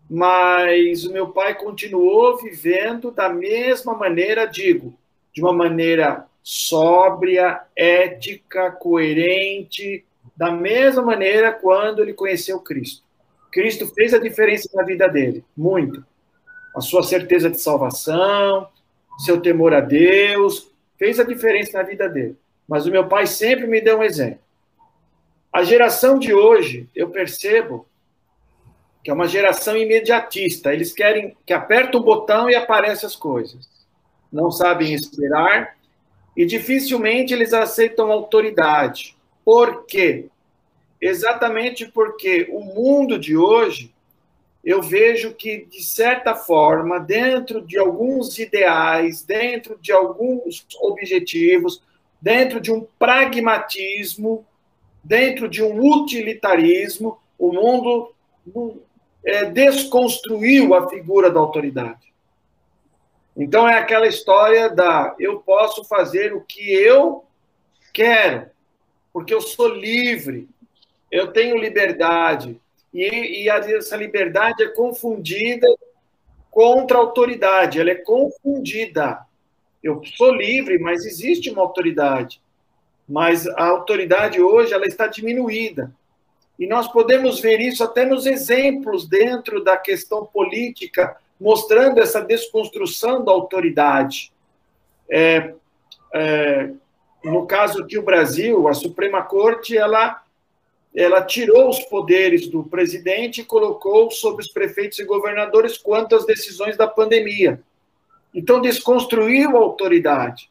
Mas 0.10 1.06
o 1.06 1.12
meu 1.12 1.30
pai 1.30 1.56
continuou 1.56 2.38
vivendo 2.38 3.10
da 3.10 3.30
mesma 3.30 3.96
maneira, 3.96 4.46
digo, 4.46 4.94
de 5.34 5.42
uma 5.42 5.54
maneira 5.54 6.28
sóbria, 6.44 7.62
ética, 7.76 8.70
coerente, 8.70 10.06
da 10.36 10.52
mesma 10.52 11.02
maneira 11.02 11.52
quando 11.52 12.02
ele 12.02 12.14
conheceu 12.14 12.60
Cristo. 12.60 13.04
Cristo 13.52 13.88
fez 13.88 14.14
a 14.14 14.20
diferença 14.20 14.70
na 14.74 14.84
vida 14.84 15.08
dele, 15.08 15.44
muito. 15.56 16.04
A 16.76 16.82
sua 16.82 17.04
certeza 17.04 17.50
de 17.50 17.62
salvação, 17.62 18.68
seu 19.20 19.40
temor 19.40 19.74
a 19.74 19.80
Deus, 19.80 20.72
fez 20.98 21.20
a 21.20 21.24
diferença 21.24 21.78
na 21.78 21.84
vida 21.84 22.10
dele. 22.10 22.36
Mas 22.68 22.86
o 22.86 22.92
meu 22.92 23.08
pai 23.08 23.28
sempre 23.28 23.68
me 23.68 23.80
deu 23.80 24.00
um 24.00 24.04
exemplo. 24.04 24.40
A 25.52 25.64
geração 25.64 26.18
de 26.18 26.34
hoje, 26.34 26.90
eu 26.96 27.10
percebo 27.10 27.86
que 29.04 29.12
é 29.12 29.14
uma 29.14 29.28
geração 29.28 29.78
imediatista. 29.78 30.74
Eles 30.74 30.92
querem 30.92 31.38
que 31.46 31.54
aperta 31.54 31.98
o 31.98 32.04
botão 32.04 32.50
e 32.50 32.56
aparecem 32.56 33.06
as 33.06 33.16
coisas. 33.16 33.70
Não 34.32 34.50
sabem 34.50 34.94
esperar 34.94 35.76
e 36.36 36.46
dificilmente 36.46 37.34
eles 37.34 37.54
aceitam 37.54 38.12
autoridade. 38.12 39.16
Por 39.44 39.86
quê? 39.86 40.28
Exatamente 41.00 41.86
porque 41.86 42.48
o 42.52 42.62
mundo 42.62 43.20
de 43.20 43.36
hoje, 43.36 43.94
eu 44.64 44.82
vejo 44.82 45.34
que, 45.34 45.66
de 45.66 45.84
certa 45.84 46.34
forma, 46.34 47.00
dentro 47.00 47.62
de 47.62 47.78
alguns 47.78 48.40
ideais, 48.40 49.24
dentro 49.24 49.78
de 49.82 49.92
alguns 49.92 50.66
objetivos, 50.80 51.82
dentro 52.22 52.62
de 52.62 52.72
um 52.72 52.88
pragmatismo, 52.98 54.46
dentro 55.04 55.50
de 55.50 55.62
um 55.62 55.78
utilitarismo, 55.82 57.20
o 57.38 57.52
mundo 57.52 58.14
é, 59.26 59.46
desconstruiu 59.46 60.74
a 60.74 60.90
figura 60.90 61.30
da 61.30 61.42
autoridade. 61.42 62.14
Então 63.36 63.68
é 63.68 63.78
aquela 63.78 64.08
história 64.08 64.70
da 64.70 65.16
eu 65.20 65.40
posso 65.40 65.84
fazer 65.84 66.34
o 66.34 66.42
que 66.42 66.72
eu 66.72 67.26
quero, 67.92 68.53
porque 69.14 69.34
eu 69.34 69.40
sou 69.40 69.68
livre, 69.68 70.50
eu 71.12 71.32
tenho 71.32 71.58
liberdade. 71.58 72.60
E, 72.92 73.44
e 73.44 73.50
essa 73.50 73.96
liberdade 73.96 74.64
é 74.64 74.68
confundida 74.70 75.68
contra 76.50 76.98
a 76.98 77.02
autoridade, 77.02 77.80
ela 77.80 77.92
é 77.92 77.96
confundida. 77.96 79.20
Eu 79.82 80.02
sou 80.18 80.34
livre, 80.34 80.80
mas 80.80 81.06
existe 81.06 81.52
uma 81.52 81.62
autoridade. 81.62 82.42
Mas 83.08 83.48
a 83.48 83.66
autoridade 83.66 84.42
hoje 84.42 84.74
ela 84.74 84.86
está 84.86 85.08
diminuída. 85.08 85.94
E 86.58 86.68
nós 86.68 86.88
podemos 86.88 87.40
ver 87.40 87.60
isso 87.60 87.84
até 87.84 88.06
nos 88.06 88.26
exemplos 88.26 89.08
dentro 89.08 89.64
da 89.64 89.76
questão 89.76 90.26
política, 90.26 91.18
mostrando 91.40 92.00
essa 92.00 92.22
desconstrução 92.22 93.24
da 93.24 93.32
autoridade. 93.32 94.32
É, 95.10 95.54
é, 96.14 96.72
no 97.24 97.46
caso 97.46 97.84
aqui, 97.84 97.98
o 97.98 98.04
Brasil, 98.04 98.68
a 98.68 98.74
Suprema 98.74 99.22
Corte, 99.22 99.78
ela, 99.78 100.22
ela 100.94 101.22
tirou 101.22 101.70
os 101.70 101.80
poderes 101.80 102.48
do 102.48 102.64
presidente 102.64 103.42
e 103.42 103.46
colocou 103.46 104.12
sobre 104.12 104.44
os 104.44 104.52
prefeitos 104.52 105.00
e 105.00 105.06
governadores 105.06 105.78
quanto 105.78 106.16
às 106.16 106.26
decisões 106.26 106.76
da 106.76 106.88
pandemia. 106.88 107.62
Então, 108.34 108.60
desconstruiu 108.60 109.56
a 109.56 109.60
autoridade. 109.60 110.50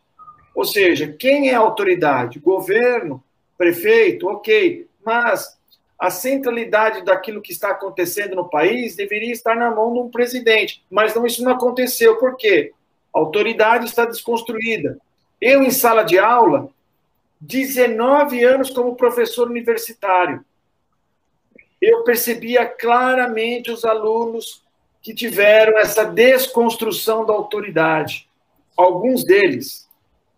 Ou 0.55 0.65
seja, 0.65 1.09
quem 1.09 1.51
é 1.51 1.55
a 1.55 1.61
autoridade? 1.61 2.39
Governo, 2.39 3.23
prefeito, 3.59 4.29
ok. 4.29 4.87
Mas 5.05 5.59
a 5.99 6.11
centralidade 6.11 7.05
daquilo 7.05 7.41
que 7.41 7.53
está 7.53 7.71
acontecendo 7.71 8.35
no 8.35 8.49
país 8.49 8.97
deveria 8.97 9.33
estar 9.33 9.55
na 9.55 9.71
mão 9.71 9.93
de 9.93 10.01
um 10.01 10.11
presidente. 10.11 10.85
Mas 10.91 11.15
não, 11.15 11.27
isso 11.27 11.45
não 11.45 11.53
aconteceu. 11.53 12.17
Por 12.17 12.37
quê? 12.37 12.73
A 13.15 13.19
autoridade 13.19 13.87
está 13.87 14.05
desconstruída. 14.05 14.99
Eu, 15.43 15.65
em 15.65 15.73
sala 15.73 16.05
de 16.05 16.21
aula, 16.21 16.69
19 17.41 18.45
anos 18.45 18.71
como 18.71 18.95
professor 18.95 19.51
universitário, 19.51 20.45
eu 21.81 22.05
percebia 22.05 22.65
claramente 22.65 23.69
os 23.69 23.85
alunos 23.85 24.63
que 25.03 25.13
tiveram 25.13 25.77
essa 25.81 26.05
desconstrução 26.05 27.27
da 27.27 27.33
autoridade. 27.33 28.31
Alguns 28.77 29.25
deles 29.25 29.91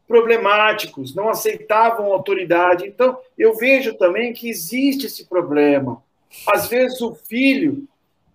problemáticos, 0.08 1.14
não 1.14 1.28
aceitavam 1.28 2.10
autoridade. 2.10 2.86
Então, 2.86 3.18
eu 3.36 3.54
vejo 3.54 3.92
também 3.98 4.32
que 4.32 4.48
existe 4.48 5.04
esse 5.04 5.26
problema. 5.26 6.02
Às 6.50 6.66
vezes, 6.66 6.98
o 7.02 7.14
filho, 7.14 7.86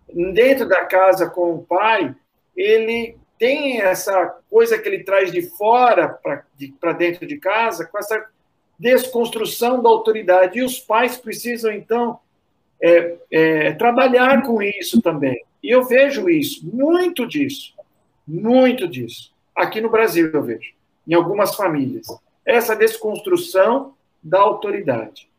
dentro 0.08 0.68
da 0.68 0.84
casa 0.84 1.28
com 1.28 1.52
o 1.52 1.62
pai, 1.64 2.14
ele 2.56 3.16
tem 3.40 3.80
essa 3.80 4.38
coisa 4.50 4.78
que 4.78 4.86
ele 4.86 5.02
traz 5.02 5.32
de 5.32 5.40
fora 5.40 6.10
para 6.78 6.92
dentro 6.92 7.26
de 7.26 7.38
casa, 7.38 7.86
com 7.86 7.98
essa 7.98 8.28
desconstrução 8.78 9.82
da 9.82 9.88
autoridade. 9.88 10.58
E 10.58 10.62
os 10.62 10.78
pais 10.78 11.16
precisam, 11.16 11.72
então, 11.72 12.20
é, 12.82 13.16
é, 13.30 13.72
trabalhar 13.72 14.42
com 14.42 14.62
isso 14.62 15.00
também. 15.00 15.42
E 15.62 15.70
eu 15.70 15.82
vejo 15.84 16.28
isso, 16.28 16.68
muito 16.70 17.26
disso, 17.26 17.72
muito 18.28 18.86
disso. 18.86 19.32
Aqui 19.56 19.80
no 19.80 19.88
Brasil 19.88 20.30
eu 20.30 20.42
vejo, 20.42 20.74
em 21.08 21.14
algumas 21.14 21.54
famílias. 21.54 22.08
Essa 22.44 22.76
desconstrução 22.76 23.94
da 24.22 24.38
autoridade. 24.38 25.30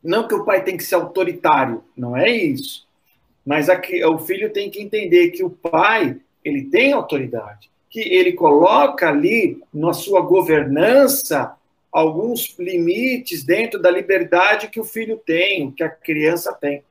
Não 0.00 0.28
que 0.28 0.34
o 0.34 0.44
pai 0.44 0.62
tem 0.62 0.76
que 0.76 0.84
ser 0.84 0.94
autoritário, 0.94 1.82
não 1.96 2.16
é 2.16 2.30
isso. 2.30 2.86
Mas 3.44 3.68
aqui, 3.68 4.04
o 4.04 4.16
filho 4.20 4.52
tem 4.52 4.70
que 4.70 4.80
entender 4.80 5.30
que 5.30 5.42
o 5.42 5.50
pai 5.50 6.20
ele 6.44 6.64
tem 6.64 6.92
autoridade, 6.92 7.70
que 7.88 8.00
ele 8.00 8.32
coloca 8.32 9.08
ali 9.08 9.62
na 9.72 9.92
sua 9.92 10.20
governança 10.20 11.56
alguns 11.90 12.56
limites 12.58 13.44
dentro 13.44 13.80
da 13.80 13.90
liberdade 13.90 14.68
que 14.68 14.80
o 14.80 14.84
filho 14.84 15.16
tem, 15.24 15.70
que 15.70 15.82
a 15.82 15.88
criança 15.88 16.52
tem. 16.52 16.82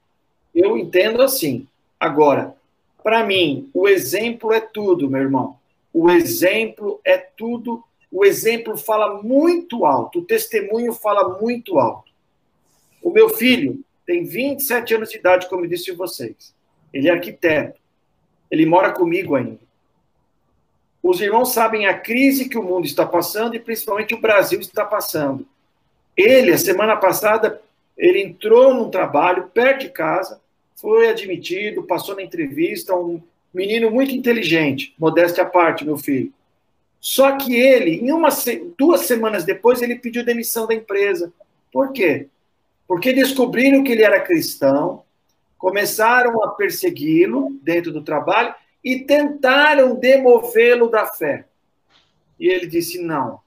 Eu 0.55 0.77
entendo 0.77 1.21
assim. 1.21 1.67
Agora, 1.99 2.55
para 3.03 3.25
mim, 3.25 3.69
o 3.73 3.88
exemplo 3.88 4.53
é 4.53 4.61
tudo, 4.61 5.09
meu 5.09 5.21
irmão. 5.21 5.57
O 5.93 6.09
exemplo 6.09 7.01
é 7.03 7.17
tudo. 7.17 7.84
O 8.09 8.23
exemplo 8.23 8.77
fala 8.77 9.21
muito 9.21 9.85
alto, 9.85 10.19
o 10.19 10.25
testemunho 10.25 10.93
fala 10.93 11.38
muito 11.39 11.80
alto. 11.80 12.11
O 13.01 13.11
meu 13.11 13.27
filho 13.30 13.84
tem 14.05 14.23
27 14.23 14.95
anos 14.95 15.09
de 15.09 15.17
idade, 15.17 15.49
como 15.49 15.65
eu 15.65 15.69
disse 15.69 15.91
a 15.91 15.95
vocês. 15.95 16.55
Ele 16.93 17.09
é 17.09 17.11
arquiteto. 17.11 17.82
Ele 18.53 18.67
mora 18.67 18.91
comigo 18.91 19.34
ainda. 19.34 19.57
Os 21.01 21.19
irmãos 21.19 21.53
sabem 21.53 21.88
a 21.88 21.97
crise 21.97 22.47
que 22.47 22.55
o 22.55 22.61
mundo 22.61 22.85
está 22.85 23.03
passando 23.03 23.55
e 23.55 23.59
principalmente 23.59 24.13
o 24.13 24.21
Brasil 24.21 24.59
está 24.59 24.85
passando. 24.85 25.47
Ele, 26.15 26.53
a 26.53 26.57
semana 26.59 26.95
passada, 26.95 27.59
ele 27.97 28.21
entrou 28.21 28.71
num 28.71 28.91
trabalho 28.91 29.49
perto 29.51 29.81
de 29.81 29.89
casa, 29.89 30.39
foi 30.75 31.09
admitido, 31.09 31.81
passou 31.81 32.15
na 32.15 32.21
entrevista, 32.21 32.93
um 32.93 33.19
menino 33.51 33.89
muito 33.89 34.13
inteligente, 34.13 34.93
modéstia 34.99 35.41
à 35.41 35.47
parte, 35.47 35.84
meu 35.84 35.97
filho. 35.97 36.31
Só 37.01 37.35
que 37.35 37.55
ele, 37.55 38.05
em 38.05 38.11
uma, 38.11 38.30
duas 38.77 39.01
semanas 39.01 39.43
depois, 39.43 39.81
ele 39.81 39.95
pediu 39.95 40.23
demissão 40.23 40.67
da 40.67 40.75
empresa. 40.75 41.34
Por 41.71 41.91
quê? 41.91 42.27
Porque 42.88 43.13
descobriram 43.13 43.84
que 43.84 43.93
ele 43.93 44.03
era 44.03 44.21
cristão, 44.21 45.03
começaram 45.64 46.44
a 46.44 46.49
persegui-lo 46.49 47.57
dentro 47.61 47.90
do 47.90 48.03
trabalho 48.03 48.53
e 48.84 48.99
tentaram 48.99 49.95
demovê-lo 49.95 50.90
da 50.90 51.06
fé. 51.06 51.45
E 52.38 52.49
ele 52.49 52.68
disse: 52.68 53.02
Não, 53.02 53.40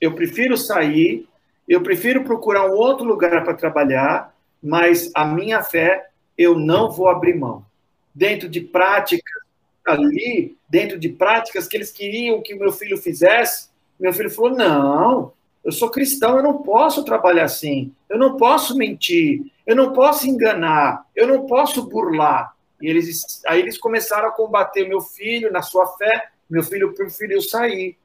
eu 0.00 0.14
prefiro 0.14 0.56
sair, 0.56 1.28
eu 1.68 1.82
prefiro 1.82 2.22
procurar 2.22 2.70
um 2.70 2.76
outro 2.76 3.04
lugar 3.04 3.42
para 3.42 3.52
trabalhar, 3.52 4.32
mas 4.62 5.10
a 5.12 5.24
minha 5.24 5.60
fé 5.60 6.08
eu 6.38 6.56
não 6.56 6.92
vou 6.92 7.08
abrir 7.08 7.34
mão. 7.34 7.66
Dentro 8.14 8.48
de 8.48 8.60
práticas 8.60 9.42
ali, 9.84 10.56
dentro 10.68 10.96
de 11.00 11.08
práticas 11.08 11.66
que 11.66 11.76
eles 11.76 11.90
queriam 11.90 12.42
que 12.42 12.54
meu 12.54 12.70
filho 12.70 12.96
fizesse, 12.96 13.70
meu 13.98 14.12
filho 14.12 14.30
falou: 14.30 14.52
Não, 14.52 15.32
eu 15.64 15.72
sou 15.72 15.90
cristão, 15.90 16.36
eu 16.36 16.42
não 16.42 16.62
posso 16.62 17.04
trabalhar 17.04 17.44
assim, 17.44 17.92
eu 18.08 18.18
não 18.18 18.36
posso 18.36 18.76
mentir, 18.76 19.50
eu 19.66 19.74
não 19.74 19.92
posso 19.92 20.28
enganar, 20.28 21.06
eu 21.16 21.26
não 21.26 21.46
posso 21.46 21.88
burlar. 21.88 22.54
E 22.80 22.86
eles, 22.86 23.42
aí 23.46 23.60
eles 23.60 23.78
começaram 23.78 24.28
a 24.28 24.32
combater 24.32 24.86
meu 24.86 25.00
filho 25.00 25.50
na 25.50 25.62
sua 25.62 25.86
fé, 25.96 26.28
meu 26.50 26.62
filho 26.62 26.92
preferiu 26.92 27.40
sair. 27.40 27.96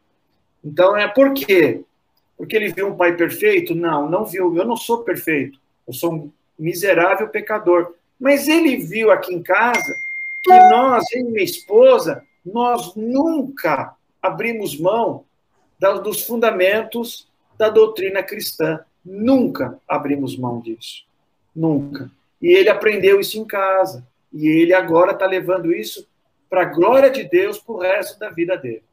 Então, 0.64 0.96
é 0.96 1.08
por 1.08 1.34
quê? 1.34 1.84
Porque 2.38 2.56
ele 2.56 2.72
viu 2.72 2.88
um 2.88 2.96
pai 2.96 3.16
perfeito? 3.18 3.76
Não, 3.76 4.10
não 4.10 4.24
viu. 4.24 4.56
Eu 4.56 4.66
não 4.66 4.78
sou 4.78 5.04
perfeito. 5.04 5.60
Eu 5.86 5.94
sou 5.94 6.14
um 6.14 6.32
miserável 6.58 7.28
pecador. 7.28 7.94
Mas 8.18 8.48
ele 8.48 8.78
viu 8.78 9.12
aqui 9.12 9.34
em 9.34 9.44
casa 9.44 9.94
que 10.44 10.54
nós, 10.70 11.04
eu 11.12 11.22
e 11.22 11.24
minha 11.26 11.44
esposa, 11.44 12.24
nós 12.46 12.96
nunca 12.96 13.94
abrimos 14.22 14.80
mão 14.80 15.26
dos 16.04 16.22
fundamentos 16.22 17.29
da 17.60 17.70
doutrina 17.70 18.24
cristã. 18.24 18.80
Nunca 19.06 19.78
abrimos 19.88 20.38
mão 20.38 20.62
disso. 20.62 21.04
Nunca. 21.54 22.10
E 22.42 22.48
ele 22.48 22.70
aprendeu 22.70 23.20
isso 23.20 23.38
em 23.38 23.46
casa. 23.46 24.08
E 24.32 24.48
ele 24.48 24.74
agora 24.74 25.12
está 25.12 25.26
levando 25.26 25.74
isso 25.74 26.08
para 26.50 26.62
a 26.62 26.66
glória 26.66 27.10
de 27.10 27.26
Deus 27.26 27.60
para 27.60 27.76
o 27.76 27.80
resto 27.80 28.18
da 28.18 28.30
vida 28.30 28.58
dele. 28.58 28.84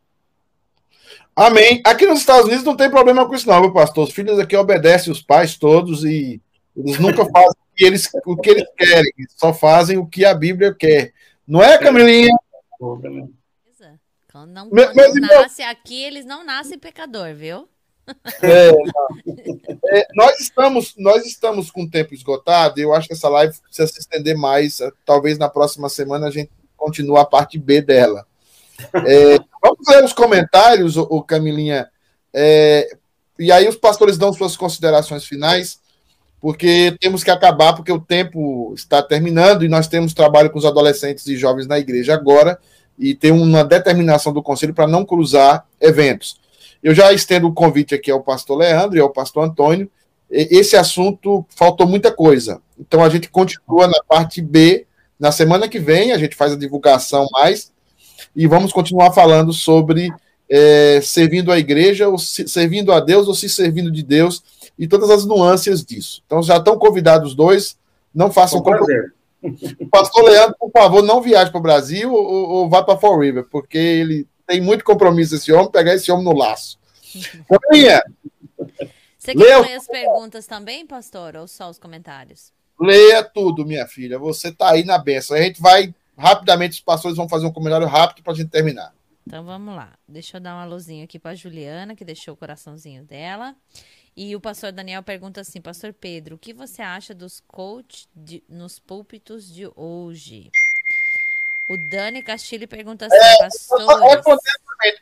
Amém. 1.35 1.81
Aqui 1.85 2.07
nos 2.07 2.19
Estados 2.19 2.47
Unidos 2.47 2.65
não 2.65 2.77
tem 2.77 2.91
problema 2.91 3.27
com 3.27 3.35
isso, 3.35 3.49
não, 3.49 3.61
meu 3.61 3.73
pastor. 3.73 4.05
Os 4.09 4.13
filhos 4.13 4.39
aqui 4.39 4.57
obedecem 4.57 5.13
os 5.13 5.23
pais 5.23 5.57
todos 5.57 6.05
e 6.05 6.41
eles 6.77 6.99
nunca 6.99 7.25
fazem 7.31 7.51
o 7.51 7.77
que 7.77 7.85
eles, 7.85 8.11
o 8.27 8.37
que 8.37 8.51
eles 8.51 8.65
querem, 8.77 9.13
só 9.37 9.55
fazem 9.55 9.97
o 9.97 10.07
que 10.07 10.25
a 10.25 10.35
Bíblia 10.35 10.75
quer. 10.75 11.13
Não 11.47 11.63
é, 11.63 11.79
Camilinha? 11.79 12.35
Quando 12.79 14.53
não, 14.53 14.69
quando 14.69 15.21
não 15.21 15.41
nasce 15.41 15.63
aqui, 15.63 16.03
eles 16.03 16.25
não 16.25 16.45
nascem 16.45 16.79
pecador, 16.79 17.35
viu? 17.35 17.69
É, 18.43 18.71
é, 19.93 20.07
nós, 20.15 20.39
estamos, 20.39 20.95
nós 20.97 21.27
estamos 21.27 21.71
com 21.71 21.83
o 21.83 21.91
tempo 21.91 22.15
esgotado 22.15 22.81
eu 22.81 22.95
acho 22.95 23.09
que 23.09 23.15
essa 23.15 23.29
live 23.29 23.59
precisa 23.61 23.89
se 23.89 23.99
estender 23.99 24.37
mais. 24.37 24.79
Talvez 25.05 25.39
na 25.39 25.49
próxima 25.49 25.89
semana 25.89 26.29
a 26.29 26.31
gente 26.31 26.51
continue 26.77 27.19
a 27.19 27.25
parte 27.25 27.59
B 27.59 27.81
dela. 27.81 28.27
É, 29.07 29.39
vamos 29.63 29.89
ler 29.89 30.05
os 30.05 30.13
comentários, 30.13 30.97
o, 30.97 31.23
Camilinha. 31.23 31.89
É, 32.33 32.89
e 33.39 33.51
aí 33.51 33.69
os 33.69 33.77
pastores 33.77 34.19
dão 34.19 34.33
suas 34.33 34.57
considerações 34.57 35.25
finais, 35.25 35.81
porque 36.41 36.97
temos 37.01 37.25
que 37.25 37.31
acabar, 37.31 37.75
porque 37.75 37.93
o 37.93 38.01
tempo 38.01 38.73
está 38.75 39.03
terminando 39.03 39.65
e 39.65 39.69
nós 39.69 39.89
temos 39.89 40.15
trabalho 40.15 40.51
com 40.51 40.59
os 40.59 40.65
adolescentes 40.65 41.27
e 41.27 41.37
jovens 41.37 41.67
na 41.67 41.79
igreja 41.79 42.15
agora 42.15 42.59
e 42.99 43.15
tem 43.15 43.31
uma 43.31 43.65
determinação 43.65 44.33
do 44.33 44.43
conselho 44.43 44.75
para 44.75 44.87
não 44.87 45.05
cruzar 45.05 45.67
eventos. 45.81 46.41
Eu 46.87 46.95
já 46.95 47.13
estendo 47.13 47.49
o 47.49 47.53
convite 47.53 47.97
aqui 47.97 48.13
ao 48.13 48.23
pastor 48.23 48.59
Leandro 48.59 48.97
e 48.97 49.01
ao 49.01 49.11
pastor 49.11 49.43
Antônio. 49.43 49.91
Esse 50.31 50.77
assunto 50.77 51.45
faltou 51.49 51.85
muita 51.85 52.13
coisa. 52.13 52.63
Então 52.79 53.03
a 53.03 53.09
gente 53.09 53.29
continua 53.29 53.89
na 53.89 54.01
parte 54.09 54.41
B. 54.41 54.87
Na 55.19 55.33
semana 55.33 55.67
que 55.67 55.81
vem 55.81 56.13
a 56.13 56.19
gente 56.19 56.37
faz 56.37 56.53
a 56.53 56.57
divulgação 56.57 57.27
mais 57.33 57.73
e 58.37 58.47
vamos 58.47 58.73
continuar 58.73 59.13
falando 59.13 59.53
sobre 59.53 60.13
é, 60.49 61.01
servindo 61.03 61.51
a 61.51 61.59
igreja, 61.59 62.09
ou 62.09 62.19
se, 62.19 62.47
servindo 62.47 62.93
a 62.93 63.01
Deus 63.01 63.27
ou 63.27 63.35
se 63.35 63.49
servindo 63.49 63.91
de 63.91 64.05
Deus 64.05 64.45
e 64.79 64.87
todas 64.87 65.11
as 65.11 65.25
nuances 65.25 65.85
disso. 65.85 66.23
Então 66.25 66.41
já 66.41 66.57
estão 66.59 66.79
convidados 66.79 67.31
os 67.31 67.35
dois. 67.35 67.77
Não 68.15 68.31
façam 68.31 68.63
como. 68.63 68.79
Pastor 69.91 70.23
Leandro, 70.23 70.55
por 70.57 70.71
favor, 70.71 71.03
não 71.03 71.21
viaje 71.21 71.51
para 71.51 71.59
o 71.59 71.63
Brasil 71.63 72.13
ou, 72.13 72.49
ou 72.49 72.71
vá 72.71 72.81
para 72.81 72.97
Fall 72.97 73.19
River, 73.19 73.45
porque 73.51 73.77
ele 73.77 74.25
tem 74.47 74.61
muito 74.61 74.85
compromisso 74.85 75.35
esse 75.35 75.53
homem, 75.53 75.71
pegar 75.71 75.95
esse 75.95 76.11
homem 76.11 76.25
no 76.25 76.33
laço. 76.33 76.79
Caminha. 77.49 78.03
Você 79.19 79.35
quer 79.35 79.45
Leu... 79.45 79.63
ler 79.63 79.75
as 79.75 79.87
perguntas 79.87 80.47
também, 80.47 80.87
pastor, 80.87 81.37
ou 81.37 81.49
só 81.49 81.69
os 81.69 81.79
comentários? 81.79 82.53
Leia 82.81 83.25
tudo, 83.25 83.67
minha 83.67 83.87
filha. 83.87 84.19
Você 84.19 84.49
está 84.49 84.71
aí 84.71 84.85
na 84.85 84.99
benção. 84.99 85.37
A 85.37 85.43
gente 85.43 85.61
vai 85.61 85.95
rapidamente, 86.17 86.75
os 86.75 86.81
pastores 86.81 87.17
vão 87.17 87.29
fazer 87.29 87.47
um 87.47 87.53
comentário 87.53 87.87
rápido 87.87 88.23
para 88.23 88.33
a 88.33 88.37
gente 88.37 88.51
terminar. 88.51 88.95
Então 89.27 89.45
vamos 89.45 89.75
lá. 89.75 89.99
Deixa 90.07 90.37
eu 90.37 90.41
dar 90.41 90.55
uma 90.55 90.65
luzinha 90.65 91.05
aqui 91.05 91.19
para 91.19 91.35
Juliana, 91.35 91.97
que 91.97 92.05
deixou 92.05 92.35
o 92.35 92.37
coraçãozinho 92.37 93.03
dela. 93.03 93.57
E 94.17 94.35
o 94.37 94.41
pastor 94.41 94.73
Daniel 94.73 95.03
pergunta 95.03 95.41
assim: 95.41 95.61
Pastor 95.61 95.93
Pedro, 95.93 96.37
o 96.37 96.39
que 96.39 96.55
você 96.55 96.81
acha 96.81 97.13
dos 97.13 97.41
coaches 97.41 98.09
nos 98.49 98.79
púlpitos 98.79 99.53
de 99.53 99.69
hoje? 99.75 100.51
O 101.69 101.77
Dani 101.91 102.23
Castilho 102.23 102.69
pergunta 102.69 103.07
assim, 103.07 103.17
é, 103.17 103.39
pastores... 103.39 103.87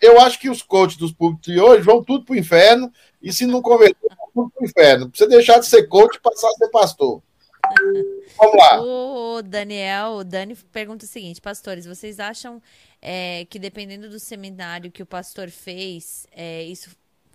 Eu 0.00 0.20
acho 0.20 0.38
que 0.38 0.48
os 0.48 0.62
coaches 0.62 0.96
dos 0.96 1.12
públicos 1.12 1.52
de 1.52 1.60
hoje 1.60 1.82
vão 1.82 2.02
tudo 2.02 2.24
para 2.24 2.34
o 2.34 2.38
inferno, 2.38 2.92
e 3.20 3.32
se 3.32 3.44
não 3.44 3.60
converter, 3.60 4.08
vão 4.16 4.30
tudo 4.32 4.50
para 4.50 4.62
o 4.62 4.66
inferno. 4.66 5.10
Pra 5.10 5.18
você 5.18 5.26
deixar 5.26 5.58
de 5.58 5.66
ser 5.66 5.86
coach 5.88 6.16
e 6.16 6.20
passar 6.20 6.48
a 6.48 6.52
ser 6.52 6.68
pastor. 6.68 7.22
Vamos 8.36 8.56
lá. 8.56 8.82
O 8.82 9.42
Daniel, 9.42 10.12
o 10.12 10.24
Dani 10.24 10.54
pergunta 10.72 11.04
o 11.04 11.08
seguinte, 11.08 11.40
pastores, 11.40 11.86
vocês 11.86 12.18
acham 12.18 12.62
é, 13.00 13.46
que 13.50 13.58
dependendo 13.58 14.08
do 14.08 14.18
seminário 14.18 14.90
que 14.90 15.02
o 15.02 15.06
pastor 15.06 15.50
fez, 15.50 16.26
é, 16.32 16.62
isso... 16.62 16.90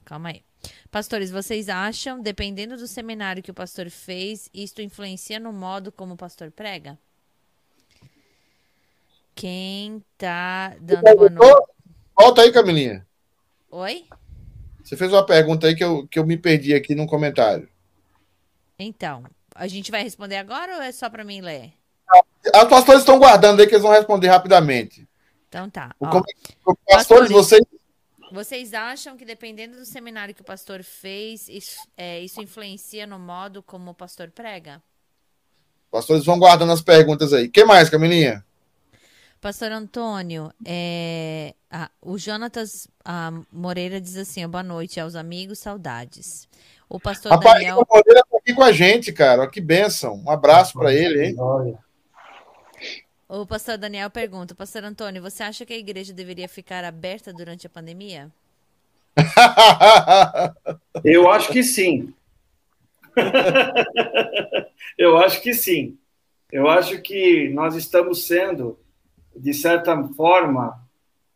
Calma 0.05 0.29
aí. 0.29 0.43
Pastores, 0.89 1.29
vocês 1.29 1.69
acham, 1.69 2.19
dependendo 2.19 2.75
do 2.75 2.87
seminário 2.87 3.43
que 3.43 3.51
o 3.51 3.53
pastor 3.53 3.89
fez, 3.89 4.49
isto 4.53 4.81
influencia 4.81 5.39
no 5.39 5.53
modo 5.53 5.91
como 5.91 6.15
o 6.15 6.17
pastor 6.17 6.51
prega? 6.51 6.97
Quem 9.39 10.03
tá 10.17 10.75
dando 10.81 11.01
boa 11.01 11.29
noite? 11.29 11.67
Volta 12.13 12.41
aí, 12.41 12.51
Camilinha. 12.51 13.07
Oi? 13.71 14.05
Você 14.83 14.97
fez 14.97 15.13
uma 15.13 15.25
pergunta 15.25 15.65
aí 15.65 15.77
que 15.77 15.83
eu, 15.83 16.05
que 16.09 16.19
eu 16.19 16.25
me 16.25 16.35
perdi 16.35 16.73
aqui 16.73 16.93
no 16.93 17.07
comentário. 17.07 17.69
Então, 18.77 19.23
a 19.55 19.65
gente 19.65 19.91
vai 19.91 20.03
responder 20.03 20.35
agora 20.35 20.75
ou 20.75 20.81
é 20.81 20.91
só 20.91 21.09
para 21.09 21.23
mim 21.23 21.39
ler? 21.39 21.71
As 22.53 22.67
pastores 22.67 22.99
estão 22.99 23.17
guardando 23.17 23.61
aí 23.61 23.67
que 23.67 23.75
eles 23.75 23.83
vão 23.83 23.93
responder 23.93 24.27
rapidamente. 24.27 25.07
Então 25.47 25.69
tá. 25.69 25.95
O, 25.97 26.05
ó, 26.05 26.75
pastores, 26.85 27.31
vocês. 27.31 27.61
Vocês 28.33 28.73
acham 28.73 29.15
que 29.15 29.23
dependendo 29.23 29.77
do 29.77 29.85
seminário 29.85 30.35
que 30.35 30.41
o 30.41 30.45
pastor 30.45 30.83
fez, 30.83 31.47
isso, 31.47 31.77
é, 31.95 32.19
isso 32.19 32.41
influencia 32.41 33.07
no 33.07 33.17
modo 33.17 33.63
como 33.63 33.91
o 33.91 33.95
pastor 33.95 34.31
prega? 34.31 34.83
Pastores 35.89 36.25
vão 36.25 36.37
guardando 36.37 36.73
as 36.73 36.81
perguntas 36.81 37.31
aí. 37.31 37.45
O 37.45 37.51
que 37.51 37.63
mais, 37.63 37.89
Camilinha? 37.89 38.43
Pastor 39.41 39.71
Antônio, 39.71 40.51
é, 40.65 41.53
ah, 41.71 41.89
o 42.01 42.17
Jonatas 42.17 42.89
ah, 43.05 43.31
Moreira 43.51 44.01
diz 44.01 44.17
assim: 44.17 44.45
boa 44.47 44.63
noite 44.63 44.99
aos 44.99 45.15
amigos, 45.15 45.59
saudades. 45.59 46.47
O 46.89 46.99
pastor 46.99 47.31
Rapaz, 47.31 47.53
Daniel. 47.53 47.77
O 47.77 47.85
Moreira 47.87 48.19
está 48.19 48.37
aqui 48.37 48.53
com 48.53 48.63
a 48.63 48.71
gente, 48.71 49.13
cara. 49.13 49.47
Que 49.47 49.61
benção. 49.61 50.21
Um 50.25 50.29
abraço 50.29 50.73
para 50.73 50.93
ele, 50.93 51.27
hein? 51.27 51.35
O 53.29 53.45
pastor 53.45 53.77
Daniel 53.77 54.09
pergunta: 54.09 54.55
Pastor 54.55 54.83
Antônio, 54.83 55.21
você 55.21 55.43
acha 55.43 55.65
que 55.65 55.73
a 55.73 55.77
igreja 55.77 56.11
deveria 56.11 56.49
ficar 56.49 56.83
aberta 56.83 57.31
durante 57.31 57.65
a 57.65 57.69
pandemia? 57.69 58.29
Eu 61.03 61.29
acho 61.31 61.49
que 61.51 61.63
sim. 61.63 62.13
Eu 64.97 65.17
acho 65.17 65.41
que 65.41 65.53
sim. 65.53 65.97
Eu 66.51 66.67
acho 66.67 66.99
que 67.01 67.49
nós 67.49 67.75
estamos 67.75 68.25
sendo, 68.25 68.77
de 69.39 69.53
certa 69.53 70.01
forma, 70.09 70.79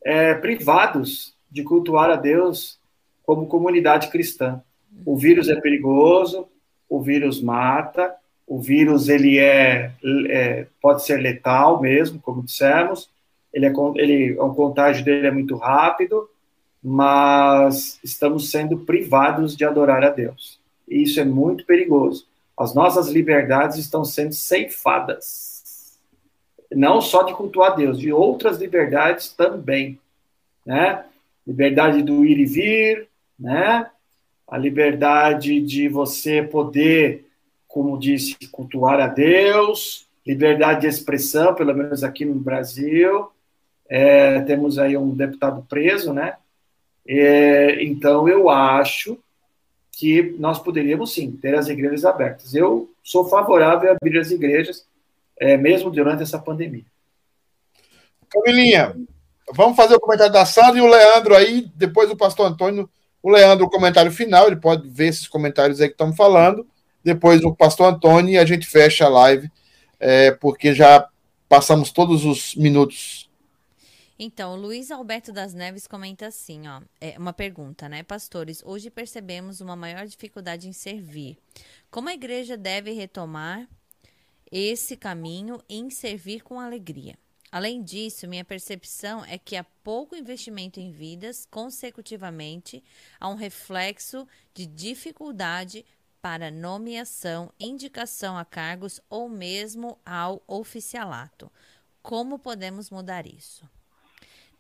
é, 0.04 0.34
privados 0.34 1.34
de 1.50 1.64
cultuar 1.64 2.10
a 2.10 2.16
Deus 2.16 2.80
como 3.24 3.48
comunidade 3.48 4.10
cristã. 4.10 4.62
O 5.06 5.16
vírus 5.16 5.50
é 5.50 5.60
perigoso, 5.60 6.48
o 6.90 7.02
vírus 7.02 7.42
mata, 7.42 8.14
o 8.46 8.60
vírus 8.60 9.08
ele 9.08 9.40
é, 9.40 9.94
é, 10.30 10.68
pode 10.82 11.06
ser 11.06 11.18
letal 11.18 11.82
mesmo, 11.82 12.20
como 12.20 12.44
dissemos. 12.44 13.10
Ele 13.54 13.66
é, 13.66 13.74
ele, 13.96 14.38
o 14.40 14.54
contágio 14.54 15.06
dele 15.06 15.28
é 15.28 15.32
muito 15.32 15.56
rápido, 15.56 16.30
mas 16.84 18.00
estamos 18.04 18.52
sendo 18.52 18.80
privados 18.80 19.56
de 19.56 19.64
adorar 19.64 20.04
a 20.04 20.10
Deus. 20.10 20.60
E 20.88 21.04
isso 21.04 21.20
é 21.20 21.26
muito 21.26 21.66
perigoso. 21.66 22.28
As 22.58 22.76
nossas 22.76 23.08
liberdades 23.08 23.78
estão 23.78 24.04
sendo 24.04 24.34
ceifadas. 24.34 25.53
Não 26.76 27.02
só 27.02 27.24
de 27.24 27.34
cultuar 27.34 27.76
Deus, 27.76 28.00
de 28.00 28.12
outras 28.12 28.60
liberdades 28.60 29.30
também, 29.30 30.00
né? 30.66 31.06
Liberdade 31.46 32.02
do 32.02 32.26
ir 32.26 32.40
e 32.40 32.46
vir, 32.46 33.08
né? 33.40 33.90
A 34.48 34.58
liberdade 34.58 35.60
de 35.62 35.88
você 35.88 36.42
poder 36.42 37.26
como 37.74 37.98
disse, 37.98 38.38
cultuar 38.52 39.00
a 39.00 39.08
Deus, 39.08 40.06
liberdade 40.26 40.82
de 40.82 40.88
expressão, 40.88 41.56
pelo 41.56 41.74
menos 41.74 42.04
aqui 42.04 42.24
no 42.24 42.36
Brasil. 42.36 43.32
É, 43.90 44.42
temos 44.42 44.78
aí 44.78 44.96
um 44.96 45.10
deputado 45.10 45.66
preso, 45.68 46.14
né? 46.14 46.36
É, 47.08 47.84
então, 47.84 48.30
eu 48.30 48.48
acho 48.48 49.18
que 49.92 50.36
nós 50.38 50.60
poderíamos 50.60 51.16
sim 51.16 51.32
ter 51.32 51.56
as 51.56 51.68
igrejas 51.68 52.06
abertas. 52.06 52.54
Eu 52.54 52.92
sou 53.04 53.26
favorável 53.28 53.90
a 53.90 53.94
abrir 53.94 54.20
as 54.20 54.30
igrejas, 54.30 54.86
é, 55.40 55.58
mesmo 55.58 55.90
durante 55.90 56.24
essa 56.24 56.40
pandemia. 56.40 56.86
Camilinha, 58.30 58.96
vamos 59.54 59.76
fazer 59.76 59.96
o 59.96 60.00
comentário 60.00 60.34
da 60.34 60.46
Sandra 60.46 60.78
e 60.78 60.82
o 60.82 60.88
Leandro 60.88 61.36
aí, 61.36 61.70
depois 61.76 62.10
o 62.10 62.18
pastor 62.18 62.48
Antônio. 62.48 62.90
O 63.22 63.30
Leandro, 63.30 63.66
o 63.66 63.70
comentário 63.70 64.12
final, 64.12 64.48
ele 64.48 64.58
pode 64.58 64.90
ver 64.90 65.08
esses 65.08 65.28
comentários 65.28 65.80
aí 65.80 65.88
que 65.88 65.94
estamos 65.94 66.16
falando 66.16 66.68
depois 67.04 67.44
o 67.44 67.54
pastor 67.54 67.94
Antônio 67.94 68.34
e 68.34 68.38
a 68.38 68.46
gente 68.46 68.66
fecha 68.66 69.06
a 69.06 69.10
live, 69.10 69.52
é, 70.00 70.32
porque 70.32 70.74
já 70.74 71.08
passamos 71.50 71.92
todos 71.92 72.24
os 72.24 72.56
minutos. 72.56 73.30
Então, 74.18 74.54
o 74.54 74.56
Luiz 74.56 74.90
Alberto 74.90 75.34
das 75.34 75.54
Neves 75.54 75.86
comenta 75.86 76.28
assim, 76.28 76.68
ó, 76.68 76.82
é 77.02 77.16
uma 77.18 77.34
pergunta, 77.34 77.90
né, 77.90 78.04
pastores? 78.04 78.62
Hoje 78.64 78.90
percebemos 78.90 79.60
uma 79.60 79.76
maior 79.76 80.06
dificuldade 80.06 80.70
em 80.70 80.74
servir. 80.74 81.38
Como 81.92 82.08
a 82.08 82.14
igreja 82.14 82.56
deve 82.56 82.92
retomar 82.92 83.68
esse 84.56 84.96
caminho 84.96 85.60
em 85.68 85.90
servir 85.90 86.44
com 86.44 86.60
alegria? 86.60 87.18
Além 87.52 87.84
disso, 87.84 88.28
minha 88.28 88.46
percepção 88.46 89.26
é 89.26 89.38
que 89.38 89.56
há 89.56 89.64
pouco 89.64 90.16
investimento 90.16 90.80
em 90.80 90.92
vidas 90.92 91.48
consecutivamente, 91.50 92.84
há 93.20 93.28
um 93.30 93.36
reflexo 93.36 94.28
de 94.54 94.66
dificuldade 94.66 95.84
para 96.22 96.52
nomeação, 96.52 97.52
indicação 97.60 98.38
a 98.38 98.46
cargos 98.46 99.02
ou 99.10 99.28
mesmo 99.28 100.00
ao 100.06 100.44
oficialato. 100.48 101.52
Como 102.02 102.38
podemos 102.38 102.90
mudar 102.90 103.26
isso? 103.26 103.68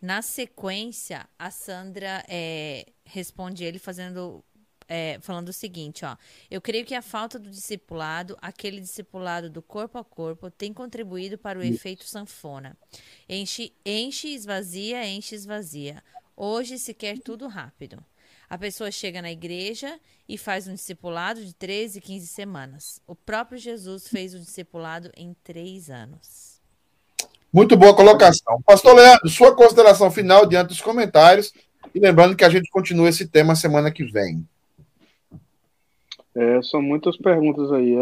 Na 0.02 0.22
sequência, 0.22 1.30
a 1.38 1.50
Sandra 1.50 2.24
é, 2.28 2.92
responde 3.06 3.64
ele 3.64 3.80
fazendo 3.80 4.44
é, 4.88 5.18
falando 5.22 5.50
o 5.50 5.54
seguinte, 5.54 6.06
ó. 6.06 6.16
Eu 6.50 6.62
creio 6.62 6.86
que 6.86 6.96
a 6.96 7.02
falta 7.02 7.40
do 7.40 7.50
discipulado, 7.50 8.38
aquele 8.42 8.80
discipulado 8.80 9.50
do 9.50 9.62
corpo 9.62 9.98
a 9.98 10.04
corpo, 10.04 10.50
tem 10.50 10.74
contribuído 10.74 11.38
para 11.38 11.60
o 11.60 11.64
efeito 11.64 12.06
sanfona. 12.06 12.78
Enche, 13.28 13.74
enche, 13.86 14.34
esvazia, 14.34 15.06
enche, 15.08 15.36
esvazia. 15.36 16.04
Hoje 16.36 16.80
se 16.80 16.94
quer 16.94 17.20
tudo 17.20 17.48
rápido. 17.48 18.04
A 18.50 18.58
pessoa 18.58 18.92
chega 18.92 19.22
na 19.22 19.32
igreja 19.32 20.00
e 20.30 20.38
faz 20.38 20.68
um 20.68 20.74
discipulado 20.76 21.44
de 21.44 21.54
13, 21.56 22.00
15 22.00 22.28
semanas. 22.28 23.02
O 23.08 23.16
próprio 23.16 23.58
Jesus 23.58 24.08
fez 24.08 24.34
o 24.36 24.40
discipulado 24.40 25.12
em 25.18 25.36
três 25.44 25.90
anos. 25.90 26.62
Muito 27.52 27.78
boa 27.78 27.96
colocação. 27.96 28.62
Pastor 28.64 28.96
Leandro, 28.96 29.30
sua 29.30 29.56
consideração 29.56 30.10
final 30.10 30.46
diante 30.46 30.70
dos 30.70 30.82
comentários. 30.82 31.54
E 31.94 32.00
lembrando 32.00 32.36
que 32.36 32.44
a 32.44 32.50
gente 32.50 32.70
continua 32.70 33.10
esse 33.10 33.28
tema 33.28 33.56
semana 33.56 33.92
que 33.92 34.04
vem. 34.04 34.48
É, 36.36 36.62
são 36.64 36.82
muitas 36.82 37.18
perguntas 37.18 37.72
aí. 37.72 37.96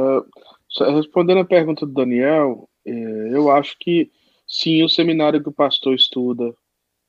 respondendo 0.96 1.40
a 1.40 1.46
pergunta 1.46 1.86
do 1.86 1.94
Daniel, 1.94 2.70
é, 2.86 2.92
eu 3.36 3.52
acho 3.52 3.76
que 3.80 4.10
sim, 4.48 4.84
o 4.84 4.90
seminário 4.90 5.42
que 5.42 5.50
o 5.50 5.54
pastor 5.54 5.96
estuda, 5.96 6.54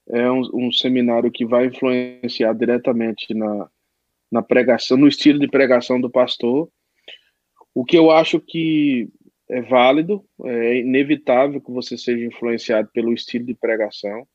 é 0.09 0.31
um, 0.31 0.43
um 0.55 0.73
seminário 0.73 1.31
que 1.31 1.44
vai 1.44 1.66
influenciar 1.66 2.53
diretamente 2.55 3.35
na, 3.35 3.69
na 4.31 4.43
pregação, 4.43 4.97
no 4.97 5.09
estilo 5.09 5.39
de 5.39 5.49
pregação 5.49 6.01
do 6.01 6.11
pastor. 6.11 6.69
O 7.74 7.85
que 7.85 7.97
eu 7.97 8.11
acho 8.11 8.40
que 8.40 9.09
é 9.49 9.61
válido, 9.61 10.24
é 10.44 10.78
inevitável 10.78 11.61
que 11.61 11.70
você 11.70 11.97
seja 11.97 12.24
influenciado 12.24 12.89
pelo 12.93 13.12
estilo 13.12 13.44
de 13.44 13.55
pregação, 13.55 14.27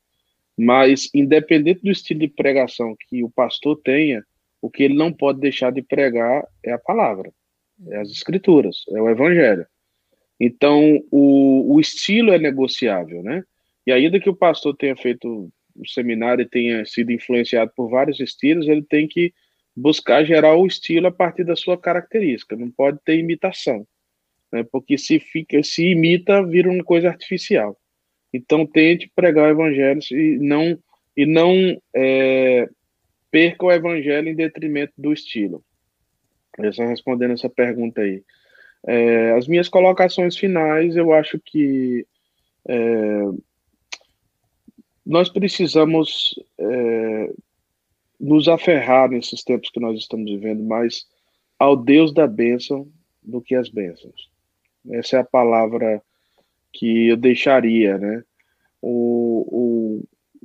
mas 0.58 1.10
independente 1.14 1.82
do 1.82 1.92
estilo 1.92 2.20
de 2.20 2.28
pregação 2.28 2.96
que 3.08 3.24
o 3.24 3.30
pastor 3.30 3.80
tenha, 3.84 4.24
o 4.62 4.70
que 4.70 4.84
ele 4.84 4.96
não 4.96 5.12
pode 5.12 5.40
deixar 5.40 5.72
de 5.72 5.82
pregar 5.82 6.46
é 6.64 6.72
a 6.72 6.80
palavra, 6.80 7.32
é 7.90 7.98
as 7.98 8.10
escrituras, 8.10 8.84
é 8.90 9.02
o 9.02 9.10
evangelho. 9.10 9.66
Então, 10.40 11.04
o, 11.12 11.76
o 11.76 11.80
estilo 11.80 12.32
é 12.32 12.38
negociável, 12.38 13.24
né? 13.24 13.44
E 13.86 13.92
ainda 13.92 14.20
que 14.20 14.30
o 14.30 14.36
pastor 14.36 14.76
tenha 14.76 14.96
feito 14.96 15.52
o 15.78 15.88
seminário 15.88 16.48
tenha 16.48 16.86
sido 16.86 17.12
influenciado 17.12 17.72
por 17.76 17.90
vários 17.90 18.20
estilos, 18.20 18.68
ele 18.68 18.82
tem 18.82 19.08
que 19.08 19.32
buscar 19.76 20.26
gerar 20.26 20.56
o 20.56 20.66
estilo 20.66 21.08
a 21.08 21.12
partir 21.12 21.44
da 21.44 21.56
sua 21.56 21.78
característica, 21.78 22.56
não 22.56 22.72
pode 22.72 22.98
ter 23.06 23.20
imitação, 23.20 23.88
né? 24.52 24.66
porque 24.72 24.98
se 24.98 25.20
fica, 25.20 25.62
se 25.62 25.92
imita, 25.92 26.44
vira 26.44 26.70
uma 26.70 26.84
coisa 26.84 27.10
artificial. 27.10 27.78
Então 28.34 28.66
tente 28.66 29.10
pregar 29.16 29.48
o 29.48 29.52
evangelho 29.52 30.02
e 30.12 30.38
não 30.40 30.78
e 31.16 31.26
não 31.26 31.82
é, 31.96 32.70
perca 33.32 33.66
o 33.66 33.72
evangelho 33.72 34.30
em 34.30 34.36
detrimento 34.36 34.94
do 34.98 35.14
estilo. 35.14 35.64
Eu 36.58 36.74
só 36.74 36.86
respondendo 36.86 37.34
essa 37.34 37.50
pergunta 37.50 38.02
aí. 38.02 38.24
É, 38.86 39.32
as 39.32 39.48
minhas 39.48 39.70
colocações 39.70 40.38
finais, 40.38 40.96
eu 40.96 41.14
acho 41.14 41.40
que 41.40 42.06
é, 42.68 43.22
nós 45.06 45.30
precisamos 45.30 46.36
é, 46.58 47.34
nos 48.20 48.48
aferrar 48.48 49.10
nesses 49.10 49.44
tempos 49.44 49.70
que 49.70 49.80
nós 49.80 49.98
estamos 49.98 50.30
vivendo 50.32 50.64
mais 50.64 51.06
ao 51.60 51.76
Deus 51.76 52.14
da 52.14 52.28
bênção 52.28 52.88
do 53.22 53.42
que 53.42 53.56
as 53.56 53.70
bênçãos. 53.70 54.30
Essa 54.92 55.18
é 55.18 55.20
a 55.20 55.26
palavra 55.26 56.02
que 56.72 57.08
eu 57.08 57.18
deixaria, 57.18 57.98
né? 57.98 58.24
O, 58.82 59.46
o, 59.50 59.77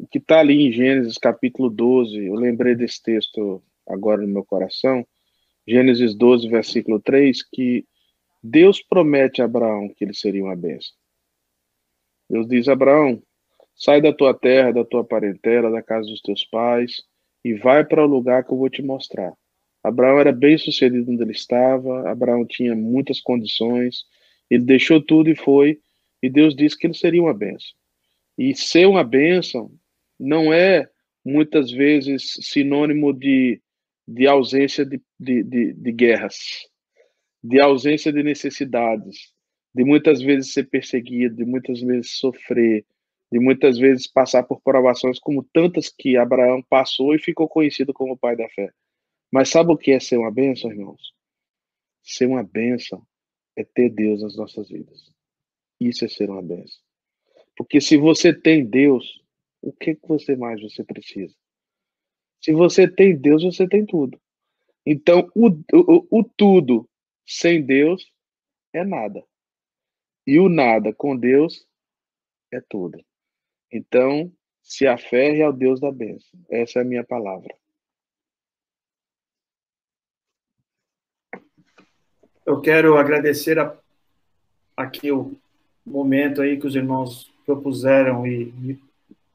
o 0.03 0.07
que 0.09 0.19
está 0.19 0.41
ali 0.41 0.67
em 0.67 0.73
Gênesis 0.73 1.17
capítulo 1.17 1.71
12, 1.71 2.27
eu 2.27 2.35
lembrei 2.35 2.75
desse 2.75 3.01
texto 3.01 3.63
agora 3.87 4.21
no 4.21 4.29
meu 4.29 4.45
coração, 4.45 5.07
Gênesis 5.67 6.13
12, 6.13 6.49
versículo 6.49 6.99
3, 6.99 7.41
que 7.43 7.87
Deus 8.43 8.83
promete 8.83 9.41
a 9.41 9.45
Abraão 9.45 9.89
que 9.89 10.05
ele 10.05 10.13
seria 10.13 10.43
uma 10.43 10.57
bênção. 10.57 10.93
Deus 12.29 12.49
diz: 12.49 12.67
Abraão, 12.67 13.23
Sai 13.77 14.01
da 14.01 14.13
tua 14.13 14.35
terra, 14.35 14.73
da 14.73 14.85
tua 14.85 15.05
parentela, 15.05 15.71
da 15.71 15.83
casa 15.83 16.09
dos 16.09 16.21
teus 16.21 16.45
pais, 16.45 17.03
e 17.45 17.55
vai 17.55 17.85
para 17.85 18.05
o 18.05 18.09
lugar 18.09 18.45
que 18.45 18.53
eu 18.53 18.59
vou 18.59 18.69
te 18.69 18.83
mostrar. 18.83 19.33
Abraão 19.83 20.19
era 20.19 20.33
bem 20.33 20.59
sucedido 20.59 21.11
onde 21.11 21.23
ele 21.23 21.33
estava, 21.33 22.09
Abraão 22.11 22.45
tinha 22.45 22.75
muitas 22.75 23.21
condições, 23.21 24.05
ele 24.51 24.65
deixou 24.65 25.01
tudo 25.01 25.31
e 25.31 25.37
foi, 25.37 25.79
e 26.23 26.29
Deus 26.29 26.55
disse 26.55 26.79
que 26.79 26.87
ele 26.87 26.95
seria 26.95 27.23
uma 27.23 27.35
bênção. 27.35 27.71
E 28.39 28.55
ser 28.55 28.87
uma 28.87 29.03
bênção 29.03 29.73
não 30.23 30.53
é 30.53 30.89
muitas 31.25 31.73
vezes 31.73 32.35
sinônimo 32.41 33.13
de, 33.13 33.61
de 34.07 34.27
ausência 34.29 34.87
de, 34.87 35.03
de, 35.19 35.43
de, 35.43 35.73
de 35.73 35.93
guerras, 35.93 36.37
de 37.43 37.61
ausência 37.61 38.13
de 38.13 38.23
necessidades, 38.23 39.33
de 39.75 39.85
muitas 39.85 40.23
vezes 40.23 40.53
ser 40.53 40.69
perseguido, 40.69 41.35
de 41.35 41.45
muitas 41.45 41.81
vezes 41.81 42.19
sofrer, 42.19 42.87
de 43.33 43.41
muitas 43.41 43.79
vezes 43.79 44.07
passar 44.07 44.45
por 44.45 44.61
provações 44.61 45.19
como 45.19 45.43
tantas 45.53 45.89
que 45.89 46.17
Abraão 46.17 46.63
passou 46.63 47.15
e 47.15 47.19
ficou 47.19 47.49
conhecido 47.49 47.93
como 47.93 48.13
o 48.13 48.19
pai 48.19 48.37
da 48.37 48.49
fé. 48.51 48.71
Mas 49.33 49.49
sabe 49.49 49.73
o 49.73 49.77
que 49.77 49.91
é 49.91 49.99
ser 49.99 50.19
uma 50.19 50.31
bênção, 50.31 50.71
irmãos? 50.71 51.13
Ser 52.03 52.27
uma 52.27 52.45
bênção 52.45 53.05
é 53.57 53.65
ter 53.65 53.91
Deus 53.91 54.23
nas 54.23 54.37
nossas 54.37 54.69
vidas. 54.69 55.11
Isso 55.81 56.05
é 56.05 56.09
ser 56.09 56.31
uma 56.31 56.43
bênção. 56.43 56.81
Porque 57.57 57.81
se 57.81 57.97
você 57.97 58.33
tem 58.33 58.65
Deus, 58.65 59.22
o 59.63 59.73
que, 59.73 59.95
que 59.95 60.09
você 60.09 60.37
mais 60.37 60.61
você 60.61 60.85
precisa? 60.85 61.35
Se 62.41 62.53
você 62.53 62.89
tem 62.89 63.17
Deus, 63.17 63.45
você 63.45 63.69
tem 63.69 63.87
tudo. 63.87 64.21
Então, 64.85 65.31
o, 65.35 65.49
o, 65.49 66.19
o 66.19 66.25
tudo 66.25 66.89
sem 67.25 67.65
Deus 67.65 68.13
é 68.73 68.85
nada. 68.85 69.25
E 70.27 70.41
o 70.41 70.49
nada 70.49 70.93
com 70.93 71.17
Deus 71.17 71.67
é 72.51 72.61
tudo. 72.61 73.03
Então, 73.71 74.31
se 74.63 74.87
aferre 74.87 75.43
ao 75.43 75.53
Deus 75.53 75.81
da 75.81 75.91
bênção. 75.91 76.39
Essa 76.51 76.81
é 76.81 76.83
a 76.83 76.85
minha 76.85 77.05
palavra. 77.05 77.55
Eu 82.45 82.61
quero 82.61 82.97
agradecer 82.97 83.59
a, 83.59 83.77
aqui 84.77 85.13
o 85.13 85.39
momento 85.87 86.43
aí 86.43 86.59
que 86.59 86.67
os 86.67 86.75
irmãos 86.75 87.33
propuseram 87.47 88.27
e 88.27 88.47
me, 88.53 88.92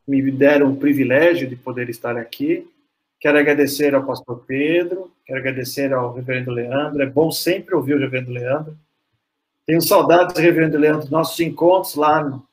me 0.07 0.31
deram 0.31 0.71
o 0.71 0.77
privilégio 0.77 1.49
de 1.49 1.55
poder 1.55 1.89
estar 1.89 2.15
aqui. 2.15 2.67
Quero 3.19 3.37
agradecer 3.37 3.93
ao 3.93 4.05
pastor 4.05 4.45
Pedro, 4.45 5.11
quero 5.25 5.39
agradecer 5.39 5.91
ao 5.91 6.13
reverendo 6.13 6.51
Leandro. 6.51 7.01
É 7.01 7.05
bom 7.05 7.31
sempre 7.31 7.75
ouvir 7.75 7.95
o 7.95 7.99
reverendo 7.99 8.31
Leandro. 8.31 8.77
Tenho 9.65 9.81
saudades, 9.81 10.37
reverendo 10.37 10.77
Leandro, 10.77 11.11
nossos 11.11 11.37
encontros 11.41 11.95
lá 11.95 12.23
no, 12.23 12.47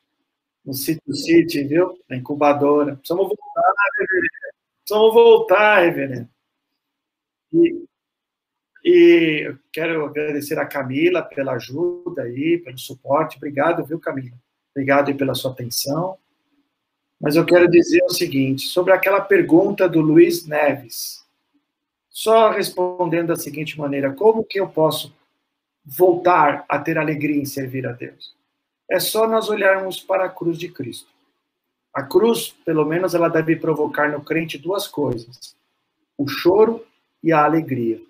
no 0.66 0.74
City, 0.74 1.62
viu? 1.62 1.96
Na 2.08 2.16
incubadora. 2.16 2.96
Precisamos 2.96 3.28
voltar, 3.28 3.72
reverendo. 3.98 4.28
Precisamos 4.80 5.14
voltar, 5.14 5.80
reverendo. 5.82 6.28
E, 7.52 7.84
e 8.84 9.54
quero 9.72 10.06
agradecer 10.06 10.58
a 10.58 10.66
Camila 10.66 11.22
pela 11.22 11.52
ajuda 11.52 12.22
aí, 12.22 12.58
pelo 12.58 12.78
suporte. 12.78 13.36
Obrigado, 13.36 13.84
viu, 13.84 14.00
Camila? 14.00 14.36
Obrigado 14.74 15.14
pela 15.14 15.34
sua 15.34 15.52
atenção. 15.52 16.18
Mas 17.24 17.36
eu 17.36 17.44
quero 17.44 17.68
dizer 17.68 18.04
o 18.04 18.12
seguinte, 18.12 18.66
sobre 18.66 18.92
aquela 18.92 19.20
pergunta 19.20 19.88
do 19.88 20.00
Luiz 20.00 20.46
Neves. 20.46 21.24
Só 22.10 22.50
respondendo 22.50 23.28
da 23.28 23.36
seguinte 23.36 23.78
maneira, 23.78 24.12
como 24.12 24.44
que 24.44 24.60
eu 24.60 24.68
posso 24.68 25.12
voltar 25.84 26.64
a 26.68 26.78
ter 26.78 26.98
alegria 26.98 27.40
em 27.40 27.46
servir 27.46 27.86
a 27.86 27.92
Deus? 27.92 28.34
é 28.90 29.00
só 29.00 29.26
nós 29.26 29.48
olharmos 29.48 30.00
para 30.00 30.24
a 30.24 30.28
cruz 30.28 30.58
de 30.58 30.68
Cristo. 30.68 31.08
A 31.92 32.02
cruz, 32.02 32.54
pelo 32.64 32.84
menos, 32.84 33.14
ela 33.14 33.28
deve 33.28 33.56
provocar 33.56 34.10
no 34.10 34.20
crente 34.20 34.58
duas 34.58 34.86
coisas: 34.86 35.56
o 36.18 36.26
choro 36.26 36.84
e 37.22 37.32
a 37.32 37.44
alegria. 37.44 38.00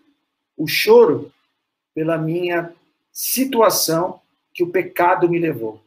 O 0.57 0.67
choro 0.67 1.33
pela 1.95 2.19
minha 2.19 2.73
situação 3.13 4.21
que 4.53 4.63
o 4.63 4.71
pecado 4.71 5.29
me 5.29 5.39
levou, 5.39 5.81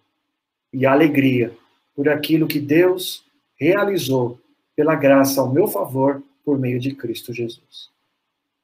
e 0.72 0.86
a 0.86 0.92
alegria 0.92 1.56
por 1.98 2.08
aquilo 2.08 2.46
que 2.48 2.60
Deus 2.60 3.26
realizou 3.60 4.40
pela 4.76 4.94
graça 4.94 5.42
ao 5.42 5.52
meu 5.52 5.68
favor 5.68 6.22
por 6.46 6.60
meio 6.60 6.80
de 6.80 6.94
Cristo 6.94 7.34
Jesus. 7.34 7.90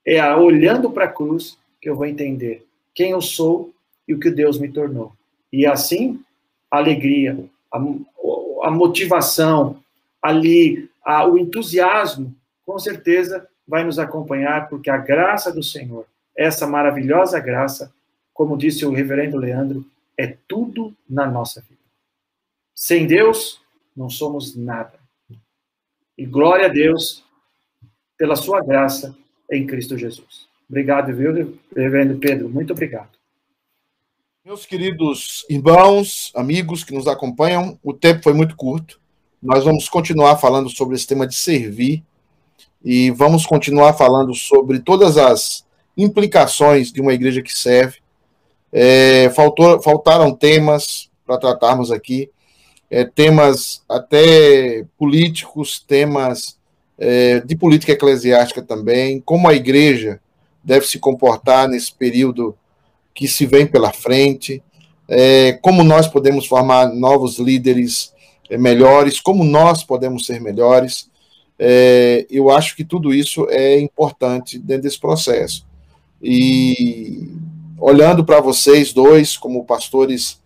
É 0.05 0.23
olhando 0.35 0.91
para 0.91 1.05
a 1.05 1.11
cruz 1.11 1.57
que 1.81 1.89
eu 1.89 1.95
vou 1.95 2.05
entender 2.05 2.63
quem 2.93 3.09
eu 3.09 3.21
sou 3.21 3.73
e 4.07 4.13
o 4.13 4.19
que 4.19 4.29
Deus 4.29 4.59
me 4.59 4.69
tornou. 4.69 5.13
E 5.51 5.65
assim, 5.65 6.21
a 6.69 6.77
alegria, 6.77 7.43
a, 7.71 7.77
a 8.67 8.69
motivação, 8.69 9.81
ali, 10.21 10.87
a, 11.03 11.27
o 11.27 11.35
entusiasmo, 11.35 12.35
com 12.63 12.77
certeza 12.77 13.47
vai 13.67 13.83
nos 13.83 13.97
acompanhar, 13.97 14.69
porque 14.69 14.91
a 14.91 14.97
graça 14.97 15.51
do 15.51 15.63
Senhor, 15.63 16.05
essa 16.37 16.67
maravilhosa 16.67 17.39
graça, 17.39 17.91
como 18.31 18.57
disse 18.57 18.85
o 18.85 18.91
reverendo 18.91 19.37
Leandro, 19.37 19.83
é 20.15 20.35
tudo 20.47 20.93
na 21.09 21.25
nossa 21.25 21.61
vida. 21.61 21.82
Sem 22.85 23.07
Deus, 23.07 23.61
não 23.95 24.09
somos 24.09 24.57
nada. 24.57 24.99
E 26.17 26.25
glória 26.25 26.65
a 26.65 26.69
Deus 26.69 27.23
pela 28.17 28.35
sua 28.35 28.61
graça 28.61 29.15
em 29.49 29.65
Cristo 29.65 29.97
Jesus. 29.97 30.49
Obrigado, 30.69 31.15
viu, 31.15 31.57
reverendo 31.73 32.19
Pedro? 32.19 32.49
Muito 32.49 32.73
obrigado. 32.73 33.11
Meus 34.43 34.65
queridos 34.65 35.45
irmãos, 35.49 36.29
amigos 36.35 36.83
que 36.83 36.93
nos 36.93 37.07
acompanham, 37.07 37.79
o 37.81 37.93
tempo 37.93 38.21
foi 38.21 38.33
muito 38.33 38.53
curto. 38.57 38.99
Nós 39.41 39.63
vamos 39.63 39.87
continuar 39.87 40.35
falando 40.35 40.69
sobre 40.69 40.97
esse 40.97 41.07
tema 41.07 41.25
de 41.25 41.35
servir 41.35 42.03
e 42.83 43.11
vamos 43.11 43.45
continuar 43.45 43.93
falando 43.93 44.35
sobre 44.35 44.81
todas 44.81 45.17
as 45.17 45.65
implicações 45.95 46.91
de 46.91 46.99
uma 46.99 47.13
igreja 47.13 47.41
que 47.41 47.57
serve. 47.57 47.99
É, 48.73 49.29
faltou, 49.29 49.81
faltaram 49.81 50.35
temas 50.35 51.09
para 51.25 51.37
tratarmos 51.37 51.89
aqui, 51.89 52.29
é, 52.93 53.03
temas 53.03 53.81
até 53.89 54.85
políticos, 54.99 55.79
temas 55.79 56.59
é, 56.95 57.39
de 57.39 57.55
política 57.55 57.91
eclesiástica 57.91 58.61
também, 58.61 59.19
como 59.19 59.47
a 59.47 59.53
igreja 59.55 60.19
deve 60.63 60.85
se 60.85 60.99
comportar 60.99 61.67
nesse 61.67 61.91
período 61.91 62.55
que 63.11 63.27
se 63.27 63.47
vem 63.47 63.65
pela 63.65 63.91
frente, 63.91 64.61
é, 65.09 65.53
como 65.53 65.83
nós 65.83 66.07
podemos 66.07 66.45
formar 66.45 66.93
novos 66.93 67.39
líderes 67.39 68.13
é, 68.47 68.59
melhores, 68.59 69.19
como 69.19 69.43
nós 69.43 69.83
podemos 69.83 70.27
ser 70.27 70.39
melhores. 70.39 71.09
É, 71.57 72.27
eu 72.29 72.51
acho 72.51 72.75
que 72.75 72.83
tudo 72.83 73.11
isso 73.11 73.47
é 73.49 73.79
importante 73.79 74.59
dentro 74.59 74.83
desse 74.83 74.99
processo. 74.99 75.65
E 76.21 77.27
olhando 77.79 78.23
para 78.23 78.39
vocês 78.39 78.93
dois, 78.93 79.35
como 79.35 79.65
pastores 79.65 80.42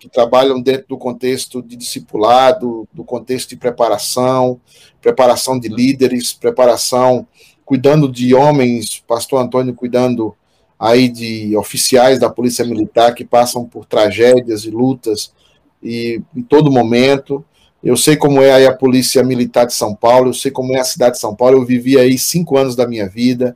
que 0.00 0.08
trabalham 0.08 0.62
dentro 0.62 0.88
do 0.88 0.98
contexto 0.98 1.62
de 1.62 1.76
discipulado, 1.76 2.88
do 2.90 3.04
contexto 3.04 3.50
de 3.50 3.56
preparação, 3.56 4.58
preparação 4.98 5.60
de 5.60 5.68
líderes, 5.68 6.32
preparação, 6.32 7.26
cuidando 7.66 8.10
de 8.10 8.34
homens, 8.34 9.04
pastor 9.06 9.42
Antônio 9.42 9.74
cuidando 9.74 10.34
aí 10.78 11.06
de 11.06 11.54
oficiais 11.54 12.18
da 12.18 12.30
Polícia 12.30 12.64
Militar 12.64 13.14
que 13.14 13.26
passam 13.26 13.66
por 13.66 13.84
tragédias 13.84 14.64
e 14.64 14.70
lutas 14.70 15.34
e 15.82 16.22
em 16.34 16.42
todo 16.42 16.72
momento. 16.72 17.44
Eu 17.84 17.94
sei 17.94 18.16
como 18.16 18.42
é 18.42 18.52
aí 18.52 18.66
a 18.66 18.74
Polícia 18.74 19.22
Militar 19.22 19.66
de 19.66 19.74
São 19.74 19.94
Paulo, 19.94 20.30
eu 20.30 20.34
sei 20.34 20.50
como 20.50 20.74
é 20.74 20.80
a 20.80 20.84
cidade 20.84 21.16
de 21.16 21.20
São 21.20 21.36
Paulo, 21.36 21.58
eu 21.58 21.66
vivi 21.66 21.98
aí 21.98 22.18
cinco 22.18 22.56
anos 22.56 22.74
da 22.74 22.86
minha 22.86 23.06
vida. 23.06 23.54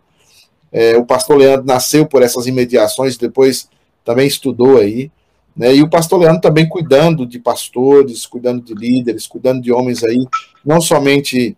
É, 0.70 0.94
o 0.98 1.06
pastor 1.06 1.38
Leandro 1.38 1.64
nasceu 1.64 2.04
por 2.04 2.22
essas 2.22 2.46
imediações, 2.46 3.16
depois 3.16 3.66
também 4.04 4.26
estudou 4.26 4.76
aí. 4.76 5.10
Né, 5.56 5.76
e 5.76 5.82
o 5.82 5.88
pastor 5.88 6.20
Leandro 6.20 6.40
também 6.40 6.68
cuidando 6.68 7.24
de 7.24 7.38
pastores, 7.38 8.26
cuidando 8.26 8.60
de 8.60 8.74
líderes, 8.74 9.26
cuidando 9.26 9.62
de 9.62 9.72
homens 9.72 10.02
aí, 10.02 10.26
não 10.64 10.80
somente 10.80 11.56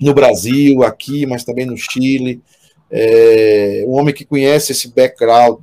no 0.00 0.12
Brasil, 0.12 0.82
aqui, 0.82 1.24
mas 1.24 1.44
também 1.44 1.66
no 1.66 1.76
Chile, 1.76 2.42
é, 2.90 3.84
um 3.86 3.92
homem 3.92 4.14
que 4.14 4.24
conhece 4.24 4.72
esse 4.72 4.88
background 4.88 5.60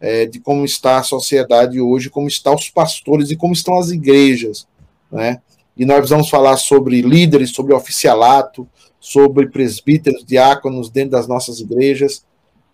é, 0.00 0.26
de 0.26 0.40
como 0.40 0.64
está 0.64 0.98
a 0.98 1.02
sociedade 1.02 1.80
hoje, 1.80 2.10
como 2.10 2.28
estão 2.28 2.54
os 2.54 2.70
pastores 2.70 3.30
e 3.30 3.36
como 3.36 3.52
estão 3.52 3.78
as 3.78 3.90
igrejas, 3.90 4.66
né? 5.10 5.40
E 5.76 5.84
nós 5.84 6.10
vamos 6.10 6.28
falar 6.28 6.56
sobre 6.56 7.00
líderes, 7.02 7.50
sobre 7.50 7.72
oficialato, 7.72 8.68
sobre 8.98 9.46
presbíteros, 9.46 10.24
diáconos 10.24 10.90
dentro 10.90 11.12
das 11.12 11.28
nossas 11.28 11.60
igrejas. 11.60 12.24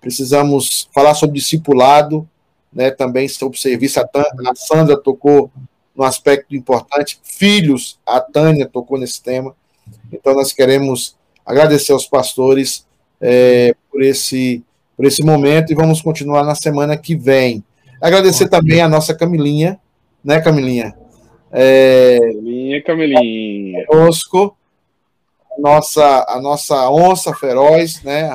Precisamos 0.00 0.88
falar 0.92 1.14
sobre 1.14 1.38
discipulado, 1.38 2.26
né? 2.74 2.90
Também 2.90 3.28
sobre 3.28 3.58
serviço. 3.58 4.00
A, 4.00 4.04
a 4.04 4.54
Sandra 4.54 4.96
tocou 4.96 5.50
no 5.94 6.04
aspecto 6.04 6.54
importante. 6.54 7.18
Filhos, 7.22 7.98
a 8.04 8.20
Tânia 8.20 8.66
tocou 8.66 8.98
nesse 8.98 9.22
tema. 9.22 9.54
Então 10.12 10.34
nós 10.34 10.52
queremos 10.52 11.16
agradecer 11.44 11.92
aos 11.92 12.06
pastores 12.06 12.86
é, 13.20 13.74
por, 13.90 14.02
esse, 14.02 14.62
por 14.96 15.06
esse 15.06 15.22
momento 15.22 15.72
e 15.72 15.74
vamos 15.74 16.02
continuar 16.02 16.42
na 16.42 16.54
semana 16.54 16.96
que 16.96 17.14
vem. 17.14 17.62
Agradecer 18.00 18.48
também 18.48 18.80
a 18.80 18.88
nossa 18.88 19.14
Camilinha, 19.14 19.78
né, 20.22 20.40
Camilinha? 20.40 20.94
É, 21.52 22.18
Camilinha, 22.18 22.82
Camilinha. 22.82 23.86
Conosco. 23.86 24.56
a 25.56 25.60
nossa, 25.60 26.24
a 26.28 26.40
nossa 26.40 26.90
onça 26.90 27.32
feroz, 27.34 28.02
né? 28.02 28.30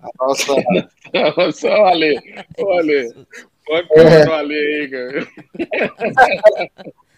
A 0.00 0.10
nossa. 0.18 0.52
Ale, 1.86 2.20
olha. 2.58 3.14
Pode 3.68 3.88
é. 3.92 4.32
Ali 4.32 4.54
aí, 4.54 4.90
cara. 4.90 5.28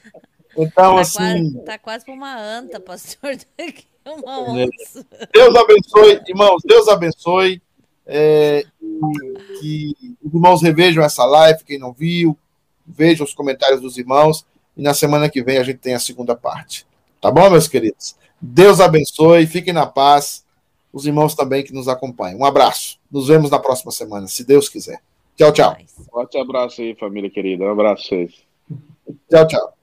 Então, 0.57 0.97
tá 0.97 1.01
assim. 1.01 1.17
Quase, 1.17 1.65
tá 1.65 1.79
quase 1.79 2.05
por 2.05 2.13
uma 2.13 2.37
anta, 2.37 2.81
pastor. 2.81 3.37
Uma 4.05 4.61
é. 4.61 4.65
onça. 4.65 5.07
Deus 5.33 5.55
abençoe, 5.55 6.21
irmãos, 6.27 6.63
Deus 6.65 6.89
abençoe. 6.89 7.63
É, 8.07 8.65
que 9.61 9.95
os 10.25 10.35
irmãos 10.35 10.63
revejam 10.63 11.05
essa 11.05 11.25
live, 11.25 11.63
quem 11.63 11.79
não 11.79 11.93
viu, 11.93 12.37
vejam 12.85 13.25
os 13.25 13.35
comentários 13.35 13.81
dos 13.81 13.99
irmãos. 13.99 14.45
E 14.77 14.83
na 14.83 14.95
semana 14.95 15.29
que 15.29 15.43
vem 15.43 15.59
a 15.59 15.63
gente 15.63 15.79
tem 15.79 15.95
a 15.95 16.01
segunda 16.01 16.35
parte. 16.35 16.87
Tá 17.21 17.31
bom, 17.31 17.49
meus 17.51 17.69
queridos? 17.69 18.17
Deus 18.41 18.81
abençoe, 18.81 19.47
fiquem 19.47 19.73
na 19.73 19.87
paz. 19.87 20.45
Os 20.93 21.07
irmãos 21.07 21.35
também 21.35 21.63
que 21.63 21.73
nos 21.73 21.87
acompanham. 21.87 22.41
Um 22.41 22.45
abraço. 22.45 22.99
Nos 23.11 23.29
vemos 23.29 23.51
na 23.51 23.59
próxima 23.59 23.93
semana, 23.93 24.27
se 24.27 24.45
Deus 24.45 24.69
quiser. 24.69 25.01
Tchau, 25.41 25.53
tchau. 25.53 25.75
Forte 26.11 26.37
abraço 26.37 26.83
aí, 26.83 26.95
família 26.95 27.31
querida. 27.31 27.65
Um 27.65 27.71
abraço 27.71 28.03
a 28.03 28.09
vocês. 28.09 28.45
Tchau, 29.31 29.47
tchau. 29.47 29.80